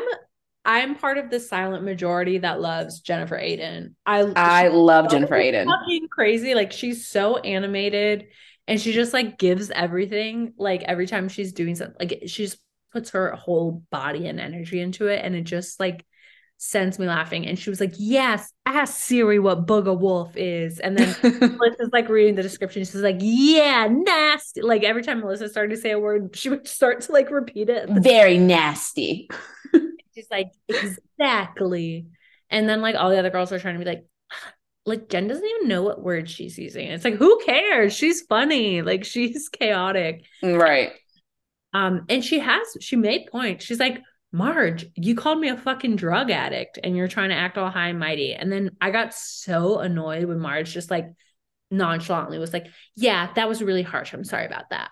I'm 0.64 0.96
part 0.96 1.18
of 1.18 1.30
the 1.30 1.40
silent 1.40 1.84
majority 1.84 2.38
that 2.38 2.60
loves 2.60 3.00
Jennifer 3.00 3.38
Aydin. 3.38 3.94
I 4.06 4.34
I 4.36 4.68
love 4.68 5.08
she's 5.08 5.10
Jennifer 5.10 5.36
so 5.36 5.40
Aydin. 5.40 5.66
fucking 5.66 6.08
crazy. 6.10 6.54
Like 6.54 6.72
she's 6.72 7.08
so 7.08 7.38
animated 7.38 8.26
and 8.68 8.80
she 8.80 8.92
just 8.92 9.12
like 9.12 9.38
gives 9.38 9.70
everything. 9.70 10.54
Like 10.56 10.82
every 10.84 11.06
time 11.06 11.28
she's 11.28 11.52
doing 11.52 11.74
something, 11.74 11.96
like 11.98 12.22
she 12.26 12.44
just 12.44 12.58
puts 12.92 13.10
her 13.10 13.32
whole 13.32 13.82
body 13.90 14.26
and 14.28 14.40
energy 14.40 14.80
into 14.80 15.08
it, 15.08 15.20
and 15.24 15.34
it 15.34 15.42
just 15.44 15.80
like 15.80 16.06
sends 16.58 16.98
me 16.98 17.06
laughing. 17.06 17.46
And 17.46 17.58
she 17.58 17.70
was 17.70 17.80
like, 17.80 17.94
"Yes, 17.98 18.52
ask 18.66 18.94
Siri 18.94 19.38
what 19.38 19.66
Boogawolf 19.66 20.32
is," 20.36 20.78
and 20.78 20.96
then 20.96 21.14
Melissa's 21.22 21.90
like 21.92 22.08
reading 22.08 22.34
the 22.34 22.42
description. 22.42 22.82
She's 22.82 22.94
like, 22.96 23.18
"Yeah, 23.20 23.88
nasty." 23.90 24.62
Like 24.62 24.82
every 24.82 25.02
time 25.02 25.20
Melissa 25.20 25.48
started 25.48 25.74
to 25.74 25.80
say 25.80 25.90
a 25.90 25.98
word, 25.98 26.36
she 26.36 26.48
would 26.48 26.66
start 26.66 27.02
to 27.02 27.12
like 27.12 27.30
repeat 27.30 27.68
it. 27.68 27.88
Very 27.90 28.38
nasty. 28.38 29.28
She's 30.14 30.28
like, 30.30 30.52
exactly. 30.68 32.06
And 32.50 32.68
then 32.68 32.80
like 32.80 32.94
all 32.94 33.10
the 33.10 33.18
other 33.18 33.30
girls 33.30 33.52
are 33.52 33.58
trying 33.58 33.74
to 33.74 33.84
be 33.84 33.90
like, 33.90 34.06
like 34.86 35.08
Jen 35.08 35.26
doesn't 35.26 35.44
even 35.44 35.68
know 35.68 35.82
what 35.82 36.02
word 36.02 36.30
she's 36.30 36.56
using. 36.58 36.88
It's 36.88 37.04
like, 37.04 37.14
who 37.14 37.40
cares? 37.44 37.92
She's 37.92 38.22
funny. 38.22 38.82
Like 38.82 39.04
she's 39.04 39.48
chaotic. 39.48 40.24
Right. 40.42 40.92
Um, 41.72 42.04
and 42.08 42.24
she 42.24 42.38
has 42.38 42.76
she 42.80 42.94
made 42.94 43.26
points. 43.32 43.64
She's 43.64 43.80
like, 43.80 44.00
Marge, 44.34 44.86
you 44.96 45.14
called 45.14 45.38
me 45.38 45.48
a 45.48 45.56
fucking 45.56 45.94
drug 45.94 46.28
addict 46.28 46.76
and 46.82 46.96
you're 46.96 47.06
trying 47.06 47.28
to 47.28 47.36
act 47.36 47.56
all 47.56 47.70
high 47.70 47.88
and 47.90 48.00
mighty. 48.00 48.34
And 48.34 48.50
then 48.50 48.72
I 48.80 48.90
got 48.90 49.14
so 49.14 49.78
annoyed 49.78 50.24
when 50.24 50.40
Marge 50.40 50.72
just 50.74 50.90
like 50.90 51.06
nonchalantly 51.70 52.38
was 52.38 52.52
like, 52.52 52.66
Yeah, 52.96 53.32
that 53.36 53.48
was 53.48 53.62
really 53.62 53.82
harsh. 53.82 54.12
I'm 54.12 54.24
sorry 54.24 54.44
about 54.44 54.70
that. 54.70 54.90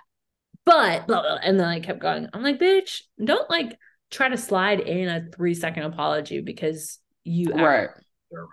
But 0.64 1.09
blah, 1.09 1.22
blah, 1.22 1.38
and 1.43 1.59
then 1.59 1.66
I 1.66 1.80
kept 1.80 1.99
going. 1.99 2.28
I'm 2.32 2.45
like, 2.45 2.61
bitch, 2.61 3.01
don't 3.22 3.51
like 3.51 3.76
try 4.12 4.28
to 4.28 4.36
slide 4.36 4.78
in 4.78 5.09
a 5.09 5.28
three 5.34 5.55
second 5.55 5.82
apology 5.84 6.40
because 6.40 7.01
you 7.24 7.49
act 7.53 7.61
Right. 7.61 7.88
you're 8.30 8.43
wrong. 8.43 8.51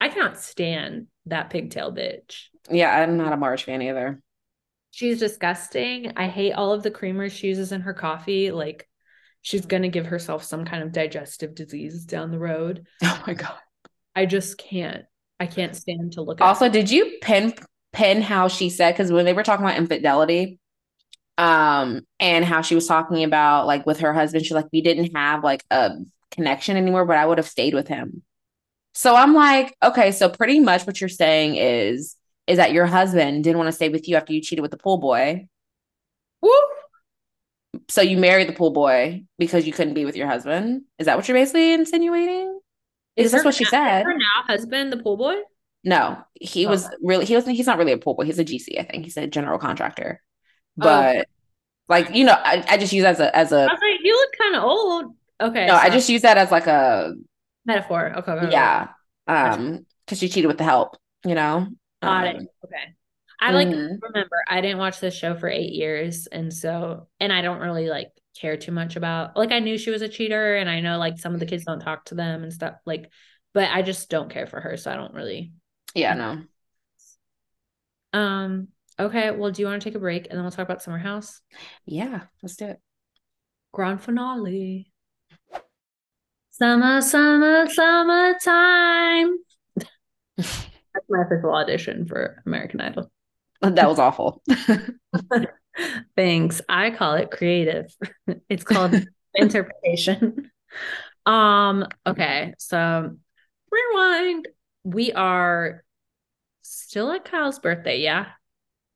I 0.00 0.08
cannot 0.08 0.40
stand 0.40 1.08
that 1.26 1.50
pigtail 1.50 1.92
bitch. 1.92 2.44
Yeah, 2.70 2.90
I'm 2.90 3.18
not 3.18 3.34
a 3.34 3.36
Marge 3.36 3.64
fan 3.64 3.82
either. 3.82 4.22
She's 4.92 5.18
disgusting. 5.18 6.12
I 6.16 6.26
hate 6.28 6.52
all 6.54 6.72
of 6.72 6.82
the 6.82 6.90
creamers 6.90 7.32
she 7.32 7.48
uses 7.48 7.70
in 7.70 7.82
her 7.82 7.92
coffee. 7.92 8.50
Like 8.50 8.88
she's 9.42 9.66
gonna 9.66 9.88
give 9.88 10.06
herself 10.06 10.44
some 10.44 10.64
kind 10.64 10.82
of 10.82 10.92
digestive 10.92 11.54
disease 11.54 12.04
down 12.04 12.30
the 12.30 12.38
road. 12.38 12.86
Oh 13.02 13.22
my 13.26 13.34
god. 13.34 13.58
I 14.14 14.26
just 14.26 14.58
can't. 14.58 15.04
I 15.38 15.46
can't 15.46 15.74
stand 15.74 16.12
to 16.12 16.22
look 16.22 16.40
at. 16.40 16.44
Also, 16.44 16.68
did 16.68 16.90
you 16.90 17.18
pin 17.22 17.54
pin 17.92 18.22
how 18.22 18.48
she 18.48 18.70
said 18.70 18.92
because 18.92 19.10
when 19.10 19.24
they 19.24 19.32
were 19.32 19.42
talking 19.42 19.64
about 19.64 19.78
infidelity, 19.78 20.58
um, 21.38 22.02
and 22.18 22.44
how 22.44 22.60
she 22.60 22.74
was 22.74 22.86
talking 22.86 23.24
about 23.24 23.66
like 23.66 23.86
with 23.86 24.00
her 24.00 24.12
husband, 24.12 24.44
she's 24.44 24.52
like, 24.52 24.68
we 24.72 24.82
didn't 24.82 25.16
have 25.16 25.42
like 25.42 25.64
a 25.70 25.92
connection 26.30 26.76
anymore, 26.76 27.06
but 27.06 27.16
I 27.16 27.24
would 27.24 27.38
have 27.38 27.48
stayed 27.48 27.72
with 27.72 27.88
him. 27.88 28.22
So 28.92 29.16
I'm 29.16 29.34
like, 29.34 29.74
okay, 29.82 30.12
so 30.12 30.28
pretty 30.28 30.60
much 30.60 30.86
what 30.86 31.00
you're 31.00 31.08
saying 31.08 31.56
is 31.56 32.16
is 32.46 32.56
that 32.58 32.72
your 32.72 32.84
husband 32.86 33.44
didn't 33.44 33.58
want 33.58 33.68
to 33.68 33.72
stay 33.72 33.88
with 33.88 34.08
you 34.08 34.16
after 34.16 34.32
you 34.32 34.42
cheated 34.42 34.60
with 34.60 34.72
the 34.72 34.76
pool 34.76 34.98
boy. 34.98 35.46
Woo! 36.42 36.50
So 37.88 38.00
you 38.02 38.16
married 38.16 38.48
the 38.48 38.52
pool 38.52 38.70
boy 38.70 39.24
because 39.38 39.66
you 39.66 39.72
couldn't 39.72 39.94
be 39.94 40.04
with 40.04 40.16
your 40.16 40.26
husband. 40.26 40.82
Is 40.98 41.06
that 41.06 41.16
what 41.16 41.28
you're 41.28 41.36
basically 41.36 41.72
insinuating? 41.72 42.58
Is 43.16 43.30
that's 43.32 43.42
her 43.42 43.48
what 43.48 43.54
she 43.54 43.64
now- 43.64 43.70
said. 43.70 44.02
Her 44.04 44.14
now 44.14 44.42
husband, 44.46 44.92
the 44.92 44.96
pool 44.96 45.16
boy. 45.16 45.36
No, 45.84 46.18
he 46.34 46.66
Oh. 46.66 46.70
was 46.70 46.88
really 47.02 47.24
he 47.24 47.34
wasn't 47.34 47.56
he's 47.56 47.66
not 47.66 47.78
really 47.78 47.92
a 47.92 47.98
pool 47.98 48.14
boy. 48.14 48.24
He's 48.24 48.38
a 48.38 48.44
GC, 48.44 48.78
I 48.78 48.82
think. 48.84 49.04
He's 49.04 49.16
a 49.16 49.26
general 49.26 49.58
contractor. 49.58 50.20
Oh. 50.80 50.84
But 50.84 51.28
like, 51.88 52.14
you 52.14 52.24
know, 52.24 52.32
I, 52.36 52.64
I 52.68 52.76
just 52.76 52.92
use 52.92 53.02
that 53.02 53.14
as 53.14 53.20
a 53.20 53.34
as 53.36 53.52
I 53.52 53.60
a 53.62 53.66
was 53.68 53.78
like, 53.80 54.00
you 54.02 54.14
look 54.14 54.30
kind 54.40 54.56
of 54.56 54.64
old. 54.64 55.04
Okay. 55.40 55.66
no, 55.66 55.74
I 55.74 55.90
just 55.90 56.08
use 56.08 56.22
that 56.22 56.36
as 56.36 56.50
like 56.50 56.66
a 56.66 57.14
metaphor. 57.64 58.12
Okay. 58.18 58.50
yeah. 58.52 58.88
Um, 59.26 59.86
because 60.04 60.18
she 60.18 60.28
cheated 60.28 60.48
with 60.48 60.58
the 60.58 60.64
help, 60.64 60.96
you 61.24 61.34
know? 61.34 61.68
Got 62.02 62.26
it. 62.26 62.36
Um, 62.36 62.46
Okay. 62.64 62.94
I 63.40 63.52
like 63.52 63.68
mhm. 63.68 63.98
remember 64.02 64.36
I 64.48 64.60
didn't 64.60 64.78
watch 64.78 65.00
this 65.00 65.14
show 65.14 65.34
for 65.34 65.48
eight 65.48 65.72
years, 65.72 66.26
and 66.26 66.52
so 66.52 67.08
and 67.20 67.32
I 67.32 67.42
don't 67.42 67.60
really 67.60 67.88
like 67.88 68.10
care 68.38 68.56
too 68.56 68.72
much 68.72 68.96
about 68.96 69.36
like 69.36 69.52
I 69.52 69.60
knew 69.60 69.78
she 69.78 69.90
was 69.90 70.02
a 70.02 70.08
cheater, 70.08 70.56
and 70.56 70.68
I 70.68 70.80
know 70.80 70.98
like 70.98 71.18
some 71.18 71.34
of 71.34 71.40
the 71.40 71.46
kids 71.46 71.64
don't 71.64 71.80
talk 71.80 72.06
to 72.06 72.14
them 72.14 72.42
and 72.42 72.52
stuff 72.52 72.74
like, 72.86 73.10
but 73.54 73.70
I 73.70 73.82
just 73.82 74.10
don't 74.10 74.30
care 74.30 74.46
for 74.46 74.60
her, 74.60 74.76
so 74.76 74.90
I 74.92 74.96
don't 74.96 75.14
really. 75.14 75.52
Yeah, 75.94 76.14
no. 76.14 76.42
Um. 78.12 78.68
Okay. 78.98 79.30
Well, 79.30 79.50
do 79.50 79.62
you 79.62 79.66
want 79.68 79.80
to 79.82 79.88
take 79.88 79.94
a 79.96 80.00
break 80.00 80.26
and 80.28 80.36
then 80.36 80.42
we'll 80.42 80.50
talk 80.50 80.64
about 80.66 80.82
Summer 80.82 80.98
House 80.98 81.40
Yeah, 81.84 82.22
let's 82.42 82.56
do 82.56 82.66
it. 82.66 82.80
grand 83.72 84.00
finale? 84.00 84.92
Summer, 86.50 87.00
summer, 87.00 87.66
summertime. 87.68 89.38
That's 90.36 91.08
my 91.08 91.22
official 91.22 91.54
audition 91.54 92.06
for 92.06 92.42
American 92.46 92.80
Idol. 92.80 93.10
That 93.76 93.88
was 93.88 93.98
awful. 93.98 94.42
Thanks. 96.16 96.60
I 96.68 96.90
call 96.90 97.14
it 97.14 97.30
creative. 97.30 97.94
It's 98.48 98.64
called 98.64 98.94
interpretation. 99.34 100.50
Um, 101.26 101.86
okay, 102.06 102.54
so 102.58 103.16
rewind. 103.70 104.48
We 104.84 105.12
are 105.12 105.84
still 106.62 107.12
at 107.12 107.24
Kyle's 107.24 107.58
birthday, 107.58 107.98
yeah? 108.00 108.26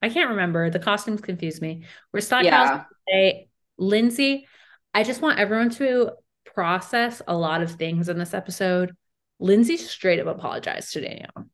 I 0.03 0.09
can't 0.09 0.31
remember. 0.31 0.71
The 0.71 0.79
costumes 0.79 1.21
confuse 1.21 1.61
me. 1.61 1.85
We're 2.13 2.21
still 2.21 2.39
at 2.39 2.45
Kyle's 2.51 2.85
birthday. 3.07 3.49
Lindsay, 3.79 4.47
I 4.95 5.03
just 5.03 5.21
want 5.21 5.39
everyone 5.39 5.71
to 5.71 6.13
process 6.55 7.21
a 7.27 7.37
lot 7.37 7.63
of 7.63 7.73
things 7.73 8.09
in 8.09 8.19
this 8.19 8.35
episode. 8.35 8.97
Lindsay 9.41 9.77
straight 9.77 10.21
up 10.21 10.27
apologized 10.27 10.93
to 10.95 11.01
Danielle 11.01 11.49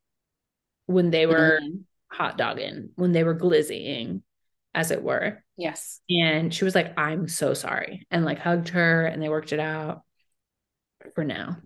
when 0.86 1.11
they 1.11 1.26
were 1.26 1.61
Mhm. 1.62 1.84
Hot 2.11 2.36
dogging, 2.36 2.90
when 2.96 3.12
they 3.12 3.24
were 3.24 3.34
glizzying, 3.34 4.22
as 4.74 4.90
it 4.90 5.02
were. 5.02 5.42
Yes. 5.56 6.00
And 6.08 6.54
she 6.54 6.64
was 6.64 6.74
like, 6.74 6.98
I'm 6.98 7.28
so 7.28 7.54
sorry. 7.54 8.06
And 8.11 8.24
like 8.24 8.38
hugged 8.38 8.70
her 8.70 9.04
and 9.04 9.22
they 9.22 9.28
worked 9.28 9.52
it 9.52 9.61
out 9.61 10.02
for 11.14 11.24
now. 11.24 11.58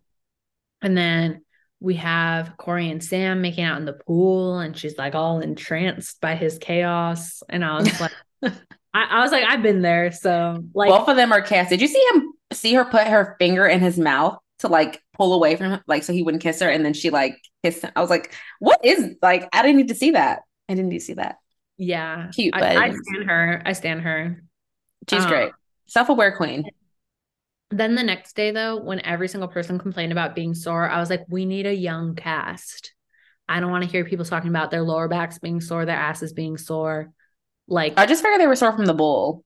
And 0.82 0.96
then 0.96 1.44
we 1.80 1.94
have 1.96 2.56
Corey 2.56 2.90
and 2.90 3.02
Sam 3.02 3.42
making 3.42 3.64
out 3.64 3.78
in 3.78 3.84
the 3.84 3.92
pool, 3.92 4.58
and 4.58 4.76
she's 4.76 4.96
like 4.96 5.14
all 5.14 5.40
entranced 5.40 6.20
by 6.20 6.34
his 6.34 6.58
chaos. 6.58 7.42
And 7.48 7.64
I 7.64 7.76
was 7.76 8.00
like, 8.00 8.12
I, 8.42 8.52
I 8.94 9.20
was 9.20 9.32
like, 9.32 9.44
I've 9.44 9.62
been 9.62 9.82
there. 9.82 10.12
So 10.12 10.64
like 10.74 10.88
Both 10.88 11.08
of 11.08 11.16
them 11.16 11.32
are 11.32 11.42
cast. 11.42 11.70
Did 11.70 11.82
you 11.82 11.88
see 11.88 12.04
him 12.12 12.32
see 12.52 12.74
her 12.74 12.84
put 12.84 13.06
her 13.06 13.36
finger 13.38 13.66
in 13.66 13.80
his 13.80 13.98
mouth 13.98 14.38
to 14.60 14.68
like 14.68 15.02
pull 15.14 15.34
away 15.34 15.56
from 15.56 15.72
him, 15.72 15.80
like 15.86 16.04
so 16.04 16.12
he 16.12 16.22
wouldn't 16.22 16.42
kiss 16.42 16.60
her, 16.60 16.68
and 16.70 16.84
then 16.84 16.94
she 16.94 17.10
like 17.10 17.36
kissed 17.62 17.82
him? 17.82 17.92
I 17.96 18.00
was 18.00 18.10
like, 18.10 18.34
what 18.60 18.84
is 18.84 19.14
like? 19.22 19.48
I 19.52 19.62
didn't 19.62 19.76
need 19.78 19.88
to 19.88 19.94
see 19.94 20.12
that. 20.12 20.40
I 20.68 20.74
didn't 20.74 20.88
need 20.90 20.98
to 21.00 21.04
see 21.04 21.14
that. 21.14 21.36
yeah. 21.76 22.30
Cute, 22.34 22.54
I, 22.54 22.60
but 22.60 22.76
I 22.76 22.90
stand 22.92 23.30
her. 23.30 23.62
I 23.64 23.72
stand 23.72 24.00
her. 24.02 24.42
she's 25.10 25.24
Um, 25.24 25.28
great. 25.28 25.52
Self-aware 25.86 26.36
queen. 26.36 26.64
Then 27.70 27.94
the 27.94 28.02
next 28.02 28.36
day, 28.36 28.50
though, 28.52 28.76
when 28.80 29.00
every 29.00 29.28
single 29.28 29.48
person 29.48 29.78
complained 29.78 30.12
about 30.12 30.34
being 30.34 30.54
sore, 30.54 30.88
I 30.88 31.00
was 31.00 31.10
like, 31.10 31.24
we 31.28 31.44
need 31.44 31.66
a 31.66 31.74
young 31.74 32.14
cast. 32.14 32.92
I 33.48 33.60
don't 33.60 33.70
want 33.70 33.84
to 33.84 33.90
hear 33.90 34.04
people 34.04 34.24
talking 34.24 34.50
about 34.50 34.70
their 34.70 34.82
lower 34.82 35.08
backs 35.08 35.38
being 35.38 35.60
sore, 35.60 35.84
their 35.84 35.96
asses 35.96 36.32
being 36.32 36.56
sore. 36.56 37.12
Like, 37.66 37.94
I 37.96 38.06
just 38.06 38.22
figured 38.22 38.40
they 38.40 38.46
were 38.46 38.56
sore 38.56 38.72
from 38.72 38.86
the 38.86 38.94
bull. 38.94 39.44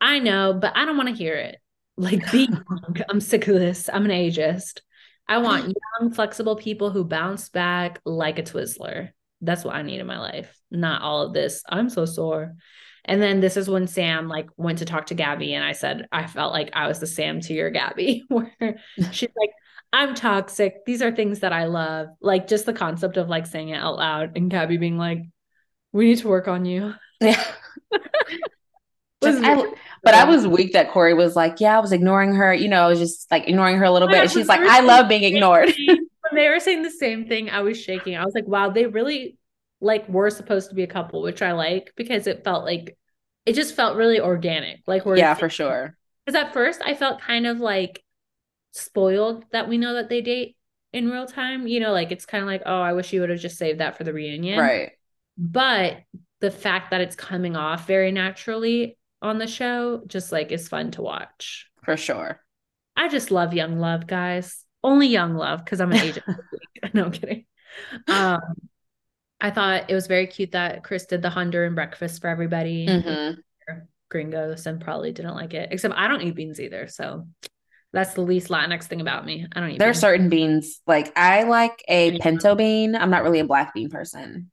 I 0.00 0.18
know, 0.18 0.52
but 0.54 0.76
I 0.76 0.84
don't 0.84 0.96
want 0.96 1.08
to 1.10 1.14
hear 1.14 1.36
it. 1.36 1.61
Like, 1.96 2.30
be 2.32 2.44
young. 2.44 2.96
I'm 3.08 3.20
sick 3.20 3.46
of 3.48 3.54
this. 3.54 3.88
I'm 3.92 4.04
an 4.04 4.10
ageist. 4.10 4.80
I 5.28 5.38
want 5.38 5.74
young, 6.00 6.12
flexible 6.12 6.56
people 6.56 6.90
who 6.90 7.04
bounce 7.04 7.48
back 7.48 8.00
like 8.04 8.38
a 8.38 8.42
Twizzler. 8.42 9.10
That's 9.40 9.64
what 9.64 9.74
I 9.74 9.82
need 9.82 10.00
in 10.00 10.06
my 10.06 10.18
life. 10.18 10.56
Not 10.70 11.02
all 11.02 11.22
of 11.22 11.32
this. 11.32 11.62
I'm 11.68 11.88
so 11.88 12.04
sore. 12.04 12.54
And 13.04 13.20
then 13.20 13.40
this 13.40 13.56
is 13.56 13.68
when 13.68 13.86
Sam 13.86 14.28
like 14.28 14.48
went 14.56 14.78
to 14.78 14.84
talk 14.84 15.06
to 15.06 15.14
Gabby, 15.14 15.54
and 15.54 15.64
I 15.64 15.72
said 15.72 16.06
I 16.12 16.26
felt 16.26 16.52
like 16.52 16.70
I 16.72 16.86
was 16.86 17.00
the 17.00 17.06
Sam 17.06 17.40
to 17.40 17.52
your 17.52 17.70
Gabby, 17.70 18.24
where 18.28 18.78
she's 19.10 19.30
like, 19.36 19.50
"I'm 19.92 20.14
toxic. 20.14 20.84
These 20.86 21.02
are 21.02 21.14
things 21.14 21.40
that 21.40 21.52
I 21.52 21.64
love." 21.64 22.08
Like 22.20 22.46
just 22.46 22.64
the 22.64 22.72
concept 22.72 23.16
of 23.16 23.28
like 23.28 23.46
saying 23.46 23.70
it 23.70 23.78
out 23.78 23.96
loud, 23.96 24.36
and 24.36 24.50
Gabby 24.50 24.76
being 24.76 24.98
like, 24.98 25.22
"We 25.92 26.06
need 26.06 26.18
to 26.18 26.28
work 26.28 26.46
on 26.46 26.64
you." 26.64 26.94
Yeah. 27.20 27.42
Just- 29.22 29.44
I- 29.44 29.72
but 30.04 30.14
I 30.14 30.24
was 30.24 30.46
weak 30.48 30.72
that 30.72 30.90
Corey 30.90 31.14
was 31.14 31.36
like, 31.36 31.60
yeah, 31.60 31.76
I 31.76 31.80
was 31.80 31.92
ignoring 31.92 32.34
her. 32.34 32.52
You 32.52 32.68
know, 32.68 32.82
I 32.84 32.88
was 32.88 32.98
just 32.98 33.30
like 33.30 33.46
ignoring 33.48 33.76
her 33.76 33.84
a 33.84 33.90
little 33.92 34.08
bit. 34.08 34.18
And 34.22 34.30
she's 34.30 34.48
like, 34.48 34.60
I 34.60 34.80
love 34.80 35.08
being 35.08 35.22
ignored. 35.24 35.72
When 35.86 36.40
they 36.40 36.48
were 36.48 36.60
saying 36.60 36.82
the 36.82 36.90
same 36.90 37.26
thing, 37.26 37.50
I 37.50 37.60
was 37.60 37.78
shaking. 37.78 38.16
I 38.16 38.24
was 38.24 38.34
like, 38.34 38.46
wow, 38.46 38.70
they 38.70 38.86
really 38.86 39.36
like 39.80 40.08
were 40.08 40.30
supposed 40.30 40.70
to 40.70 40.74
be 40.74 40.82
a 40.82 40.86
couple, 40.86 41.20
which 41.20 41.42
I 41.42 41.52
like 41.52 41.92
because 41.94 42.26
it 42.26 42.42
felt 42.42 42.64
like 42.64 42.96
it 43.44 43.52
just 43.52 43.74
felt 43.74 43.96
really 43.96 44.18
organic. 44.18 44.80
Like 44.86 45.04
we're 45.04 45.16
Yeah, 45.18 45.34
for 45.34 45.50
sure. 45.50 45.96
Because 46.24 46.40
at 46.40 46.52
first 46.54 46.80
I 46.84 46.94
felt 46.94 47.20
kind 47.20 47.46
of 47.46 47.58
like 47.58 48.02
spoiled 48.72 49.44
that 49.52 49.68
we 49.68 49.76
know 49.78 49.94
that 49.94 50.08
they 50.08 50.20
date 50.22 50.56
in 50.92 51.10
real 51.10 51.26
time. 51.26 51.66
You 51.66 51.80
know, 51.80 51.92
like 51.92 52.12
it's 52.12 52.24
kind 52.24 52.42
of 52.42 52.48
like, 52.48 52.62
oh, 52.64 52.80
I 52.80 52.92
wish 52.94 53.12
you 53.12 53.20
would 53.20 53.30
have 53.30 53.40
just 53.40 53.58
saved 53.58 53.80
that 53.80 53.98
for 53.98 54.04
the 54.04 54.12
reunion. 54.12 54.58
Right. 54.58 54.92
But 55.36 55.98
the 56.40 56.50
fact 56.50 56.90
that 56.92 57.00
it's 57.00 57.16
coming 57.16 57.56
off 57.56 57.86
very 57.86 58.12
naturally 58.12 58.96
on 59.22 59.38
the 59.38 59.46
show 59.46 60.02
just 60.06 60.32
like 60.32 60.52
is 60.52 60.68
fun 60.68 60.90
to 60.92 61.02
watch. 61.02 61.66
For 61.84 61.96
sure. 61.96 62.40
I 62.96 63.08
just 63.08 63.30
love 63.30 63.54
young 63.54 63.78
love, 63.78 64.06
guys. 64.06 64.64
Only 64.84 65.06
young 65.06 65.34
love 65.34 65.64
because 65.64 65.80
I'm 65.80 65.92
an 65.92 65.98
agent. 65.98 66.26
no 66.94 67.04
I'm 67.04 67.12
kidding. 67.12 67.46
Um, 68.08 68.40
I 69.40 69.50
thought 69.50 69.90
it 69.90 69.94
was 69.94 70.06
very 70.06 70.26
cute 70.26 70.52
that 70.52 70.84
Chris 70.84 71.06
did 71.06 71.22
the 71.22 71.28
Honduran 71.30 71.74
breakfast 71.74 72.20
for 72.20 72.28
everybody. 72.28 72.86
Mhm. 72.86 73.36
Gringos 74.10 74.66
and 74.66 74.80
probably 74.80 75.12
didn't 75.12 75.34
like 75.34 75.54
it. 75.54 75.68
Except 75.72 75.94
I 75.96 76.06
don't 76.06 76.20
eat 76.20 76.34
beans 76.34 76.60
either, 76.60 76.86
so 76.86 77.26
that's 77.94 78.12
the 78.14 78.20
least 78.20 78.48
Latinx 78.48 78.84
thing 78.84 79.00
about 79.00 79.24
me. 79.24 79.46
I 79.54 79.60
don't 79.60 79.70
eat. 79.70 79.78
There 79.78 79.88
are 79.88 79.94
certain 79.94 80.28
beans. 80.28 80.80
Like 80.86 81.16
I 81.16 81.44
like 81.44 81.82
a 81.88 82.18
pinto 82.18 82.54
bean. 82.54 82.94
I'm 82.94 83.10
not 83.10 83.22
really 83.22 83.40
a 83.40 83.46
black 83.46 83.72
bean 83.72 83.88
person. 83.88 84.50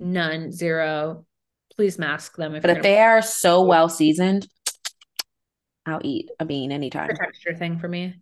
none, 0.00 0.50
zero. 0.50 1.24
Please 1.76 1.98
mask 1.98 2.36
them 2.36 2.54
if 2.54 2.62
But 2.62 2.76
if 2.76 2.82
they 2.82 3.00
are 3.00 3.22
so 3.22 3.62
well 3.62 3.88
seasoned, 3.88 4.46
I'll 5.86 6.00
eat 6.02 6.30
a 6.38 6.44
bean 6.44 6.70
anytime. 6.72 7.10
a 7.10 7.16
texture 7.16 7.54
thing 7.54 7.78
for 7.78 7.88
me. 7.88 8.14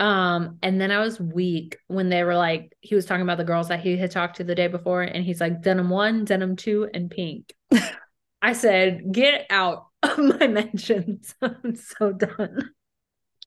Um, 0.00 0.58
and 0.62 0.80
then 0.80 0.90
I 0.90 0.98
was 0.98 1.20
weak 1.20 1.78
when 1.86 2.08
they 2.08 2.24
were 2.24 2.34
like, 2.34 2.76
he 2.80 2.94
was 2.94 3.06
talking 3.06 3.22
about 3.22 3.38
the 3.38 3.44
girls 3.44 3.68
that 3.68 3.80
he 3.80 3.96
had 3.96 4.10
talked 4.10 4.36
to 4.36 4.44
the 4.44 4.54
day 4.54 4.66
before, 4.66 5.02
and 5.02 5.24
he's 5.24 5.40
like, 5.40 5.62
denim 5.62 5.88
one, 5.88 6.24
denim 6.24 6.56
two, 6.56 6.88
and 6.92 7.10
pink. 7.10 7.52
I 8.42 8.52
said, 8.52 9.12
get 9.12 9.46
out 9.50 9.86
of 10.02 10.18
my 10.40 10.46
mentions. 10.46 11.34
I'm 11.42 11.76
so 11.76 12.12
done. 12.12 12.70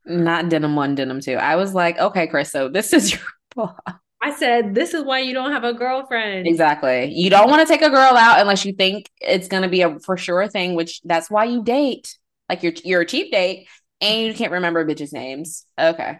Not 0.05 0.49
denim 0.49 0.75
one, 0.75 0.95
denim 0.95 1.19
two. 1.19 1.35
I 1.35 1.57
was 1.57 1.73
like, 1.73 1.99
okay, 1.99 2.27
Chris, 2.27 2.51
so 2.51 2.69
this 2.69 2.93
is 2.93 3.11
your 3.11 3.21
fault. 3.53 3.75
I 4.21 4.33
said, 4.35 4.73
this 4.73 4.93
is 4.93 5.03
why 5.03 5.19
you 5.19 5.33
don't 5.33 5.51
have 5.51 5.63
a 5.63 5.73
girlfriend. 5.73 6.47
Exactly. 6.47 7.11
You 7.13 7.29
don't 7.29 7.49
want 7.49 7.65
to 7.65 7.71
take 7.71 7.83
a 7.83 7.89
girl 7.89 8.15
out 8.17 8.39
unless 8.39 8.65
you 8.65 8.73
think 8.73 9.09
it's 9.21 9.47
gonna 9.47 9.69
be 9.69 9.81
a 9.81 9.99
for 9.99 10.17
sure 10.17 10.47
thing, 10.47 10.75
which 10.75 11.01
that's 11.03 11.29
why 11.29 11.45
you 11.45 11.63
date. 11.63 12.17
Like 12.49 12.63
you're 12.63 12.73
you're 12.83 13.01
a 13.01 13.05
cheap 13.05 13.31
date 13.31 13.67
and 14.01 14.27
you 14.27 14.33
can't 14.33 14.51
remember 14.51 14.85
bitches' 14.85 15.13
names. 15.13 15.65
Okay. 15.79 16.17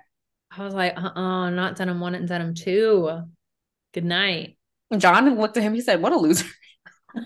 I 0.51 0.63
was 0.63 0.73
like, 0.73 0.97
uh-uh, 0.97 1.49
not 1.49 1.75
denim 1.75 1.99
one 1.99 2.15
and 2.15 2.27
denim 2.27 2.53
two. 2.53 3.23
Good 3.93 4.05
night. 4.05 4.57
John 4.95 5.37
looked 5.37 5.57
at 5.57 5.63
him, 5.63 5.73
he 5.73 5.81
said, 5.81 6.01
What 6.01 6.13
a 6.13 6.17
loser. 6.17 6.45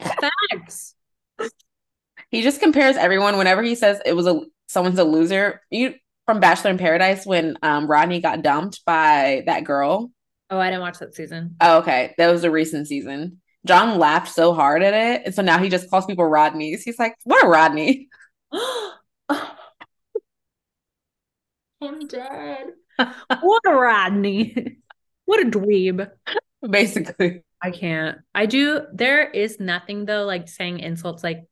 Facts. 0.00 0.94
He 2.30 2.42
just 2.42 2.60
compares 2.60 2.96
everyone 2.96 3.36
whenever 3.38 3.62
he 3.62 3.74
says 3.74 4.00
it 4.04 4.14
was 4.14 4.26
a 4.26 4.40
someone's 4.66 4.98
a 4.98 5.04
loser. 5.04 5.62
You 5.70 5.94
from 6.26 6.40
Bachelor 6.40 6.72
in 6.72 6.78
Paradise 6.78 7.24
when 7.24 7.56
um 7.62 7.86
Rodney 7.86 8.20
got 8.20 8.42
dumped 8.42 8.84
by 8.84 9.44
that 9.46 9.64
girl. 9.64 10.10
Oh, 10.50 10.58
I 10.58 10.68
didn't 10.70 10.82
watch 10.82 10.98
that 10.98 11.14
season. 11.14 11.56
Oh, 11.60 11.78
okay. 11.78 12.14
That 12.18 12.30
was 12.30 12.44
a 12.44 12.50
recent 12.50 12.86
season. 12.86 13.40
John 13.66 13.98
laughed 13.98 14.32
so 14.32 14.54
hard 14.54 14.82
at 14.82 14.94
it. 14.94 15.22
And 15.26 15.34
so 15.34 15.42
now 15.42 15.58
he 15.58 15.68
just 15.68 15.90
calls 15.90 16.06
people 16.06 16.24
Rodneys. 16.24 16.82
He's 16.84 16.98
like, 16.98 17.16
What 17.24 17.44
a 17.44 17.48
Rodney? 17.48 18.08
I'm 21.82 22.06
dead. 22.06 22.68
what 22.96 23.62
a 23.66 23.72
Rodney. 23.72 24.78
what 25.24 25.40
a 25.40 25.50
dweeb. 25.50 26.10
Basically. 26.68 27.42
I 27.62 27.70
can't. 27.70 28.18
I 28.34 28.46
do. 28.46 28.82
There 28.92 29.28
is 29.28 29.58
nothing 29.60 30.04
though, 30.04 30.24
like 30.24 30.48
saying 30.48 30.80
insults 30.80 31.24
like, 31.24 31.44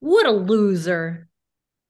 what 0.00 0.26
a 0.26 0.30
loser. 0.30 1.28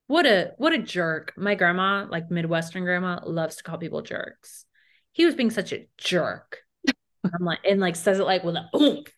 What 0.07 0.25
a 0.25 0.53
what 0.57 0.73
a 0.73 0.77
jerk. 0.77 1.33
My 1.37 1.55
grandma, 1.55 2.05
like 2.09 2.31
Midwestern 2.31 2.83
grandma, 2.83 3.19
loves 3.25 3.57
to 3.57 3.63
call 3.63 3.77
people 3.77 4.01
jerks. 4.01 4.65
He 5.11 5.25
was 5.25 5.35
being 5.35 5.51
such 5.51 5.73
a 5.73 5.87
jerk. 5.97 6.59
I'm 7.23 7.43
like, 7.45 7.59
and 7.67 7.79
like 7.79 7.95
says 7.95 8.19
it 8.19 8.23
like 8.23 8.43
with 8.43 8.55
a 8.55 8.69
oomph. 8.75 9.11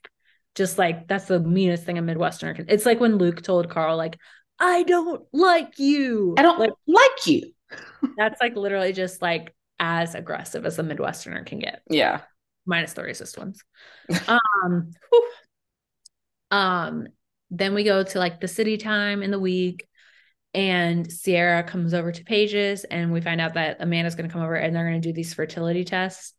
Just 0.56 0.78
like 0.78 1.08
that's 1.08 1.26
the 1.26 1.40
meanest 1.40 1.84
thing 1.86 1.98
a 1.98 2.02
Midwesterner 2.02 2.56
can. 2.56 2.66
It's 2.70 2.86
like 2.86 3.00
when 3.00 3.18
Luke 3.18 3.42
told 3.44 3.70
Carl, 3.70 3.96
like, 3.98 4.18
I 4.60 4.84
don't 4.84 5.24
like 5.32 5.78
you. 5.78 6.36
I 6.38 6.42
don't 6.42 6.60
like 6.60 6.74
like 6.88 7.28
you. 7.28 7.54
that's 8.18 8.42
like 8.42 8.56
literally 8.56 8.92
just 8.94 9.22
like 9.22 9.56
as 9.80 10.16
aggressive 10.16 10.66
as 10.66 10.80
a 10.80 10.84
Midwesterner 10.84 11.46
can 11.46 11.60
get 11.60 11.82
Yeah. 11.90 12.22
minus 12.66 12.94
the 12.94 13.04
racist 13.04 13.38
ones. 13.38 13.64
um, 14.28 14.92
whew. 15.12 15.30
um, 16.52 17.08
then 17.52 17.74
we 17.74 17.84
go 17.84 18.04
to 18.04 18.20
like 18.20 18.42
the 18.42 18.48
city 18.48 18.78
time 18.78 19.24
in 19.24 19.32
the 19.32 19.40
week, 19.40 19.88
and 20.54 21.08
Ciara 21.10 21.64
comes 21.64 21.94
over 21.94 22.12
to 22.12 22.24
Paige's, 22.24 22.84
and 22.84 23.12
we 23.12 23.22
find 23.22 23.40
out 23.40 23.54
that 23.54 23.78
Amanda's 23.80 24.16
going 24.16 24.28
to 24.28 24.34
come 24.34 24.42
over 24.42 24.56
and 24.56 24.76
they're 24.76 24.88
going 24.88 25.02
to 25.02 25.08
do 25.08 25.14
these 25.14 25.34
fertility 25.34 25.84
tests. 25.84 26.34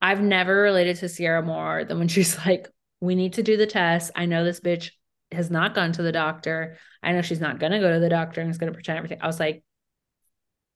I've 0.00 0.20
never 0.20 0.54
related 0.54 0.96
to 0.96 1.08
Ciara 1.08 1.42
more 1.42 1.84
than 1.84 1.98
when 1.98 2.08
she's 2.08 2.38
like, 2.38 2.68
"We 3.00 3.14
need 3.14 3.34
to 3.34 3.42
do 3.42 3.56
the 3.56 3.66
test." 3.66 4.10
I 4.14 4.26
know 4.26 4.44
this 4.44 4.60
bitch 4.60 4.90
has 5.30 5.50
not 5.50 5.74
gone 5.74 5.92
to 5.92 6.02
the 6.02 6.12
doctor. 6.12 6.78
I 7.02 7.12
know 7.12 7.22
she's 7.22 7.40
not 7.40 7.58
going 7.58 7.72
to 7.72 7.80
go 7.80 7.92
to 7.92 8.00
the 8.00 8.08
doctor 8.08 8.40
and 8.40 8.50
is 8.50 8.58
going 8.58 8.72
to 8.72 8.74
pretend 8.74 8.98
everything. 8.98 9.20
I 9.20 9.26
was 9.26 9.40
like, 9.40 9.62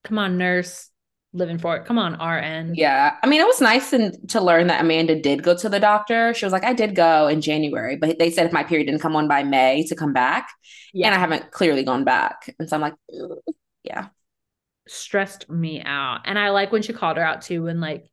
"Come 0.05 0.19
on, 0.19 0.39
nurse." 0.39 0.91
Living 1.37 1.59
for 1.59 1.77
it. 1.77 1.85
Come 1.85 1.99
on, 1.99 2.15
RN. 2.15 2.75
Yeah. 2.75 3.15
I 3.23 3.27
mean, 3.27 3.41
it 3.41 3.47
was 3.47 3.61
nice 3.61 3.93
and 3.93 4.17
to 4.31 4.41
learn 4.41 4.69
that 4.69 4.81
Amanda 4.81 5.21
did 5.21 5.43
go 5.43 5.57
to 5.57 5.69
the 5.69 5.79
doctor. 5.79 6.33
She 6.33 6.47
was 6.47 6.53
like, 6.53 6.65
I 6.65 6.73
did 6.73 6.95
go 6.97 7.29
in 7.29 7.41
January, 7.43 7.97
but 7.97 8.19
they 8.19 8.31
said 8.31 8.47
if 8.47 8.53
my 8.53 8.65
period 8.65 8.87
didn't 8.87 9.03
come 9.03 9.15
on 9.17 9.29
by 9.29 9.43
May 9.43 9.85
to 9.89 9.95
come 9.95 10.13
back. 10.13 10.49
Yeah. 10.95 11.07
And 11.07 11.15
I 11.15 11.19
haven't 11.19 11.51
clearly 11.51 11.85
gone 11.85 12.05
back. 12.05 12.55
And 12.59 12.69
so 12.69 12.77
I'm 12.77 12.81
like, 12.81 12.95
yeah. 13.85 14.09
stressed 14.89 15.51
me 15.51 15.83
out. 15.83 16.21
And 16.25 16.39
I 16.39 16.51
like 16.51 16.73
when 16.73 16.83
she 16.83 16.93
called 16.93 17.17
her 17.17 17.23
out 17.25 17.43
too. 17.43 17.67
And 17.67 17.81
like, 17.81 18.05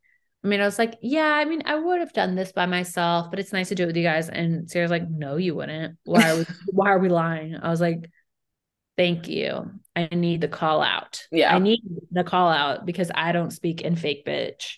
I 0.44 0.48
mean, 0.48 0.60
I 0.60 0.64
was 0.66 0.78
like, 0.78 0.98
yeah, 1.00 1.34
I 1.34 1.46
mean, 1.46 1.62
I 1.64 1.76
would 1.76 2.00
have 2.00 2.12
done 2.12 2.34
this 2.34 2.52
by 2.52 2.66
myself, 2.66 3.30
but 3.30 3.38
it's 3.38 3.52
nice 3.52 3.70
to 3.70 3.74
do 3.74 3.84
it 3.84 3.86
with 3.86 3.96
you 3.96 4.02
guys. 4.02 4.28
And 4.28 4.68
Ciara's 4.68 4.90
like, 4.90 5.08
no, 5.08 5.36
you 5.36 5.54
wouldn't. 5.54 5.96
Why 6.04 6.34
we 6.38 6.44
why 6.66 6.90
are 6.90 6.98
we 6.98 7.08
lying? 7.08 7.56
I 7.56 7.70
was 7.70 7.80
like, 7.80 8.10
thank 8.96 9.28
you. 9.28 9.70
I 9.96 10.08
need 10.12 10.40
the 10.40 10.48
call 10.48 10.82
out. 10.82 11.26
Yeah. 11.30 11.54
I 11.54 11.58
need 11.58 11.82
the 12.10 12.24
call 12.24 12.48
out 12.48 12.86
because 12.86 13.10
I 13.14 13.32
don't 13.32 13.52
speak 13.52 13.80
in 13.80 13.96
fake 13.96 14.26
bitch. 14.26 14.76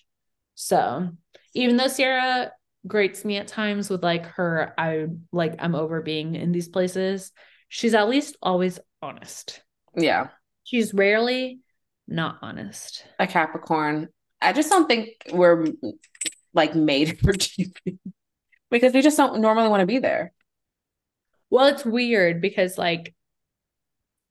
So 0.55 1.11
even 1.55 1.77
though 1.77 1.89
Ciara 1.89 2.53
grates 2.87 3.25
me 3.25 3.37
at 3.37 3.49
times 3.49 3.91
with 3.91 4.03
like 4.03 4.27
her, 4.27 4.75
I 4.79 5.07
like 5.33 5.55
I'm 5.59 5.75
over 5.75 6.03
being 6.03 6.35
in 6.35 6.53
these 6.53 6.69
places, 6.69 7.33
she's 7.69 7.95
at 7.95 8.09
least 8.09 8.37
always 8.43 8.79
honest. 9.03 9.63
Yeah. 9.97 10.29
She's 10.65 10.93
rarely 10.93 11.61
not 12.07 12.39
honest. 12.43 13.05
A 13.19 13.27
Capricorn. 13.27 14.09
I 14.41 14.53
just 14.53 14.71
don't 14.71 14.87
think 14.87 15.11
we're 15.33 15.67
like 16.55 16.75
made 16.75 17.19
for 17.21 17.33
TV 17.33 17.99
because 18.71 18.93
we 18.93 19.03
just 19.03 19.17
don't 19.17 19.41
normally 19.41 19.69
want 19.69 19.81
to 19.81 19.87
be 19.87 19.99
there. 19.99 20.33
Well, 21.51 21.67
it's 21.67 21.85
weird 21.85 22.41
because 22.41 22.77
like 22.77 23.15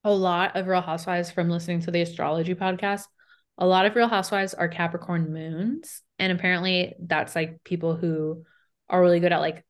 a 0.06 0.12
lot 0.12 0.56
of 0.56 0.68
Real 0.68 0.82
Housewives 0.82 1.32
from 1.32 1.50
listening 1.50 1.82
to 1.82 1.92
the 1.92 2.02
astrology 2.02 2.56
podcast, 2.56 3.04
a 3.58 3.66
lot 3.66 3.86
of 3.86 3.96
Real 3.96 4.08
Housewives 4.08 4.54
are 4.54 4.68
Capricorn 4.68 5.34
moons. 5.34 6.02
And 6.20 6.32
apparently 6.32 6.94
that's 7.00 7.36
like 7.36 7.64
people 7.64 7.96
who 7.96 8.44
are 8.90 9.02
really 9.02 9.20
good 9.20 9.34
at 9.34 9.40
like 9.42 9.66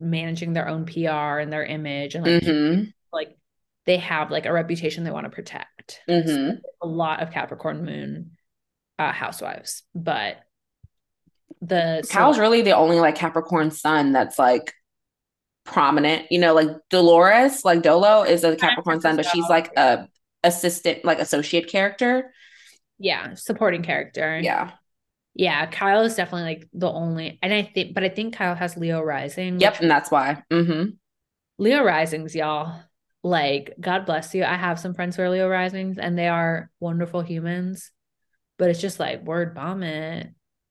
managing 0.00 0.52
their 0.52 0.68
own 0.68 0.86
PR 0.86 1.38
and 1.38 1.52
their 1.52 1.64
image 1.64 2.14
and 2.14 2.26
like 2.26 2.42
Mm-hmm. 2.42 2.82
like 3.12 3.36
they 3.84 3.98
have 3.98 4.30
like 4.32 4.46
a 4.46 4.52
reputation 4.52 5.04
they 5.04 5.10
want 5.10 5.24
to 5.24 5.30
protect. 5.30 6.00
Mm-hmm. 6.08 6.56
a 6.82 6.86
lot 6.86 7.22
of 7.22 7.30
Capricorn 7.30 7.84
moon 7.84 8.32
uh 8.98 9.12
housewives, 9.12 9.82
but 9.94 10.38
the 11.62 12.06
Kyle's 12.10 12.38
really 12.38 12.62
the 12.62 12.76
only 12.76 12.98
like 13.00 13.14
Capricorn 13.14 13.70
sun 13.70 14.12
that's 14.12 14.38
like 14.38 14.72
prominent. 15.66 16.30
You 16.30 16.38
know, 16.38 16.54
like 16.54 16.68
Dolores, 16.88 17.64
like 17.64 17.82
Dolo 17.82 18.22
is 18.22 18.44
a 18.44 18.56
Capricorn 18.56 19.00
sun, 19.00 19.16
but 19.16 19.26
she's 19.26 19.48
like 19.48 19.76
a 19.76 20.08
assistant, 20.44 21.04
like 21.04 21.18
associate 21.18 21.68
character. 21.68 22.32
yeah, 22.98 23.34
supporting 23.34 23.82
character. 23.82 24.38
Yeah. 24.42 24.72
Yeah, 25.34 25.66
Kyle 25.66 26.02
is 26.02 26.14
definitely 26.14 26.54
like 26.54 26.68
the 26.72 26.90
only, 26.90 27.38
and 27.42 27.52
I 27.52 27.62
think, 27.62 27.94
but 27.94 28.02
I 28.02 28.08
think 28.08 28.34
Kyle 28.34 28.54
has 28.54 28.76
Leo 28.76 29.02
rising. 29.02 29.60
Yep. 29.60 29.80
And 29.80 29.90
that's 29.90 30.10
why. 30.10 30.42
Mm-hmm. 30.50 30.90
Leo 31.58 31.84
risings, 31.84 32.34
y'all. 32.34 32.80
Like, 33.22 33.74
God 33.78 34.06
bless 34.06 34.34
you. 34.34 34.44
I 34.44 34.54
have 34.54 34.78
some 34.80 34.94
friends 34.94 35.16
who 35.16 35.22
are 35.22 35.30
Leo 35.30 35.48
risings, 35.48 35.98
and 35.98 36.16
they 36.18 36.28
are 36.28 36.70
wonderful 36.80 37.20
humans. 37.20 37.90
But 38.56 38.70
it's 38.70 38.80
just 38.80 38.98
like 38.98 39.24
word 39.24 39.54
vomit. 39.54 40.28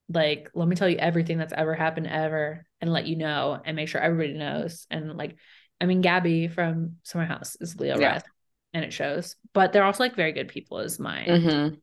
Like, 0.10 0.50
let 0.56 0.68
me 0.68 0.76
tell 0.76 0.90
you 0.90 0.98
everything 0.98 1.38
that's 1.38 1.54
ever 1.54 1.76
happened 1.76 2.08
ever, 2.08 2.66
and 2.86 2.94
let 2.94 3.08
you 3.08 3.16
know, 3.18 3.60
and 3.64 3.76
make 3.76 3.90
sure 3.90 4.00
everybody 4.00 4.38
knows. 4.38 4.88
And 4.90 5.18
like, 5.18 5.36
I 5.82 5.86
mean, 5.86 6.02
Gabby 6.02 6.48
from 6.48 6.98
Summer 7.04 7.26
House 7.26 7.58
is 7.60 7.76
Leo 7.80 8.00
Yeah. 8.00 8.14
rising, 8.14 8.30
and 8.74 8.86
it 8.86 8.94
shows. 8.94 9.36
But 9.54 9.74
they're 9.74 9.84
also 9.84 10.04
like 10.04 10.16
very 10.16 10.32
good 10.32 10.48
people, 10.48 10.80
is 10.80 11.00
mine. 11.00 11.28
Mm-hmm. 11.28 11.76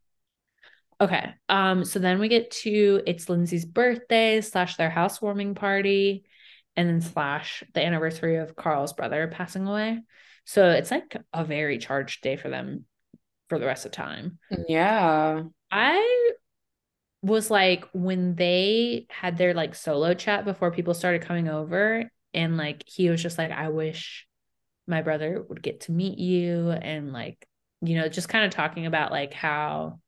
Okay. 1.00 1.34
Um, 1.48 1.84
so 1.84 1.98
then 1.98 2.20
we 2.20 2.28
get 2.28 2.52
to 2.62 3.02
it's 3.06 3.28
Lindsay's 3.28 3.64
birthday 3.64 4.40
slash 4.40 4.76
their 4.76 4.90
housewarming 4.90 5.54
party, 5.54 6.24
and 6.76 6.88
then 6.88 7.00
slash 7.00 7.62
the 7.74 7.84
anniversary 7.84 8.36
of 8.36 8.56
Carl's 8.56 8.92
brother 8.92 9.28
passing 9.28 9.66
away. 9.66 10.00
So 10.44 10.70
it's 10.70 10.90
like 10.90 11.16
a 11.32 11.44
very 11.44 11.78
charged 11.78 12.22
day 12.22 12.36
for 12.36 12.48
them 12.48 12.84
for 13.48 13.58
the 13.58 13.66
rest 13.66 13.84
of 13.84 13.92
time. 13.92 14.38
Yeah. 14.68 15.42
I 15.70 16.30
was 17.23 17.51
like 17.51 17.89
when 17.93 18.35
they 18.35 19.07
had 19.09 19.39
their 19.39 19.55
like 19.55 19.74
solo 19.74 20.12
chat 20.12 20.44
before 20.44 20.73
people 20.73 20.93
started 20.93 21.23
coming 21.23 21.49
over 21.49 22.11
and 22.35 22.57
like 22.57 22.82
he 22.86 23.09
was 23.11 23.23
just 23.23 23.39
like 23.39 23.53
I 23.53 23.69
wish 23.69 24.27
my 24.86 25.03
brother 25.03 25.44
would 25.49 25.62
get 25.62 25.82
to 25.82 25.93
meet 25.93 26.19
you 26.19 26.70
and 26.70 27.12
like 27.12 27.47
you 27.81 27.97
know 27.97 28.09
just 28.09 28.28
kind 28.28 28.44
of 28.44 28.51
talking 28.51 28.86
about 28.86 29.12
like 29.12 29.32
how 29.32 30.01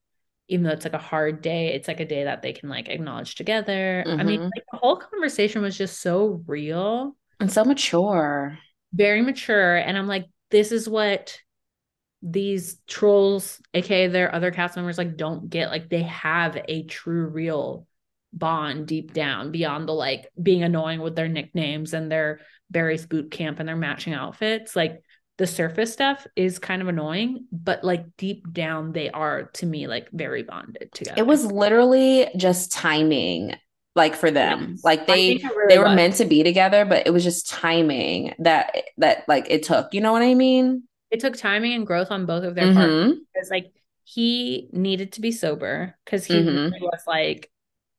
even 0.49 0.65
though 0.65 0.73
it's 0.73 0.85
like 0.85 0.95
a 0.95 0.99
hard 0.99 1.43
day 1.43 1.73
it's 1.75 1.89
like 1.89 2.01
a 2.01 2.05
day 2.05 2.25
that 2.25 2.43
they 2.43 2.53
can 2.53 2.69
like 2.69 2.89
acknowledge 2.89 3.35
together 3.35 4.05
mm-hmm. 4.07 4.21
i 4.21 4.25
mean 4.25 4.41
mm-hmm. 4.41 4.51
like 4.55 4.65
the 4.73 4.79
whole 4.79 4.97
conversation 4.97 5.63
was 5.63 5.77
just 5.77 6.01
so 6.01 6.43
real 6.47 7.17
and 7.41 7.53
so 7.53 7.65
mature 7.65 8.59
very 8.93 9.23
mature 9.23 9.77
and 9.77 9.97
i'm 9.97 10.07
like 10.07 10.27
this 10.51 10.73
is 10.73 10.89
what 10.89 11.39
these 12.27 12.79
trolls 12.87 13.61
aka 13.75 14.07
their 14.09 14.35
other 14.35 14.51
cast 14.51 14.77
members 14.77 14.97
like 14.97 15.17
don't 15.17 15.51
get 15.51 15.69
like 15.69 15.91
they 15.91 16.03
have 16.03 16.59
a 16.69 16.83
true 16.85 17.27
real 17.27 17.87
bond 18.33 18.87
deep 18.87 19.13
down 19.13 19.53
beyond 19.53 19.89
the 19.89 19.93
like 19.93 20.29
being 20.43 20.63
annoying 20.63 21.01
with 21.01 21.15
their 21.15 21.29
nicknames 21.29 21.95
and 21.95 22.11
their 22.11 22.41
Barry's 22.71 23.07
boot 23.07 23.31
camp 23.31 23.61
and 23.61 23.69
their 23.69 23.77
matching 23.77 24.13
outfits. 24.13 24.77
Like 24.77 25.03
the 25.39 25.47
surface 25.47 25.93
stuff 25.93 26.27
is 26.37 26.59
kind 26.59 26.83
of 26.83 26.89
annoying, 26.89 27.47
but 27.53 27.85
like 27.85 28.05
deep 28.17 28.53
down, 28.53 28.93
they 28.93 29.11
are 29.11 29.45
to 29.55 29.67
me 29.67 29.87
like 29.87 30.11
very 30.11 30.43
bonded 30.43 30.91
together. 30.93 31.19
It 31.19 31.27
was 31.27 31.47
literally 31.47 32.29
just 32.37 32.73
timing 32.73 33.55
like 33.97 34.17
for 34.17 34.29
them 34.29 34.71
yes. 34.73 34.83
like 34.83 35.07
they 35.07 35.37
really 35.37 35.67
they 35.69 35.79
were 35.79 35.85
was. 35.85 35.95
meant 35.95 36.17
to 36.17 36.25
be 36.25 36.43
together 36.43 36.85
but 36.85 37.07
it 37.07 37.11
was 37.11 37.23
just 37.23 37.49
timing 37.49 38.35
that 38.41 38.75
that 38.99 39.23
like 39.29 39.47
it 39.49 39.63
took 39.63 39.95
you 39.95 40.01
know 40.01 40.11
what 40.11 40.21
i 40.21 40.35
mean 40.35 40.83
it 41.15 41.21
took 41.21 41.37
timing 41.37 41.73
and 41.73 41.87
growth 41.87 42.11
on 42.11 42.27
both 42.27 42.45
of 42.45 42.55
their 42.55 42.67
mm-hmm. 42.67 43.09
parts 43.09 43.21
because 43.33 43.51
like 43.51 43.73
he 44.05 44.69
needed 44.73 45.13
to 45.13 45.21
be 45.21 45.33
sober 45.33 45.97
because 46.05 46.25
he 46.25 46.35
mm-hmm. 46.35 46.75
was 46.83 47.01
like 47.07 47.51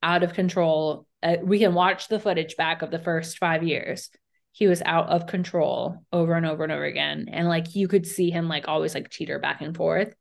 out 0.03 0.23
of 0.23 0.33
control 0.33 1.07
uh, 1.23 1.37
we 1.41 1.57
can 1.57 1.73
watch 1.73 2.07
the 2.07 2.19
footage 2.19 2.55
back 2.55 2.81
of 2.81 2.91
the 2.91 2.99
first 2.99 3.39
five 3.39 3.63
years 3.63 4.09
he 4.55 4.67
was 4.67 4.81
out 4.85 5.09
of 5.09 5.27
control 5.27 6.01
over 6.13 6.33
and 6.33 6.45
over 6.45 6.63
and 6.63 6.71
over 6.71 6.85
again. 6.85 7.27
And 7.29 7.49
like 7.49 7.75
you 7.75 7.89
could 7.89 8.07
see 8.07 8.29
him 8.29 8.47
like 8.47 8.69
always 8.69 8.95
like 8.95 9.09
teeter 9.09 9.37
back 9.37 9.59
and 9.59 9.75
forth. 9.75 10.15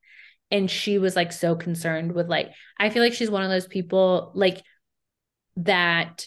And 0.50 0.68
she 0.68 0.98
was 0.98 1.14
like 1.14 1.30
so 1.30 1.54
concerned 1.54 2.10
with 2.10 2.28
like, 2.28 2.50
I 2.76 2.90
feel 2.90 3.00
like 3.00 3.12
she's 3.12 3.30
one 3.30 3.44
of 3.44 3.50
those 3.50 3.68
people 3.68 4.32
like 4.34 4.60
that 5.58 6.26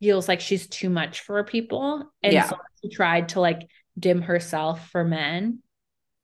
feels 0.00 0.28
like 0.28 0.42
she's 0.42 0.66
too 0.66 0.90
much 0.90 1.22
for 1.22 1.42
people. 1.44 2.12
And 2.22 2.34
yeah. 2.34 2.46
so 2.46 2.58
she 2.82 2.90
tried 2.90 3.30
to 3.30 3.40
like 3.40 3.70
dim 3.98 4.20
herself 4.20 4.90
for 4.90 5.02
men 5.02 5.60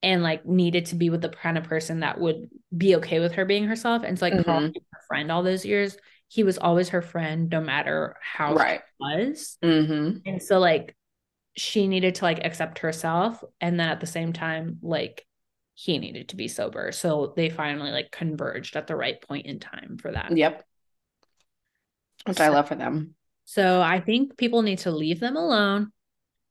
and 0.02 0.22
like 0.22 0.46
needed 0.46 0.86
to 0.86 0.94
be 0.94 1.10
with 1.10 1.20
the 1.20 1.28
kind 1.28 1.58
of 1.58 1.64
person 1.64 2.00
that 2.00 2.18
would 2.18 2.48
be 2.76 2.96
okay 2.96 3.20
with 3.20 3.32
her 3.32 3.44
being 3.44 3.64
herself. 3.64 4.02
And 4.02 4.18
so 4.18 4.26
like 4.26 4.34
mm-hmm. 4.34 4.50
her 4.50 5.00
friend 5.08 5.30
all 5.30 5.42
those 5.42 5.64
years 5.64 5.96
he 6.30 6.44
was 6.44 6.58
always 6.58 6.90
her 6.90 7.02
friend 7.02 7.50
no 7.50 7.60
matter 7.60 8.16
how 8.22 8.54
right. 8.54 8.82
was. 9.00 9.58
Mm-hmm. 9.64 10.18
And 10.24 10.40
so 10.40 10.60
like 10.60 10.96
she 11.56 11.88
needed 11.88 12.14
to 12.16 12.24
like 12.24 12.44
accept 12.44 12.78
herself 12.78 13.42
and 13.60 13.80
then 13.80 13.88
at 13.88 13.98
the 13.98 14.06
same 14.06 14.32
time 14.32 14.78
like 14.80 15.26
he 15.74 15.98
needed 15.98 16.28
to 16.28 16.36
be 16.36 16.46
sober. 16.46 16.92
So 16.92 17.32
they 17.36 17.50
finally 17.50 17.90
like 17.90 18.12
converged 18.12 18.76
at 18.76 18.86
the 18.86 18.94
right 18.94 19.20
point 19.20 19.46
in 19.46 19.58
time 19.58 19.98
for 20.00 20.12
that. 20.12 20.36
Yep. 20.36 20.64
Which 22.26 22.36
so, 22.36 22.44
I 22.44 22.48
love 22.48 22.68
for 22.68 22.76
them. 22.76 23.16
So 23.46 23.82
I 23.82 23.98
think 23.98 24.36
people 24.36 24.62
need 24.62 24.78
to 24.80 24.92
leave 24.92 25.18
them 25.18 25.36
alone 25.36 25.90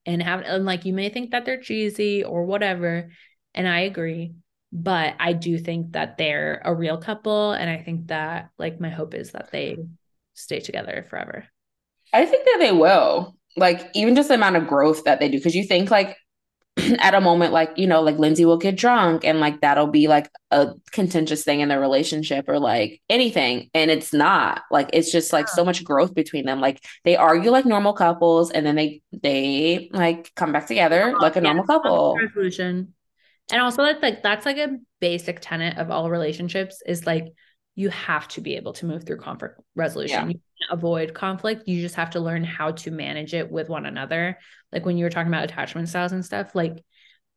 and 0.06 0.22
have 0.22 0.42
and 0.42 0.66
like 0.66 0.84
you 0.84 0.92
may 0.92 1.08
think 1.08 1.32
that 1.32 1.46
they're 1.46 1.62
cheesy 1.62 2.22
or 2.24 2.44
whatever 2.44 3.12
and 3.54 3.68
I 3.68 3.82
agree 3.82 4.34
but 4.72 5.16
I 5.20 5.34
do 5.34 5.58
think 5.58 5.94
that 5.94 6.18
they're 6.18 6.62
a 6.64 6.74
real 6.74 6.98
couple. 6.98 7.52
And 7.52 7.70
I 7.70 7.78
think 7.78 8.08
that, 8.08 8.52
like, 8.58 8.80
my 8.80 8.90
hope 8.90 9.14
is 9.14 9.32
that 9.32 9.52
they 9.52 9.78
stay 10.34 10.60
together 10.60 11.06
forever. 11.10 11.46
I 12.14 12.26
think 12.26 12.46
that 12.46 12.58
they 12.60 12.72
will. 12.72 13.36
Like, 13.58 13.90
even 13.96 14.16
just 14.16 14.30
the 14.30 14.36
amount 14.36 14.58
of 14.58 14.68
growth 14.68 15.04
that 15.06 15.20
they 15.20 15.30
do. 15.30 15.42
Cause 15.42 15.56
you 15.56 15.64
think, 15.64 15.90
like, 15.90 16.16
at 17.00 17.16
a 17.16 17.22
moment, 17.22 17.52
like, 17.52 17.72
you 17.78 17.88
know, 17.88 18.02
like 18.02 18.20
Lindsay 18.20 18.46
will 18.46 18.58
get 18.58 18.78
drunk 18.78 19.26
and, 19.26 19.40
like, 19.40 19.60
that'll 19.62 19.88
be 19.88 20.08
like 20.08 20.30
a 20.52 20.74
contentious 20.92 21.44
thing 21.44 21.62
in 21.62 21.70
their 21.70 21.80
relationship 21.80 22.46
or 22.48 22.60
like 22.60 23.02
anything. 23.10 23.72
And 23.74 23.90
it's 23.90 24.14
not. 24.14 24.62
Like, 24.70 24.92
it's 24.94 25.12
just 25.12 25.34
like 25.34 25.48
so 25.48 25.66
much 25.66 25.84
growth 25.84 26.14
between 26.14 26.46
them. 26.46 26.62
Like, 26.62 26.84
they 27.04 27.16
argue 27.16 27.50
like 27.50 27.66
normal 27.66 27.94
couples 27.94 28.52
and 28.52 28.68
then 28.68 28.76
they, 28.76 29.02
they 29.12 29.90
like 29.94 30.32
come 30.36 30.52
back 30.52 30.68
together 30.68 31.16
like 31.20 31.36
a 31.36 31.42
normal 31.42 31.66
couple. 31.66 32.16
Resolution 32.16 32.94
and 33.52 33.62
also 33.62 33.84
that's 33.84 34.02
like 34.02 34.24
that's 34.24 34.46
like 34.46 34.58
a 34.58 34.78
basic 35.00 35.40
tenet 35.42 35.78
of 35.78 35.92
all 35.92 36.10
relationships 36.10 36.82
is 36.86 37.06
like 37.06 37.28
you 37.76 37.90
have 37.90 38.28
to 38.28 38.42
be 38.42 38.56
able 38.56 38.74
to 38.74 38.86
move 38.86 39.06
through 39.06 39.18
conflict 39.18 39.60
resolution. 39.76 40.20
Yeah. 40.20 40.28
You 40.28 40.34
can't 40.34 40.78
avoid 40.78 41.14
conflict. 41.14 41.68
You 41.68 41.82
just 41.82 41.96
have 41.96 42.10
to 42.12 42.20
learn 42.20 42.44
how 42.44 42.72
to 42.72 42.92
manage 42.92 43.34
it 43.34 43.50
with 43.50 43.70
one 43.70 43.86
another. 43.86 44.38
Like 44.74 44.86
when 44.86 44.98
you 44.98 45.06
were 45.06 45.10
talking 45.10 45.32
about 45.32 45.46
attachment 45.46 45.88
styles 45.88 46.12
and 46.12 46.26
stuff, 46.26 46.54
like 46.54 46.84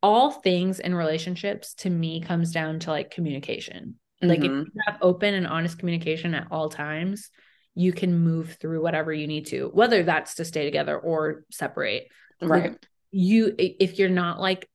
all 0.03 0.33
things 0.33 0.81
in 0.81 0.95
relationships 0.95 1.75
to 1.75 1.91
me 1.91 2.21
comes 2.21 2.51
down 2.51 2.81
to 2.81 2.91
like 2.91 3.13
communication. 3.13 4.01
Mm-hmm. 4.21 4.29
Like 4.29 4.41
if 4.41 4.51
mm-hmm. 4.51 4.65
you 4.75 4.83
have 4.87 4.99
open 5.01 5.35
and 5.35 5.47
honest 5.47 5.79
communication 5.79 6.35
at 6.35 6.49
all 6.51 6.69
times, 6.69 7.31
you 7.75 7.93
can 7.93 8.19
move 8.19 8.57
through 8.61 8.83
whatever 8.83 9.13
you 9.13 9.27
need 9.27 9.47
to, 9.47 9.71
whether 9.73 10.03
that's 10.03 10.35
to 10.35 10.45
stay 10.45 10.65
together 10.65 10.99
or 10.99 11.45
separate. 11.53 12.09
Right. 12.41 12.73
Like 12.73 12.87
you 13.13 13.55
if 13.59 13.99
you're 13.99 14.09
not 14.09 14.41
like 14.41 14.69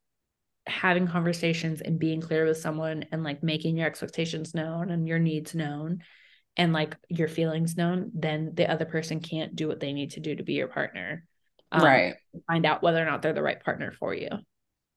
having 0.68 1.08
conversations 1.08 1.82
and 1.82 2.00
being 2.00 2.22
clear 2.22 2.46
with 2.46 2.58
someone 2.58 3.06
and 3.12 3.24
like 3.24 3.44
making 3.44 3.78
your 3.78 3.88
expectations 3.88 4.54
known 4.54 4.92
and 4.92 5.08
your 5.08 5.20
needs 5.20 5.56
known 5.56 6.04
and 6.56 6.74
like 6.74 6.96
your 7.10 7.28
feelings 7.28 7.78
known, 7.78 8.12
then 8.14 8.52
the 8.54 8.70
other 8.70 8.86
person 8.86 9.20
can't 9.20 9.56
do 9.56 9.68
what 9.68 9.80
they 9.80 9.94
need 9.94 10.12
to 10.12 10.20
do 10.20 10.36
to 10.36 10.44
be 10.44 10.54
your 10.54 10.68
partner. 10.68 11.24
Um, 11.72 11.84
right. 11.84 12.16
Find 12.48 12.66
out 12.66 12.82
whether 12.82 13.02
or 13.02 13.06
not 13.06 13.22
they're 13.22 13.34
the 13.34 13.42
right 13.42 13.64
partner 13.64 13.92
for 13.92 14.14
you. 14.14 14.30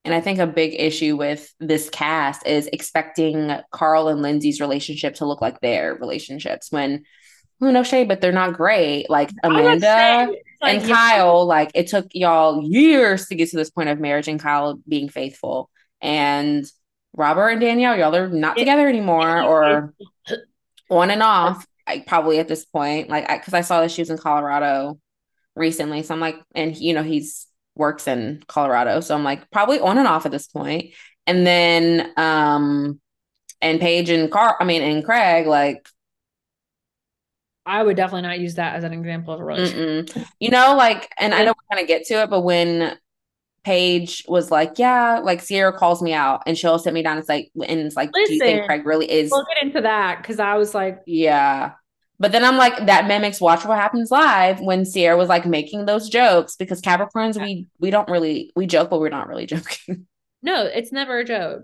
And 0.05 0.15
I 0.15 0.21
think 0.21 0.39
a 0.39 0.47
big 0.47 0.75
issue 0.79 1.17
with 1.17 1.53
this 1.61 1.91
cast 1.91 2.47
is 2.47 2.69
expecting 2.73 3.55
Carl 3.71 4.09
and 4.09 4.23
Lindsay's 4.23 4.61
relationship 4.61 5.17
to 5.17 5.27
look 5.27 5.43
like 5.43 5.61
their 5.61 5.95
relationships 5.95 6.73
when 6.73 7.05
who 7.61 7.70
no 7.70 7.82
shade, 7.82 8.09
but 8.09 8.20
they're 8.20 8.32
not 8.32 8.55
great. 8.55 9.09
Like 9.09 9.31
Amanda 9.45 10.32
like, 10.61 10.81
and 10.81 10.91
Kyle, 10.91 11.47
like 11.47 11.70
it 11.74 11.89
took 11.89 12.07
y'all 12.12 12.62
years 12.62 13.27
to 13.27 13.35
get 13.35 13.51
to 13.51 13.57
this 13.57 13.70
point 13.70 13.89
of 13.89 14.01
marriage 14.01 14.28
and 14.28 14.41
Kyle 14.41 14.81
being 14.89 15.09
faithful. 15.09 15.70
And 16.01 16.65
Robert 17.15 17.49
and 17.49 17.61
Danielle, 17.61 17.97
y'all 17.97 18.15
are 18.15 18.28
not 18.28 18.57
together 18.57 18.89
anymore 18.89 19.43
or 19.43 19.95
on 20.91 21.11
and 21.11 21.23
off. 21.23 21.66
Like 21.87 22.07
probably 22.07 22.39
at 22.39 22.49
this 22.49 22.65
point, 22.65 23.09
like 23.09 23.28
because 23.28 23.55
I, 23.55 23.59
I, 23.59 23.62
saw 23.62 23.81
that 23.81 23.91
she 23.91 24.03
was 24.03 24.11
in 24.11 24.19
Colorado 24.19 24.99
recently, 25.57 26.03
so 26.03 26.15
I'm 26.15 26.20
like, 26.20 26.37
and 26.55 26.77
you 26.77 26.95
know 26.95 27.03
he's 27.03 27.47
works 27.74 28.07
in 28.07 28.43
Colorado, 28.47 29.01
so 29.01 29.15
I'm 29.15 29.24
like 29.24 29.51
probably 29.51 29.81
on 29.81 29.99
and 29.99 30.07
off 30.07 30.24
at 30.24 30.32
this 30.32 30.47
point. 30.47 30.95
And 31.27 31.47
then, 31.47 32.12
um, 32.16 33.01
and 33.61 33.81
Paige 33.81 34.11
and 34.11 34.31
Carl, 34.31 34.57
I 34.61 34.65
mean, 34.65 34.82
and 34.82 35.05
Craig, 35.05 35.47
like 35.47 35.89
I 37.71 37.83
would 37.83 37.97
definitely 37.97 38.29
not 38.29 38.41
use 38.41 38.57
that 38.57 38.75
as 38.75 38.85
an 38.85 38.93
example 38.93 39.33
of 39.33 39.41
a 39.41 39.45
relationship. 39.45 40.15
Mm-mm. 40.15 40.27
You 40.41 40.51
know, 40.51 40.75
like, 40.77 41.09
and 41.19 41.33
I 41.33 41.45
know 41.45 41.53
we're 41.53 41.77
gonna 41.77 41.87
get 41.87 42.05
to 42.07 42.15
it, 42.23 42.31
but 42.31 42.41
when 42.41 42.99
Paige 43.63 44.25
was 44.27 44.51
like, 44.51 44.79
"Yeah," 44.79 45.21
like 45.23 45.47
Ciara 45.47 45.73
calls 45.73 46.03
me 46.03 46.13
out, 46.13 46.43
and 46.47 46.59
she'll 46.59 46.79
sit 46.81 46.93
me 46.93 47.03
down. 47.03 47.19
It's 47.19 47.29
like, 47.29 47.51
and 47.55 47.81
it's 47.81 47.95
like, 47.95 48.11
Listen, 48.13 48.27
"Do 48.27 48.35
you 48.35 48.41
think 48.41 48.67
Craig 48.67 48.87
really 48.87 49.11
is?" 49.11 49.31
We'll 49.31 49.47
get 49.55 49.63
into 49.63 49.83
that 49.83 50.21
because 50.21 50.41
I 50.41 50.57
was 50.57 50.75
like, 50.75 51.01
"Yeah," 51.07 51.73
but 52.19 52.33
then 52.33 52.45
I'm 52.45 52.57
like, 52.57 52.87
that 52.87 53.07
mimics 53.07 53.41
Watch 53.41 53.65
What 53.65 53.79
Happens 53.79 54.11
Live 54.11 54.61
when 54.61 54.85
Ciara 54.85 55.17
was 55.17 55.29
like 55.29 55.47
making 55.47 55.87
those 55.87 56.09
jokes 56.09 56.57
because 56.57 56.83
Capricorns, 56.83 57.37
yeah. 57.37 57.45
we 57.45 57.67
we 57.79 57.91
don't 57.91 58.11
really 58.11 58.53
we 58.57 58.67
joke, 58.67 58.91
but 58.91 59.01
we're 59.01 59.11
not 59.11 59.29
really 59.29 59.47
joking. 59.55 60.07
No, 60.43 60.65
it's 60.65 60.91
never 60.91 61.19
a 61.19 61.25
joke. 61.25 61.63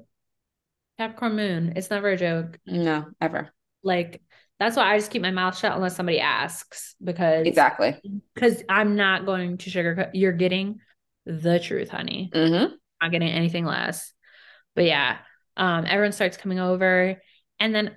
Capricorn 0.99 1.37
Moon, 1.37 1.73
it's 1.77 1.91
never 1.91 2.11
a 2.11 2.17
joke. 2.17 2.59
No, 2.65 3.07
ever. 3.21 3.51
Like 3.83 4.23
that's 4.59 4.77
why 4.77 4.93
I 4.93 4.99
just 4.99 5.11
keep 5.11 5.23
my 5.23 5.31
mouth 5.31 5.57
shut 5.57 5.73
unless 5.73 5.97
somebody 5.97 6.21
asks 6.21 6.95
because 7.03 7.47
exactly 7.47 8.01
because 8.35 8.63
I'm 8.69 8.97
not 8.97 9.27
going 9.27 9.59
to 9.59 9.71
sugarcoat. 9.71 10.11
You're 10.15 10.33
getting 10.33 10.81
the 11.27 11.59
truth, 11.61 11.91
honey. 11.91 12.31
Mm-hmm. 12.35 12.75
Not 13.03 13.11
getting 13.11 13.29
anything 13.29 13.67
less. 13.67 14.13
But 14.75 14.85
yeah, 14.85 15.19
um, 15.57 15.85
everyone 15.87 16.13
starts 16.13 16.37
coming 16.37 16.59
over, 16.59 17.21
and 17.61 17.75
then 17.75 17.97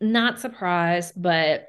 not 0.00 0.40
surprised, 0.40 1.14
but 1.16 1.66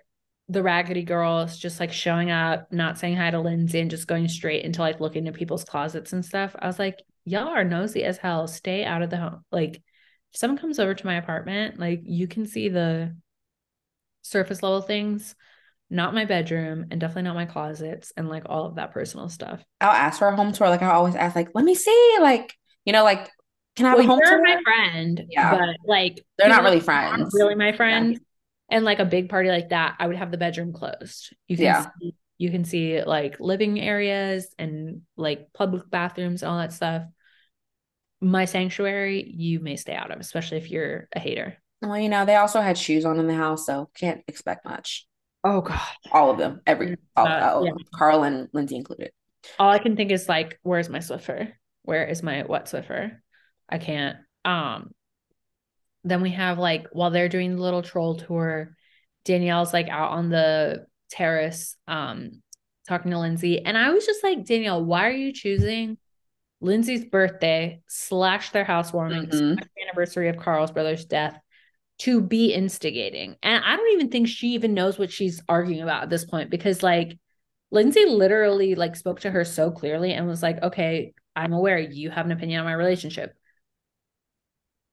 the 0.50 0.64
raggedy 0.64 1.04
girls 1.04 1.58
just 1.58 1.80
like 1.80 1.94
showing 1.94 2.32
up, 2.32 2.72
not 2.72 2.98
saying 2.98 3.16
hi 3.16 3.30
to 3.32 3.40
Lindsay, 3.40 3.80
and 3.80 3.91
just 3.91 4.08
going 4.08 4.28
straight 4.28 4.66
into 4.66 4.82
like 4.82 5.00
looking 5.00 5.28
at 5.28 5.34
people's 5.36 5.64
closets 5.64 6.12
and 6.12 6.26
stuff. 6.26 6.56
I 6.60 6.68
was 6.68 6.80
like, 6.80 7.02
y'all 7.24 7.50
are 7.50 7.64
nosy 7.64 8.04
as 8.04 8.18
hell. 8.18 8.48
Stay 8.48 8.84
out 8.84 9.02
of 9.02 9.10
the 9.10 9.18
home. 9.18 9.46
Like, 9.52 9.76
if 10.34 10.40
someone 10.40 10.58
comes 10.58 10.80
over 10.80 10.94
to 10.94 11.06
my 11.06 11.16
apartment, 11.16 11.80
like 11.80 12.02
you 12.04 12.28
can 12.28 12.46
see 12.46 12.70
the 12.70 13.16
surface 14.30 14.61
level 14.64 14.81
things, 14.81 15.35
not 15.89 16.14
my 16.14 16.26
bedroom, 16.26 16.85
and 16.91 16.99
definitely 17.01 17.23
not 17.23 17.35
my 17.35 17.45
closets 17.45 18.14
and 18.15 18.30
like 18.30 18.43
all 18.45 18.65
of 18.65 18.76
that 18.76 18.91
personal 18.91 19.30
stuff. 19.30 19.64
I'll 19.81 19.91
ask 19.91 20.19
for 20.19 20.27
a 20.27 20.35
home 20.35 20.51
tour. 20.53 20.69
Like 20.69 20.81
I 20.84 20.91
always 20.91 21.15
ask, 21.15 21.35
like, 21.35 21.49
let 21.53 21.65
me 21.65 21.76
see, 21.76 22.18
like, 22.22 22.53
you 22.85 22.93
know, 22.93 23.03
like 23.03 23.30
can 23.76 23.85
I 23.85 23.89
have 23.89 23.97
well, 23.99 24.06
a 24.06 24.10
home 24.10 24.22
tour? 24.23 24.43
my 24.43 24.61
friend, 24.64 25.23
Yeah. 25.30 25.51
but 25.51 25.76
like 25.85 26.23
They're 26.38 26.49
not 26.49 26.64
really 26.64 26.80
friends. 26.80 27.34
really 27.34 27.56
my 27.56 27.72
friend. 27.72 28.19
And 28.72 28.85
like 28.85 28.99
a 28.99 29.06
big 29.06 29.30
party 29.30 29.49
like 29.49 29.69
that, 29.69 29.95
I 29.97 30.06
would 30.06 30.15
have 30.18 30.30
the 30.30 30.38
bedroom 30.38 30.73
closed. 30.73 31.35
You 31.47 31.56
can 31.57 31.65
Yeah. 31.65 31.88
see, 31.99 32.14
you 32.38 32.51
can 32.51 32.64
see 32.65 33.01
like 33.01 33.39
living 33.39 33.80
areas 33.80 34.53
and 34.60 35.01
like 35.18 35.51
public 35.53 35.89
bathrooms, 35.89 36.43
and 36.43 36.51
all 36.51 36.60
that 36.60 36.73
stuff. 36.73 37.03
My 38.22 38.45
sanctuary, 38.45 39.34
you 39.35 39.60
may 39.60 39.76
stay 39.76 39.95
out 39.95 40.11
of, 40.11 40.19
especially 40.19 40.57
if 40.57 40.69
you're 40.69 41.07
a 41.14 41.19
hater. 41.19 41.57
Well, 41.81 41.97
you 41.97 42.10
know, 42.10 42.26
they 42.26 42.35
also 42.35 42.60
had 42.61 42.77
shoes 42.77 43.06
on 43.06 43.19
in 43.19 43.27
the 43.27 43.35
house, 43.35 43.65
so 43.65 43.89
can't 43.95 44.22
expect 44.27 44.65
much. 44.65 45.06
Oh 45.43 45.61
god. 45.61 45.80
All 46.11 46.30
of 46.30 46.38
them, 46.38 46.61
every 46.68 46.97
all, 47.15 47.27
Uh, 47.27 47.51
all 47.53 47.65
yeah. 47.65 47.72
Carl 47.95 48.23
and 48.23 48.49
Lindsay 48.51 48.76
included. 48.76 49.11
all 49.57 49.69
I 49.69 49.80
can 49.80 49.95
think 49.95 50.11
is 50.11 50.27
like, 50.27 50.60
where's 50.64 50.89
my 50.89 50.99
Swiffer? 50.99 51.53
Where 51.84 52.06
is 52.06 52.22
my 52.22 52.43
what 52.43 52.65
Swiffer? 52.65 53.18
I 53.69 53.77
can't. 53.77 54.18
Um, 54.43 54.91
then 56.03 56.22
we 56.22 56.31
have 56.31 56.57
like 56.60 56.88
while 56.91 57.11
they're 57.11 57.30
doing 57.30 57.56
the 57.56 57.61
little 57.61 57.81
troll 57.81 58.15
tour, 58.15 58.76
Danielle's 59.23 59.73
like 59.73 59.88
out 59.88 60.11
on 60.11 60.30
the 60.30 60.85
terrace, 61.10 61.77
um, 61.88 62.41
talking 62.88 63.11
to 63.11 63.19
Lindsay, 63.19 63.64
and 63.64 63.77
I 63.77 63.91
was 63.91 64.06
just 64.06 64.23
like, 64.23 64.45
Danielle, 64.45 64.84
why 64.84 65.07
are 65.07 65.11
you 65.11 65.31
choosing 65.31 65.97
Lindsay's 66.61 67.06
birthday 67.06 67.81
slash 67.88 68.49
their 68.49 68.65
housewarming 68.65 69.27
Mhm. 69.27 69.56
slash 69.56 69.69
anniversary 69.88 70.27
of 70.27 70.38
Carl's 70.38 70.72
brother's 70.72 71.06
death 71.06 71.39
to 72.00 72.22
be 72.22 72.54
instigating? 72.54 73.36
And 73.44 73.64
I 73.64 73.76
don't 73.76 73.94
even 73.94 74.10
think 74.10 74.28
she 74.28 74.50
even 74.50 74.74
knows 74.74 74.98
what 74.98 75.12
she's 75.12 75.42
arguing 75.48 75.82
about 75.82 76.04
at 76.04 76.10
this 76.10 76.26
point 76.26 76.50
because 76.50 76.84
like 76.84 77.18
Lindsay 77.72 78.06
literally 78.06 78.76
like 78.76 78.96
spoke 78.96 79.22
to 79.22 79.32
her 79.32 79.46
so 79.46 79.72
clearly 79.72 80.14
and 80.14 80.28
was 80.28 80.42
like, 80.44 80.62
"Okay, 80.64 81.14
I'm 81.36 81.54
aware 81.54 81.78
you 81.78 82.10
have 82.10 82.26
an 82.26 82.32
opinion 82.32 82.60
on 82.60 82.66
my 82.66 82.74
relationship. 82.74 83.36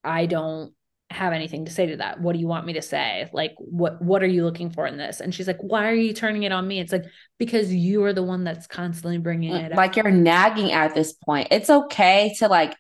I 0.05 0.27
don't 0.27 0.73
have 1.11 1.33
anything 1.33 1.65
to 1.67 1.71
say 1.71 1.87
to 1.87 1.97
that. 1.99 2.21
What 2.21 2.33
do 2.33 2.39
you 2.41 2.49
want 2.49 2.67
me 2.67 2.73
to 2.75 2.83
say? 2.83 3.31
Like 3.33 3.55
what 3.59 4.03
what 4.03 4.23
are 4.23 4.27
you 4.27 4.45
looking 4.45 4.71
for 4.71 4.87
in 4.87 4.97
this?" 4.97 5.21
And 5.21 5.35
she's 5.35 5.47
like, 5.47 5.61
"Why 5.61 5.89
are 5.89 5.95
you 5.95 6.13
turning 6.13 6.43
it 6.43 6.53
on 6.53 6.67
me?" 6.67 6.81
It's 6.81 6.93
like 6.93 7.05
because 7.39 7.73
you 7.73 8.05
are 8.05 8.13
the 8.13 8.23
one 8.23 8.45
that's 8.45 8.67
constantly 8.67 9.19
bringing 9.19 9.53
it 9.55 9.73
up. 9.73 9.77
Like 9.79 9.97
you're 9.97 10.11
nagging 10.11 10.73
at 10.73 10.95
this 10.95 11.13
point. 11.13 11.49
It's 11.51 11.71
okay 11.71 12.35
to 12.39 12.49
like, 12.49 12.77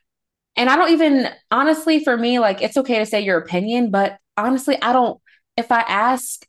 and 0.56 0.68
I 0.70 0.76
don't 0.76 0.92
even 0.92 1.28
honestly 1.50 2.02
for 2.02 2.16
me, 2.16 2.38
like 2.38 2.62
it's 2.62 2.76
okay 2.76 2.98
to 2.98 3.06
say 3.06 3.20
your 3.20 3.38
opinion, 3.38 3.90
but 3.90 4.18
honestly, 4.36 4.80
I 4.80 4.92
don't 4.92 5.20
if 5.56 5.72
I 5.72 5.80
ask, 5.80 6.46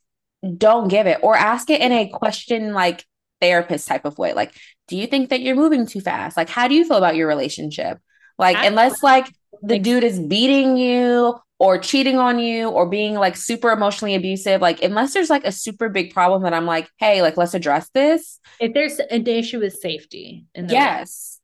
don't 0.56 0.88
give 0.88 1.06
it 1.06 1.18
or 1.22 1.36
ask 1.36 1.70
it 1.70 1.80
in 1.80 1.92
a 1.92 2.08
question 2.08 2.72
like 2.72 3.04
therapist 3.40 3.88
type 3.88 4.04
of 4.04 4.18
way. 4.18 4.32
Like, 4.34 4.54
do 4.86 4.96
you 4.96 5.06
think 5.06 5.30
that 5.30 5.40
you're 5.40 5.56
moving 5.56 5.86
too 5.86 6.00
fast? 6.00 6.36
Like, 6.36 6.48
how 6.48 6.68
do 6.68 6.74
you 6.74 6.84
feel 6.84 6.96
about 6.96 7.16
your 7.16 7.28
relationship? 7.28 7.98
Like, 8.38 8.56
I- 8.56 8.66
unless 8.66 9.02
like 9.02 9.26
the 9.62 9.78
dude 9.78 10.04
is 10.04 10.18
beating 10.20 10.76
you 10.76 11.34
or 11.58 11.78
cheating 11.78 12.18
on 12.18 12.38
you 12.38 12.68
or 12.68 12.88
being 12.88 13.14
like 13.14 13.36
super 13.36 13.70
emotionally 13.70 14.14
abusive, 14.14 14.60
like 14.60 14.82
unless 14.82 15.12
there's 15.12 15.30
like 15.30 15.44
a 15.44 15.50
super 15.52 15.88
big 15.88 16.14
problem 16.14 16.42
that 16.42 16.54
I'm 16.54 16.66
like, 16.66 16.88
hey, 16.98 17.22
like 17.22 17.36
let's 17.36 17.54
address 17.54 17.88
this. 17.90 18.38
if 18.60 18.72
there's 18.74 18.98
an 18.98 19.26
issue 19.26 19.58
with 19.58 19.74
safety 19.74 20.46
in 20.54 20.66
the 20.68 20.74
Yes. 20.74 21.40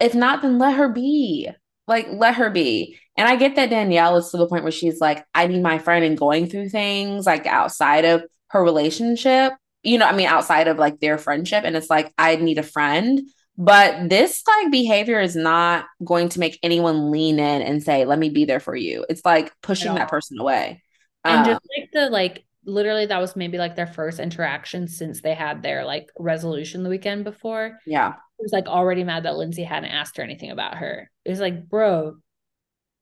If 0.00 0.14
not, 0.14 0.42
then 0.42 0.58
let 0.58 0.76
her 0.76 0.88
be. 0.88 1.50
Like, 1.90 2.08
let 2.10 2.36
her 2.36 2.48
be. 2.48 2.98
And 3.18 3.28
I 3.28 3.36
get 3.36 3.56
that 3.56 3.68
Danielle 3.68 4.16
is 4.16 4.30
to 4.30 4.38
the 4.38 4.46
point 4.46 4.62
where 4.62 4.72
she's 4.72 5.00
like, 5.00 5.26
I 5.34 5.46
need 5.46 5.62
my 5.62 5.78
friend 5.78 6.04
and 6.04 6.16
going 6.16 6.46
through 6.46 6.70
things 6.70 7.26
like 7.26 7.46
outside 7.46 8.06
of 8.06 8.22
her 8.48 8.62
relationship. 8.62 9.52
You 9.82 9.98
know, 9.98 10.06
I 10.06 10.16
mean, 10.16 10.26
outside 10.26 10.68
of 10.68 10.78
like 10.78 11.00
their 11.00 11.18
friendship. 11.18 11.64
And 11.64 11.76
it's 11.76 11.90
like, 11.90 12.14
I 12.16 12.36
need 12.36 12.56
a 12.56 12.62
friend. 12.62 13.20
But 13.58 14.08
this 14.08 14.42
like 14.46 14.72
behavior 14.72 15.20
is 15.20 15.36
not 15.36 15.84
going 16.02 16.30
to 16.30 16.40
make 16.40 16.58
anyone 16.62 17.10
lean 17.10 17.38
in 17.38 17.60
and 17.60 17.82
say, 17.82 18.06
let 18.06 18.18
me 18.18 18.30
be 18.30 18.46
there 18.46 18.60
for 18.60 18.74
you. 18.74 19.04
It's 19.10 19.24
like 19.24 19.52
pushing 19.60 19.94
that 19.96 20.08
person 20.08 20.38
away. 20.38 20.82
and 21.24 21.40
Um, 21.40 21.44
just 21.44 21.60
like 21.76 21.90
the 21.92 22.08
like 22.08 22.44
literally 22.64 23.06
that 23.06 23.20
was 23.20 23.36
maybe 23.36 23.58
like 23.58 23.76
their 23.76 23.86
first 23.86 24.20
interaction 24.20 24.86
since 24.86 25.20
they 25.20 25.34
had 25.34 25.62
their 25.62 25.84
like 25.84 26.10
resolution 26.18 26.82
the 26.82 26.90
weekend 26.90 27.24
before. 27.24 27.78
yeah. 27.86 28.14
He 28.38 28.44
was 28.44 28.52
like 28.52 28.66
already 28.66 29.04
mad 29.04 29.24
that 29.24 29.36
Lindsay 29.36 29.64
hadn't 29.64 29.90
asked 29.90 30.16
her 30.16 30.22
anything 30.22 30.50
about 30.50 30.76
her. 30.76 31.10
It 31.24 31.30
was 31.30 31.40
like, 31.40 31.68
bro, 31.68 32.16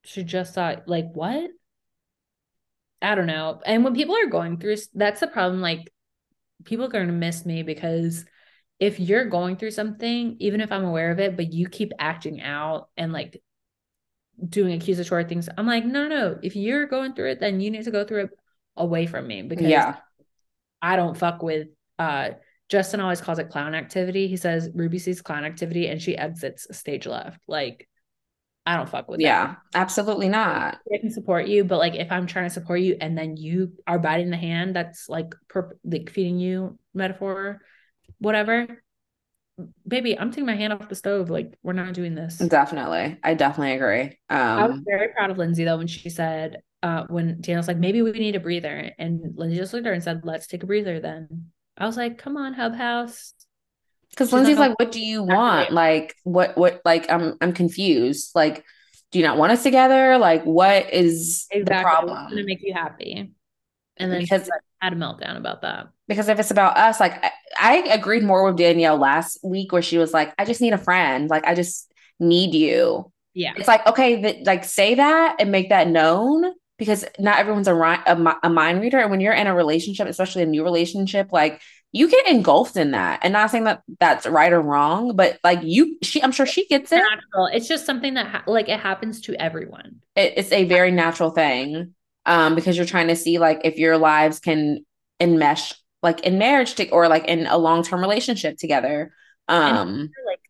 she 0.05 0.25
just 0.25 0.55
thought 0.55 0.89
like 0.89 1.07
what? 1.13 1.51
I 3.01 3.15
don't 3.15 3.27
know. 3.27 3.61
And 3.65 3.85
when 3.85 3.95
people 3.95 4.17
are 4.17 4.27
going 4.27 4.59
through 4.59 4.77
that's 4.95 5.21
the 5.21 5.29
problem. 5.29 5.61
Like 5.61 5.93
people 6.65 6.87
are 6.87 6.91
going 6.91 7.07
to 7.07 7.13
miss 7.13 7.47
me 7.47 7.63
because 7.63 8.25
if 8.81 9.01
you're 9.01 9.27
going 9.27 9.57
through 9.57 9.73
something, 9.73 10.37
even 10.39 10.61
if 10.61 10.71
I'm 10.71 10.85
aware 10.85 11.11
of 11.11 11.19
it, 11.19 11.37
but 11.37 11.53
you 11.53 11.69
keep 11.69 11.93
acting 11.99 12.41
out 12.41 12.89
and 12.97 13.13
like 13.13 13.43
doing 14.49 14.73
accusatory 14.73 15.25
things, 15.25 15.49
I'm 15.57 15.67
like, 15.67 15.85
no, 15.85 16.07
no, 16.07 16.09
no. 16.09 16.39
If 16.43 16.57
you're 16.57 16.87
going 16.87 17.15
through 17.15 17.31
it, 17.31 17.41
then 17.41 17.61
you 17.61 17.71
need 17.71 17.85
to 17.85 17.91
go 17.91 18.05
through 18.05 18.25
it 18.25 18.31
away 18.79 19.07
from 19.07 19.27
me 19.27 19.43
because 19.43 19.67
Yeah. 19.67 19.97
I 20.81 20.97
don't 20.97 21.17
fuck 21.17 21.43
with 21.43 21.69
uh 21.99 22.31
Justin 22.69 23.01
always 23.01 23.21
calls 23.21 23.39
it 23.39 23.49
clown 23.49 23.75
activity. 23.75 24.29
He 24.29 24.37
says 24.37 24.71
Ruby 24.75 24.99
sees 24.99 25.23
clown 25.23 25.45
activity 25.45 25.89
and 25.89 26.01
she 26.01 26.17
exits 26.17 26.67
stage 26.77 27.07
left. 27.07 27.41
Like 27.49 27.89
I 28.67 28.77
don't 28.77 28.89
fuck 28.89 29.09
with 29.09 29.21
Yeah. 29.21 29.47
that. 29.47 29.59
Absolutely 29.75 30.29
not. 30.29 30.79
I 30.93 30.99
can 30.99 31.11
support 31.11 31.47
you, 31.49 31.65
but 31.65 31.79
like 31.79 31.95
if 31.95 32.13
I'm 32.13 32.27
trying 32.27 32.45
to 32.47 32.51
support 32.53 32.81
you 32.81 32.97
and 33.01 33.17
then 33.17 33.37
you 33.39 33.73
are 33.87 33.99
biting 33.99 34.29
the 34.31 34.37
hand 34.37 34.77
that's 34.77 35.09
like 35.09 35.35
per- 35.49 35.77
like 35.85 36.11
feeding 36.11 36.39
you 36.39 36.79
metaphor, 36.93 37.61
whatever. 38.19 38.83
Baby, 39.89 40.17
I'm 40.19 40.31
taking 40.31 40.47
my 40.47 40.55
hand 40.55 40.73
off 40.75 40.89
the 40.89 40.95
stove. 40.95 41.31
Like 41.31 41.59
we're 41.63 41.73
not 41.73 41.95
doing 41.95 42.15
this. 42.15 42.37
Definitely. 42.37 43.19
I 43.25 43.35
definitely 43.35 43.73
agree. 43.73 44.19
I 44.29 44.67
was 44.67 44.77
Um, 44.77 44.85
very 44.87 45.09
proud 45.09 45.31
of 45.31 45.39
Lindsay 45.39 45.65
though 45.65 45.79
when 45.79 45.87
she 45.89 46.11
said, 46.11 46.59
uh, 46.83 47.05
when 47.09 47.41
Daniel's 47.41 47.69
like, 47.69 47.77
maybe 47.77 48.03
we 48.03 48.13
need 48.13 48.37
a 48.37 48.41
breather. 48.41 48.93
And 48.99 49.35
Lindsay 49.37 49.57
just 49.57 49.73
looked 49.73 49.87
at 49.87 49.91
her 49.91 49.95
and 49.95 50.03
said, 50.03 50.21
Let's 50.25 50.47
take 50.47 50.63
a 50.63 50.67
breather 50.67 51.01
then. 51.01 51.51
I 51.77 51.87
was 51.87 51.97
like, 51.97 52.19
come 52.19 52.37
on, 52.37 52.55
Hub 52.55 52.75
House. 52.75 53.35
Because 54.11 54.33
Lindsay's 54.33 54.59
like, 54.59 54.77
what 54.79 54.91
do 54.91 55.01
you 55.01 55.23
want? 55.23 55.71
Like, 55.71 56.17
what, 56.25 56.57
what, 56.59 56.81
like, 56.85 57.11
I'm, 57.11 57.37
I'm 57.41 57.53
confused. 57.53 58.33
Like, 58.35 58.65
do 59.13 59.19
you 59.19 59.25
not 59.25 59.39
want 59.39 59.53
us 59.53 59.63
together? 59.63 60.19
Like, 60.19 60.43
what 60.43 60.93
is 60.93 61.47
the 61.51 61.59
Exactly. 61.59 61.85
What's 61.85 62.05
problem? 62.07 62.31
gonna 62.31 62.45
make 62.45 62.59
you 62.63 62.75
happy? 62.75 63.33
And 63.97 64.13
then 64.13 64.21
Because- 64.21 64.45
she 64.45 64.51
like, 64.51 64.61
had 64.81 64.93
a 64.93 64.97
meltdown 64.97 65.37
about 65.37 65.63
that. 65.63 65.89
Because 66.09 66.29
if 66.29 66.41
it's 66.41 66.51
about 66.51 66.77
us, 66.77 67.01
like, 67.01 67.23
I, 67.23 67.31
I 67.57 67.77
agreed 67.93 68.23
more 68.25 68.45
with 68.45 68.57
Danielle 68.57 68.97
last 68.97 69.39
week 69.45 69.73
where 69.73 69.83
she 69.83 69.99
was 69.99 70.13
like, 70.13 70.33
I 70.39 70.45
just 70.45 70.61
need 70.61 70.73
a 70.73 70.79
friend. 70.79 71.29
Like, 71.29 71.45
I 71.47 71.55
just 71.55 71.93
need 72.19 72.55
you. 72.55 73.13
Yeah. 73.35 73.53
It's 73.57 73.69
like, 73.69 73.87
okay, 73.87 74.23
that 74.23 74.47
like 74.47 74.65
say 74.65 74.95
that 74.97 75.37
and 75.39 75.53
make 75.53 75.69
that 75.69 75.87
known 75.87 76.45
because 76.79 77.05
not 77.19 77.39
everyone's 77.39 77.69
a, 77.69 77.75
a, 77.75 78.39
a 78.45 78.51
mind 78.51 78.81
reader. 78.81 78.99
And 78.99 79.11
when 79.11 79.21
you're 79.21 79.33
in 79.33 79.47
a 79.47 79.55
relationship, 79.55 80.07
especially 80.07 80.43
a 80.43 80.47
new 80.47 80.63
relationship, 80.65 81.33
like 81.33 81.61
you 81.91 82.09
get 82.09 82.27
engulfed 82.29 82.77
in 82.77 82.93
that. 82.93 83.21
And 83.23 83.33
not 83.33 83.51
saying 83.51 83.65
that 83.65 83.83
that's 83.99 84.27
right 84.27 84.53
or 84.53 84.61
wrong, 84.61 85.17
but 85.17 85.39
like 85.43 85.61
you, 85.63 85.99
she, 86.03 86.23
I'm 86.23 86.33
sure 86.33 86.47
she 86.47 86.67
gets 86.67 86.93
it. 86.93 86.99
Natural. 86.99 87.47
It's 87.53 87.67
just 87.67 87.87
something 87.87 88.15
that 88.15 88.27
ha- 88.27 88.45
like 88.47 88.69
it 88.69 88.79
happens 88.81 89.21
to 89.23 89.35
everyone. 89.35 90.01
it, 90.15 90.35
it's 90.37 90.53
a 90.53 90.65
very 90.65 90.91
natural 90.91 91.31
thing 91.31 91.95
um 92.27 92.55
because 92.55 92.77
you're 92.77 92.85
trying 92.85 93.09
to 93.09 93.17
see 93.17 93.39
like 93.39 93.61
if 93.65 93.79
your 93.79 93.97
lives 93.97 94.39
can 94.39 94.85
enmesh 95.21 95.75
like 96.03 96.21
in 96.21 96.37
marriage 96.39 96.75
to, 96.75 96.89
or 96.91 97.09
like 97.09 97.25
in 97.27 97.47
a 97.47 97.57
long-term 97.57 98.01
relationship 98.01 98.59
together 98.59 99.13
um 99.49 100.11
Like, 100.27 100.41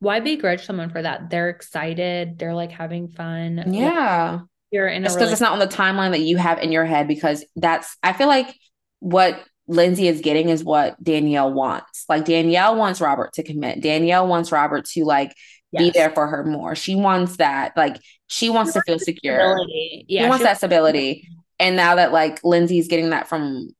why 0.00 0.20
begrudge 0.20 0.66
someone 0.66 0.90
for 0.90 1.00
that? 1.00 1.30
They're 1.30 1.48
excited. 1.48 2.38
They're 2.38 2.54
like 2.54 2.72
having 2.72 3.08
fun. 3.08 3.56
Like, 3.56 3.66
yeah 3.70 4.40
you're 4.72 4.88
in 4.88 5.04
just 5.04 5.16
because 5.16 5.30
it's 5.30 5.40
not 5.40 5.52
on 5.52 5.58
the 5.58 5.68
timeline 5.68 6.10
that 6.10 6.20
you 6.20 6.36
have 6.36 6.58
in 6.58 6.72
your 6.72 6.84
head 6.84 7.06
because 7.06 7.44
that's 7.56 7.96
i 8.02 8.12
feel 8.12 8.26
like 8.28 8.54
what 9.00 9.40
lindsay 9.68 10.08
is 10.08 10.20
getting 10.20 10.48
is 10.48 10.64
what 10.64 11.02
danielle 11.02 11.52
wants. 11.52 12.04
Like 12.08 12.24
danielle 12.24 12.76
wants 12.76 13.00
robert 13.00 13.32
to 13.34 13.42
commit. 13.42 13.80
Danielle 13.80 14.26
wants 14.26 14.50
robert 14.50 14.86
to 14.86 15.04
like 15.04 15.34
be 15.76 15.90
there 15.90 16.10
for 16.10 16.26
her 16.26 16.44
more. 16.44 16.74
She 16.74 16.94
wants 16.94 17.36
that. 17.36 17.76
Like 17.76 17.96
she 18.26 18.50
wants 18.50 18.72
to 18.74 18.82
feel 18.86 18.98
secure. 18.98 19.36
Stability. 19.36 20.04
Yeah. 20.08 20.28
wants 20.28 20.42
she- 20.42 20.44
that 20.44 20.58
stability. 20.58 21.28
And 21.58 21.76
now 21.76 21.94
that 21.96 22.12
like 22.12 22.42
lindsay's 22.44 22.88
getting 22.88 23.10
that 23.10 23.28
from 23.28 23.70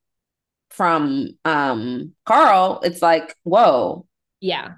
from 0.70 1.28
um 1.44 2.14
carl 2.24 2.81
it's 2.82 3.02
like 3.02 3.36
whoa. 3.43 4.06
Yeah. 4.40 4.74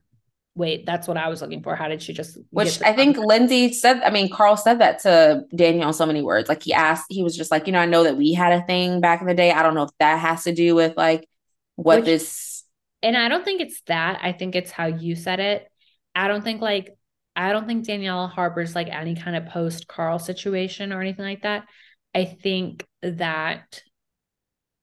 Wait, 0.56 0.86
that's 0.86 1.08
what 1.08 1.16
I 1.16 1.28
was 1.28 1.42
looking 1.42 1.62
for. 1.62 1.74
How 1.74 1.88
did 1.88 2.00
she 2.02 2.12
just 2.12 2.38
which 2.50 2.80
i 2.82 2.92
think 2.92 3.16
lindsay 3.16 3.72
said 3.72 4.00
i 4.02 4.10
mean 4.10 4.30
carl 4.30 4.56
said 4.56 4.78
that 4.80 5.00
to 5.00 5.42
daniel 5.54 5.88
in 5.88 5.92
so 5.92 6.06
many 6.06 6.22
words 6.22 6.48
like 6.48 6.62
he 6.62 6.72
asked 6.72 7.06
he 7.08 7.22
was 7.22 7.36
just 7.36 7.50
like 7.50 7.66
you 7.66 7.72
know 7.72 7.80
i 7.80 7.86
know 7.86 8.04
that 8.04 8.16
we 8.16 8.32
had 8.32 8.52
a 8.52 8.64
thing 8.66 9.00
back 9.00 9.20
in 9.20 9.26
the 9.26 9.34
day 9.34 9.50
i 9.50 9.62
don't 9.62 9.74
know 9.74 9.82
if 9.82 9.90
that 9.98 10.18
has 10.18 10.44
to 10.44 10.54
do 10.54 10.74
with 10.74 10.96
like 10.96 11.28
what 11.76 11.98
Which- 11.98 12.06
this 12.06 12.64
And 13.02 13.16
I 13.16 13.28
don't 13.28 13.44
think 13.44 13.60
it's 13.60 13.82
that. 13.82 14.18
I 14.22 14.32
think 14.32 14.54
it's 14.54 14.70
how 14.70 14.86
you 14.86 15.14
said 15.14 15.38
it. 15.38 15.68
I 16.14 16.26
don't 16.26 16.42
think 16.42 16.62
like 16.62 16.96
I 17.36 17.52
don't 17.52 17.66
think 17.66 17.84
Danielle 17.84 18.28
harbors 18.28 18.74
like 18.74 18.88
any 18.88 19.14
kind 19.14 19.36
of 19.36 19.46
post 19.46 19.88
Carl 19.88 20.18
situation 20.18 20.92
or 20.92 21.00
anything 21.02 21.24
like 21.24 21.42
that. 21.42 21.66
I 22.14 22.24
think 22.24 22.86
that 23.02 23.82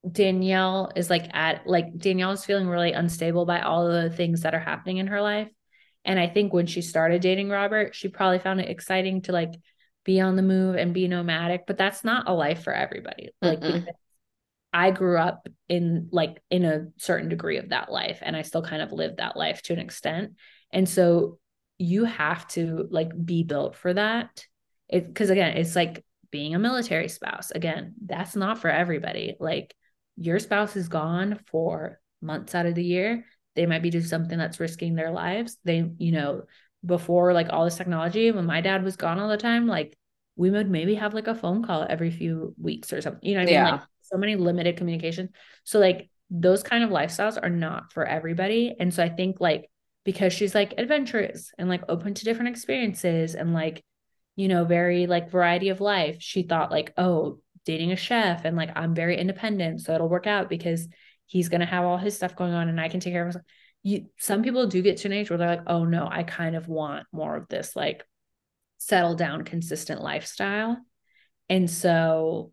Danielle 0.09 0.91
is 0.95 1.09
like 1.09 1.29
at 1.33 1.65
like 1.65 1.97
Danielle 1.97 2.31
is 2.31 2.45
feeling 2.45 2.67
really 2.67 2.91
unstable 2.91 3.45
by 3.45 3.61
all 3.61 3.87
the 3.87 4.09
things 4.09 4.41
that 4.41 4.53
are 4.53 4.59
happening 4.59 4.97
in 4.97 5.07
her 5.07 5.21
life. 5.21 5.47
And 6.05 6.19
I 6.19 6.27
think 6.27 6.53
when 6.53 6.65
she 6.65 6.81
started 6.81 7.21
dating 7.21 7.49
Robert, 7.49 7.95
she 7.95 8.07
probably 8.07 8.39
found 8.39 8.59
it 8.59 8.69
exciting 8.69 9.21
to 9.23 9.31
like 9.31 9.53
be 10.03 10.19
on 10.19 10.35
the 10.35 10.41
move 10.41 10.75
and 10.75 10.93
be 10.93 11.07
nomadic, 11.07 11.65
but 11.67 11.77
that's 11.77 12.03
not 12.03 12.27
a 12.27 12.33
life 12.33 12.63
for 12.63 12.73
everybody. 12.73 13.29
Like 13.41 13.63
I 14.73 14.91
grew 14.91 15.17
up 15.17 15.47
in 15.67 16.07
like 16.11 16.41
in 16.49 16.65
a 16.65 16.87
certain 16.97 17.29
degree 17.29 17.57
of 17.57 17.69
that 17.69 17.91
life 17.91 18.19
and 18.21 18.35
I 18.35 18.41
still 18.41 18.63
kind 18.63 18.81
of 18.81 18.91
live 18.91 19.17
that 19.17 19.37
life 19.37 19.61
to 19.63 19.73
an 19.73 19.79
extent. 19.79 20.33
And 20.71 20.87
so 20.87 21.39
you 21.77 22.05
have 22.05 22.47
to 22.49 22.87
like 22.89 23.11
be 23.25 23.43
built 23.43 23.75
for 23.75 23.93
that. 23.93 24.45
It 24.87 25.07
because 25.07 25.29
again, 25.29 25.57
it's 25.57 25.75
like 25.75 26.05
being 26.31 26.55
a 26.55 26.59
military 26.59 27.09
spouse. 27.09 27.51
Again, 27.51 27.95
that's 28.05 28.35
not 28.35 28.59
for 28.59 28.69
everybody. 28.69 29.35
Like 29.39 29.75
your 30.15 30.39
spouse 30.39 30.75
is 30.75 30.87
gone 30.87 31.39
for 31.47 31.99
months 32.21 32.55
out 32.55 32.65
of 32.65 32.75
the 32.75 32.83
year. 32.83 33.25
They 33.55 33.65
might 33.65 33.81
be 33.81 33.89
doing 33.89 34.03
something 34.03 34.37
that's 34.37 34.59
risking 34.59 34.95
their 34.95 35.11
lives. 35.11 35.57
They, 35.63 35.89
you 35.97 36.11
know, 36.11 36.43
before 36.85 37.33
like 37.33 37.47
all 37.49 37.65
this 37.65 37.77
technology, 37.77 38.31
when 38.31 38.45
my 38.45 38.61
dad 38.61 38.83
was 38.83 38.95
gone 38.95 39.19
all 39.19 39.29
the 39.29 39.37
time, 39.37 39.67
like 39.67 39.97
we 40.35 40.49
would 40.49 40.69
maybe 40.69 40.95
have 40.95 41.13
like 41.13 41.27
a 41.27 41.35
phone 41.35 41.63
call 41.63 41.85
every 41.87 42.11
few 42.11 42.55
weeks 42.59 42.93
or 42.93 43.01
something. 43.01 43.27
You 43.27 43.35
know 43.35 43.41
what 43.41 43.49
I 43.49 43.51
mean? 43.51 43.53
Yeah. 43.53 43.71
Like 43.71 43.81
so 44.01 44.17
many 44.17 44.35
limited 44.35 44.77
communication. 44.77 45.29
So 45.63 45.79
like 45.79 46.09
those 46.29 46.63
kind 46.63 46.83
of 46.83 46.89
lifestyles 46.89 47.37
are 47.41 47.49
not 47.49 47.91
for 47.91 48.05
everybody. 48.05 48.75
And 48.79 48.93
so 48.93 49.03
I 49.03 49.09
think 49.09 49.39
like 49.39 49.69
because 50.03 50.33
she's 50.33 50.55
like 50.55 50.73
adventurous 50.77 51.51
and 51.57 51.69
like 51.69 51.83
open 51.89 52.13
to 52.13 52.25
different 52.25 52.49
experiences 52.49 53.35
and 53.35 53.53
like, 53.53 53.83
you 54.35 54.47
know, 54.47 54.63
very 54.63 55.07
like 55.07 55.29
variety 55.29 55.69
of 55.69 55.81
life, 55.81 56.17
she 56.19 56.43
thought 56.43 56.71
like, 56.71 56.93
oh, 56.97 57.39
dating 57.65 57.91
a 57.91 57.95
chef 57.95 58.45
and 58.45 58.57
like 58.57 58.71
I'm 58.75 58.95
very 58.95 59.17
independent. 59.17 59.81
So 59.81 59.93
it'll 59.93 60.09
work 60.09 60.25
out 60.25 60.49
because 60.49 60.87
he's 61.31 61.47
gonna 61.47 61.65
have 61.65 61.85
all 61.85 61.97
his 61.97 62.13
stuff 62.13 62.35
going 62.35 62.51
on 62.51 62.67
and 62.67 62.79
I 62.79 62.89
can 62.89 62.99
take 62.99 63.13
care 63.13 63.21
of 63.21 63.29
myself. 63.29 63.45
You 63.83 64.07
some 64.19 64.43
people 64.43 64.67
do 64.67 64.81
get 64.81 64.97
to 64.97 65.07
an 65.07 65.13
age 65.13 65.29
where 65.29 65.37
they're 65.37 65.47
like, 65.47 65.63
oh 65.67 65.85
no, 65.85 66.05
I 66.11 66.23
kind 66.23 66.57
of 66.57 66.67
want 66.67 67.07
more 67.13 67.37
of 67.37 67.47
this 67.47 67.73
like 67.73 68.03
settle 68.79 69.15
down, 69.15 69.45
consistent 69.45 70.01
lifestyle. 70.01 70.77
And 71.49 71.69
so 71.69 72.51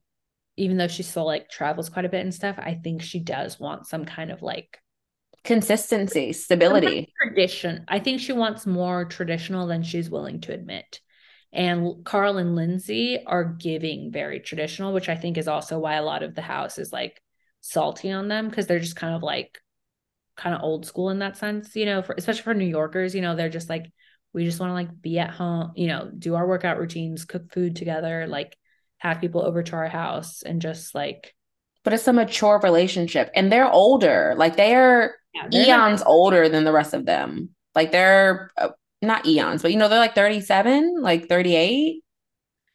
even 0.56 0.76
though 0.76 0.86
she 0.86 1.02
still 1.02 1.26
like 1.26 1.48
travels 1.50 1.88
quite 1.88 2.04
a 2.04 2.08
bit 2.08 2.20
and 2.20 2.32
stuff, 2.32 2.56
I 2.56 2.74
think 2.74 3.02
she 3.02 3.18
does 3.18 3.58
want 3.58 3.86
some 3.86 4.04
kind 4.04 4.30
of 4.30 4.42
like 4.42 4.78
Consistency, 5.42 6.32
stability. 6.32 7.12
tradition. 7.20 7.84
I 7.88 7.98
think 7.98 8.20
she 8.20 8.32
wants 8.32 8.64
more 8.64 9.06
traditional 9.06 9.66
than 9.66 9.82
she's 9.82 10.10
willing 10.10 10.40
to 10.42 10.52
admit. 10.52 11.00
And 11.52 12.04
Carl 12.04 12.36
and 12.36 12.54
Lindsay 12.54 13.24
are 13.26 13.44
giving 13.44 14.12
very 14.12 14.38
traditional, 14.38 14.92
which 14.92 15.08
I 15.08 15.16
think 15.16 15.38
is 15.38 15.48
also 15.48 15.78
why 15.80 15.94
a 15.94 16.02
lot 16.02 16.22
of 16.22 16.34
the 16.34 16.42
house 16.42 16.78
is 16.78 16.92
like 16.92 17.20
salty 17.60 18.10
on 18.12 18.28
them 18.28 18.48
because 18.48 18.66
they're 18.66 18.78
just 18.80 18.96
kind 18.96 19.14
of 19.14 19.22
like 19.22 19.58
kind 20.36 20.54
of 20.54 20.62
old 20.62 20.86
school 20.86 21.10
in 21.10 21.18
that 21.20 21.36
sense, 21.36 21.74
you 21.74 21.84
know, 21.86 22.02
for 22.02 22.14
especially 22.16 22.42
for 22.42 22.54
New 22.54 22.66
Yorkers, 22.66 23.14
you 23.14 23.20
know, 23.22 23.34
they're 23.36 23.48
just 23.48 23.68
like, 23.68 23.90
we 24.32 24.44
just 24.44 24.60
want 24.60 24.70
to 24.70 24.74
like 24.74 25.00
be 25.00 25.18
at 25.18 25.30
home, 25.30 25.72
you 25.76 25.88
know, 25.88 26.10
do 26.16 26.34
our 26.34 26.46
workout 26.46 26.78
routines, 26.78 27.24
cook 27.24 27.52
food 27.52 27.76
together, 27.76 28.26
like 28.28 28.56
have 28.98 29.20
people 29.20 29.42
over 29.44 29.62
to 29.62 29.76
our 29.76 29.88
house 29.88 30.42
and 30.42 30.60
just 30.62 30.94
like 30.94 31.34
But 31.84 31.92
it's 31.92 32.06
a 32.08 32.12
mature 32.12 32.60
relationship 32.62 33.30
and 33.34 33.50
they're 33.50 33.70
older. 33.70 34.34
Like 34.36 34.56
they 34.56 34.74
are 34.74 35.14
yeah, 35.34 35.48
they're 35.50 35.66
not- 35.66 35.88
eons 35.90 36.02
older 36.06 36.48
than 36.48 36.64
the 36.64 36.72
rest 36.72 36.94
of 36.94 37.06
them. 37.06 37.50
Like 37.74 37.92
they're 37.92 38.50
uh, 38.56 38.70
not 39.02 39.26
eons, 39.26 39.62
but 39.62 39.72
you 39.72 39.78
know, 39.78 39.88
they're 39.88 39.98
like 39.98 40.14
37, 40.14 41.00
like 41.00 41.28
38. 41.28 42.02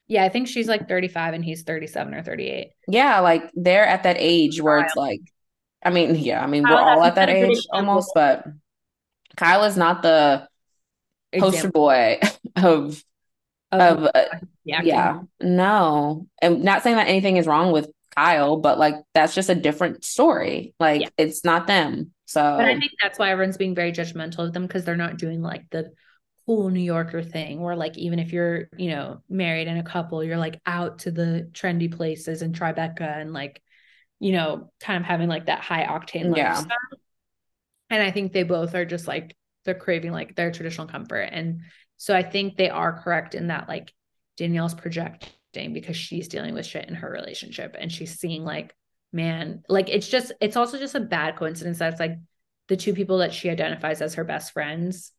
Yeah, 0.07 0.23
I 0.23 0.29
think 0.29 0.47
she's 0.47 0.67
like 0.67 0.87
35 0.87 1.33
and 1.33 1.45
he's 1.45 1.63
37 1.63 2.13
or 2.13 2.23
38. 2.23 2.67
Yeah, 2.87 3.19
like 3.19 3.49
they're 3.53 3.85
at 3.85 4.03
that 4.03 4.17
age 4.19 4.61
where 4.61 4.79
it's 4.79 4.95
like, 4.95 5.21
I 5.83 5.89
mean, 5.89 6.15
yeah, 6.15 6.43
I 6.43 6.47
mean, 6.47 6.63
we're 6.63 6.75
all 6.75 7.03
at 7.03 7.15
that 7.15 7.27
been 7.27 7.35
a 7.35 7.41
good 7.41 7.57
age 7.57 7.67
almost, 7.71 8.11
but 8.13 8.45
Kyle 9.35 9.63
is 9.63 9.77
not 9.77 10.01
the 10.01 10.47
poster 11.37 11.71
boy 11.71 12.19
of 12.55 13.03
of 13.71 14.03
of 14.03 14.09
uh, 14.13 14.25
yeah, 14.63 15.21
no. 15.41 16.27
And 16.41 16.63
not 16.63 16.83
saying 16.83 16.97
that 16.97 17.07
anything 17.07 17.37
is 17.37 17.47
wrong 17.47 17.71
with 17.71 17.89
Kyle, 18.15 18.57
but 18.57 18.77
like 18.77 18.95
that's 19.13 19.33
just 19.35 19.49
a 19.49 19.55
different 19.55 20.03
story. 20.03 20.73
Like 20.79 21.01
Yeah. 21.01 21.09
it's 21.17 21.43
not 21.43 21.67
them. 21.67 22.11
So 22.25 22.41
But 22.41 22.65
I 22.65 22.79
think 22.79 22.91
that's 23.01 23.19
why 23.19 23.31
everyone's 23.31 23.57
being 23.57 23.75
very 23.75 23.91
judgmental 23.91 24.39
of 24.47 24.53
them 24.53 24.65
because 24.67 24.85
they're 24.85 24.95
not 24.95 25.17
doing 25.17 25.41
like 25.41 25.69
the 25.71 25.91
cool 26.45 26.69
New 26.69 26.81
Yorker 26.81 27.23
thing 27.23 27.61
where 27.61 27.75
like 27.75 27.97
even 27.97 28.19
if 28.19 28.33
you're, 28.33 28.67
you 28.77 28.89
know, 28.89 29.21
married 29.29 29.67
and 29.67 29.79
a 29.79 29.83
couple, 29.83 30.23
you're 30.23 30.37
like 30.37 30.59
out 30.65 30.99
to 30.99 31.11
the 31.11 31.49
trendy 31.53 31.91
places 31.95 32.41
in 32.41 32.53
Tribeca 32.53 33.21
and 33.21 33.33
like, 33.33 33.61
you 34.19 34.31
know, 34.33 34.71
kind 34.79 34.97
of 34.97 35.05
having 35.05 35.29
like 35.29 35.45
that 35.45 35.61
high 35.61 35.85
octane 35.85 36.35
Yeah. 36.35 36.55
lifestyle. 36.55 36.77
And 37.89 38.01
I 38.01 38.11
think 38.11 38.33
they 38.33 38.43
both 38.43 38.75
are 38.75 38.85
just 38.85 39.07
like 39.07 39.35
they're 39.65 39.75
craving 39.75 40.11
like 40.11 40.35
their 40.35 40.51
traditional 40.51 40.87
comfort. 40.87 41.29
And 41.31 41.61
so 41.97 42.15
I 42.15 42.23
think 42.23 42.57
they 42.57 42.69
are 42.69 43.01
correct 43.01 43.35
in 43.35 43.47
that 43.47 43.67
like 43.67 43.93
Danielle's 44.37 44.73
projecting 44.73 45.73
because 45.73 45.95
she's 45.95 46.27
dealing 46.27 46.53
with 46.53 46.65
shit 46.65 46.89
in 46.89 46.95
her 46.95 47.09
relationship 47.09 47.75
and 47.79 47.91
she's 47.91 48.19
seeing 48.19 48.43
like, 48.43 48.75
man, 49.11 49.63
like 49.69 49.89
it's 49.89 50.07
just 50.07 50.31
it's 50.41 50.57
also 50.57 50.79
just 50.79 50.95
a 50.95 50.99
bad 50.99 51.35
coincidence 51.35 51.79
that 51.79 51.91
it's 51.91 51.99
like 51.99 52.17
the 52.67 52.77
two 52.77 52.93
people 52.93 53.19
that 53.19 53.33
she 53.33 53.49
identifies 53.49 54.01
as 54.01 54.15
her 54.15 54.23
best 54.23 54.53
friends 54.53 55.11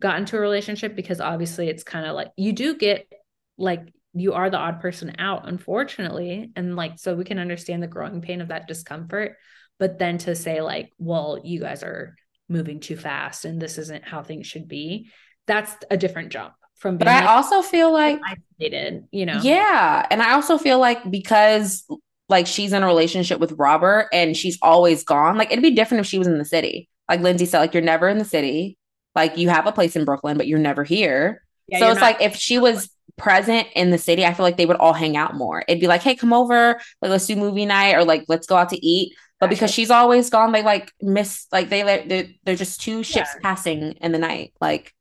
got 0.00 0.18
into 0.18 0.36
a 0.36 0.40
relationship 0.40 0.94
because 0.94 1.20
obviously 1.20 1.68
it's 1.68 1.82
kind 1.82 2.06
of 2.06 2.14
like 2.14 2.28
you 2.36 2.52
do 2.52 2.76
get 2.76 3.10
like 3.56 3.92
you 4.14 4.32
are 4.32 4.50
the 4.50 4.56
odd 4.56 4.80
person 4.80 5.12
out 5.18 5.48
unfortunately 5.48 6.50
and 6.56 6.76
like 6.76 6.98
so 6.98 7.14
we 7.14 7.24
can 7.24 7.38
understand 7.38 7.82
the 7.82 7.88
growing 7.88 8.20
pain 8.20 8.40
of 8.40 8.48
that 8.48 8.68
discomfort 8.68 9.36
but 9.78 9.98
then 9.98 10.18
to 10.18 10.34
say 10.34 10.60
like 10.60 10.92
well 10.98 11.40
you 11.42 11.60
guys 11.60 11.82
are 11.82 12.14
moving 12.48 12.80
too 12.80 12.96
fast 12.96 13.44
and 13.44 13.60
this 13.60 13.76
isn't 13.78 14.06
how 14.06 14.22
things 14.22 14.46
should 14.46 14.68
be 14.68 15.10
that's 15.46 15.74
a 15.90 15.96
different 15.96 16.30
jump 16.30 16.54
from 16.78 16.96
but 16.96 17.06
being 17.06 17.16
I 17.16 17.20
like, 17.20 17.28
also 17.28 17.62
feel 17.62 17.92
like 17.92 18.20
isolated 18.24 19.04
you 19.10 19.26
know 19.26 19.40
Yeah. 19.42 20.06
And 20.10 20.22
I 20.22 20.32
also 20.32 20.58
feel 20.58 20.78
like 20.78 21.08
because 21.10 21.84
like 22.28 22.46
she's 22.46 22.72
in 22.72 22.82
a 22.82 22.86
relationship 22.86 23.40
with 23.40 23.52
Robert 23.52 24.08
and 24.12 24.36
she's 24.36 24.58
always 24.62 25.02
gone, 25.02 25.36
like 25.36 25.50
it'd 25.50 25.62
be 25.62 25.72
different 25.72 26.00
if 26.00 26.06
she 26.06 26.18
was 26.18 26.28
in 26.28 26.38
the 26.38 26.44
city. 26.44 26.88
Like 27.08 27.20
Lindsay 27.20 27.46
said, 27.46 27.60
like 27.60 27.74
you're 27.74 27.82
never 27.82 28.08
in 28.08 28.18
the 28.18 28.24
city. 28.24 28.77
Like 29.18 29.36
you 29.36 29.48
have 29.50 29.66
a 29.66 29.72
place 29.72 29.96
in 29.96 30.04
Brooklyn, 30.04 30.36
but 30.38 30.46
you're 30.46 30.58
never 30.58 30.84
here. 30.84 31.42
Yeah, 31.68 31.80
so 31.80 31.90
it's 31.90 32.00
not- 32.00 32.06
like 32.06 32.22
if 32.22 32.36
she 32.36 32.58
was 32.58 32.88
present 33.16 33.66
in 33.74 33.90
the 33.90 33.98
city, 33.98 34.24
I 34.24 34.32
feel 34.32 34.44
like 34.44 34.56
they 34.56 34.64
would 34.66 34.76
all 34.76 34.92
hang 34.92 35.16
out 35.16 35.34
more. 35.34 35.64
It'd 35.68 35.80
be 35.80 35.88
like, 35.88 36.02
hey, 36.02 36.14
come 36.16 36.32
over, 36.32 36.80
like 37.02 37.10
let's 37.10 37.26
do 37.26 37.36
movie 37.36 37.66
night 37.66 37.94
or 37.94 38.04
like 38.04 38.24
let's 38.28 38.46
go 38.46 38.56
out 38.56 38.70
to 38.70 38.86
eat. 38.86 39.14
But 39.40 39.50
because 39.50 39.70
she's 39.70 39.90
always 39.90 40.30
gone, 40.30 40.52
they 40.52 40.62
like 40.62 40.92
miss 41.00 41.46
like 41.52 41.68
they 41.68 41.82
they're, 41.82 42.26
they're 42.44 42.56
just 42.56 42.80
two 42.80 43.02
ships 43.02 43.30
Yeah. 43.34 43.40
passing 43.42 43.92
in 44.00 44.12
the 44.12 44.18
night. 44.18 44.52
Like 44.60 44.94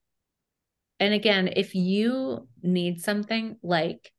And 1.00 1.14
again, 1.14 1.50
if 1.56 1.76
you 1.76 2.48
need 2.64 3.02
something 3.02 3.58
like, 3.62 4.12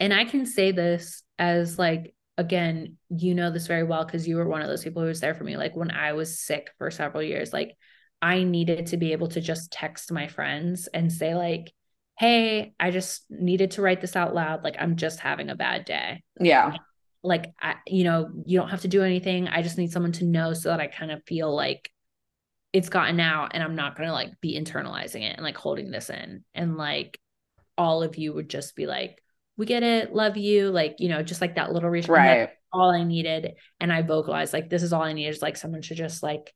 and 0.00 0.12
I 0.12 0.24
can 0.24 0.46
say 0.46 0.72
this 0.72 1.22
as 1.38 1.78
like, 1.78 2.14
again, 2.38 2.96
you 3.08 3.34
know 3.34 3.50
this 3.50 3.66
very 3.68 3.84
well 3.84 4.04
because 4.04 4.26
you 4.26 4.36
were 4.36 4.48
one 4.48 4.62
of 4.62 4.68
those 4.68 4.82
people 4.82 5.02
who 5.02 5.08
was 5.08 5.20
there 5.20 5.34
for 5.34 5.44
me. 5.44 5.56
Like 5.56 5.76
when 5.76 5.90
I 5.90 6.12
was 6.14 6.40
sick 6.40 6.70
for 6.78 6.90
several 6.90 7.22
years, 7.22 7.52
like 7.52 7.76
I 8.22 8.44
needed 8.44 8.86
to 8.86 8.96
be 8.96 9.12
able 9.12 9.28
to 9.28 9.40
just 9.40 9.72
text 9.72 10.12
my 10.12 10.28
friends 10.28 10.86
and 10.86 11.12
say, 11.12 11.34
like, 11.34 11.72
hey, 12.18 12.72
I 12.78 12.92
just 12.92 13.24
needed 13.28 13.72
to 13.72 13.82
write 13.82 14.00
this 14.00 14.14
out 14.14 14.32
loud. 14.32 14.62
Like 14.62 14.76
I'm 14.78 14.96
just 14.96 15.18
having 15.18 15.50
a 15.50 15.56
bad 15.56 15.84
day. 15.84 16.22
yeah. 16.38 16.76
Like, 17.24 17.52
I, 17.60 17.76
you 17.86 18.02
know, 18.02 18.30
you 18.46 18.58
don't 18.58 18.70
have 18.70 18.80
to 18.80 18.88
do 18.88 19.02
anything. 19.02 19.46
I 19.46 19.62
just 19.62 19.78
need 19.78 19.92
someone 19.92 20.12
to 20.12 20.24
know 20.24 20.54
so 20.54 20.70
that 20.70 20.80
I 20.80 20.88
kind 20.88 21.12
of 21.12 21.22
feel 21.24 21.54
like 21.54 21.88
it's 22.72 22.88
gotten 22.88 23.20
out 23.20 23.52
and 23.54 23.62
I'm 23.62 23.76
not 23.76 23.96
going 23.96 24.08
to 24.08 24.12
like 24.12 24.40
be 24.40 24.58
internalizing 24.58 25.22
it 25.22 25.36
and 25.36 25.42
like 25.44 25.56
holding 25.56 25.90
this 25.90 26.10
in. 26.10 26.44
And 26.52 26.76
like 26.76 27.20
all 27.78 28.02
of 28.02 28.16
you 28.16 28.32
would 28.32 28.48
just 28.48 28.74
be 28.74 28.86
like, 28.86 29.22
we 29.56 29.66
get 29.66 29.82
it, 29.84 30.12
love 30.12 30.36
you. 30.36 30.70
Like, 30.70 30.96
you 30.98 31.08
know, 31.08 31.22
just 31.22 31.40
like 31.40 31.54
that 31.56 31.72
little 31.72 31.90
reason. 31.90 32.12
Right. 32.12 32.50
all 32.72 32.90
I 32.90 33.04
needed. 33.04 33.54
And 33.78 33.92
I 33.92 34.02
vocalized 34.02 34.52
like, 34.52 34.68
this 34.68 34.82
is 34.82 34.92
all 34.92 35.02
I 35.02 35.12
need 35.12 35.28
is 35.28 35.42
like 35.42 35.56
someone 35.56 35.82
to 35.82 35.94
just 35.94 36.22
like, 36.22 36.52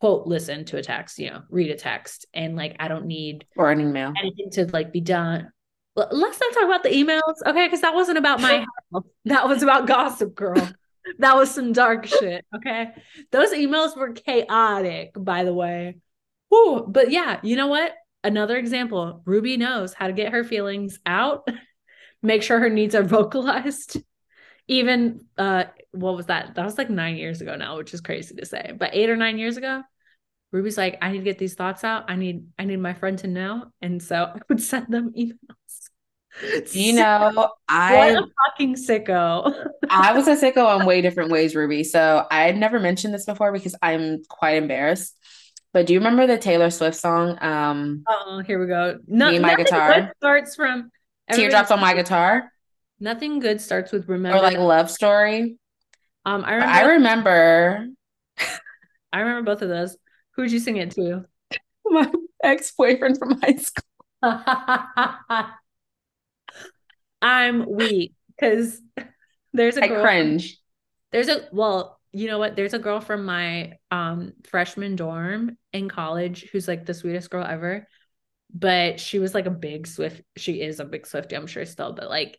quote, 0.00 0.26
listen 0.26 0.64
to 0.66 0.78
a 0.78 0.82
text, 0.82 1.18
you 1.18 1.30
know, 1.30 1.42
read 1.50 1.70
a 1.70 1.76
text. 1.76 2.26
And 2.34 2.56
like, 2.56 2.76
I 2.80 2.88
don't 2.88 3.06
need 3.06 3.44
Or 3.56 3.70
an 3.70 3.80
email. 3.80 4.12
anything 4.18 4.50
to 4.52 4.66
like 4.72 4.92
be 4.92 5.00
done. 5.00 5.52
Let's 5.94 6.40
not 6.40 6.54
talk 6.54 6.64
about 6.64 6.82
the 6.82 6.88
emails, 6.88 7.34
okay? 7.46 7.66
Because 7.66 7.82
that 7.82 7.94
wasn't 7.94 8.16
about 8.18 8.40
my 8.40 8.64
health. 8.92 9.04
That 9.26 9.48
was 9.48 9.62
about 9.62 9.86
Gossip 9.86 10.34
Girl. 10.34 10.56
that 11.18 11.36
was 11.36 11.50
some 11.50 11.72
dark 11.72 12.06
shit, 12.06 12.44
okay? 12.56 12.92
Those 13.32 13.50
emails 13.52 13.96
were 13.96 14.12
chaotic, 14.12 15.10
by 15.14 15.44
the 15.44 15.52
way. 15.52 15.98
Whew. 16.48 16.86
But 16.88 17.10
yeah, 17.10 17.40
you 17.42 17.56
know 17.56 17.66
what? 17.66 17.92
Another 18.24 18.56
example. 18.56 19.22
Ruby 19.26 19.56
knows 19.58 19.92
how 19.92 20.06
to 20.06 20.12
get 20.14 20.32
her 20.32 20.44
feelings 20.44 20.98
out, 21.04 21.46
make 22.22 22.42
sure 22.42 22.58
her 22.58 22.70
needs 22.70 22.94
are 22.94 23.02
vocalized. 23.02 23.98
Even 24.70 25.26
uh, 25.36 25.64
what 25.90 26.14
was 26.14 26.26
that? 26.26 26.54
That 26.54 26.64
was 26.64 26.78
like 26.78 26.88
nine 26.90 27.16
years 27.16 27.40
ago 27.40 27.56
now, 27.56 27.76
which 27.76 27.92
is 27.92 28.00
crazy 28.00 28.36
to 28.36 28.46
say. 28.46 28.72
But 28.78 28.90
eight 28.94 29.10
or 29.10 29.16
nine 29.16 29.36
years 29.36 29.56
ago, 29.56 29.82
Ruby's 30.52 30.78
like, 30.78 30.98
I 31.02 31.10
need 31.10 31.18
to 31.18 31.24
get 31.24 31.38
these 31.38 31.54
thoughts 31.54 31.82
out. 31.82 32.04
I 32.08 32.14
need 32.14 32.46
I 32.56 32.64
need 32.64 32.78
my 32.78 32.94
friend 32.94 33.18
to 33.18 33.26
know. 33.26 33.64
And 33.82 34.00
so 34.00 34.24
I 34.34 34.38
would 34.48 34.62
send 34.62 34.86
them 34.88 35.12
emails. 35.18 35.34
You 36.72 36.92
know, 37.02 37.50
I 37.68 37.96
what 37.96 38.22
a 38.22 38.26
fucking 38.46 38.76
sicko. 38.76 39.66
I 39.90 40.12
was 40.12 40.28
a 40.28 40.36
sicko 40.36 40.78
in 40.78 40.86
way 40.86 41.00
different 41.02 41.32
ways, 41.32 41.56
Ruby. 41.56 41.82
So 41.82 42.24
I 42.30 42.42
had 42.42 42.56
never 42.56 42.78
mentioned 42.78 43.12
this 43.12 43.26
before 43.26 43.50
because 43.52 43.74
I'm 43.82 44.22
quite 44.28 44.56
embarrassed. 44.56 45.16
But 45.72 45.86
do 45.86 45.92
you 45.92 45.98
remember 45.98 46.28
the 46.28 46.38
Taylor 46.38 46.70
Swift 46.70 46.96
song? 46.96 47.36
Um, 47.40 48.04
Oh, 48.08 48.42
here 48.46 48.60
we 48.60 48.68
go. 48.68 49.00
No, 49.08 49.30
Me 49.30 49.36
and 49.36 49.42
my 49.42 49.56
guitar. 49.56 50.12
starts 50.18 50.54
from 50.54 50.90
Teardrops 51.32 51.72
on 51.72 51.80
my 51.80 51.94
guitar. 51.94 52.52
Nothing 53.00 53.38
good 53.38 53.60
starts 53.60 53.92
with 53.92 54.08
remember. 54.08 54.38
Or 54.38 54.42
like 54.42 54.58
love 54.58 54.90
story. 54.90 55.56
Um, 56.26 56.44
I 56.44 56.54
remember. 56.54 56.72
I 56.72 56.82
remember. 56.82 57.88
I 59.12 59.20
remember 59.20 59.50
both 59.52 59.62
of 59.62 59.70
those. 59.70 59.96
Who'd 60.32 60.52
you 60.52 60.60
sing 60.60 60.76
it 60.76 60.90
to? 60.92 61.24
My 61.86 62.12
ex 62.44 62.72
boyfriend 62.72 63.18
from 63.18 63.40
high 63.40 63.56
school. 63.56 63.84
I'm 67.22 67.70
weak 67.70 68.12
because 68.28 68.80
there's 69.52 69.78
a 69.78 69.84
I 69.84 69.88
girl. 69.88 70.02
cringe. 70.02 70.58
There's 71.10 71.28
a 71.28 71.48
well, 71.52 71.98
you 72.12 72.28
know 72.28 72.38
what? 72.38 72.54
There's 72.54 72.74
a 72.74 72.78
girl 72.78 73.00
from 73.00 73.24
my 73.24 73.78
um 73.90 74.34
freshman 74.44 74.96
dorm 74.96 75.56
in 75.72 75.88
college 75.88 76.48
who's 76.52 76.68
like 76.68 76.84
the 76.84 76.94
sweetest 76.94 77.30
girl 77.30 77.44
ever. 77.44 77.88
But 78.52 79.00
she 79.00 79.18
was 79.18 79.34
like 79.34 79.46
a 79.46 79.50
big 79.50 79.86
Swift. 79.86 80.22
She 80.36 80.60
is 80.60 80.80
a 80.80 80.84
big 80.84 81.04
Swiftie, 81.04 81.36
I'm 81.36 81.46
sure 81.46 81.64
still, 81.64 81.92
but 81.92 82.10
like 82.10 82.38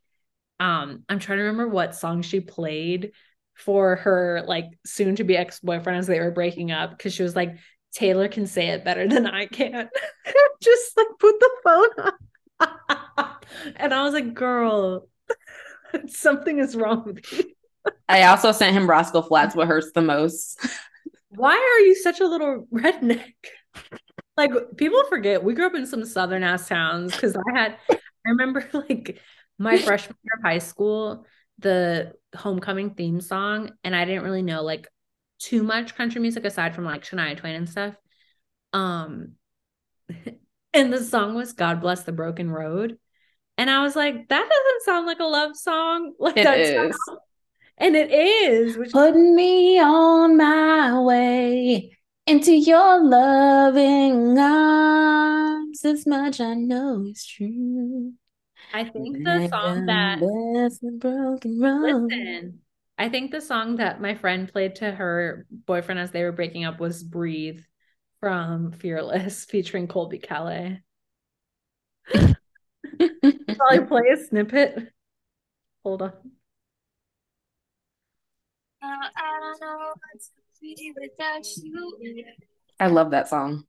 um, 0.62 1.04
I'm 1.10 1.18
trying 1.18 1.40
to 1.40 1.46
remember 1.46 1.68
what 1.68 1.96
song 1.96 2.22
she 2.22 2.40
played 2.40 3.14
for 3.56 3.96
her 3.96 4.44
like 4.46 4.66
soon 4.86 5.16
to 5.16 5.24
be 5.24 5.36
ex-boyfriend 5.36 5.98
as 5.98 6.06
they 6.06 6.20
were 6.20 6.30
breaking 6.30 6.72
up 6.72 6.92
because 6.92 7.14
she 7.14 7.24
was 7.24 7.36
like, 7.36 7.56
Taylor 7.94 8.28
can 8.28 8.46
say 8.46 8.68
it 8.68 8.86
better 8.86 9.08
than 9.08 9.26
I 9.26 9.48
can. 9.48 9.90
Just 10.62 10.96
like 10.96 11.08
put 11.20 11.40
the 11.40 11.50
phone 11.64 12.14
up. 12.60 13.46
and 13.76 13.92
I 13.92 14.04
was 14.04 14.14
like, 14.14 14.36
girl, 14.36 15.08
something 16.08 16.60
is 16.60 16.76
wrong 16.76 17.06
with 17.06 17.34
you. 17.34 17.44
I 18.08 18.24
also 18.24 18.52
sent 18.52 18.76
him 18.76 18.88
Rascal 18.88 19.24
Flatts 19.24 19.56
what 19.56 19.68
hurts 19.68 19.92
the 19.94 20.04
most. 20.04 20.64
Why 21.30 21.56
are 21.56 21.86
you 21.86 21.96
such 21.96 22.20
a 22.20 22.28
little 22.28 22.68
redneck? 22.72 23.34
Like 24.38 24.52
people 24.78 25.04
forget 25.10 25.44
we 25.44 25.56
grew 25.56 25.66
up 25.66 25.76
in 25.76 25.88
some 25.88 26.06
southern 26.06 26.44
ass 26.44 26.68
towns 26.68 27.14
because 27.14 27.36
I 27.36 27.60
had 27.60 27.78
I 27.90 27.98
remember 28.26 28.70
like 28.74 29.20
my 29.62 29.78
freshman 29.78 30.18
year 30.24 30.34
of 30.38 30.44
high 30.44 30.58
school, 30.60 31.26
the 31.60 32.14
homecoming 32.36 32.92
theme 32.96 33.22
song, 33.22 33.72
and 33.84 33.96
I 33.96 34.06
didn't 34.06 34.24
really 34.24 34.42
know 34.42 34.64
like 34.64 34.88
too 35.40 35.64
much 35.64 35.96
country 35.96 36.22
music 36.22 36.46
aside 36.46 36.76
from 36.76 36.86
like 36.86 37.04
Shania 37.04 37.38
Twain 37.38 37.56
and 37.56 37.70
stuff. 37.70 37.96
Um 38.74 39.34
and 40.74 40.94
the 40.94 41.04
song 41.04 41.36
was 41.36 41.54
God 41.54 41.82
Bless 41.82 42.04
the 42.04 42.12
Broken 42.12 42.50
Road. 42.50 42.98
And 43.58 43.70
I 43.70 43.84
was 43.84 43.96
like, 43.96 44.28
that 44.30 44.50
doesn't 44.50 44.84
sound 44.86 45.06
like 45.08 45.20
a 45.20 45.26
love 45.26 45.56
song. 45.56 46.14
Like 46.20 46.38
It 46.38 46.44
that 46.44 46.60
is. 46.60 46.76
sounds- 46.76 46.98
and 47.78 47.96
it 47.96 48.12
is, 48.12 48.78
which 48.78 48.92
Putting 48.92 49.36
me 49.36 49.80
on 49.80 50.38
my 50.38 51.00
way 51.02 51.98
into 52.28 52.52
your 52.52 53.04
loving 53.04 54.38
arms. 54.38 55.84
As 55.84 56.06
much 56.06 56.40
I 56.40 56.54
know 56.54 57.06
is 57.10 57.26
true. 57.26 58.14
I 58.73 58.85
think 58.85 59.23
the 59.23 59.48
song 59.49 59.85
that 59.88 60.19
Bless 60.19 60.80
the 60.80 60.91
broken 60.91 61.60
road. 61.60 62.10
listen, 62.11 62.60
I 62.98 63.10
think 63.10 63.31
the 63.31 63.41
song 63.41 63.77
that 63.77 63.99
my 63.99 64.15
friend 64.15 64.52
played 64.52 64.76
to 64.76 64.91
her 64.91 65.45
boyfriend 65.49 65.99
as 65.99 66.11
they 66.11 66.23
were 66.23 66.31
breaking 66.31 66.65
up 66.65 66.80
was 66.80 67.03
Breathe 67.03 67.60
from 68.19 68.72
Fearless 68.72 69.45
featuring 69.49 69.88
Colbie 69.88 70.23
Caillat. 70.23 70.81
Probably 73.57 73.85
play 73.88 74.03
a 74.14 74.18
snippet. 74.18 74.93
Hold 75.84 76.03
on. 76.03 76.14
I 82.80 82.88
love 82.88 83.11
that 83.11 83.27
song. 83.30 83.65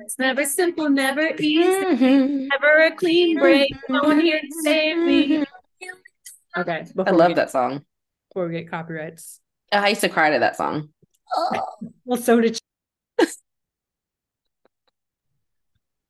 It's 0.00 0.18
never 0.18 0.44
simple, 0.44 0.88
never 0.88 1.28
easy, 1.38 1.84
Mhm. 1.84 2.48
never 2.48 2.84
a 2.86 2.94
clean 2.94 3.38
break. 3.38 3.72
No 3.88 4.02
one 4.02 4.20
here 4.20 4.40
to 4.40 4.62
save 4.62 4.96
me. 4.98 5.44
Okay, 6.56 6.86
I 7.06 7.10
love 7.10 7.28
get, 7.28 7.36
that 7.36 7.50
song. 7.50 7.84
before 8.30 8.46
we 8.48 8.52
get 8.52 8.70
copyrights. 8.70 9.40
I 9.72 9.90
used 9.90 10.00
to 10.02 10.08
cry 10.08 10.30
to 10.30 10.38
that 10.38 10.56
song. 10.56 10.90
Well, 12.04 12.16
so 12.16 12.40
did 12.40 12.56
she. 12.56 13.26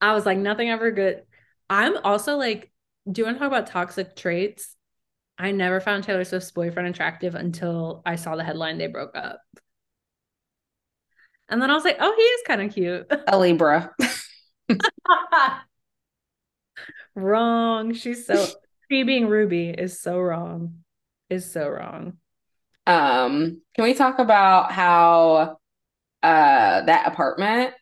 I 0.01 0.13
was 0.13 0.27
like, 0.27 0.39
nothing 0.39 0.69
ever 0.71 0.91
good. 0.91 1.23
I'm 1.71 1.97
also 2.05 2.37
like, 2.37 2.71
do 3.11 3.21
you 3.21 3.25
want 3.25 3.37
to 3.37 3.39
talk 3.41 3.49
about 3.49 3.67
toxic 3.67 4.15
traits? 4.15 4.77
I 5.39 5.53
never 5.53 5.81
found 5.81 6.05
Taylor 6.05 6.25
Swift's 6.25 6.51
boyfriend 6.51 6.89
attractive 6.89 7.35
until 7.35 8.03
I 8.07 8.17
saw 8.17 8.37
the 8.37 8.45
headline 8.45 8.79
they 8.79 8.87
broke 8.87 9.17
up. 9.17 9.41
And 11.49 11.63
then 11.63 11.71
I 11.71 11.75
was 11.75 11.85
like, 11.85 11.97
oh, 12.01 12.15
he 12.17 12.23
is 12.23 12.43
kind 12.47 12.63
of 12.63 12.75
cute. 12.75 13.07
A 13.29 13.39
Libra. 13.39 13.95
wrong. 17.15 17.95
She's 17.95 18.27
so, 18.27 18.47
she 18.91 19.03
being 19.03 19.29
Ruby 19.29 19.71
is 19.71 20.01
so 20.01 20.19
wrong. 20.19 20.81
Is 21.31 21.51
so 21.51 21.69
wrong. 21.69 22.19
Um, 22.87 23.61
can 23.75 23.85
we 23.85 23.95
talk 23.95 24.21
about 24.21 24.71
how 24.71 25.59
uh 26.23 26.83
that 26.83 27.09
apartment 27.09 27.75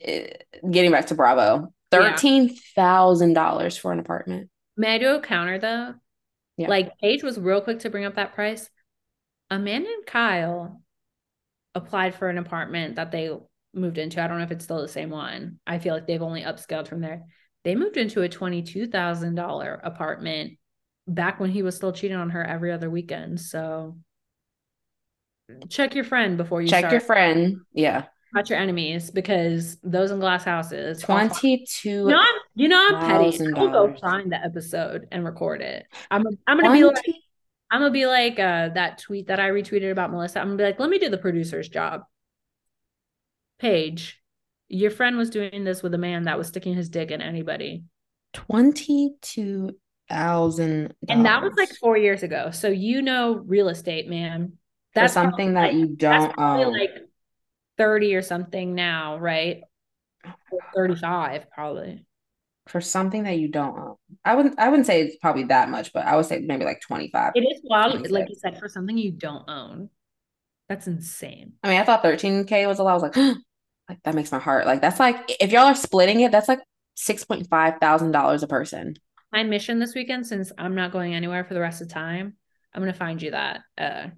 eh, 0.00 0.28
getting 0.70 0.92
back 0.92 1.06
to 1.06 1.14
Bravo, 1.16 1.72
Yeah. 1.92 2.14
$13,000 2.14 3.78
for 3.80 3.92
an 3.92 3.98
apartment. 3.98 4.48
May 4.76 4.94
I 4.94 4.98
do 4.98 5.16
a 5.16 5.20
counter 5.20 5.58
though? 5.58 5.94
Yeah. 6.56 6.68
Like 6.68 6.98
Paige 7.00 7.22
was 7.22 7.38
real 7.38 7.60
quick 7.60 7.80
to 7.80 7.90
bring 7.90 8.04
up 8.04 8.14
that 8.14 8.34
price. 8.34 8.70
Amanda 9.50 9.88
and 9.88 10.06
Kyle 10.06 10.80
applied 11.74 12.14
for 12.14 12.28
an 12.28 12.38
apartment 12.38 12.96
that 12.96 13.10
they 13.12 13.30
moved 13.74 13.98
into. 13.98 14.22
I 14.22 14.28
don't 14.28 14.38
know 14.38 14.44
if 14.44 14.50
it's 14.50 14.64
still 14.64 14.82
the 14.82 14.88
same 14.88 15.10
one. 15.10 15.58
I 15.66 15.78
feel 15.78 15.94
like 15.94 16.06
they've 16.06 16.22
only 16.22 16.42
upscaled 16.42 16.88
from 16.88 17.00
there. 17.00 17.22
They 17.64 17.74
moved 17.74 17.96
into 17.96 18.22
a 18.22 18.28
$22,000 18.28 19.80
apartment 19.82 20.58
back 21.06 21.40
when 21.40 21.50
he 21.50 21.62
was 21.62 21.76
still 21.76 21.92
cheating 21.92 22.16
on 22.16 22.30
her 22.30 22.44
every 22.44 22.72
other 22.72 22.90
weekend. 22.90 23.40
So 23.40 23.96
check 25.68 25.94
your 25.94 26.04
friend 26.04 26.36
before 26.36 26.62
you 26.62 26.68
Check 26.68 26.80
start. 26.80 26.92
your 26.92 27.00
friend. 27.00 27.56
Yeah. 27.72 28.04
Watch 28.34 28.48
your 28.50 28.58
enemies 28.58 29.10
because 29.10 29.76
those 29.82 30.10
in 30.10 30.18
glass 30.18 30.44
houses. 30.44 31.00
22 31.02 31.88
You 31.88 32.04
know, 32.06 32.18
I'm, 32.18 32.34
you 32.54 32.68
know, 32.68 32.88
I'm 32.90 33.00
petty. 33.30 33.46
I 33.54 33.60
will 33.60 33.68
go 33.68 33.94
find 34.00 34.32
the 34.32 34.42
episode 34.42 35.06
and 35.12 35.24
record 35.24 35.60
it. 35.60 35.84
I'm, 36.10 36.24
I'm 36.46 36.58
gonna 36.58 36.72
be 36.72 36.84
like, 36.84 37.04
I'm 37.72 37.80
gonna 37.80 37.90
be 37.90 38.04
like 38.06 38.38
uh, 38.38 38.68
that 38.74 38.98
tweet 38.98 39.28
that 39.28 39.40
I 39.40 39.48
retweeted 39.48 39.90
about 39.90 40.12
Melissa. 40.12 40.40
I'm 40.40 40.48
gonna 40.48 40.58
be 40.58 40.64
like, 40.64 40.78
let 40.78 40.90
me 40.90 40.98
do 40.98 41.08
the 41.08 41.16
producer's 41.16 41.70
job. 41.70 42.02
Paige, 43.58 44.20
your 44.68 44.90
friend 44.90 45.16
was 45.16 45.30
doing 45.30 45.64
this 45.64 45.82
with 45.82 45.94
a 45.94 45.98
man 45.98 46.24
that 46.24 46.36
was 46.36 46.48
sticking 46.48 46.74
his 46.74 46.90
dick 46.90 47.10
in 47.10 47.22
anybody, 47.22 47.84
$22,000. 48.34 49.72
and 51.08 51.24
that 51.24 51.42
was 51.42 51.54
like 51.56 51.70
four 51.80 51.96
years 51.96 52.22
ago. 52.22 52.50
So 52.50 52.68
you 52.68 53.00
know, 53.00 53.36
real 53.46 53.70
estate, 53.70 54.06
man. 54.06 54.58
for 54.92 55.00
That's 55.00 55.14
something 55.14 55.54
probably 55.54 55.70
that 55.70 55.74
you 55.74 55.86
don't 55.96 56.20
that's 56.20 56.34
probably 56.34 56.64
own. 56.66 56.72
like 56.78 56.90
thirty 57.78 58.14
or 58.14 58.22
something 58.22 58.74
now, 58.74 59.16
right? 59.18 59.62
Thirty-five, 60.74 61.50
probably. 61.50 62.04
For 62.66 62.80
something 62.80 63.24
that 63.24 63.38
you 63.38 63.48
don't 63.48 63.76
own. 63.78 63.96
I 64.24 64.34
wouldn't 64.34 64.58
I 64.58 64.68
wouldn't 64.68 64.86
say 64.86 65.02
it's 65.02 65.16
probably 65.16 65.44
that 65.44 65.68
much, 65.68 65.92
but 65.92 66.06
I 66.06 66.16
would 66.16 66.26
say 66.26 66.40
maybe 66.40 66.64
like 66.64 66.80
25. 66.80 67.32
It 67.34 67.40
is 67.40 67.60
wild, 67.64 68.08
like 68.10 68.28
you 68.28 68.36
said, 68.36 68.58
for 68.58 68.68
something 68.68 68.96
you 68.96 69.12
don't 69.12 69.48
own. 69.48 69.90
That's 70.68 70.86
insane. 70.86 71.54
I 71.62 71.68
mean, 71.68 71.80
I 71.80 71.84
thought 71.84 72.02
13K 72.02 72.66
was 72.66 72.78
a 72.78 72.84
lot. 72.84 72.92
I 72.92 72.94
was 72.94 73.02
like, 73.02 73.16
like 73.88 74.02
that 74.04 74.14
makes 74.14 74.32
my 74.32 74.38
heart 74.38 74.66
like 74.66 74.80
that's 74.80 75.00
like 75.00 75.16
if 75.40 75.50
y'all 75.52 75.66
are 75.66 75.74
splitting 75.74 76.20
it, 76.20 76.32
that's 76.32 76.48
like 76.48 76.60
six 76.94 77.24
point 77.24 77.48
five 77.48 77.74
thousand 77.80 78.12
dollars 78.12 78.42
a 78.42 78.46
person. 78.46 78.94
My 79.32 79.42
mission 79.42 79.78
this 79.78 79.94
weekend, 79.94 80.26
since 80.26 80.52
I'm 80.58 80.74
not 80.74 80.92
going 80.92 81.14
anywhere 81.14 81.44
for 81.44 81.54
the 81.54 81.60
rest 81.60 81.80
of 81.82 81.88
the 81.88 81.94
time, 81.94 82.36
I'm 82.72 82.82
gonna 82.82 82.92
find 82.92 83.20
you 83.20 83.32
that 83.32 83.60
uh 83.76 84.08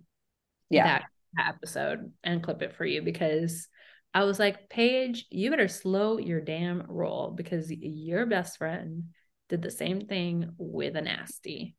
Yeah. 0.70 0.84
that 0.84 1.04
episode 1.38 2.12
and 2.22 2.42
clip 2.42 2.62
it 2.62 2.74
for 2.76 2.84
you 2.84 3.02
because 3.02 3.68
I 4.14 4.24
was 4.24 4.38
like, 4.38 4.68
Paige, 4.70 5.26
you 5.30 5.50
better 5.50 5.68
slow 5.68 6.18
your 6.18 6.40
damn 6.40 6.84
roll 6.88 7.32
because 7.32 7.70
your 7.70 8.26
best 8.26 8.58
friend 8.58 9.06
did 9.48 9.60
the 9.60 9.70
same 9.70 10.06
thing 10.06 10.52
with 10.56 10.94
a 10.96 11.02
nasty. 11.02 11.74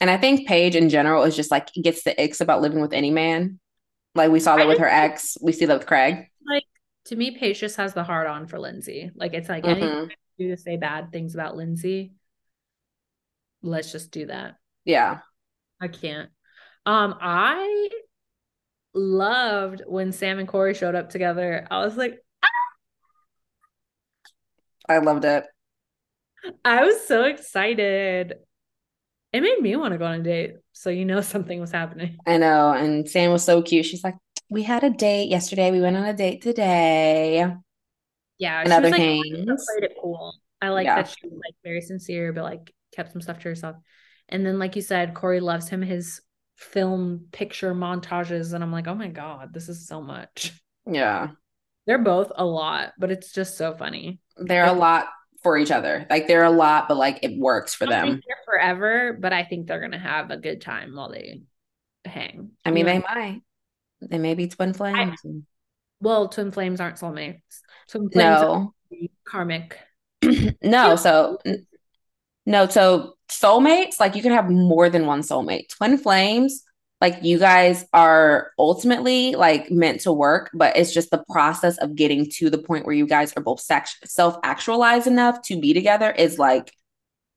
And 0.00 0.10
I 0.10 0.18
think 0.18 0.46
Paige 0.46 0.76
in 0.76 0.90
general 0.90 1.22
is 1.22 1.34
just 1.34 1.50
like 1.50 1.72
gets 1.72 2.04
the 2.04 2.20
icks 2.20 2.40
about 2.40 2.60
living 2.60 2.80
with 2.80 2.92
any 2.92 3.10
man. 3.10 3.58
Like 4.14 4.30
we 4.30 4.40
saw 4.40 4.56
that 4.56 4.64
I 4.64 4.66
with 4.66 4.78
her 4.78 4.88
ex. 4.88 5.38
We 5.40 5.52
see 5.52 5.64
that 5.64 5.78
with 5.78 5.86
Craig. 5.86 6.26
Like 6.46 6.64
to 7.06 7.16
me, 7.16 7.30
Paige 7.36 7.60
just 7.60 7.76
has 7.76 7.94
the 7.94 8.04
hard 8.04 8.26
on 8.26 8.46
for 8.46 8.58
Lindsay. 8.58 9.10
Like 9.14 9.32
it's 9.32 9.48
like 9.48 9.64
anything 9.64 9.88
Mhm. 9.88 10.10
I 10.10 10.14
do 10.38 10.48
to 10.50 10.56
say 10.56 10.76
bad 10.76 11.12
things 11.12 11.34
about 11.34 11.56
Lindsay. 11.56 12.12
Let's 13.62 13.90
just 13.90 14.10
do 14.10 14.26
that. 14.26 14.56
Yeah. 14.84 15.20
I 15.80 15.88
can't. 15.88 16.30
Um, 16.86 17.16
I 17.20 17.88
loved 18.94 19.82
when 19.86 20.12
Sam 20.12 20.38
and 20.38 20.48
Corey 20.48 20.74
showed 20.74 20.94
up 20.94 21.10
together. 21.10 21.66
I 21.70 21.84
was 21.84 21.96
like, 21.96 22.18
I 24.88 24.98
loved 24.98 25.24
it. 25.24 25.44
I 26.64 26.84
was 26.84 27.06
so 27.06 27.24
excited. 27.24 28.34
It 29.32 29.40
made 29.40 29.60
me 29.60 29.74
want 29.76 29.92
to 29.92 29.98
go 29.98 30.04
on 30.04 30.20
a 30.20 30.22
date. 30.22 30.56
So 30.72 30.90
you 30.90 31.04
know 31.04 31.20
something 31.22 31.60
was 31.60 31.72
happening. 31.72 32.18
I 32.26 32.36
know. 32.38 32.72
And 32.72 33.08
Sam 33.08 33.32
was 33.32 33.44
so 33.44 33.62
cute. 33.62 33.86
She's 33.86 34.04
like, 34.04 34.16
we 34.50 34.62
had 34.62 34.84
a 34.84 34.90
date 34.90 35.28
yesterday. 35.30 35.70
We 35.70 35.80
went 35.80 35.96
on 35.96 36.04
a 36.04 36.12
date 36.14 36.42
today. 36.42 37.46
Yeah, 38.38 38.60
And 38.60 38.68
was 38.68 38.72
other 38.78 38.90
like, 38.90 39.00
things. 39.00 39.26
played 39.46 39.90
it 39.90 39.96
cool. 40.00 40.34
I 40.60 40.68
like 40.68 40.84
Yeah. 40.84 40.96
that 40.96 41.08
she 41.08 41.26
was 41.28 41.32
like 41.44 41.54
very 41.64 41.80
sincere, 41.80 42.32
but 42.32 42.44
like 42.44 42.72
kept 42.94 43.12
some 43.12 43.22
stuff 43.22 43.38
to 43.40 43.48
herself. 43.48 43.76
And 44.28 44.44
then, 44.44 44.58
like 44.58 44.76
you 44.76 44.82
said, 44.82 45.14
Corey 45.14 45.40
loves 45.40 45.68
him 45.68 45.82
his 45.82 46.20
film 46.56 47.26
picture 47.32 47.74
montages, 47.74 48.52
and 48.52 48.62
I'm 48.62 48.72
like, 48.72 48.86
oh 48.86 48.94
my 48.94 49.08
god, 49.08 49.52
this 49.52 49.68
is 49.68 49.86
so 49.86 50.00
much. 50.00 50.52
Yeah. 50.90 51.28
They're 51.86 51.98
both 51.98 52.32
a 52.34 52.44
lot, 52.44 52.92
but 52.98 53.10
it's 53.10 53.32
just 53.32 53.56
so 53.56 53.74
funny. 53.74 54.20
They're 54.36 54.66
a 54.66 54.72
lot 54.72 55.08
for 55.42 55.58
each 55.58 55.70
other. 55.70 56.06
Like 56.08 56.26
they're 56.26 56.44
a 56.44 56.50
lot, 56.50 56.88
but 56.88 56.96
like 56.96 57.20
it 57.22 57.38
works 57.38 57.74
for 57.74 57.84
I 57.84 57.90
them. 57.90 58.20
forever, 58.46 59.16
but 59.18 59.32
I 59.32 59.44
think 59.44 59.66
they're 59.66 59.80
gonna 59.80 59.98
have 59.98 60.30
a 60.30 60.36
good 60.36 60.60
time 60.60 60.96
while 60.96 61.10
they 61.10 61.42
hang. 62.04 62.52
I 62.64 62.70
mean, 62.70 62.86
You 62.86 62.92
they 62.94 62.98
might. 63.00 63.42
They 64.00 64.18
may 64.18 64.34
be 64.34 64.48
twin 64.48 64.72
flames. 64.72 65.20
well, 66.00 66.28
twin 66.28 66.50
flames 66.50 66.80
aren't 66.80 66.96
soulmates. 66.96 67.40
Twin 67.88 68.10
flames 68.10 68.40
no. 68.40 68.72
are 68.92 68.98
karmic. 69.26 69.78
no, 70.62 70.96
so 70.96 71.38
no, 72.46 72.68
so 72.68 73.14
soulmates, 73.28 73.98
like 74.00 74.14
you 74.14 74.22
can 74.22 74.32
have 74.32 74.50
more 74.50 74.88
than 74.90 75.06
one 75.06 75.20
soulmate. 75.22 75.68
Twin 75.68 75.96
flames, 75.98 76.62
like 77.00 77.22
you 77.22 77.38
guys 77.38 77.84
are 77.92 78.50
ultimately 78.58 79.34
like 79.34 79.70
meant 79.70 80.00
to 80.02 80.12
work, 80.12 80.50
but 80.54 80.76
it's 80.76 80.92
just 80.92 81.10
the 81.10 81.24
process 81.30 81.78
of 81.78 81.94
getting 81.94 82.28
to 82.32 82.50
the 82.50 82.58
point 82.58 82.86
where 82.86 82.94
you 82.94 83.06
guys 83.06 83.32
are 83.36 83.42
both 83.42 83.60
sex- 83.60 83.96
self-actualized 84.04 85.06
enough 85.06 85.40
to 85.42 85.58
be 85.60 85.72
together 85.74 86.10
is 86.10 86.38
like 86.38 86.72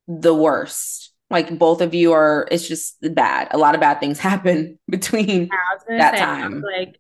the 0.08 0.34
worst. 0.34 1.14
Like 1.30 1.58
both 1.60 1.82
of 1.82 1.94
you 1.94 2.14
are, 2.14 2.48
it's 2.52 2.68
just 2.68 2.96
bad. 3.14 3.50
A 3.52 3.58
lot 3.58 3.76
of 3.76 3.82
bad 3.82 4.00
things 4.00 4.20
happen 4.32 4.80
between, 4.90 5.50
I 5.52 5.74
was 5.76 5.84
gonna 5.88 6.00
That 6.00 6.14
say, 6.14 6.20
time. 6.20 6.62
like 6.62 7.00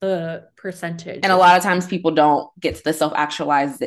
the 0.00 0.48
percentage, 0.56 1.20
and 1.22 1.32
a 1.32 1.36
lot 1.36 1.56
of 1.56 1.62
times 1.62 1.86
people 1.86 2.10
don't 2.10 2.48
get 2.60 2.76
to 2.76 2.82
the 2.84 2.92
self-actualized 2.92 3.82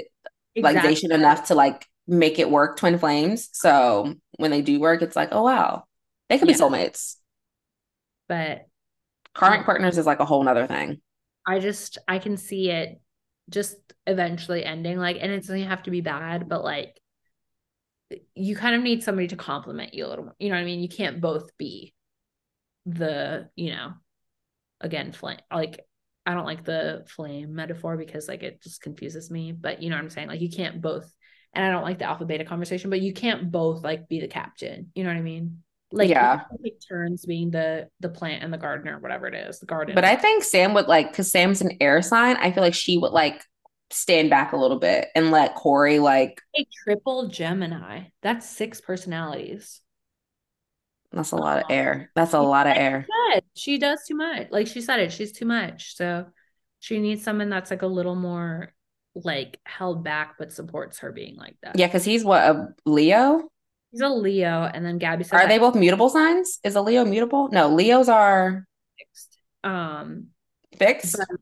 Exactly. 0.55 1.13
enough 1.13 1.47
to 1.47 1.55
like 1.55 1.85
make 2.07 2.39
it 2.39 2.49
work 2.49 2.77
twin 2.77 2.97
flames 2.97 3.49
so 3.53 4.13
when 4.37 4.51
they 4.51 4.61
do 4.61 4.79
work 4.79 5.01
it's 5.01 5.15
like 5.15 5.29
oh 5.31 5.43
wow 5.43 5.83
they 6.29 6.37
could 6.37 6.47
Yeah. 6.47 6.47
be 6.47 6.53
soulmates 6.55 7.15
But 8.27 8.67
karmic 9.33 9.61
Mm. 9.61 9.65
partners 9.65 9.97
is 9.97 10.05
like 10.05 10.19
a 10.19 10.25
whole 10.25 10.43
nother 10.43 10.67
thing 10.67 11.01
I 11.45 11.59
just 11.59 11.97
I 12.07 12.19
can 12.19 12.37
see 12.37 12.69
it 12.69 13.01
just 13.49 13.75
eventually 14.05 14.65
ending. 14.65 14.97
Like, 14.97 15.17
and 15.21 15.31
it 15.31 15.41
doesn't 15.41 15.63
have 15.63 15.83
to 15.83 15.91
be 15.91 16.01
bad, 16.01 16.49
but 16.49 16.63
like 16.63 16.99
you 18.35 18.55
kind 18.55 18.75
of 18.75 18.81
need 18.81 19.03
somebody 19.03 19.27
to 19.27 19.35
compliment 19.35 19.93
you 19.93 20.05
a 20.05 20.07
little 20.07 20.25
more. 20.25 20.35
You 20.39 20.49
know 20.49 20.55
what 20.55 20.61
I 20.61 20.65
mean? 20.65 20.79
You 20.81 20.89
can't 20.89 21.19
both 21.19 21.57
be 21.57 21.93
the, 22.85 23.49
you 23.55 23.71
know, 23.71 23.93
again, 24.81 25.11
flame. 25.13 25.39
Like, 25.51 25.81
I 26.25 26.33
don't 26.33 26.45
like 26.45 26.65
the 26.65 27.05
flame 27.09 27.55
metaphor 27.55 27.97
because 27.97 28.27
like 28.27 28.43
it 28.43 28.61
just 28.61 28.81
confuses 28.81 29.31
me. 29.31 29.51
But 29.53 29.81
you 29.81 29.89
know 29.89 29.95
what 29.97 30.03
I'm 30.03 30.09
saying? 30.09 30.27
Like, 30.29 30.41
you 30.41 30.49
can't 30.49 30.81
both. 30.81 31.11
And 31.53 31.65
I 31.65 31.71
don't 31.71 31.83
like 31.83 31.99
the 31.99 32.05
alpha 32.05 32.25
beta 32.25 32.45
conversation, 32.45 32.89
but 32.89 33.01
you 33.01 33.13
can't 33.13 33.51
both 33.51 33.83
like 33.83 34.07
be 34.07 34.19
the 34.19 34.27
captain. 34.27 34.91
You 34.93 35.03
know 35.03 35.09
what 35.09 35.17
I 35.17 35.21
mean? 35.21 35.63
Like, 35.91 36.09
Yeah. 36.09 36.41
take 36.63 36.75
turns 36.87 37.25
being 37.25 37.49
the 37.49 37.89
the 37.99 38.09
plant 38.09 38.43
and 38.43 38.53
the 38.53 38.57
gardener, 38.57 38.99
whatever 38.99 39.25
it 39.27 39.33
is, 39.35 39.59
the 39.59 39.65
garden. 39.65 39.95
but 39.95 40.03
i 40.03 40.15
think 40.15 40.43
sam 40.43 40.73
would 40.73 40.87
like 40.87 41.09
because 41.11 41.31
sam's 41.31 41.61
an 41.61 41.77
air 41.79 42.01
sign 42.01 42.35
i 42.37 42.51
feel 42.51 42.61
like 42.61 42.73
she 42.73 42.97
would 42.97 43.13
like 43.13 43.41
stand 43.89 44.29
back 44.29 44.51
a 44.51 44.57
little 44.57 44.79
bit 44.79 45.07
and 45.15 45.31
let 45.31 45.55
corey 45.55 45.97
like 45.99 46.41
a 46.57 46.67
triple 46.83 47.27
Gemini. 47.29 48.03
That's 48.21 48.45
six 48.47 48.81
personalities. 48.81 49.79
that's 51.13 51.31
a 51.31 51.37
lot 51.37 51.57
of 51.59 51.63
air 51.69 52.11
that's 52.15 52.33
a 52.33 52.39
lot 52.39 52.67
of 52.67 52.75
air 52.75 53.07
But 53.33 53.45
she 53.55 53.77
does 53.77 54.01
too 54.05 54.15
much. 54.15 54.47
Like 54.51 54.67
she 54.67 54.81
said 54.81 54.99
it, 54.99 55.11
she's 55.13 55.31
too 55.31 55.45
much. 55.45 55.95
So 55.95 56.25
she 56.79 56.99
needs 56.99 57.23
someone 57.23 57.49
that's 57.49 57.71
like 57.71 57.81
a 57.81 57.87
little 57.87 58.15
more 58.15 58.73
like 59.23 59.59
held 59.65 60.03
back 60.03 60.35
but 60.37 60.51
supports 60.51 60.99
her 60.99 61.11
being 61.11 61.35
like 61.35 61.55
that. 61.63 61.77
yeah 61.77 61.87
because 61.87 62.03
he's 62.03 62.23
what 62.23 62.43
a 62.43 62.69
leo 62.85 63.49
He's 63.91 64.01
a 64.01 64.09
Leo 64.09 64.63
and 64.71 64.85
then 64.85 64.97
Gabby 64.97 65.23
said 65.23 65.37
are 65.37 65.47
they 65.47 65.59
both 65.59 65.73
mutable 65.73 66.09
signs 66.09 66.59
is 66.63 66.75
a 66.75 66.81
leo 66.81 67.05
mutable 67.05 67.47
no 67.51 67.69
leos 67.69 68.09
are 68.09 68.67
fixed. 68.97 69.37
Um 69.63 70.27
fixed 70.77 71.15
But- 71.17 71.39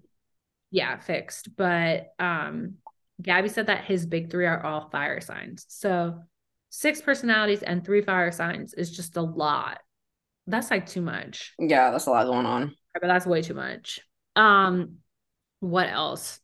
yeah, 0.71 0.97
fixed. 0.97 1.55
But 1.57 2.13
um 2.19 2.75
Gabby 3.21 3.49
said 3.49 3.67
that 3.67 3.85
his 3.85 4.05
big 4.05 4.29
three 4.29 4.45
are 4.45 4.63
all 4.63 4.89
fire 4.89 5.21
signs. 5.21 5.65
So 5.69 6.19
six 6.69 7.01
personalities 7.01 7.63
and 7.63 7.83
three 7.83 8.01
fire 8.01 8.31
signs 8.31 8.73
is 8.75 8.91
just 8.95 9.17
a 9.17 9.21
lot. 9.21 9.79
That's 10.47 10.69
like 10.69 10.85
too 10.85 11.01
much. 11.01 11.53
yeah 11.57 11.89
that's 11.89 12.05
a 12.05 12.11
lot 12.11 12.27
going 12.27 12.45
on 12.45 12.75
but 12.93 13.07
that's 13.07 13.25
way 13.25 13.41
too 13.41 13.55
much. 13.55 13.99
Um, 14.35 14.97
what 15.61 15.89
else? 15.89 16.39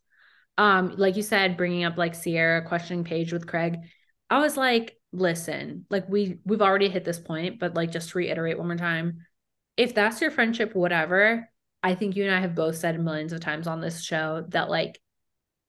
Um, 0.58 0.96
like 0.98 1.16
you 1.16 1.24
said, 1.24 1.58
bringing 1.58 1.84
up 1.84 1.98
like 1.98 2.22
Ciara 2.22 2.66
questioning 2.66 3.04
Paige 3.04 3.34
with 3.34 3.48
Craig. 3.48 3.80
I 4.30 4.40
was 4.40 4.58
like, 4.58 4.98
listen, 5.12 5.86
like 5.90 6.08
we 6.08 6.40
we've 6.46 6.62
already 6.62 6.90
hit 6.90 7.04
this 7.04 7.20
point, 7.20 7.60
but 7.60 7.74
like 7.74 7.92
just 7.92 8.10
to 8.12 8.18
reiterate 8.18 8.58
one 8.58 8.68
more 8.68 8.78
time, 8.78 9.26
if 9.78 9.96
that's 9.96 10.22
your 10.22 10.32
friendship, 10.32 10.76
whatever. 10.76 11.50
I 11.84 11.96
think 11.96 12.16
you 12.16 12.24
and 12.26 12.34
I 12.34 12.42
have 12.42 12.54
both 12.54 12.76
said 12.76 13.00
millions 13.00 13.34
of 13.34 13.42
times 13.42 13.66
on 13.66 13.82
this 13.82 14.04
show 14.04 14.46
that 14.50 14.70
like 14.70 15.00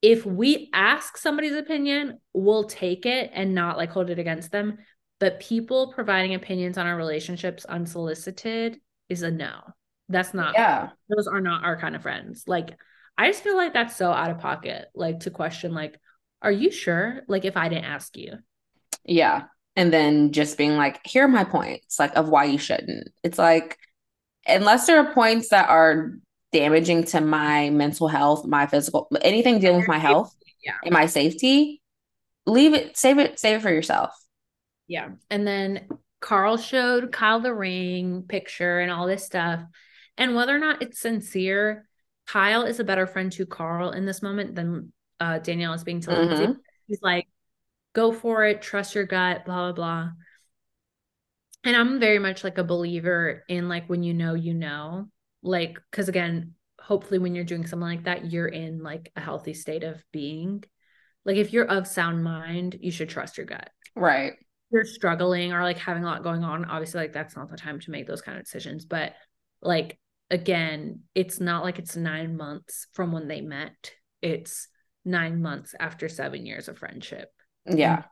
if 0.03 0.27
we 0.27 0.69
ask 0.75 1.17
somebody's 1.17 1.55
opinion, 1.55 2.19
we'll 2.35 2.65
take 2.65 3.07
it 3.07 3.31
and 3.33 3.55
not 3.55 3.79
like 3.79 3.91
hold 3.91 4.11
it 4.11 4.19
against 4.19 4.51
them. 4.51 4.79
But 5.21 5.41
people 5.41 5.93
providing 5.93 6.35
opinions 6.35 6.77
on 6.77 6.87
our 6.87 6.97
relationships 6.97 7.65
unsolicited 7.65 8.81
is 9.09 9.23
a 9.23 9.31
no. 9.31 9.61
That's 10.09 10.35
not 10.35 10.55
yeah 10.55 10.91
those 11.09 11.27
are 11.27 11.41
not 11.41 11.65
our 11.65 11.77
kind 11.79 11.95
of 11.95 12.03
friends. 12.03 12.45
Like, 12.47 12.77
I 13.19 13.29
just 13.31 13.43
feel 13.43 13.57
like 13.57 13.73
that's 13.75 13.97
so 13.97 14.11
out 14.11 14.31
of 14.31 14.39
pocket, 14.41 14.87
like 14.95 15.21
to 15.21 15.31
question, 15.31 15.75
like, 15.75 15.99
are 16.41 16.53
you 16.53 16.71
sure? 16.71 17.23
Like, 17.29 17.45
if 17.45 17.57
I 17.57 17.69
didn't 17.69 17.85
ask 17.85 18.17
you, 18.17 18.35
Yeah. 19.05 19.45
And 19.77 19.93
then 19.93 20.33
just 20.33 20.59
being 20.59 20.77
like, 20.77 21.01
here 21.07 21.25
are 21.25 21.29
my 21.29 21.45
points, 21.45 21.99
like 21.99 22.15
of 22.17 22.29
why 22.29 22.45
you 22.45 22.59
shouldn't. 22.59 23.09
It's 23.23 23.39
like, 23.39 23.79
unless 24.47 24.87
there 24.87 24.99
are 24.99 25.15
points 25.15 25.49
that 25.49 25.69
are 25.71 26.11
damaging 26.53 27.05
to 27.05 27.21
my 27.21 27.71
mental 27.71 28.09
health, 28.09 28.45
my 28.47 28.67
physical, 28.67 29.09
anything 29.23 29.61
dealing 29.61 29.79
with 29.79 29.89
my 29.89 29.99
health 29.99 30.35
Yeah. 30.63 30.75
and 30.85 30.93
my 30.93 31.07
safety, 31.07 31.81
leave 32.45 32.75
it, 32.75 32.97
save 32.99 33.19
it, 33.19 33.39
save 33.39 33.57
it 33.59 33.63
for 33.63 33.71
yourself. 33.73 34.11
yeah. 34.89 35.09
And 35.31 35.47
then 35.47 35.89
Carl 36.21 36.57
showed 36.59 37.11
Kyle 37.13 37.41
the 37.41 37.55
ring 37.55 38.25
picture 38.29 38.81
and 38.81 38.93
all 38.93 39.07
this 39.07 39.25
stuff. 39.25 39.61
And 40.19 40.35
whether 40.35 40.55
or 40.55 40.59
not 40.59 40.83
it's 40.83 41.01
sincere, 41.01 41.89
Kyle 42.27 42.63
is 42.63 42.81
a 42.81 42.85
better 42.85 43.07
friend 43.07 43.31
to 43.33 43.47
Carl 43.47 43.91
in 43.91 44.07
this 44.07 44.23
moment 44.23 44.55
than 44.55 44.93
uh, 45.21 45.39
Danielle 45.39 45.75
is 45.75 45.85
being 45.85 46.01
to 46.01 46.11
Lindsay. 46.11 46.47
Mhm. 46.47 46.57
He's 46.87 47.03
like, 47.03 47.29
go 47.93 48.13
for 48.13 48.45
it, 48.45 48.63
trust 48.63 48.95
your 48.95 49.05
gut, 49.05 49.45
blah, 49.45 49.73
blah, 49.73 49.73
blah. 49.73 50.11
And 51.65 51.77
I'm 51.77 52.01
very 52.01 52.19
much 52.19 52.43
like 52.43 52.59
a 52.59 52.65
believer 52.65 53.45
in 53.49 53.69
like 53.69 53.89
when 53.89 54.03
you 54.03 54.15
know, 54.15 54.35
you 54.35 54.55
know, 54.55 55.09
like, 55.43 55.79
because 55.91 56.09
again, 56.09 56.55
hopefully 56.81 57.19
when 57.19 57.35
you're 57.35 57.45
doing 57.45 57.67
something 57.67 57.87
like 57.87 58.05
that, 58.05 58.33
you're 58.33 58.49
in 58.49 58.83
like 58.83 59.13
a 59.15 59.21
healthy 59.21 59.55
state 59.55 59.85
of 59.85 60.03
being. 60.13 60.65
Like, 61.25 61.37
if 61.37 61.53
you're 61.53 61.67
of 61.67 61.87
sound 61.87 62.25
mind, 62.25 62.79
you 62.81 62.91
should 62.91 63.09
trust 63.09 63.37
your 63.37 63.47
gut. 63.47 63.71
Right. 63.95 64.33
If 64.33 64.73
you're 64.73 64.85
struggling 64.85 65.53
or 65.53 65.63
like 65.63 65.79
having 65.79 66.03
a 66.03 66.07
lot 66.07 66.25
going 66.25 66.43
on, 66.43 66.65
obviously, 66.65 67.01
like 67.01 67.13
that's 67.13 67.37
not 67.37 67.49
the 67.49 67.57
time 67.57 67.79
to 67.79 67.91
make 67.93 68.09
those 68.09 68.23
kind 68.23 68.39
of 68.39 68.45
decisions. 68.45 68.85
But 68.85 69.15
like, 69.61 70.01
again, 70.33 71.01
it's 71.15 71.39
not 71.39 71.63
like 71.63 71.79
it's 71.79 71.95
nine 71.97 72.37
months 72.37 72.89
from 72.95 73.13
when 73.13 73.29
they 73.29 73.41
met, 73.41 73.93
it's 74.21 74.67
nine 75.05 75.41
months 75.41 75.75
after 75.79 76.09
seven 76.09 76.47
years 76.47 76.69
of 76.69 76.79
friendship 76.79 77.29
Yeah. 77.67 78.03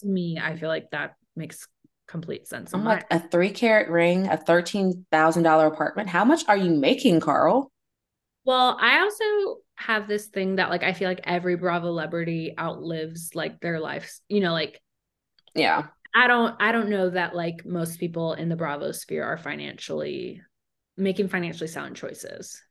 to 0.00 0.06
me, 0.06 0.38
I 0.40 0.56
feel 0.56 0.68
like 0.68 0.90
that 0.92 1.14
makes 1.34 1.66
complete 2.06 2.46
sense. 2.46 2.72
I'm 2.74 2.84
like 2.84 3.06
a 3.10 3.18
three 3.18 3.50
carat 3.50 3.88
ring, 3.88 4.26
a 4.28 4.36
$13,000 4.36 5.66
apartment. 5.66 6.08
How 6.08 6.24
much 6.24 6.44
are 6.48 6.56
you 6.56 6.70
making, 6.70 7.20
Carl? 7.20 7.72
well, 8.44 8.76
I 8.80 9.00
also 9.00 9.60
have 9.76 10.08
this 10.08 10.26
thing 10.26 10.56
that 10.56 10.70
like 10.70 10.82
I 10.82 10.92
feel 10.92 11.08
like 11.08 11.20
every 11.24 11.56
Bravo 11.56 11.86
celebrity 11.88 12.54
outlives 12.58 13.30
like 13.34 13.60
their 13.60 13.80
lives. 13.80 14.22
You 14.28 14.40
know, 14.40 14.52
like 14.52 14.80
Yeah. 15.54 15.86
I 16.14 16.26
don't 16.26 16.56
I 16.60 16.72
don't 16.72 16.90
know 16.90 17.10
that 17.10 17.36
like 17.36 17.64
most 17.64 18.00
people 18.00 18.32
in 18.32 18.48
the 18.48 18.56
Bravo 18.56 18.92
sphere 18.92 19.24
are 19.24 19.38
financially 19.38 20.42
making 21.00 21.28
financially 21.28 21.68
sound 21.68 21.96
choices. 21.96 22.62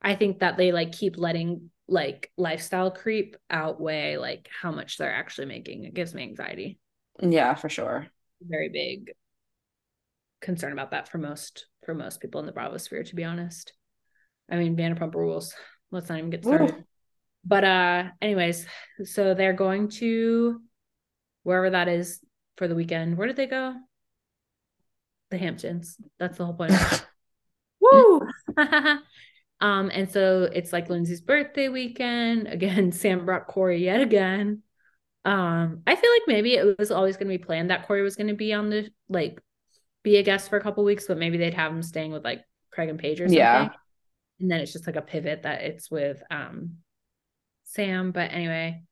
I 0.00 0.14
think 0.14 0.40
that 0.40 0.56
they 0.56 0.72
like 0.72 0.92
keep 0.92 1.16
letting 1.16 1.70
like 1.88 2.30
lifestyle 2.36 2.90
creep 2.90 3.36
outweigh 3.50 4.16
like 4.16 4.48
how 4.62 4.70
much 4.70 4.96
they're 4.96 5.14
actually 5.14 5.46
making. 5.46 5.84
It 5.84 5.94
gives 5.94 6.14
me 6.14 6.22
anxiety. 6.22 6.78
Yeah, 7.20 7.54
for 7.54 7.68
sure. 7.68 8.06
Very 8.42 8.68
big 8.68 9.12
concern 10.40 10.72
about 10.72 10.90
that 10.90 11.08
for 11.08 11.16
most 11.16 11.66
for 11.84 11.94
most 11.94 12.20
people 12.20 12.38
in 12.40 12.46
the 12.46 12.52
Bravo 12.52 12.76
sphere, 12.76 13.02
to 13.02 13.16
be 13.16 13.24
honest. 13.24 13.72
I 14.50 14.56
mean, 14.56 14.76
Vanderpump 14.76 15.14
rules. 15.14 15.54
Let's 15.90 16.08
not 16.08 16.18
even 16.18 16.30
get 16.30 16.44
started. 16.44 16.70
Ooh. 16.70 16.84
But 17.44 17.64
uh 17.64 18.04
anyways, 18.20 18.66
so 19.04 19.34
they're 19.34 19.52
going 19.52 19.88
to 19.88 20.60
wherever 21.42 21.70
that 21.70 21.88
is 21.88 22.20
for 22.56 22.68
the 22.68 22.74
weekend. 22.74 23.16
Where 23.16 23.26
did 23.26 23.36
they 23.36 23.46
go? 23.46 23.74
The 25.30 25.38
Hamptons. 25.38 25.96
That's 26.18 26.36
the 26.36 26.44
whole 26.44 26.54
point. 26.54 26.72
Woo! 27.92 28.20
um, 29.60 29.90
and 29.92 30.10
so 30.10 30.48
it's 30.52 30.72
like 30.72 30.88
Lindsay's 30.88 31.20
birthday 31.20 31.68
weekend. 31.68 32.46
Again, 32.52 32.92
Sam 32.92 33.24
brought 33.24 33.46
Corey 33.46 33.84
yet 33.84 34.00
again. 34.00 34.62
Um, 35.24 35.82
I 35.86 35.96
feel 35.96 36.10
like 36.10 36.22
maybe 36.26 36.54
it 36.54 36.78
was 36.78 36.90
always 36.90 37.16
going 37.16 37.28
to 37.30 37.38
be 37.38 37.42
planned 37.42 37.70
that 37.70 37.86
Corey 37.86 38.02
was 38.02 38.16
going 38.16 38.28
to 38.28 38.34
be 38.34 38.52
on 38.52 38.68
the 38.68 38.90
like 39.08 39.40
be 40.02 40.16
a 40.16 40.22
guest 40.22 40.50
for 40.50 40.58
a 40.58 40.60
couple 40.60 40.84
weeks, 40.84 41.06
but 41.06 41.18
maybe 41.18 41.38
they'd 41.38 41.54
have 41.54 41.72
him 41.72 41.82
staying 41.82 42.12
with 42.12 42.24
like 42.24 42.44
Craig 42.70 42.90
and 42.90 42.98
Paige 42.98 43.20
or 43.20 43.24
something. 43.24 43.38
Yeah. 43.38 43.70
And 44.40 44.50
then 44.50 44.60
it's 44.60 44.72
just 44.72 44.86
like 44.86 44.96
a 44.96 45.02
pivot 45.02 45.44
that 45.44 45.62
it's 45.62 45.90
with 45.90 46.22
um 46.30 46.76
Sam. 47.64 48.12
But 48.12 48.32
anyway, 48.32 48.82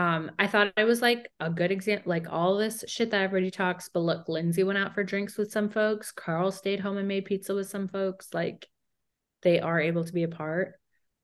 um, 0.00 0.30
I 0.38 0.46
thought 0.46 0.72
it 0.78 0.84
was 0.84 1.02
like 1.02 1.30
a 1.40 1.50
good 1.50 1.70
example, 1.70 2.08
like 2.08 2.26
all 2.30 2.56
this 2.56 2.84
shit 2.88 3.10
that 3.10 3.20
everybody 3.20 3.50
talks. 3.50 3.90
But 3.90 4.00
look, 4.00 4.30
Lindsay 4.30 4.62
went 4.62 4.78
out 4.78 4.94
for 4.94 5.04
drinks 5.04 5.36
with 5.36 5.52
some 5.52 5.68
folks. 5.68 6.10
Carl 6.10 6.50
stayed 6.52 6.80
home 6.80 6.96
and 6.96 7.06
made 7.06 7.26
pizza 7.26 7.54
with 7.54 7.68
some 7.68 7.86
folks. 7.86 8.32
Like 8.32 8.66
they 9.42 9.60
are 9.60 9.78
able 9.78 10.04
to 10.04 10.12
be 10.12 10.22
apart. 10.22 10.72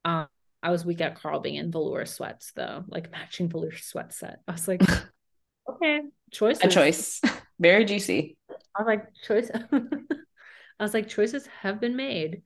Um, 0.05 0.27
I 0.63 0.71
was 0.71 0.85
weak 0.85 1.01
at 1.01 1.19
Carl 1.19 1.41
being 1.41 1.55
in 1.55 1.73
velour 1.73 2.05
sweats 2.05 2.53
though, 2.55 2.85
like 2.89 3.11
matching 3.13 3.49
velour 3.49 3.75
sweat 3.75 4.13
set. 4.13 4.41
I 4.47 4.53
was 4.53 4.69
like, 4.69 4.83
okay, 5.71 6.03
choice. 6.31 6.63
A 6.63 6.69
choice. 6.69 7.23
Very 7.59 7.87
juicy. 7.87 8.37
I 8.51 8.83
was 8.83 8.87
like, 8.87 9.07
choice. 9.27 9.51
I 9.73 10.83
was 10.83 10.93
like, 10.93 11.09
choices 11.09 11.49
have 11.63 11.81
been 11.81 11.97
made. 11.97 12.43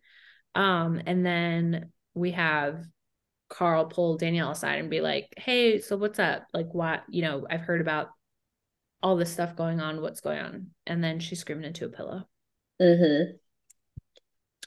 Um, 0.54 1.02
and 1.04 1.26
then 1.26 1.90
we 2.14 2.30
have 2.30 2.84
Carl 3.50 3.86
pull 3.86 4.16
Danielle 4.16 4.52
aside 4.52 4.78
and 4.78 4.88
be 4.88 5.00
like, 5.00 5.34
hey, 5.36 5.80
so 5.80 5.96
what's 5.96 6.18
up? 6.18 6.46
Like, 6.54 6.72
what, 6.72 7.02
you 7.08 7.20
know, 7.20 7.46
I've 7.50 7.60
heard 7.60 7.80
about 7.80 8.08
all 9.02 9.16
this 9.16 9.32
stuff 9.32 9.56
going 9.56 9.80
on. 9.80 10.00
What's 10.00 10.20
going 10.20 10.38
on? 10.38 10.68
And 10.86 11.04
then 11.04 11.20
she 11.20 11.34
screamed 11.34 11.64
into 11.64 11.84
a 11.84 11.88
pillow. 11.88 12.26
Mm-hmm. 12.80 13.36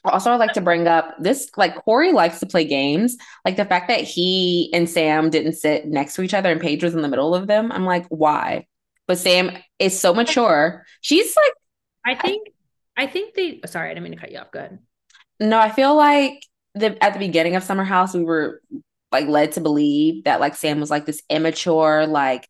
Also, 0.04 0.30
I'd 0.30 0.36
like 0.36 0.52
to 0.52 0.60
bring 0.60 0.86
up 0.86 1.16
this 1.18 1.50
like 1.56 1.76
Corey 1.76 2.12
likes 2.12 2.38
to 2.40 2.46
play 2.46 2.66
games. 2.66 3.16
Like 3.44 3.56
the 3.56 3.64
fact 3.64 3.88
that 3.88 4.00
he 4.02 4.70
and 4.74 4.88
Sam 4.88 5.30
didn't 5.30 5.54
sit 5.54 5.86
next 5.86 6.14
to 6.14 6.22
each 6.22 6.34
other 6.34 6.52
and 6.52 6.60
Paige 6.60 6.84
was 6.84 6.94
in 6.94 7.00
the 7.00 7.08
middle 7.08 7.34
of 7.34 7.46
them. 7.46 7.72
I'm 7.72 7.86
like, 7.86 8.06
why? 8.08 8.66
But 9.06 9.18
Sam 9.18 9.50
is 9.78 9.98
so 9.98 10.12
mature. 10.12 10.84
She's 11.00 11.34
like, 11.34 12.16
I 12.18 12.20
think, 12.20 12.48
I, 12.98 13.04
I 13.04 13.06
think 13.06 13.34
they, 13.34 13.60
sorry, 13.64 13.90
I 13.90 13.94
didn't 13.94 14.04
mean 14.04 14.12
to 14.12 14.18
cut 14.18 14.30
you 14.30 14.38
off. 14.38 14.52
Go 14.52 14.58
ahead. 14.58 14.78
No, 15.40 15.58
I 15.58 15.70
feel 15.70 15.96
like 15.96 16.44
the 16.74 17.02
at 17.02 17.12
the 17.12 17.18
beginning 17.18 17.56
of 17.56 17.62
Summer 17.62 17.84
House, 17.84 18.14
we 18.14 18.24
were 18.24 18.60
like 19.12 19.28
led 19.28 19.52
to 19.52 19.60
believe 19.60 20.24
that 20.24 20.40
like 20.40 20.56
Sam 20.56 20.80
was 20.80 20.90
like 20.90 21.06
this 21.06 21.22
immature, 21.30 22.06
like 22.06 22.48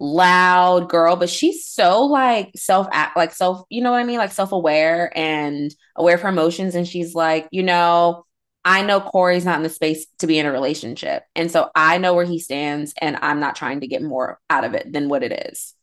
loud 0.00 0.88
girl, 0.88 1.16
but 1.16 1.28
she's 1.28 1.66
so 1.66 2.04
like 2.04 2.50
self 2.56 2.88
act 2.92 3.16
like 3.16 3.32
self, 3.32 3.62
you 3.68 3.82
know 3.82 3.90
what 3.90 4.00
I 4.00 4.04
mean? 4.04 4.18
Like 4.18 4.32
self-aware 4.32 5.12
and 5.16 5.74
aware 5.96 6.14
of 6.14 6.22
her 6.22 6.28
emotions. 6.28 6.74
And 6.74 6.88
she's 6.88 7.14
like, 7.14 7.48
you 7.50 7.62
know, 7.62 8.24
I 8.64 8.82
know 8.82 9.00
Corey's 9.00 9.44
not 9.44 9.56
in 9.56 9.62
the 9.62 9.68
space 9.68 10.06
to 10.20 10.26
be 10.26 10.38
in 10.38 10.46
a 10.46 10.52
relationship. 10.52 11.24
And 11.34 11.50
so 11.50 11.70
I 11.74 11.98
know 11.98 12.14
where 12.14 12.24
he 12.24 12.38
stands 12.38 12.94
and 13.00 13.18
I'm 13.22 13.40
not 13.40 13.56
trying 13.56 13.80
to 13.80 13.86
get 13.86 14.02
more 14.02 14.38
out 14.50 14.64
of 14.64 14.74
it 14.74 14.92
than 14.92 15.08
what 15.08 15.22
it 15.22 15.50
is. 15.50 15.74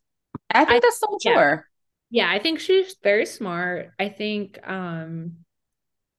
I 0.49 0.65
think 0.65 0.77
I, 0.83 0.87
that's 0.87 0.99
so 0.99 1.07
mature. 1.11 1.67
Yeah. 2.09 2.27
yeah, 2.27 2.35
I 2.35 2.39
think 2.39 2.59
she's 2.59 2.95
very 3.03 3.25
smart. 3.25 3.91
I 3.99 4.09
think 4.09 4.59
um 4.67 5.44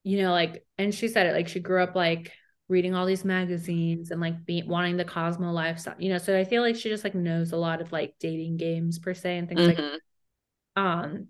you 0.06 0.22
know, 0.22 0.30
like, 0.30 0.64
and 0.78 0.94
she 0.94 1.08
said 1.08 1.26
it 1.26 1.32
like 1.32 1.48
she 1.48 1.60
grew 1.60 1.82
up 1.82 1.94
like 1.94 2.32
reading 2.68 2.94
all 2.94 3.06
these 3.06 3.24
magazines 3.24 4.10
and 4.10 4.20
like 4.20 4.44
being 4.46 4.68
wanting 4.68 4.96
the 4.96 5.04
Cosmo 5.04 5.50
lifestyle, 5.50 5.96
you 5.98 6.10
know. 6.10 6.18
So 6.18 6.38
I 6.38 6.44
feel 6.44 6.62
like 6.62 6.76
she 6.76 6.88
just 6.88 7.04
like 7.04 7.14
knows 7.14 7.52
a 7.52 7.56
lot 7.56 7.80
of 7.80 7.90
like 7.90 8.14
dating 8.20 8.56
games 8.56 8.98
per 8.98 9.14
se 9.14 9.38
and 9.38 9.48
things 9.48 9.60
mm-hmm. 9.60 9.82
like 9.82 10.00
um 10.76 11.28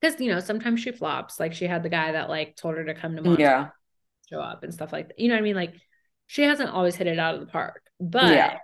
because 0.00 0.20
you 0.20 0.30
know 0.30 0.40
sometimes 0.40 0.80
she 0.80 0.92
flops 0.92 1.40
like 1.40 1.54
she 1.54 1.66
had 1.66 1.82
the 1.82 1.88
guy 1.88 2.12
that 2.12 2.28
like 2.28 2.54
told 2.54 2.76
her 2.76 2.84
to 2.84 2.94
come 2.94 3.16
to 3.16 3.22
Montana, 3.22 3.40
yeah 3.42 3.68
show 4.30 4.40
up 4.40 4.62
and 4.62 4.72
stuff 4.72 4.92
like 4.92 5.08
that 5.08 5.18
you 5.18 5.28
know 5.28 5.34
what 5.34 5.40
i 5.40 5.42
mean 5.42 5.56
like 5.56 5.74
she 6.26 6.42
hasn't 6.42 6.70
always 6.70 6.94
hit 6.94 7.06
it 7.06 7.18
out 7.18 7.34
of 7.34 7.40
the 7.40 7.46
park 7.46 7.82
but 8.00 8.32
yeah. 8.32 8.58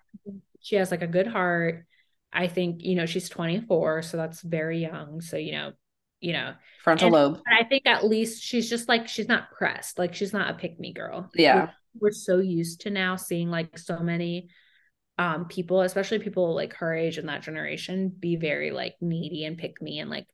she 0.61 0.77
has 0.77 0.91
like 0.91 1.03
a 1.03 1.07
good 1.07 1.27
heart 1.27 1.85
i 2.33 2.47
think 2.47 2.83
you 2.83 2.95
know 2.95 3.07
she's 3.07 3.29
24 3.29 4.03
so 4.03 4.17
that's 4.17 4.41
very 4.41 4.79
young 4.79 5.21
so 5.21 5.37
you 5.37 5.53
know 5.53 5.73
you 6.21 6.33
know 6.33 6.55
frontal 6.83 7.07
and, 7.07 7.15
lobe. 7.15 7.41
I 7.47 7.65
think 7.65 7.87
at 7.87 8.05
least 8.05 8.43
she's 8.43 8.69
just 8.69 8.89
like 8.89 9.09
she's 9.09 9.29
not 9.29 9.51
pressed 9.53 9.99
like 9.99 10.15
she's 10.15 10.33
not 10.33 10.51
a 10.51 10.55
pick 10.55 10.79
me 10.79 10.93
girl. 10.93 11.31
Yeah. 11.35 11.71
We're, 11.95 12.09
we're 12.09 12.13
so 12.13 12.39
used 12.39 12.83
to 12.83 12.91
now 12.91 13.17
seeing 13.17 13.51
like 13.51 13.79
so 13.79 14.01
many 14.01 14.49
um 15.19 15.47
people 15.47 15.81
especially 15.81 16.21
people 16.21 16.55
like 16.55 16.75
her 16.75 16.95
age 16.95 17.19
and 17.19 17.29
that 17.29 17.43
generation 17.43 18.13
be 18.17 18.37
very 18.37 18.71
like 18.71 18.95
needy 19.01 19.45
and 19.45 19.59
pick 19.59 19.83
me 19.83 19.99
and 19.99 20.11
like 20.11 20.27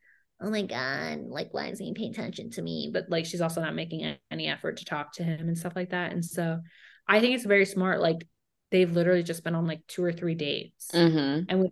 oh 0.43 0.51
my 0.51 0.62
god 0.62 1.20
like 1.20 1.55
why 1.55 1.69
isn't 1.69 1.85
he 1.85 1.94
paying 1.94 2.11
attention 2.11 2.51
to 2.51 2.62
me? 2.62 2.90
But 2.93 3.06
like 3.09 3.27
she's 3.27 3.40
also 3.40 3.61
not 3.61 3.74
making 3.74 4.16
any 4.31 4.48
effort 4.48 4.78
to 4.78 4.85
talk 4.85 5.12
to 5.15 5.23
him 5.23 5.48
and 5.48 5.59
stuff 5.59 5.77
like 5.77 5.90
that. 5.90 6.12
And 6.12 6.24
so 6.24 6.61
i 7.06 7.20
think 7.20 7.35
it's 7.35 7.44
very 7.44 7.66
smart 7.66 8.01
like 8.01 8.27
they've 8.70 8.90
literally 8.90 9.23
just 9.23 9.44
been 9.44 9.55
on 9.55 9.66
like 9.66 9.86
two 9.86 10.02
or 10.02 10.12
three 10.12 10.35
dates. 10.35 10.90
Mm-hmm. 10.93 11.44
and 11.48 11.61
we 11.61 11.70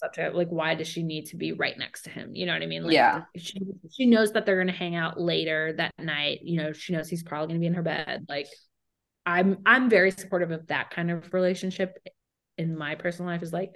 subject 0.00 0.34
like 0.34 0.48
why 0.48 0.74
does 0.74 0.88
she 0.88 1.02
need 1.02 1.26
to 1.26 1.36
be 1.36 1.52
right 1.52 1.78
next 1.78 2.02
to 2.02 2.10
him? 2.10 2.34
You 2.34 2.46
know 2.46 2.52
what 2.52 2.62
i 2.62 2.66
mean? 2.66 2.84
Like 2.84 2.94
yeah. 2.94 3.22
she, 3.36 3.60
she 3.92 4.06
knows 4.06 4.32
that 4.32 4.46
they're 4.46 4.56
going 4.56 4.66
to 4.66 4.72
hang 4.72 4.96
out 4.96 5.20
later 5.20 5.72
that 5.74 5.92
night 5.98 6.40
you 6.42 6.56
know 6.56 6.72
she 6.72 6.92
knows 6.92 7.08
he's 7.08 7.22
probably 7.22 7.48
going 7.48 7.56
to 7.56 7.60
be 7.60 7.66
in 7.66 7.74
her 7.74 7.82
bed 7.82 8.26
like 8.28 8.46
i'm 9.26 9.58
i'm 9.66 9.90
very 9.90 10.10
supportive 10.10 10.50
of 10.50 10.66
that 10.68 10.90
kind 10.90 11.10
of 11.10 11.32
relationship 11.32 11.96
in 12.58 12.76
my 12.76 12.94
personal 12.94 13.30
life 13.30 13.42
is 13.42 13.52
like 13.52 13.74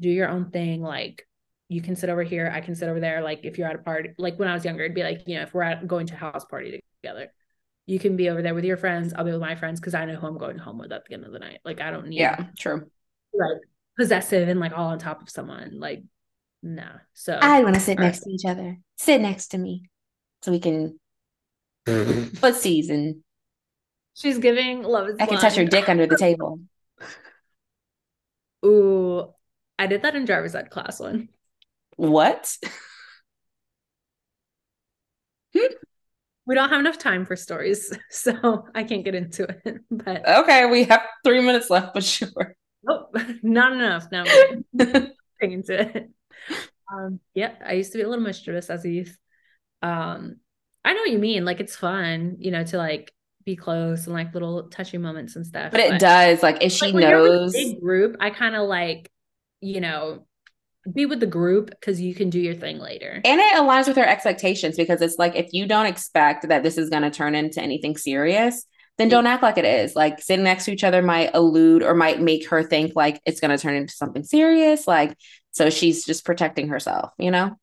do 0.00 0.08
your 0.08 0.28
own 0.28 0.50
thing 0.50 0.82
like 0.82 1.26
you 1.68 1.80
can 1.80 1.96
sit 1.96 2.10
over 2.10 2.22
here 2.22 2.50
i 2.54 2.60
can 2.60 2.74
sit 2.74 2.88
over 2.88 3.00
there 3.00 3.22
like 3.22 3.40
if 3.44 3.58
you're 3.58 3.68
at 3.68 3.74
a 3.74 3.78
party 3.78 4.10
like 4.18 4.38
when 4.38 4.48
i 4.48 4.54
was 4.54 4.64
younger 4.64 4.84
it'd 4.84 4.94
be 4.94 5.02
like 5.02 5.22
you 5.26 5.36
know 5.36 5.42
if 5.42 5.52
we're 5.54 5.62
at 5.62 5.86
going 5.86 6.06
to 6.06 6.14
a 6.14 6.18
house 6.18 6.44
party 6.44 6.80
together 7.02 7.32
you 7.86 7.98
can 7.98 8.16
be 8.16 8.28
over 8.28 8.42
there 8.42 8.54
with 8.54 8.64
your 8.64 8.76
friends 8.76 9.12
i'll 9.14 9.24
be 9.24 9.32
with 9.32 9.40
my 9.40 9.54
friends 9.54 9.80
because 9.80 9.94
i 9.94 10.04
know 10.04 10.16
who 10.16 10.26
i'm 10.26 10.38
going 10.38 10.58
home 10.58 10.78
with 10.78 10.92
at 10.92 11.04
the 11.06 11.14
end 11.14 11.24
of 11.24 11.32
the 11.32 11.38
night 11.38 11.58
like 11.64 11.80
i 11.80 11.90
don't 11.90 12.08
need 12.08 12.20
yeah 12.20 12.46
true. 12.58 12.86
Like 13.32 13.58
possessive 13.96 14.48
and 14.48 14.60
like 14.60 14.72
all 14.72 14.88
on 14.88 14.98
top 14.98 15.22
of 15.22 15.30
someone. 15.30 15.78
Like, 15.78 16.02
nah. 16.62 16.98
So 17.14 17.38
I 17.40 17.62
want 17.62 17.74
to 17.74 17.80
sit 17.80 17.98
next 17.98 18.20
to 18.20 18.30
each 18.30 18.44
other. 18.44 18.78
Sit 18.96 19.20
next 19.20 19.48
to 19.48 19.58
me 19.58 19.88
so 20.42 20.52
we 20.52 20.60
can 20.60 20.98
mm-hmm. 21.86 22.36
put 22.36 22.54
season. 22.56 23.22
She's 24.14 24.38
giving 24.38 24.82
love 24.82 25.08
is 25.08 25.16
I 25.20 25.26
can 25.26 25.38
touch 25.38 25.56
her 25.56 25.64
dick 25.64 25.88
under 25.88 26.06
the 26.06 26.16
table. 26.16 26.60
Ooh, 28.64 29.32
I 29.78 29.86
did 29.86 30.02
that 30.02 30.16
in 30.16 30.24
driver's 30.24 30.54
ed 30.54 30.70
class 30.70 30.98
one. 30.98 31.28
What? 31.96 32.56
Hmm? 35.54 35.74
we 36.46 36.54
don't 36.54 36.68
have 36.70 36.80
enough 36.80 36.98
time 36.98 37.26
for 37.26 37.36
stories, 37.36 37.92
so 38.10 38.66
I 38.74 38.84
can't 38.84 39.04
get 39.04 39.14
into 39.14 39.44
it. 39.44 39.80
But 39.90 40.26
okay, 40.28 40.66
we 40.66 40.84
have 40.84 41.02
three 41.24 41.40
minutes 41.40 41.68
left, 41.70 41.92
but 41.92 42.04
sure. 42.04 42.56
Nope, 42.86 43.16
not 43.42 43.72
enough. 43.72 44.08
Now 44.10 44.24
into 45.40 45.80
it. 45.80 46.10
Um, 46.92 47.20
yeah, 47.34 47.52
I 47.64 47.72
used 47.72 47.92
to 47.92 47.98
be 47.98 48.04
a 48.04 48.08
little 48.08 48.24
mischievous 48.24 48.70
as 48.70 48.84
a 48.84 48.90
youth. 48.90 49.16
Um, 49.82 50.36
I 50.84 50.92
know 50.92 51.00
what 51.00 51.10
you 51.10 51.18
mean. 51.18 51.44
Like 51.44 51.60
it's 51.60 51.76
fun, 51.76 52.36
you 52.38 52.50
know, 52.50 52.64
to 52.64 52.78
like 52.78 53.12
be 53.44 53.56
close 53.56 54.06
and 54.06 54.14
like 54.14 54.32
little 54.34 54.68
touchy 54.68 54.98
moments 54.98 55.36
and 55.36 55.46
stuff. 55.46 55.72
But 55.72 55.80
it 55.80 55.90
but, 55.92 56.00
does, 56.00 56.42
like 56.42 56.62
if 56.62 56.72
she 56.72 56.92
like, 56.92 57.02
knows 57.02 57.52
big 57.52 57.80
group, 57.80 58.16
I 58.20 58.30
kind 58.30 58.54
of 58.54 58.68
like, 58.68 59.10
you 59.60 59.80
know, 59.80 60.26
be 60.92 61.06
with 61.06 61.20
the 61.20 61.26
group 61.26 61.70
because 61.70 62.00
you 62.00 62.14
can 62.14 62.30
do 62.30 62.38
your 62.38 62.54
thing 62.54 62.78
later. 62.78 63.20
And 63.24 63.40
it 63.40 63.54
aligns 63.56 63.88
with 63.88 63.96
her 63.96 64.06
expectations 64.06 64.76
because 64.76 65.02
it's 65.02 65.18
like 65.18 65.34
if 65.34 65.52
you 65.52 65.66
don't 65.66 65.86
expect 65.86 66.48
that 66.48 66.62
this 66.62 66.78
is 66.78 66.90
going 66.90 67.02
to 67.02 67.10
turn 67.10 67.34
into 67.34 67.60
anything 67.60 67.96
serious, 67.96 68.64
then 68.98 69.08
don't 69.08 69.26
act 69.26 69.42
like 69.42 69.58
it 69.58 69.64
is. 69.64 69.94
Like 69.94 70.22
sitting 70.22 70.44
next 70.44 70.64
to 70.64 70.72
each 70.72 70.84
other 70.84 71.02
might 71.02 71.34
elude 71.34 71.82
or 71.82 71.94
might 71.94 72.20
make 72.20 72.48
her 72.48 72.62
think 72.62 72.92
like 72.96 73.20
it's 73.26 73.40
going 73.40 73.56
to 73.56 73.62
turn 73.62 73.74
into 73.74 73.94
something 73.94 74.24
serious. 74.24 74.86
Like, 74.86 75.16
so 75.50 75.70
she's 75.70 76.04
just 76.04 76.24
protecting 76.24 76.68
herself, 76.68 77.12
you 77.18 77.30
know? 77.30 77.56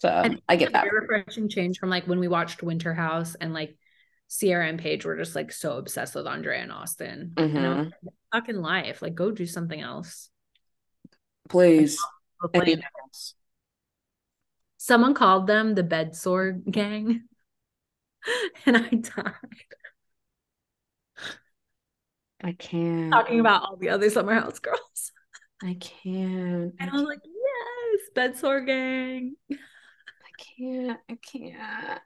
So 0.00 0.08
and 0.08 0.40
I 0.48 0.56
get 0.56 0.72
that. 0.72 0.86
refreshing 0.90 1.48
change 1.48 1.78
from 1.78 1.90
like 1.90 2.06
when 2.06 2.20
we 2.20 2.28
watched 2.28 2.62
Winter 2.62 2.94
House 2.94 3.34
and 3.34 3.52
like 3.52 3.76
Ciara 4.30 4.68
and 4.68 4.78
Paige 4.78 5.04
were 5.04 5.16
just 5.16 5.34
like 5.34 5.52
so 5.52 5.76
obsessed 5.76 6.14
with 6.14 6.26
Andrea 6.26 6.62
and 6.62 6.72
Austin. 6.72 7.32
Mm-hmm. 7.34 7.56
You 7.56 7.62
know, 7.62 7.90
fucking 8.32 8.56
life. 8.56 9.02
Like, 9.02 9.14
go 9.14 9.30
do 9.30 9.46
something 9.46 9.80
else. 9.80 10.30
Please. 11.48 11.98
Someone 14.78 15.14
called 15.14 15.46
them 15.46 15.74
the 15.74 15.84
bedsore 15.84 16.64
gang. 16.70 17.24
and 18.66 18.76
I 18.76 18.88
died. 18.88 19.34
I 22.42 22.52
can't. 22.52 23.12
Talking 23.12 23.40
about 23.40 23.62
all 23.62 23.76
the 23.76 23.90
other 23.90 24.10
summer 24.10 24.34
house 24.34 24.58
girls. 24.58 25.12
I 25.62 25.76
can't. 25.78 26.74
And 26.78 26.90
I 26.90 26.92
was 26.92 27.02
like, 27.02 27.20
yes, 27.24 28.00
bedsore 28.16 28.64
gang. 28.66 29.34
I 29.50 29.56
can't. 30.58 30.98
I 31.08 31.18
can't. 31.22 32.00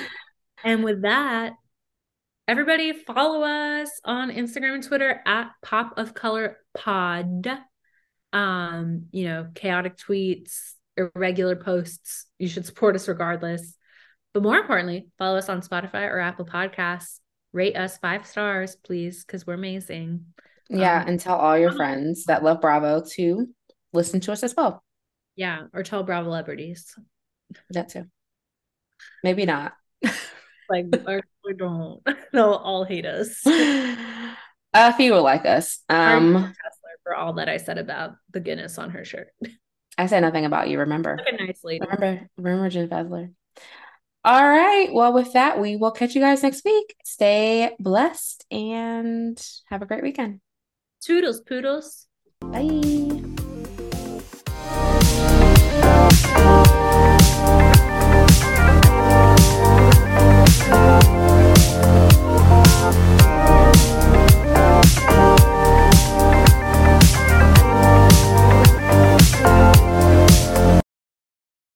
And 0.64 0.82
with 0.82 1.02
that, 1.02 1.52
everybody 2.48 2.92
follow 2.92 3.42
us 3.42 3.90
on 4.04 4.30
Instagram 4.30 4.74
and 4.76 4.82
Twitter 4.82 5.20
at 5.26 5.50
Pop 5.62 5.98
of 5.98 6.14
Color 6.14 6.56
Pod. 6.74 7.46
Um, 8.32 9.04
you 9.12 9.26
know, 9.26 9.48
chaotic 9.54 9.96
tweets, 9.96 10.72
irregular 10.96 11.56
posts. 11.56 12.26
You 12.38 12.48
should 12.48 12.66
support 12.66 12.96
us 12.96 13.06
regardless. 13.06 13.76
But 14.32 14.42
more 14.42 14.56
importantly, 14.56 15.08
follow 15.18 15.36
us 15.36 15.48
on 15.48 15.60
Spotify 15.60 16.10
or 16.10 16.18
Apple 16.18 16.46
Podcasts 16.46 17.20
rate 17.56 17.76
us 17.76 17.96
five 17.96 18.26
stars, 18.26 18.76
please, 18.76 19.24
because 19.24 19.46
we're 19.46 19.54
amazing. 19.54 20.26
Yeah, 20.68 21.00
um, 21.00 21.08
and 21.08 21.20
tell 21.20 21.36
all 21.36 21.58
your 21.58 21.72
friends 21.72 22.24
that 22.26 22.44
love 22.44 22.60
Bravo 22.60 23.02
to 23.14 23.48
listen 23.92 24.20
to 24.20 24.32
us 24.32 24.42
as 24.42 24.54
well. 24.54 24.84
Yeah, 25.34 25.62
or 25.72 25.82
tell 25.82 26.02
Bravo 26.02 26.28
celebrities. 26.28 26.94
That 27.70 27.88
too. 27.88 28.04
Maybe 29.24 29.46
not. 29.46 29.72
like 30.68 30.86
we 31.44 31.54
don't. 31.54 32.02
They'll 32.32 32.52
all 32.52 32.84
hate 32.84 33.06
us. 33.06 33.42
A 33.46 34.92
few 34.94 35.12
will 35.12 35.22
like 35.22 35.46
us. 35.46 35.82
Um 35.88 36.54
for 37.04 37.14
all 37.14 37.34
that 37.34 37.48
I 37.48 37.56
said 37.56 37.78
about 37.78 38.16
the 38.32 38.40
Guinness 38.40 38.78
on 38.78 38.90
her 38.90 39.04
shirt. 39.04 39.28
I 39.96 40.06
said 40.06 40.20
nothing 40.20 40.44
about 40.44 40.68
you, 40.68 40.80
remember? 40.80 41.16
Like 41.16 41.40
a 41.40 41.46
nice 41.46 41.60
lady. 41.62 41.80
Remember, 41.80 42.28
remember 42.36 42.68
Jen 42.68 42.88
Fessler. 42.88 43.32
All 44.26 44.48
right. 44.48 44.88
Well, 44.92 45.12
with 45.12 45.34
that, 45.34 45.60
we 45.60 45.76
will 45.76 45.92
catch 45.92 46.16
you 46.16 46.20
guys 46.20 46.42
next 46.42 46.64
week. 46.64 46.96
Stay 47.04 47.70
blessed 47.78 48.44
and 48.50 49.40
have 49.66 49.82
a 49.82 49.86
great 49.86 50.02
weekend. 50.02 50.40
Toodles, 51.00 51.40
poodles. 51.40 52.08
Bye. 52.40 53.05